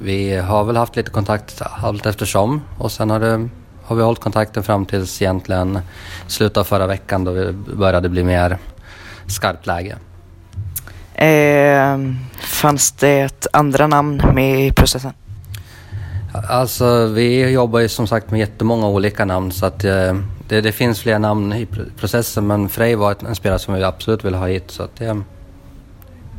vi 0.00 0.36
har 0.36 0.64
väl 0.64 0.76
haft 0.76 0.96
lite 0.96 1.10
kontakt 1.10 1.62
allt 1.82 2.06
eftersom. 2.06 2.60
Och 2.78 2.92
sen 2.92 3.10
har, 3.10 3.20
det, 3.20 3.48
har 3.84 3.96
vi 3.96 4.02
hållit 4.02 4.20
kontakten 4.20 4.62
fram 4.62 4.86
tills 4.86 5.22
egentligen 5.22 5.78
slutet 6.26 6.56
av 6.56 6.64
förra 6.64 6.86
veckan 6.86 7.24
då 7.24 7.34
det 7.34 7.52
började 7.52 8.08
bli 8.08 8.24
mer 8.24 8.58
skarpt 9.26 9.66
läge. 9.66 9.96
Eh, 11.14 11.98
fanns 12.40 12.92
det 12.92 13.20
ett 13.20 13.46
andra 13.52 13.86
namn 13.86 14.22
med 14.34 14.66
i 14.66 14.72
processen? 14.72 15.12
Alltså 16.48 17.06
vi 17.06 17.50
jobbar 17.50 17.80
ju 17.80 17.88
som 17.88 18.06
sagt 18.06 18.30
med 18.30 18.40
jättemånga 18.40 18.86
olika 18.86 19.24
namn 19.24 19.52
så 19.52 19.66
att 19.66 19.84
eh, 19.84 20.14
det, 20.48 20.60
det 20.60 20.72
finns 20.72 21.00
fler 21.00 21.18
namn 21.18 21.52
i 21.52 21.64
pr- 21.64 21.90
processen 21.96 22.46
men 22.46 22.68
Frej 22.68 22.94
var 22.94 23.16
en 23.28 23.34
spelare 23.34 23.58
som 23.58 23.74
vi 23.74 23.84
absolut 23.84 24.24
vill 24.24 24.34
ha 24.34 24.46
hit 24.46 24.70
så 24.70 24.82
att 24.82 24.96
det, 24.96 25.22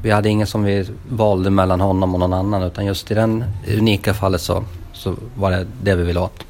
vi 0.04 0.12
hade 0.12 0.30
ingen 0.30 0.48
som 0.48 0.64
vi 0.64 0.88
valde 1.10 1.50
mellan 1.50 1.82
honom 1.82 2.14
och 2.14 2.20
någon 2.20 2.34
annan 2.34 2.64
utan 2.64 2.86
just 2.86 3.12
i 3.12 3.14
den 3.14 3.46
unika 3.78 4.14
fallet 4.14 4.42
så, 4.42 4.64
så 4.94 5.16
var 5.36 5.52
det 5.52 5.68
det 5.84 5.96
vi 5.96 6.04
ville 6.04 6.20
åt. 6.20 6.44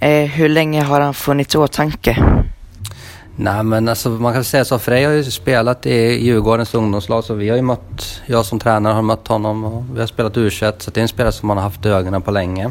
Eh, 0.00 0.30
hur 0.30 0.48
länge 0.48 0.82
har 0.82 1.00
han 1.00 1.14
funnits 1.14 1.54
i 1.54 1.58
åtanke? 1.58 2.16
Nej 3.36 3.62
men 3.62 3.88
alltså 3.88 4.08
man 4.08 4.32
kan 4.32 4.44
säga 4.44 4.64
så, 4.64 4.78
Frej 4.78 5.04
har 5.04 5.12
ju 5.12 5.24
spelat 5.24 5.86
i 5.86 6.24
Djurgårdens 6.24 6.74
ungdomslag 6.74 7.24
så 7.24 7.34
vi 7.34 7.48
har 7.48 7.56
ju 7.56 7.62
mött, 7.62 8.22
jag 8.26 8.46
som 8.46 8.58
tränare 8.58 8.94
har 8.94 9.02
mött 9.02 9.28
honom 9.28 9.64
och 9.64 9.84
vi 9.94 10.00
har 10.00 10.06
spelat 10.06 10.36
u 10.36 10.50
så 10.50 10.70
det 10.70 10.96
är 10.96 11.02
en 11.02 11.08
spelare 11.08 11.32
som 11.32 11.46
man 11.46 11.56
har 11.56 11.64
haft 11.64 11.86
ögonen 11.86 12.22
på 12.22 12.30
länge. 12.30 12.70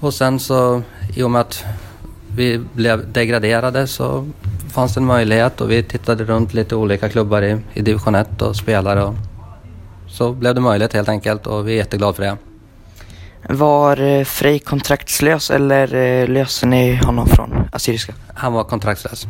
Och 0.00 0.14
sen 0.14 0.40
så 0.40 0.82
i 1.16 1.22
och 1.22 1.30
med 1.30 1.40
att 1.40 1.64
vi 2.36 2.60
blev 2.72 3.12
degraderade 3.12 3.86
så 3.86 4.26
fanns 4.72 4.94
det 4.94 5.00
en 5.00 5.06
möjlighet 5.06 5.60
och 5.60 5.70
vi 5.70 5.82
tittade 5.82 6.24
runt 6.24 6.54
lite 6.54 6.76
olika 6.76 7.08
klubbar 7.08 7.42
i, 7.42 7.58
i 7.74 7.82
division 7.82 8.14
1 8.14 8.42
och 8.42 8.56
spelare 8.56 9.04
och 9.04 9.14
så 10.08 10.32
blev 10.32 10.54
det 10.54 10.60
möjligt 10.60 10.92
helt 10.92 11.08
enkelt 11.08 11.46
och 11.46 11.68
vi 11.68 11.72
är 11.72 11.76
jätteglada 11.76 12.12
för 12.12 12.22
det. 12.22 12.36
Var 13.48 14.00
eh, 14.00 14.24
Frej 14.24 14.58
kontraktslös 14.58 15.50
eller 15.50 15.94
eh, 15.94 16.28
löser 16.28 16.66
ni 16.66 16.96
honom 16.96 17.26
från 17.26 17.68
Assyriska? 17.72 18.14
Han 18.34 18.52
var 18.52 18.64
kontraktslös. 18.64 19.26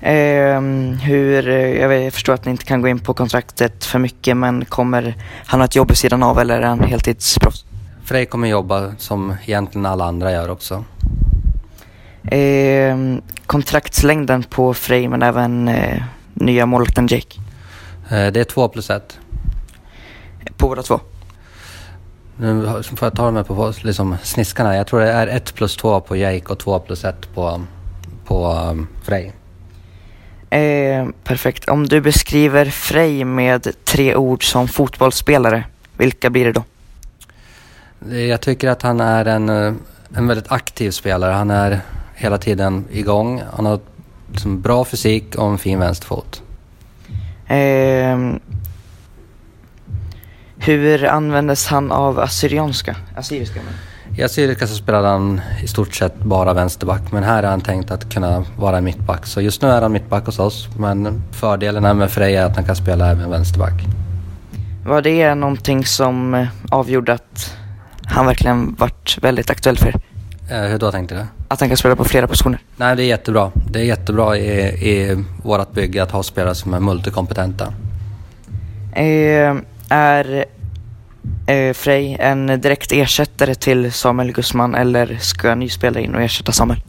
Ehm, 0.00 0.92
hur, 0.92 1.48
eh, 1.48 1.54
jag, 1.54 1.88
vet, 1.88 2.04
jag 2.04 2.12
förstår 2.12 2.32
att 2.32 2.44
ni 2.44 2.50
inte 2.50 2.64
kan 2.64 2.82
gå 2.82 2.88
in 2.88 2.98
på 2.98 3.14
kontraktet 3.14 3.84
för 3.84 3.98
mycket 3.98 4.36
men 4.36 4.64
kommer 4.64 5.14
han 5.46 5.60
ha 5.60 5.64
ett 5.64 5.76
jobb 5.76 5.88
vid 5.88 5.98
sidan 5.98 6.22
av 6.22 6.38
eller 6.38 6.60
är 6.60 6.66
han 6.66 6.80
heltidsproffs? 6.80 7.64
Frej 8.04 8.26
kommer 8.26 8.48
jobba 8.48 8.92
som 8.98 9.34
egentligen 9.44 9.86
alla 9.86 10.04
andra 10.04 10.32
gör 10.32 10.50
också. 10.50 10.84
Ehm, 12.30 13.22
kontraktslängden 13.46 14.42
på 14.42 14.74
Frej 14.74 15.08
men 15.08 15.22
även 15.22 15.68
eh, 15.68 16.02
nya 16.34 16.66
målvakten 16.66 17.06
Jake. 17.06 17.40
Eh, 18.10 18.32
Det 18.32 18.40
är 18.40 18.44
två 18.44 18.68
plus 18.68 18.90
ett. 18.90 19.18
På 20.56 20.68
båda 20.68 20.82
två? 20.82 21.00
Nu 22.36 22.82
får 22.82 23.06
jag 23.06 23.14
ta 23.16 23.30
dem 23.30 23.44
på 23.44 23.72
liksom, 23.82 24.16
sniskarna. 24.22 24.76
Jag 24.76 24.86
tror 24.86 25.00
det 25.00 25.12
är 25.12 25.26
ett 25.26 25.54
plus 25.54 25.76
två 25.76 26.00
på 26.00 26.16
Jake 26.16 26.46
och 26.46 26.58
två 26.58 26.78
plus 26.78 27.04
ett 27.04 27.34
på, 27.34 27.60
på 28.24 28.52
um, 28.52 28.88
Frej. 29.02 29.32
Ehm, 30.50 31.12
perfekt. 31.24 31.68
Om 31.68 31.86
du 31.88 32.00
beskriver 32.00 32.64
Frej 32.64 33.24
med 33.24 33.84
tre 33.84 34.14
ord 34.16 34.50
som 34.50 34.68
fotbollsspelare, 34.68 35.64
vilka 35.96 36.30
blir 36.30 36.44
det 36.44 36.52
då? 36.52 36.64
Jag 38.16 38.40
tycker 38.40 38.68
att 38.68 38.82
han 38.82 39.00
är 39.00 39.24
en, 39.24 39.48
eh, 39.48 39.72
en 40.16 40.26
väldigt 40.26 40.52
aktiv 40.52 40.90
spelare. 40.90 41.32
Han 41.32 41.50
är 41.50 41.80
hela 42.14 42.38
tiden 42.38 42.84
igång. 42.90 43.42
Han 43.56 43.66
har 43.66 43.80
liksom 44.32 44.60
bra 44.60 44.84
fysik 44.84 45.34
och 45.34 45.50
en 45.50 45.58
fin 45.58 45.78
vänsterfot. 45.78 46.42
Ehm, 47.48 48.40
hur 50.58 51.04
användes 51.04 51.66
han 51.66 51.92
av 51.92 52.20
assyrianska? 52.20 52.96
Assyriska 53.16 53.60
men. 53.64 53.74
I 54.18 54.22
Assyriska 54.22 54.66
så 54.66 54.74
spelade 54.74 55.08
han 55.08 55.40
i 55.62 55.66
stort 55.66 55.94
sett 55.94 56.18
bara 56.18 56.54
vänsterback 56.54 57.12
men 57.12 57.22
här 57.22 57.42
är 57.42 57.50
han 57.50 57.60
tänkt 57.60 57.90
att 57.90 58.12
kunna 58.12 58.44
vara 58.58 58.80
mittback. 58.80 59.26
Så 59.26 59.40
just 59.40 59.62
nu 59.62 59.68
är 59.68 59.82
han 59.82 59.92
mittback 59.92 60.26
hos 60.26 60.38
oss 60.38 60.68
men 60.78 61.22
fördelen 61.32 61.98
med 61.98 62.10
Frej 62.10 62.36
är 62.36 62.44
att 62.44 62.56
han 62.56 62.64
kan 62.64 62.76
spela 62.76 63.10
även 63.10 63.30
vänsterback. 63.30 63.82
Var 64.86 65.02
det 65.02 65.34
någonting 65.34 65.84
som 65.84 66.34
eh, 66.34 66.46
avgjorde 66.70 67.12
att 67.12 67.56
han 68.04 68.26
verkligen 68.26 68.74
vart 68.78 69.18
väldigt 69.22 69.50
aktuell 69.50 69.78
för 69.78 69.88
er? 69.88 70.00
Eh, 70.48 70.60
hur 70.60 70.78
då 70.78 70.92
tänkte 70.92 71.14
du? 71.14 71.20
Att 71.48 71.60
han 71.60 71.68
kan 71.68 71.76
spela 71.76 71.96
på 71.96 72.04
flera 72.04 72.26
positioner? 72.26 72.58
Nej, 72.76 72.96
det 72.96 73.02
är 73.02 73.06
jättebra. 73.06 73.52
Det 73.70 73.78
är 73.80 73.84
jättebra 73.84 74.36
i, 74.36 74.60
i 74.90 75.24
vårt 75.42 75.72
bygge 75.72 76.02
att 76.02 76.10
ha 76.10 76.22
spelare 76.22 76.54
som 76.54 76.74
är 76.74 76.80
multikompetenta. 76.80 77.72
Eh, 78.92 79.56
är 79.88 80.44
eh, 81.46 81.72
Frej 81.72 82.16
en 82.20 82.46
direkt 82.60 82.92
ersättare 82.92 83.54
till 83.54 83.92
Samuel 83.92 84.32
Guzman 84.32 84.74
eller 84.74 85.18
ska 85.20 85.50
en 85.50 85.58
ny 85.58 85.68
spelare 85.68 86.02
in 86.02 86.14
och 86.14 86.22
ersätta 86.22 86.52
Samuel? 86.52 86.80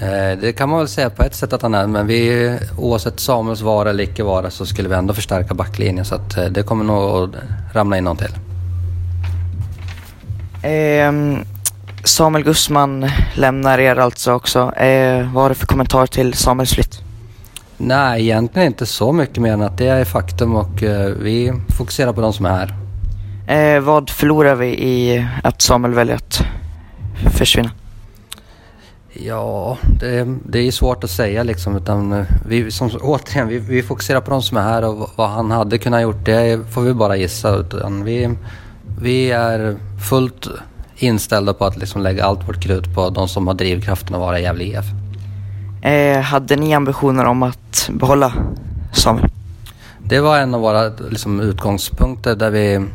Eh, 0.00 0.38
det 0.40 0.52
kan 0.56 0.68
man 0.68 0.78
väl 0.78 0.88
säga 0.88 1.10
på 1.10 1.22
ett 1.22 1.34
sätt 1.34 1.52
att 1.52 1.62
han 1.62 1.74
är, 1.74 1.86
men 1.86 2.06
vi, 2.06 2.58
oavsett 2.78 3.20
Samuels 3.20 3.60
vara 3.60 3.90
eller 3.90 4.04
icke 4.04 4.22
vara 4.22 4.50
så 4.50 4.66
skulle 4.66 4.88
vi 4.88 4.94
ändå 4.94 5.14
förstärka 5.14 5.54
backlinjen 5.54 6.04
så 6.04 6.14
att 6.14 6.36
eh, 6.36 6.44
det 6.44 6.62
kommer 6.62 6.84
nog 6.84 7.34
att 7.34 7.42
ramla 7.74 7.98
in 7.98 8.04
någon 8.04 8.16
till. 8.16 8.32
Samuel 12.06 12.44
Guzman 12.44 13.10
lämnar 13.34 13.78
er 13.78 13.96
alltså 13.96 14.32
också. 14.32 14.74
Eh, 14.74 15.32
vad 15.32 15.42
har 15.42 15.48
du 15.48 15.54
för 15.54 15.66
kommentar 15.66 16.06
till 16.06 16.34
Samuels 16.34 16.74
flytt? 16.74 17.00
Nej, 17.76 18.22
egentligen 18.22 18.66
inte 18.66 18.86
så 18.86 19.12
mycket 19.12 19.36
mer 19.36 19.52
än 19.52 19.62
att 19.62 19.78
det 19.78 19.88
är 19.88 20.04
faktum 20.04 20.56
och 20.56 20.82
eh, 20.82 21.06
vi 21.06 21.52
fokuserar 21.76 22.12
på 22.12 22.20
de 22.20 22.32
som 22.32 22.46
är 22.46 22.50
här. 22.50 22.74
Eh, 23.76 23.80
vad 23.80 24.10
förlorar 24.10 24.54
vi 24.54 24.66
i 24.66 25.26
att 25.42 25.62
Samuel 25.62 25.94
väljer 25.94 26.16
att 26.16 26.42
försvinna? 27.32 27.70
Ja, 29.12 29.78
det, 30.00 30.36
det 30.44 30.58
är 30.58 30.70
svårt 30.70 31.04
att 31.04 31.10
säga 31.10 31.42
liksom 31.42 31.76
utan 31.76 32.12
eh, 32.12 32.24
vi, 32.48 32.70
som, 32.70 32.90
återigen, 33.00 33.48
vi, 33.48 33.58
vi 33.58 33.82
fokuserar 33.82 34.20
på 34.20 34.30
de 34.30 34.42
som 34.42 34.56
är 34.56 34.62
här 34.62 34.84
och 34.84 35.10
vad 35.16 35.28
han 35.28 35.50
hade 35.50 35.78
kunnat 35.78 36.02
gjort 36.02 36.24
det 36.24 36.72
får 36.72 36.82
vi 36.82 36.94
bara 36.94 37.16
gissa. 37.16 37.56
Utan 37.56 38.04
vi, 38.04 38.30
vi 39.00 39.30
är 39.30 39.76
fullt 40.08 40.48
inställda 40.96 41.54
på 41.54 41.64
att 41.64 41.76
liksom 41.76 42.02
lägga 42.02 42.24
allt 42.24 42.48
vårt 42.48 42.62
krut 42.62 42.94
på 42.94 43.10
de 43.10 43.28
som 43.28 43.46
har 43.46 43.54
drivkraften 43.54 44.14
att 44.14 44.20
vara 44.20 44.38
i 44.38 44.42
Gävle 44.42 44.64
IF. 44.64 44.84
Eh, 45.82 46.20
hade 46.20 46.56
ni 46.56 46.74
ambitioner 46.74 47.24
om 47.24 47.42
att 47.42 47.90
behålla 47.92 48.32
Samuel? 48.92 49.30
Det 49.98 50.20
var 50.20 50.38
en 50.38 50.54
av 50.54 50.60
våra 50.60 50.88
liksom, 51.10 51.40
utgångspunkter 51.40 52.36
där 52.36 52.50
vi 52.50 52.86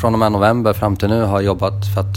från 0.00 0.12
och 0.12 0.18
med 0.18 0.32
november 0.32 0.72
fram 0.72 0.96
till 0.96 1.08
nu 1.08 1.22
har 1.22 1.40
jobbat 1.40 1.94
för 1.94 2.00
att 2.00 2.16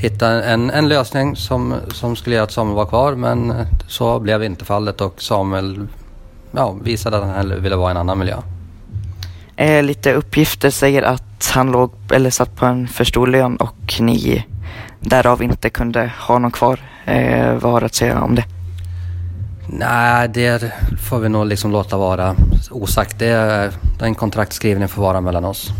hitta 0.00 0.44
en, 0.44 0.70
en 0.70 0.88
lösning 0.88 1.36
som, 1.36 1.74
som 1.92 2.16
skulle 2.16 2.36
göra 2.36 2.44
att 2.44 2.52
Samuel 2.52 2.76
var 2.76 2.86
kvar 2.86 3.14
men 3.14 3.52
så 3.88 4.20
blev 4.20 4.44
inte 4.44 4.64
fallet 4.64 5.00
och 5.00 5.22
Samuel 5.22 5.86
ja, 6.52 6.76
visade 6.82 7.16
att 7.16 7.24
han 7.24 7.34
hellre 7.34 7.58
ville 7.58 7.76
vara 7.76 7.90
i 7.90 7.90
en 7.90 7.96
annan 7.96 8.18
miljö. 8.18 8.36
Eh, 9.60 9.82
lite 9.82 10.12
uppgifter 10.12 10.70
säger 10.70 11.02
att 11.02 11.50
han 11.54 11.72
låg 11.72 11.92
eller 12.12 12.30
satt 12.30 12.56
på 12.56 12.66
en 12.66 12.88
för 12.88 13.04
stor 13.04 13.26
lön 13.26 13.56
och 13.56 14.00
ni 14.00 14.46
därav 15.00 15.42
inte 15.42 15.70
kunde 15.70 16.12
ha 16.18 16.38
någon 16.38 16.50
kvar. 16.50 16.80
Eh, 17.04 17.54
vad 17.54 17.72
har 17.72 17.80
du 17.80 17.86
att 17.86 17.94
säga 17.94 18.20
om 18.20 18.34
det? 18.34 18.44
Nej, 19.66 20.28
det 20.28 20.72
får 21.08 21.18
vi 21.18 21.28
nog 21.28 21.46
liksom 21.46 21.70
låta 21.70 21.96
vara 21.96 22.34
osagt. 22.70 23.18
Det 23.18 23.26
är, 23.26 23.72
den 23.98 24.14
kontraktskrivningen 24.14 24.88
får 24.88 25.02
vara 25.02 25.20
mellan 25.20 25.44
oss. 25.44 25.70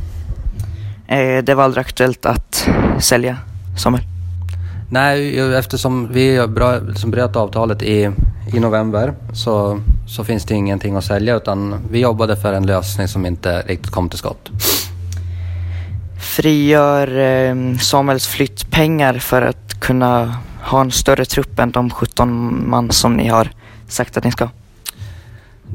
Eh, 1.07 1.45
det 1.45 1.55
var 1.55 1.65
aldrig 1.65 1.81
aktuellt 1.81 2.27
att 2.27 2.69
sälja 2.99 3.37
Samuel? 3.79 4.05
Nej, 4.93 5.39
eftersom 5.55 6.09
vi 6.13 6.47
liksom 6.89 7.11
bröt 7.11 7.37
avtalet 7.37 7.83
i, 7.83 8.11
i 8.55 8.61
november 8.61 9.15
så, 9.33 9.81
så 10.09 10.25
finns 10.25 10.45
det 10.45 10.55
ingenting 10.55 10.97
att 10.97 11.05
sälja 11.05 11.37
utan 11.37 11.75
vi 11.91 11.99
jobbade 12.01 12.37
för 12.37 12.53
en 12.53 12.67
lösning 12.67 13.09
som 13.09 13.27
inte 13.27 13.63
riktigt 13.63 13.91
kom 13.91 14.09
till 14.09 14.19
skott. 14.19 14.51
Frigör 16.21 17.19
eh, 17.19 17.77
Samuels 17.79 18.27
flytt 18.27 18.71
pengar 18.71 19.15
för 19.15 19.43
att 19.43 19.81
kunna 19.81 20.35
ha 20.63 20.81
en 20.81 20.91
större 20.91 21.25
trupp 21.25 21.59
än 21.59 21.71
de 21.71 21.91
17 21.91 22.71
man 22.71 22.91
som 22.91 23.17
ni 23.17 23.29
har 23.29 23.51
sagt 23.89 24.17
att 24.17 24.25
ni 24.25 24.33
ska? 24.33 24.49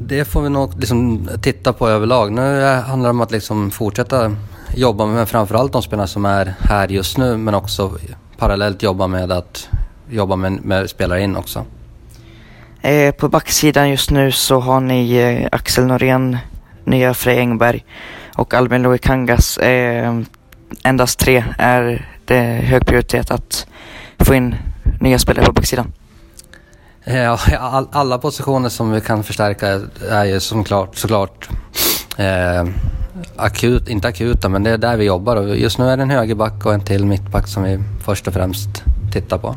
Det 0.00 0.24
får 0.24 0.42
vi 0.42 0.48
nog 0.48 0.80
liksom 0.80 1.28
titta 1.42 1.72
på 1.72 1.88
överlag. 1.88 2.32
Nu 2.32 2.64
handlar 2.64 3.08
det 3.08 3.10
om 3.10 3.20
att 3.20 3.30
liksom 3.30 3.70
fortsätta 3.70 4.32
jobba 4.74 5.06
med 5.06 5.28
framförallt 5.28 5.72
de 5.72 5.82
spelarna 5.82 6.06
som 6.06 6.24
är 6.24 6.54
här 6.60 6.88
just 6.88 7.18
nu 7.18 7.36
men 7.36 7.54
också 7.54 7.98
parallellt 8.38 8.82
jobba 8.82 9.06
med 9.06 9.32
att 9.32 9.68
jobba 10.10 10.36
med, 10.36 10.64
med 10.64 10.90
spelare 10.90 11.22
in 11.22 11.36
också. 11.36 11.64
Eh, 12.80 13.14
på 13.14 13.28
backsidan 13.28 13.90
just 13.90 14.10
nu 14.10 14.32
så 14.32 14.60
har 14.60 14.80
ni 14.80 15.16
eh, 15.16 15.48
Axel 15.52 15.86
Norén, 15.86 16.38
nya 16.84 17.14
Frej 17.14 17.38
Engberg 17.38 17.84
och 18.34 18.54
Albin 18.54 18.82
Loikangas. 18.82 19.58
Eh, 19.58 20.20
endast 20.82 21.18
tre 21.18 21.44
är 21.58 22.08
det 22.24 22.42
hög 22.42 22.86
prioritet 22.86 23.30
att 23.30 23.66
få 24.18 24.34
in 24.34 24.54
nya 25.00 25.18
spelare 25.18 25.46
på 25.46 25.52
backsidan. 25.52 25.92
Ja, 27.04 27.38
all, 27.60 27.88
alla 27.92 28.18
positioner 28.18 28.68
som 28.68 28.90
vi 28.90 29.00
kan 29.00 29.24
förstärka 29.24 29.80
är 30.10 30.24
ju 30.24 30.40
som 30.40 30.64
klart, 30.64 30.96
såklart 30.96 31.48
eh, 32.16 32.68
akut, 33.36 33.88
inte 33.88 34.08
akuta, 34.08 34.48
men 34.48 34.62
det 34.62 34.70
är 34.70 34.78
där 34.78 34.96
vi 34.96 35.04
jobbar. 35.04 35.36
Och 35.36 35.56
just 35.56 35.78
nu 35.78 35.88
är 35.88 35.96
det 35.96 36.02
en 36.02 36.10
högerback 36.10 36.66
och 36.66 36.74
en 36.74 36.80
till 36.80 37.04
mittback 37.04 37.46
som 37.46 37.62
vi 37.62 37.78
först 38.04 38.28
och 38.28 38.34
främst 38.34 38.82
tittar 39.12 39.38
på. 39.38 39.56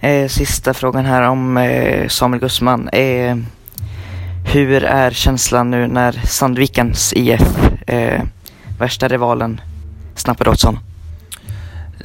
Eh, 0.00 0.28
sista 0.28 0.74
frågan 0.74 1.04
här 1.04 1.22
om 1.22 1.56
eh, 1.56 2.08
Samuel 2.08 2.40
Gussman. 2.40 2.88
Eh, 2.88 3.36
hur 4.52 4.84
är 4.84 5.10
känslan 5.10 5.70
nu 5.70 5.86
när 5.86 6.12
Sandvikens 6.12 7.12
IF, 7.16 7.70
eh, 7.86 8.22
värsta 8.78 9.08
rivalen, 9.08 9.60
snappade 10.14 10.50
åt 10.50 10.62
honom? 10.62 10.85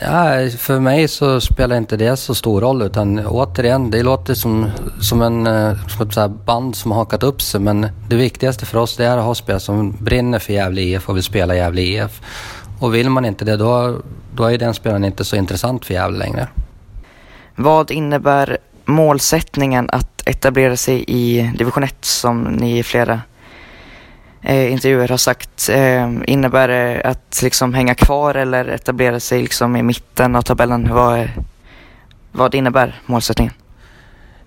Ja, 0.03 0.49
för 0.57 0.80
mig 0.80 1.07
så 1.07 1.41
spelar 1.41 1.78
inte 1.78 1.98
det 1.98 2.18
så 2.18 2.36
stor 2.36 2.61
roll 2.61 2.82
utan 2.82 3.28
återigen, 3.28 3.91
det 3.91 4.03
låter 4.03 4.34
som, 4.34 4.69
som, 5.02 5.22
en, 5.22 5.48
eh, 5.48 5.88
som 5.88 6.07
ett 6.07 6.14
så 6.14 6.28
band 6.28 6.76
som 6.76 6.91
har 6.91 6.98
hakat 6.98 7.23
upp 7.23 7.41
sig 7.41 7.61
men 7.61 7.88
det 8.10 8.15
viktigaste 8.15 8.65
för 8.65 8.78
oss 8.78 8.98
det 8.98 9.06
är 9.06 9.18
att 9.18 9.23
ha 9.23 9.36
spelare 9.36 9.60
som 9.60 9.91
brinner 9.99 10.40
för 10.40 10.53
Gävle 10.53 10.82
IF 10.82 11.10
och 11.10 11.15
vill 11.15 11.23
spela 11.23 11.56
Gävle 11.56 11.82
IF. 11.82 12.22
Och 12.80 12.95
vill 12.95 13.10
man 13.10 13.26
inte 13.26 13.45
det 13.45 13.57
då, 13.57 14.02
då 14.36 14.44
är 14.44 14.57
den 14.57 14.73
spelaren 14.73 15.03
inte 15.03 15.26
så 15.26 15.36
intressant 15.36 15.86
för 15.86 15.94
Gävle 15.94 16.18
längre. 16.18 16.48
Vad 17.56 17.91
innebär 17.91 18.57
målsättningen 18.86 19.90
att 19.90 20.22
etablera 20.26 20.78
sig 20.78 21.03
i 21.07 21.52
division 21.57 21.84
1 21.84 22.06
som 22.06 22.44
ni 22.44 22.80
är 22.80 22.84
flera 22.84 23.22
eh, 24.43 24.72
intervjuer 24.72 25.07
har 25.07 25.18
sagt. 25.18 25.69
Eh, 25.69 26.09
innebär 26.27 26.68
det 26.68 27.01
att 27.03 27.41
liksom 27.43 27.73
hänga 27.73 27.95
kvar 27.95 28.35
eller 28.35 28.65
etablera 28.65 29.19
sig 29.19 29.41
liksom 29.41 29.76
i 29.76 29.84
mitten 29.84 30.35
av 30.35 30.41
tabellen? 30.41 30.93
Vad, 30.93 31.30
vad 32.31 32.55
innebär 32.55 33.01
målsättningen? 33.05 33.53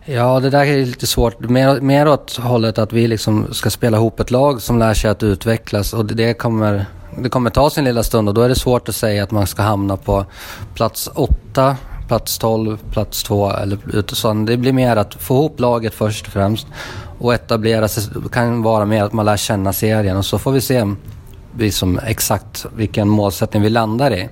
Ja, 0.05 0.41
det 0.41 0.51
där 0.51 0.65
är 0.67 0.87
lite 0.87 1.07
svårt. 1.07 1.41
Mer, 1.41 1.81
mer 1.81 2.09
åt 2.09 2.37
hållet 2.37 2.79
att 2.79 2.93
vi 2.93 3.07
liksom 3.07 3.55
ska 3.55 3.71
spela 3.71 3.97
ihop 3.97 4.21
ett 4.21 4.31
lag 4.31 4.63
som 4.63 4.79
lär 4.79 4.95
sig 4.95 5.11
att 5.11 5.23
utvecklas 5.23 5.93
och 5.93 6.05
det 6.07 6.35
kommer, 6.35 6.87
det 7.19 7.29
kommer 7.29 7.51
ta 7.51 7.71
sin 7.71 7.85
lilla 7.85 8.03
stund 8.03 8.29
och 8.29 8.35
då 8.35 8.43
är 8.43 8.49
det 8.49 8.55
svårt 8.55 8.89
att 8.89 8.95
säga 8.95 9.23
att 9.23 9.31
man 9.31 9.47
ska 9.47 9.63
hamna 9.63 9.97
på 9.97 10.25
plats 10.75 11.11
åtta 11.15 11.77
plats 12.09 12.39
12, 12.39 12.79
plats 12.91 13.23
2 13.23 13.51
eller 13.51 13.79
utan 13.93 14.45
Det 14.45 14.57
blir 14.57 14.73
mer 14.73 14.97
att 14.97 15.15
få 15.15 15.35
ihop 15.35 15.61
laget 15.61 15.95
först 15.95 16.27
och 16.27 16.33
främst 16.33 16.67
och 17.25 17.35
etablera 17.35 17.89
sig. 17.89 18.05
Kan 18.33 18.63
vara 18.63 18.85
mer 18.85 19.05
att 19.05 19.13
man 19.13 19.27
lär 19.27 19.37
känna 19.37 19.73
serien 19.73 20.17
och 20.17 20.25
så 20.25 20.39
får 20.39 20.53
vi 20.53 20.61
se 20.61 20.95
liksom 21.59 21.99
exakt 22.07 22.67
vilken 22.77 23.09
målsättning 23.09 23.63
vi 23.63 23.71
landar 23.71 24.13
i. 24.15 24.29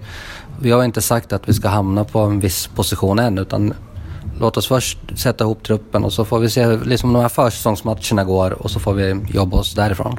Vi 0.60 0.70
har 0.70 0.84
inte 0.84 1.02
sagt 1.02 1.32
att 1.32 1.48
vi 1.48 1.54
ska 1.54 1.68
hamna 1.68 2.04
på 2.04 2.18
en 2.18 2.40
viss 2.40 2.66
position 2.66 3.18
än 3.18 3.38
utan 3.38 3.74
låt 4.40 4.56
oss 4.56 4.66
först 4.66 4.98
sätta 5.16 5.44
ihop 5.44 5.62
truppen 5.62 6.04
och 6.04 6.12
så 6.12 6.24
får 6.24 6.38
vi 6.38 6.50
se 6.50 6.76
liksom 6.76 7.12
de 7.12 7.22
här 7.22 7.28
försäsongsmatcherna 7.28 8.24
går 8.24 8.50
och 8.50 8.70
så 8.70 8.80
får 8.80 8.92
vi 8.92 9.16
jobba 9.28 9.56
oss 9.56 9.74
därifrån. 9.74 10.18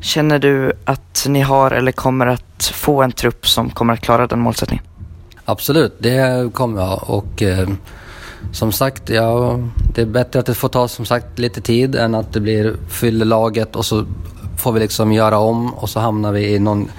Känner 0.00 0.38
du 0.38 0.72
att 0.84 1.26
ni 1.28 1.40
har 1.40 1.70
eller 1.70 1.92
kommer 1.92 2.26
att 2.26 2.72
få 2.74 3.02
en 3.02 3.12
trupp 3.12 3.48
som 3.48 3.70
kommer 3.70 3.92
att 3.92 4.00
klara 4.00 4.26
den 4.26 4.38
målsättningen? 4.38 4.84
Absolut, 5.44 5.96
det 5.98 6.52
kommer 6.52 6.80
jag 6.80 7.10
och 7.10 7.42
eh, 7.42 7.68
som 8.52 8.72
sagt, 8.72 9.10
ja, 9.10 9.58
det 9.94 10.02
är 10.02 10.06
bättre 10.06 10.40
att 10.40 10.46
det 10.46 10.54
får 10.54 10.68
ta 10.68 10.88
som 10.88 11.04
sagt 11.04 11.38
lite 11.38 11.60
tid 11.60 11.94
än 11.94 12.14
att 12.14 12.32
det 12.32 12.40
blir 12.40 12.76
fyllelaget 12.88 13.76
och 13.76 13.86
så 13.86 14.04
får 14.58 14.72
vi 14.72 14.80
liksom 14.80 15.12
göra 15.12 15.38
om 15.38 15.74
och 15.74 15.90
så 15.90 16.00
hamnar 16.00 16.32
vi 16.32 16.54
i 16.54 16.58
någon 16.58 16.90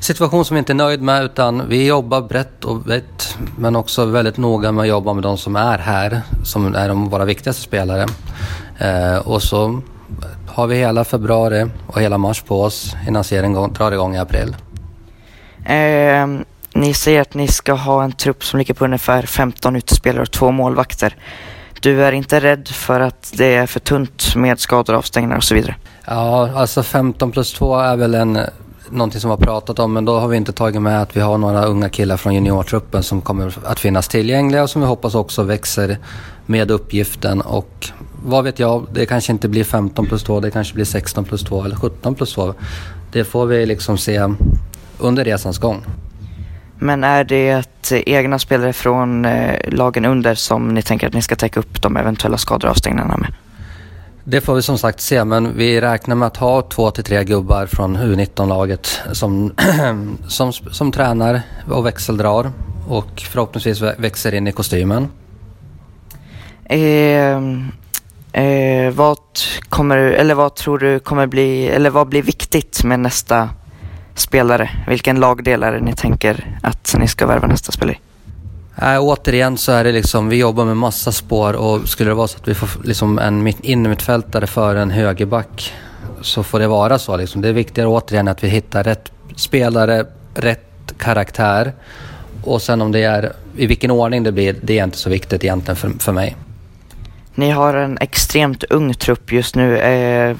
situation 0.00 0.44
som 0.44 0.54
vi 0.54 0.58
inte 0.58 0.72
är 0.72 0.74
nöjd 0.74 1.02
med 1.02 1.24
utan 1.24 1.68
vi 1.68 1.86
jobbar 1.86 2.20
brett 2.20 2.64
och 2.64 2.76
brett 2.76 3.36
men 3.58 3.76
också 3.76 4.04
väldigt 4.04 4.36
noga 4.36 4.72
med 4.72 4.82
att 4.82 4.88
jobba 4.88 5.12
med 5.12 5.22
de 5.22 5.38
som 5.38 5.56
är 5.56 5.78
här, 5.78 6.22
som 6.44 6.74
är 6.74 6.88
de 6.88 7.08
våra 7.08 7.24
viktigaste 7.24 7.62
spelare. 7.62 8.06
Eh, 8.78 9.16
och 9.16 9.42
så 9.42 9.80
har 10.46 10.66
vi 10.66 10.76
hela 10.76 11.04
februari 11.04 11.66
och 11.86 12.00
hela 12.00 12.18
mars 12.18 12.42
på 12.42 12.62
oss 12.62 12.94
innan 13.08 13.24
serien 13.24 13.72
drar 13.72 13.92
igång 13.92 14.14
i 14.14 14.18
april. 14.18 14.56
Eh, 15.64 16.26
ni 16.76 16.94
säger 16.94 17.20
att 17.20 17.34
ni 17.34 17.48
ska 17.48 17.72
ha 17.72 18.04
en 18.04 18.12
trupp 18.12 18.44
som 18.44 18.58
ligger 18.58 18.74
på 18.74 18.84
ungefär 18.84 19.22
15 19.22 19.76
utespelare 19.76 20.22
och 20.22 20.30
två 20.30 20.50
målvakter. 20.50 21.16
Du 21.80 22.04
är 22.04 22.12
inte 22.12 22.40
rädd 22.40 22.68
för 22.68 23.00
att 23.00 23.32
det 23.36 23.54
är 23.54 23.66
för 23.66 23.80
tunt 23.80 24.34
med 24.34 24.60
skador, 24.60 24.94
avstängningar 24.94 25.36
och 25.36 25.44
så 25.44 25.54
vidare? 25.54 25.76
Ja, 26.06 26.50
alltså 26.54 26.82
15 26.82 27.32
plus 27.32 27.52
2 27.52 27.78
är 27.78 27.96
väl 27.96 28.14
en, 28.14 28.38
någonting 28.90 29.20
som 29.20 29.30
vi 29.30 29.32
har 29.32 29.44
pratat 29.44 29.78
om 29.78 29.92
men 29.92 30.04
då 30.04 30.18
har 30.18 30.28
vi 30.28 30.36
inte 30.36 30.52
tagit 30.52 30.82
med 30.82 31.02
att 31.02 31.16
vi 31.16 31.20
har 31.20 31.38
några 31.38 31.64
unga 31.64 31.88
killar 31.88 32.16
från 32.16 32.34
juniortruppen 32.34 33.02
som 33.02 33.20
kommer 33.20 33.54
att 33.64 33.80
finnas 33.80 34.08
tillgängliga 34.08 34.62
och 34.62 34.70
som 34.70 34.82
vi 34.82 34.88
hoppas 34.88 35.14
också 35.14 35.42
växer 35.42 35.98
med 36.46 36.70
uppgiften 36.70 37.40
och 37.40 37.88
vad 38.24 38.44
vet 38.44 38.58
jag, 38.58 38.86
det 38.92 39.06
kanske 39.06 39.32
inte 39.32 39.48
blir 39.48 39.64
15 39.64 40.06
plus 40.06 40.22
2, 40.22 40.40
det 40.40 40.50
kanske 40.50 40.74
blir 40.74 40.84
16 40.84 41.24
plus 41.24 41.42
2 41.42 41.64
eller 41.64 41.76
17 41.76 42.14
plus 42.14 42.34
2. 42.34 42.54
Det 43.12 43.24
får 43.24 43.46
vi 43.46 43.66
liksom 43.66 43.98
se 43.98 44.28
under 44.98 45.24
resans 45.24 45.58
gång. 45.58 45.84
Men 46.78 47.04
är 47.04 47.24
det 47.24 47.66
egna 47.90 48.38
spelare 48.38 48.72
från 48.72 49.24
eh, 49.24 49.54
lagen 49.72 50.04
under 50.04 50.34
som 50.34 50.68
ni 50.68 50.82
tänker 50.82 51.06
att 51.06 51.14
ni 51.14 51.22
ska 51.22 51.36
täcka 51.36 51.60
upp 51.60 51.82
de 51.82 51.96
eventuella 51.96 52.38
skador 52.38 52.68
och 52.68 52.70
avstängningarna 52.70 53.16
med? 53.16 53.34
Det 54.24 54.40
får 54.40 54.54
vi 54.54 54.62
som 54.62 54.78
sagt 54.78 55.00
se, 55.00 55.24
men 55.24 55.56
vi 55.56 55.80
räknar 55.80 56.16
med 56.16 56.26
att 56.26 56.36
ha 56.36 56.62
två 56.62 56.90
till 56.90 57.04
tre 57.04 57.24
gubbar 57.24 57.66
från 57.66 57.96
U19-laget 57.96 59.00
som, 59.12 59.52
som, 60.28 60.52
som 60.52 60.92
tränar 60.92 61.42
och 61.70 61.86
växeldrar 61.86 62.50
och 62.88 63.20
förhoppningsvis 63.20 63.82
växer 63.82 64.34
in 64.34 64.46
i 64.46 64.52
kostymen. 64.52 65.08
Eh, 66.64 67.36
eh, 68.42 68.90
vad, 68.94 69.18
kommer, 69.68 69.96
eller 69.98 70.34
vad 70.34 70.54
tror 70.54 70.78
du 70.78 70.98
kommer 70.98 71.26
bli, 71.26 71.66
eller 71.66 71.90
vad 71.90 72.08
blir 72.08 72.22
viktigt 72.22 72.84
med 72.84 73.00
nästa 73.00 73.48
spelare? 74.18 74.70
Vilken 74.88 75.20
lagdel 75.20 75.62
är 75.62 75.72
det 75.72 75.80
ni 75.80 75.92
tänker 75.92 76.58
att 76.62 76.94
ni 76.98 77.08
ska 77.08 77.26
värva 77.26 77.46
nästa 77.46 77.72
spelare 77.72 77.98
Äh, 78.82 78.98
återigen 79.00 79.56
så 79.58 79.72
är 79.72 79.84
det 79.84 79.92
liksom, 79.92 80.28
vi 80.28 80.36
jobbar 80.36 80.64
med 80.64 80.76
massa 80.76 81.12
spår 81.12 81.52
och 81.52 81.88
skulle 81.88 82.10
det 82.10 82.14
vara 82.14 82.28
så 82.28 82.36
att 82.38 82.48
vi 82.48 82.54
får 82.54 82.68
liksom 82.84 83.18
en 83.18 83.52
innermittfältare 83.62 84.46
för 84.46 84.76
en 84.76 84.90
högerback 84.90 85.72
så 86.20 86.42
får 86.42 86.60
det 86.60 86.66
vara 86.68 86.98
så. 86.98 87.16
Liksom. 87.16 87.42
Det 87.42 87.48
är 87.48 87.52
viktigare 87.52 87.88
återigen 87.88 88.28
att 88.28 88.44
vi 88.44 88.48
hittar 88.48 88.84
rätt 88.84 89.12
spelare, 89.36 90.06
rätt 90.34 90.94
karaktär 90.98 91.72
och 92.44 92.62
sen 92.62 92.80
om 92.80 92.92
det 92.92 93.02
är 93.02 93.32
i 93.56 93.66
vilken 93.66 93.90
ordning 93.90 94.22
det 94.22 94.32
blir, 94.32 94.56
det 94.62 94.78
är 94.78 94.84
inte 94.84 94.98
så 94.98 95.10
viktigt 95.10 95.44
egentligen 95.44 95.76
för, 95.76 95.90
för 95.98 96.12
mig. 96.12 96.36
Ni 97.34 97.50
har 97.50 97.74
en 97.74 97.98
extremt 98.00 98.64
ung 98.64 98.94
trupp 98.94 99.32
just 99.32 99.54
nu. 99.54 99.78
Eh, 99.78 100.36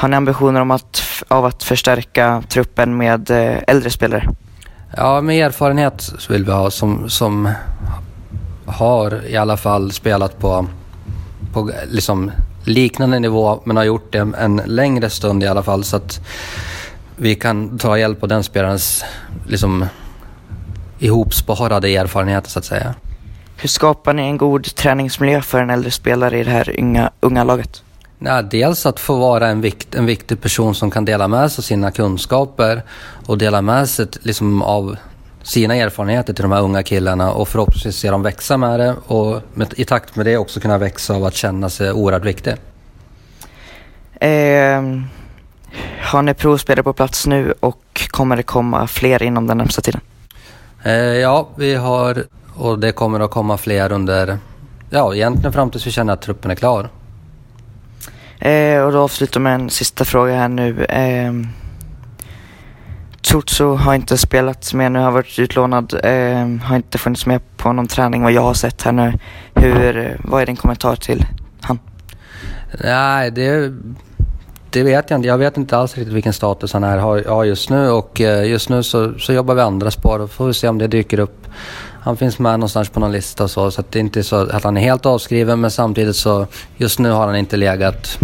har 0.00 0.08
ni 0.08 0.16
ambitioner 0.16 0.60
om 0.60 0.70
att, 0.70 1.02
av 1.28 1.44
att 1.44 1.62
förstärka 1.62 2.42
truppen 2.48 2.96
med 2.96 3.30
eh, 3.30 3.58
äldre 3.66 3.90
spelare? 3.90 4.28
Ja, 4.96 5.20
med 5.20 5.46
erfarenhet 5.46 6.12
vill 6.28 6.44
vi 6.44 6.52
ha 6.52 6.70
som, 6.70 7.10
som 7.10 7.48
har 8.66 9.26
i 9.26 9.36
alla 9.36 9.56
fall 9.56 9.92
spelat 9.92 10.38
på, 10.38 10.66
på 11.52 11.70
liksom 11.88 12.30
liknande 12.64 13.18
nivå 13.18 13.60
men 13.64 13.76
har 13.76 13.84
gjort 13.84 14.12
det 14.12 14.18
en 14.38 14.62
längre 14.66 15.10
stund 15.10 15.42
i 15.42 15.46
alla 15.46 15.62
fall 15.62 15.84
så 15.84 15.96
att 15.96 16.20
vi 17.16 17.34
kan 17.34 17.78
ta 17.78 17.98
hjälp 17.98 18.22
av 18.22 18.28
den 18.28 18.42
spelarens 18.42 19.04
liksom, 19.46 19.84
ihopsparade 20.98 21.96
erfarenheter 21.96 22.50
så 22.50 22.58
att 22.58 22.64
säga. 22.64 22.94
Hur 23.56 23.68
skapar 23.68 24.14
ni 24.14 24.22
en 24.22 24.38
god 24.38 24.74
träningsmiljö 24.74 25.42
för 25.42 25.62
en 25.62 25.70
äldre 25.70 25.90
spelare 25.90 26.40
i 26.40 26.44
det 26.44 26.50
här 26.50 26.74
unga, 26.78 27.10
unga 27.20 27.44
laget? 27.44 27.82
Ja, 28.22 28.42
dels 28.42 28.86
att 28.86 29.00
få 29.00 29.18
vara 29.18 29.48
en, 29.48 29.60
vikt, 29.60 29.94
en 29.94 30.06
viktig 30.06 30.40
person 30.40 30.74
som 30.74 30.90
kan 30.90 31.04
dela 31.04 31.28
med 31.28 31.52
sig 31.52 31.62
av 31.62 31.62
sina 31.62 31.90
kunskaper 31.90 32.82
och 33.26 33.38
dela 33.38 33.62
med 33.62 33.88
sig 33.88 34.06
liksom, 34.22 34.62
av 34.62 34.96
sina 35.42 35.76
erfarenheter 35.76 36.32
till 36.32 36.42
de 36.42 36.52
här 36.52 36.62
unga 36.62 36.82
killarna 36.82 37.32
och 37.32 37.48
förhoppningsvis 37.48 37.96
se 37.96 38.10
dem 38.10 38.22
växa 38.22 38.56
med 38.56 38.80
det 38.80 38.94
och 39.06 39.42
med, 39.54 39.74
i 39.76 39.84
takt 39.84 40.16
med 40.16 40.26
det 40.26 40.36
också 40.36 40.60
kunna 40.60 40.78
växa 40.78 41.14
av 41.14 41.24
att 41.24 41.34
känna 41.34 41.70
sig 41.70 41.92
oerhört 41.92 42.24
viktig. 42.24 42.54
Eh, 44.20 44.82
har 46.02 46.22
ni 46.22 46.34
provspelare 46.34 46.82
på 46.82 46.92
plats 46.92 47.26
nu 47.26 47.54
och 47.60 48.08
kommer 48.10 48.36
det 48.36 48.42
komma 48.42 48.86
fler 48.86 49.22
inom 49.22 49.46
den 49.46 49.58
närmsta 49.58 49.82
tiden? 49.82 50.00
Eh, 50.82 50.92
ja, 50.94 51.48
vi 51.56 51.74
har 51.74 52.24
och 52.54 52.78
det 52.78 52.92
kommer 52.92 53.20
att 53.20 53.30
komma 53.30 53.56
fler 53.56 53.92
under, 53.92 54.38
ja 54.90 55.14
egentligen 55.14 55.52
fram 55.52 55.70
tills 55.70 55.86
vi 55.86 55.90
känner 55.90 56.12
att 56.12 56.22
truppen 56.22 56.50
är 56.50 56.54
klar. 56.54 56.88
Eh, 58.40 58.82
och 58.82 58.92
då 58.92 58.98
avslutar 58.98 59.40
med 59.40 59.54
en 59.54 59.70
sista 59.70 60.04
fråga 60.04 60.34
här 60.34 60.48
nu. 60.48 60.84
Eh, 60.84 61.32
Tsutsu 63.22 63.64
har 63.64 63.94
inte 63.94 64.18
spelat 64.18 64.74
med 64.74 64.92
nu, 64.92 64.98
har 64.98 65.10
varit 65.10 65.38
utlånad, 65.38 65.94
eh, 66.04 66.46
har 66.62 66.76
inte 66.76 66.98
funnits 66.98 67.26
med 67.26 67.40
på 67.56 67.72
någon 67.72 67.86
träning 67.86 68.22
vad 68.22 68.32
jag 68.32 68.42
har 68.42 68.54
sett 68.54 68.82
här 68.82 68.92
nu. 68.92 69.12
Hur, 69.54 70.20
vad 70.24 70.42
är 70.42 70.46
din 70.46 70.56
kommentar 70.56 70.96
till 70.96 71.26
han? 71.60 71.78
Nej, 72.84 73.30
det, 73.30 73.72
det 74.70 74.82
vet 74.82 75.10
jag 75.10 75.18
inte. 75.18 75.28
Jag 75.28 75.38
vet 75.38 75.56
inte 75.56 75.76
alls 75.76 75.96
riktigt 75.96 76.14
vilken 76.14 76.32
status 76.32 76.72
han 76.72 76.84
är, 76.84 76.98
har 76.98 77.44
just 77.44 77.70
nu 77.70 77.90
och 77.90 78.20
eh, 78.20 78.50
just 78.50 78.68
nu 78.68 78.82
så, 78.82 79.18
så 79.18 79.32
jobbar 79.32 79.54
vi 79.54 79.60
andra 79.60 79.90
spår 79.90 80.18
och 80.18 80.30
får 80.30 80.46
vi 80.46 80.54
se 80.54 80.68
om 80.68 80.78
det 80.78 80.86
dyker 80.86 81.18
upp. 81.18 81.46
Han 82.02 82.16
finns 82.16 82.38
med 82.38 82.52
någonstans 82.52 82.88
på 82.88 83.00
någon 83.00 83.12
lista 83.12 83.44
och 83.44 83.50
så, 83.50 83.70
så 83.70 83.80
att 83.80 83.92
det 83.92 83.98
är 83.98 84.00
inte 84.00 84.22
så 84.22 84.36
att 84.36 84.64
han 84.64 84.76
är 84.76 84.80
helt 84.80 85.06
avskriven 85.06 85.60
men 85.60 85.70
samtidigt 85.70 86.16
så 86.16 86.46
just 86.76 86.98
nu 86.98 87.10
har 87.10 87.26
han 87.26 87.36
inte 87.36 87.56
legat 87.56 88.18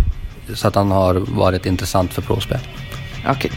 så 0.54 0.68
att 0.68 0.74
han 0.74 0.90
har 0.90 1.14
varit 1.14 1.66
intressant 1.66 2.12
för 2.12 2.22
provspel. 2.22 2.58
Okej. 3.28 3.50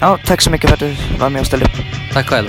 Ja, 0.00 0.18
tack 0.26 0.40
så 0.40 0.50
mycket 0.50 0.70
för 0.70 0.74
att 0.74 0.80
du 0.80 0.96
var 1.20 1.30
med 1.30 1.40
och 1.40 1.46
ställde 1.46 1.66
upp. 1.66 1.72
Tack 2.12 2.26
själv. 2.26 2.48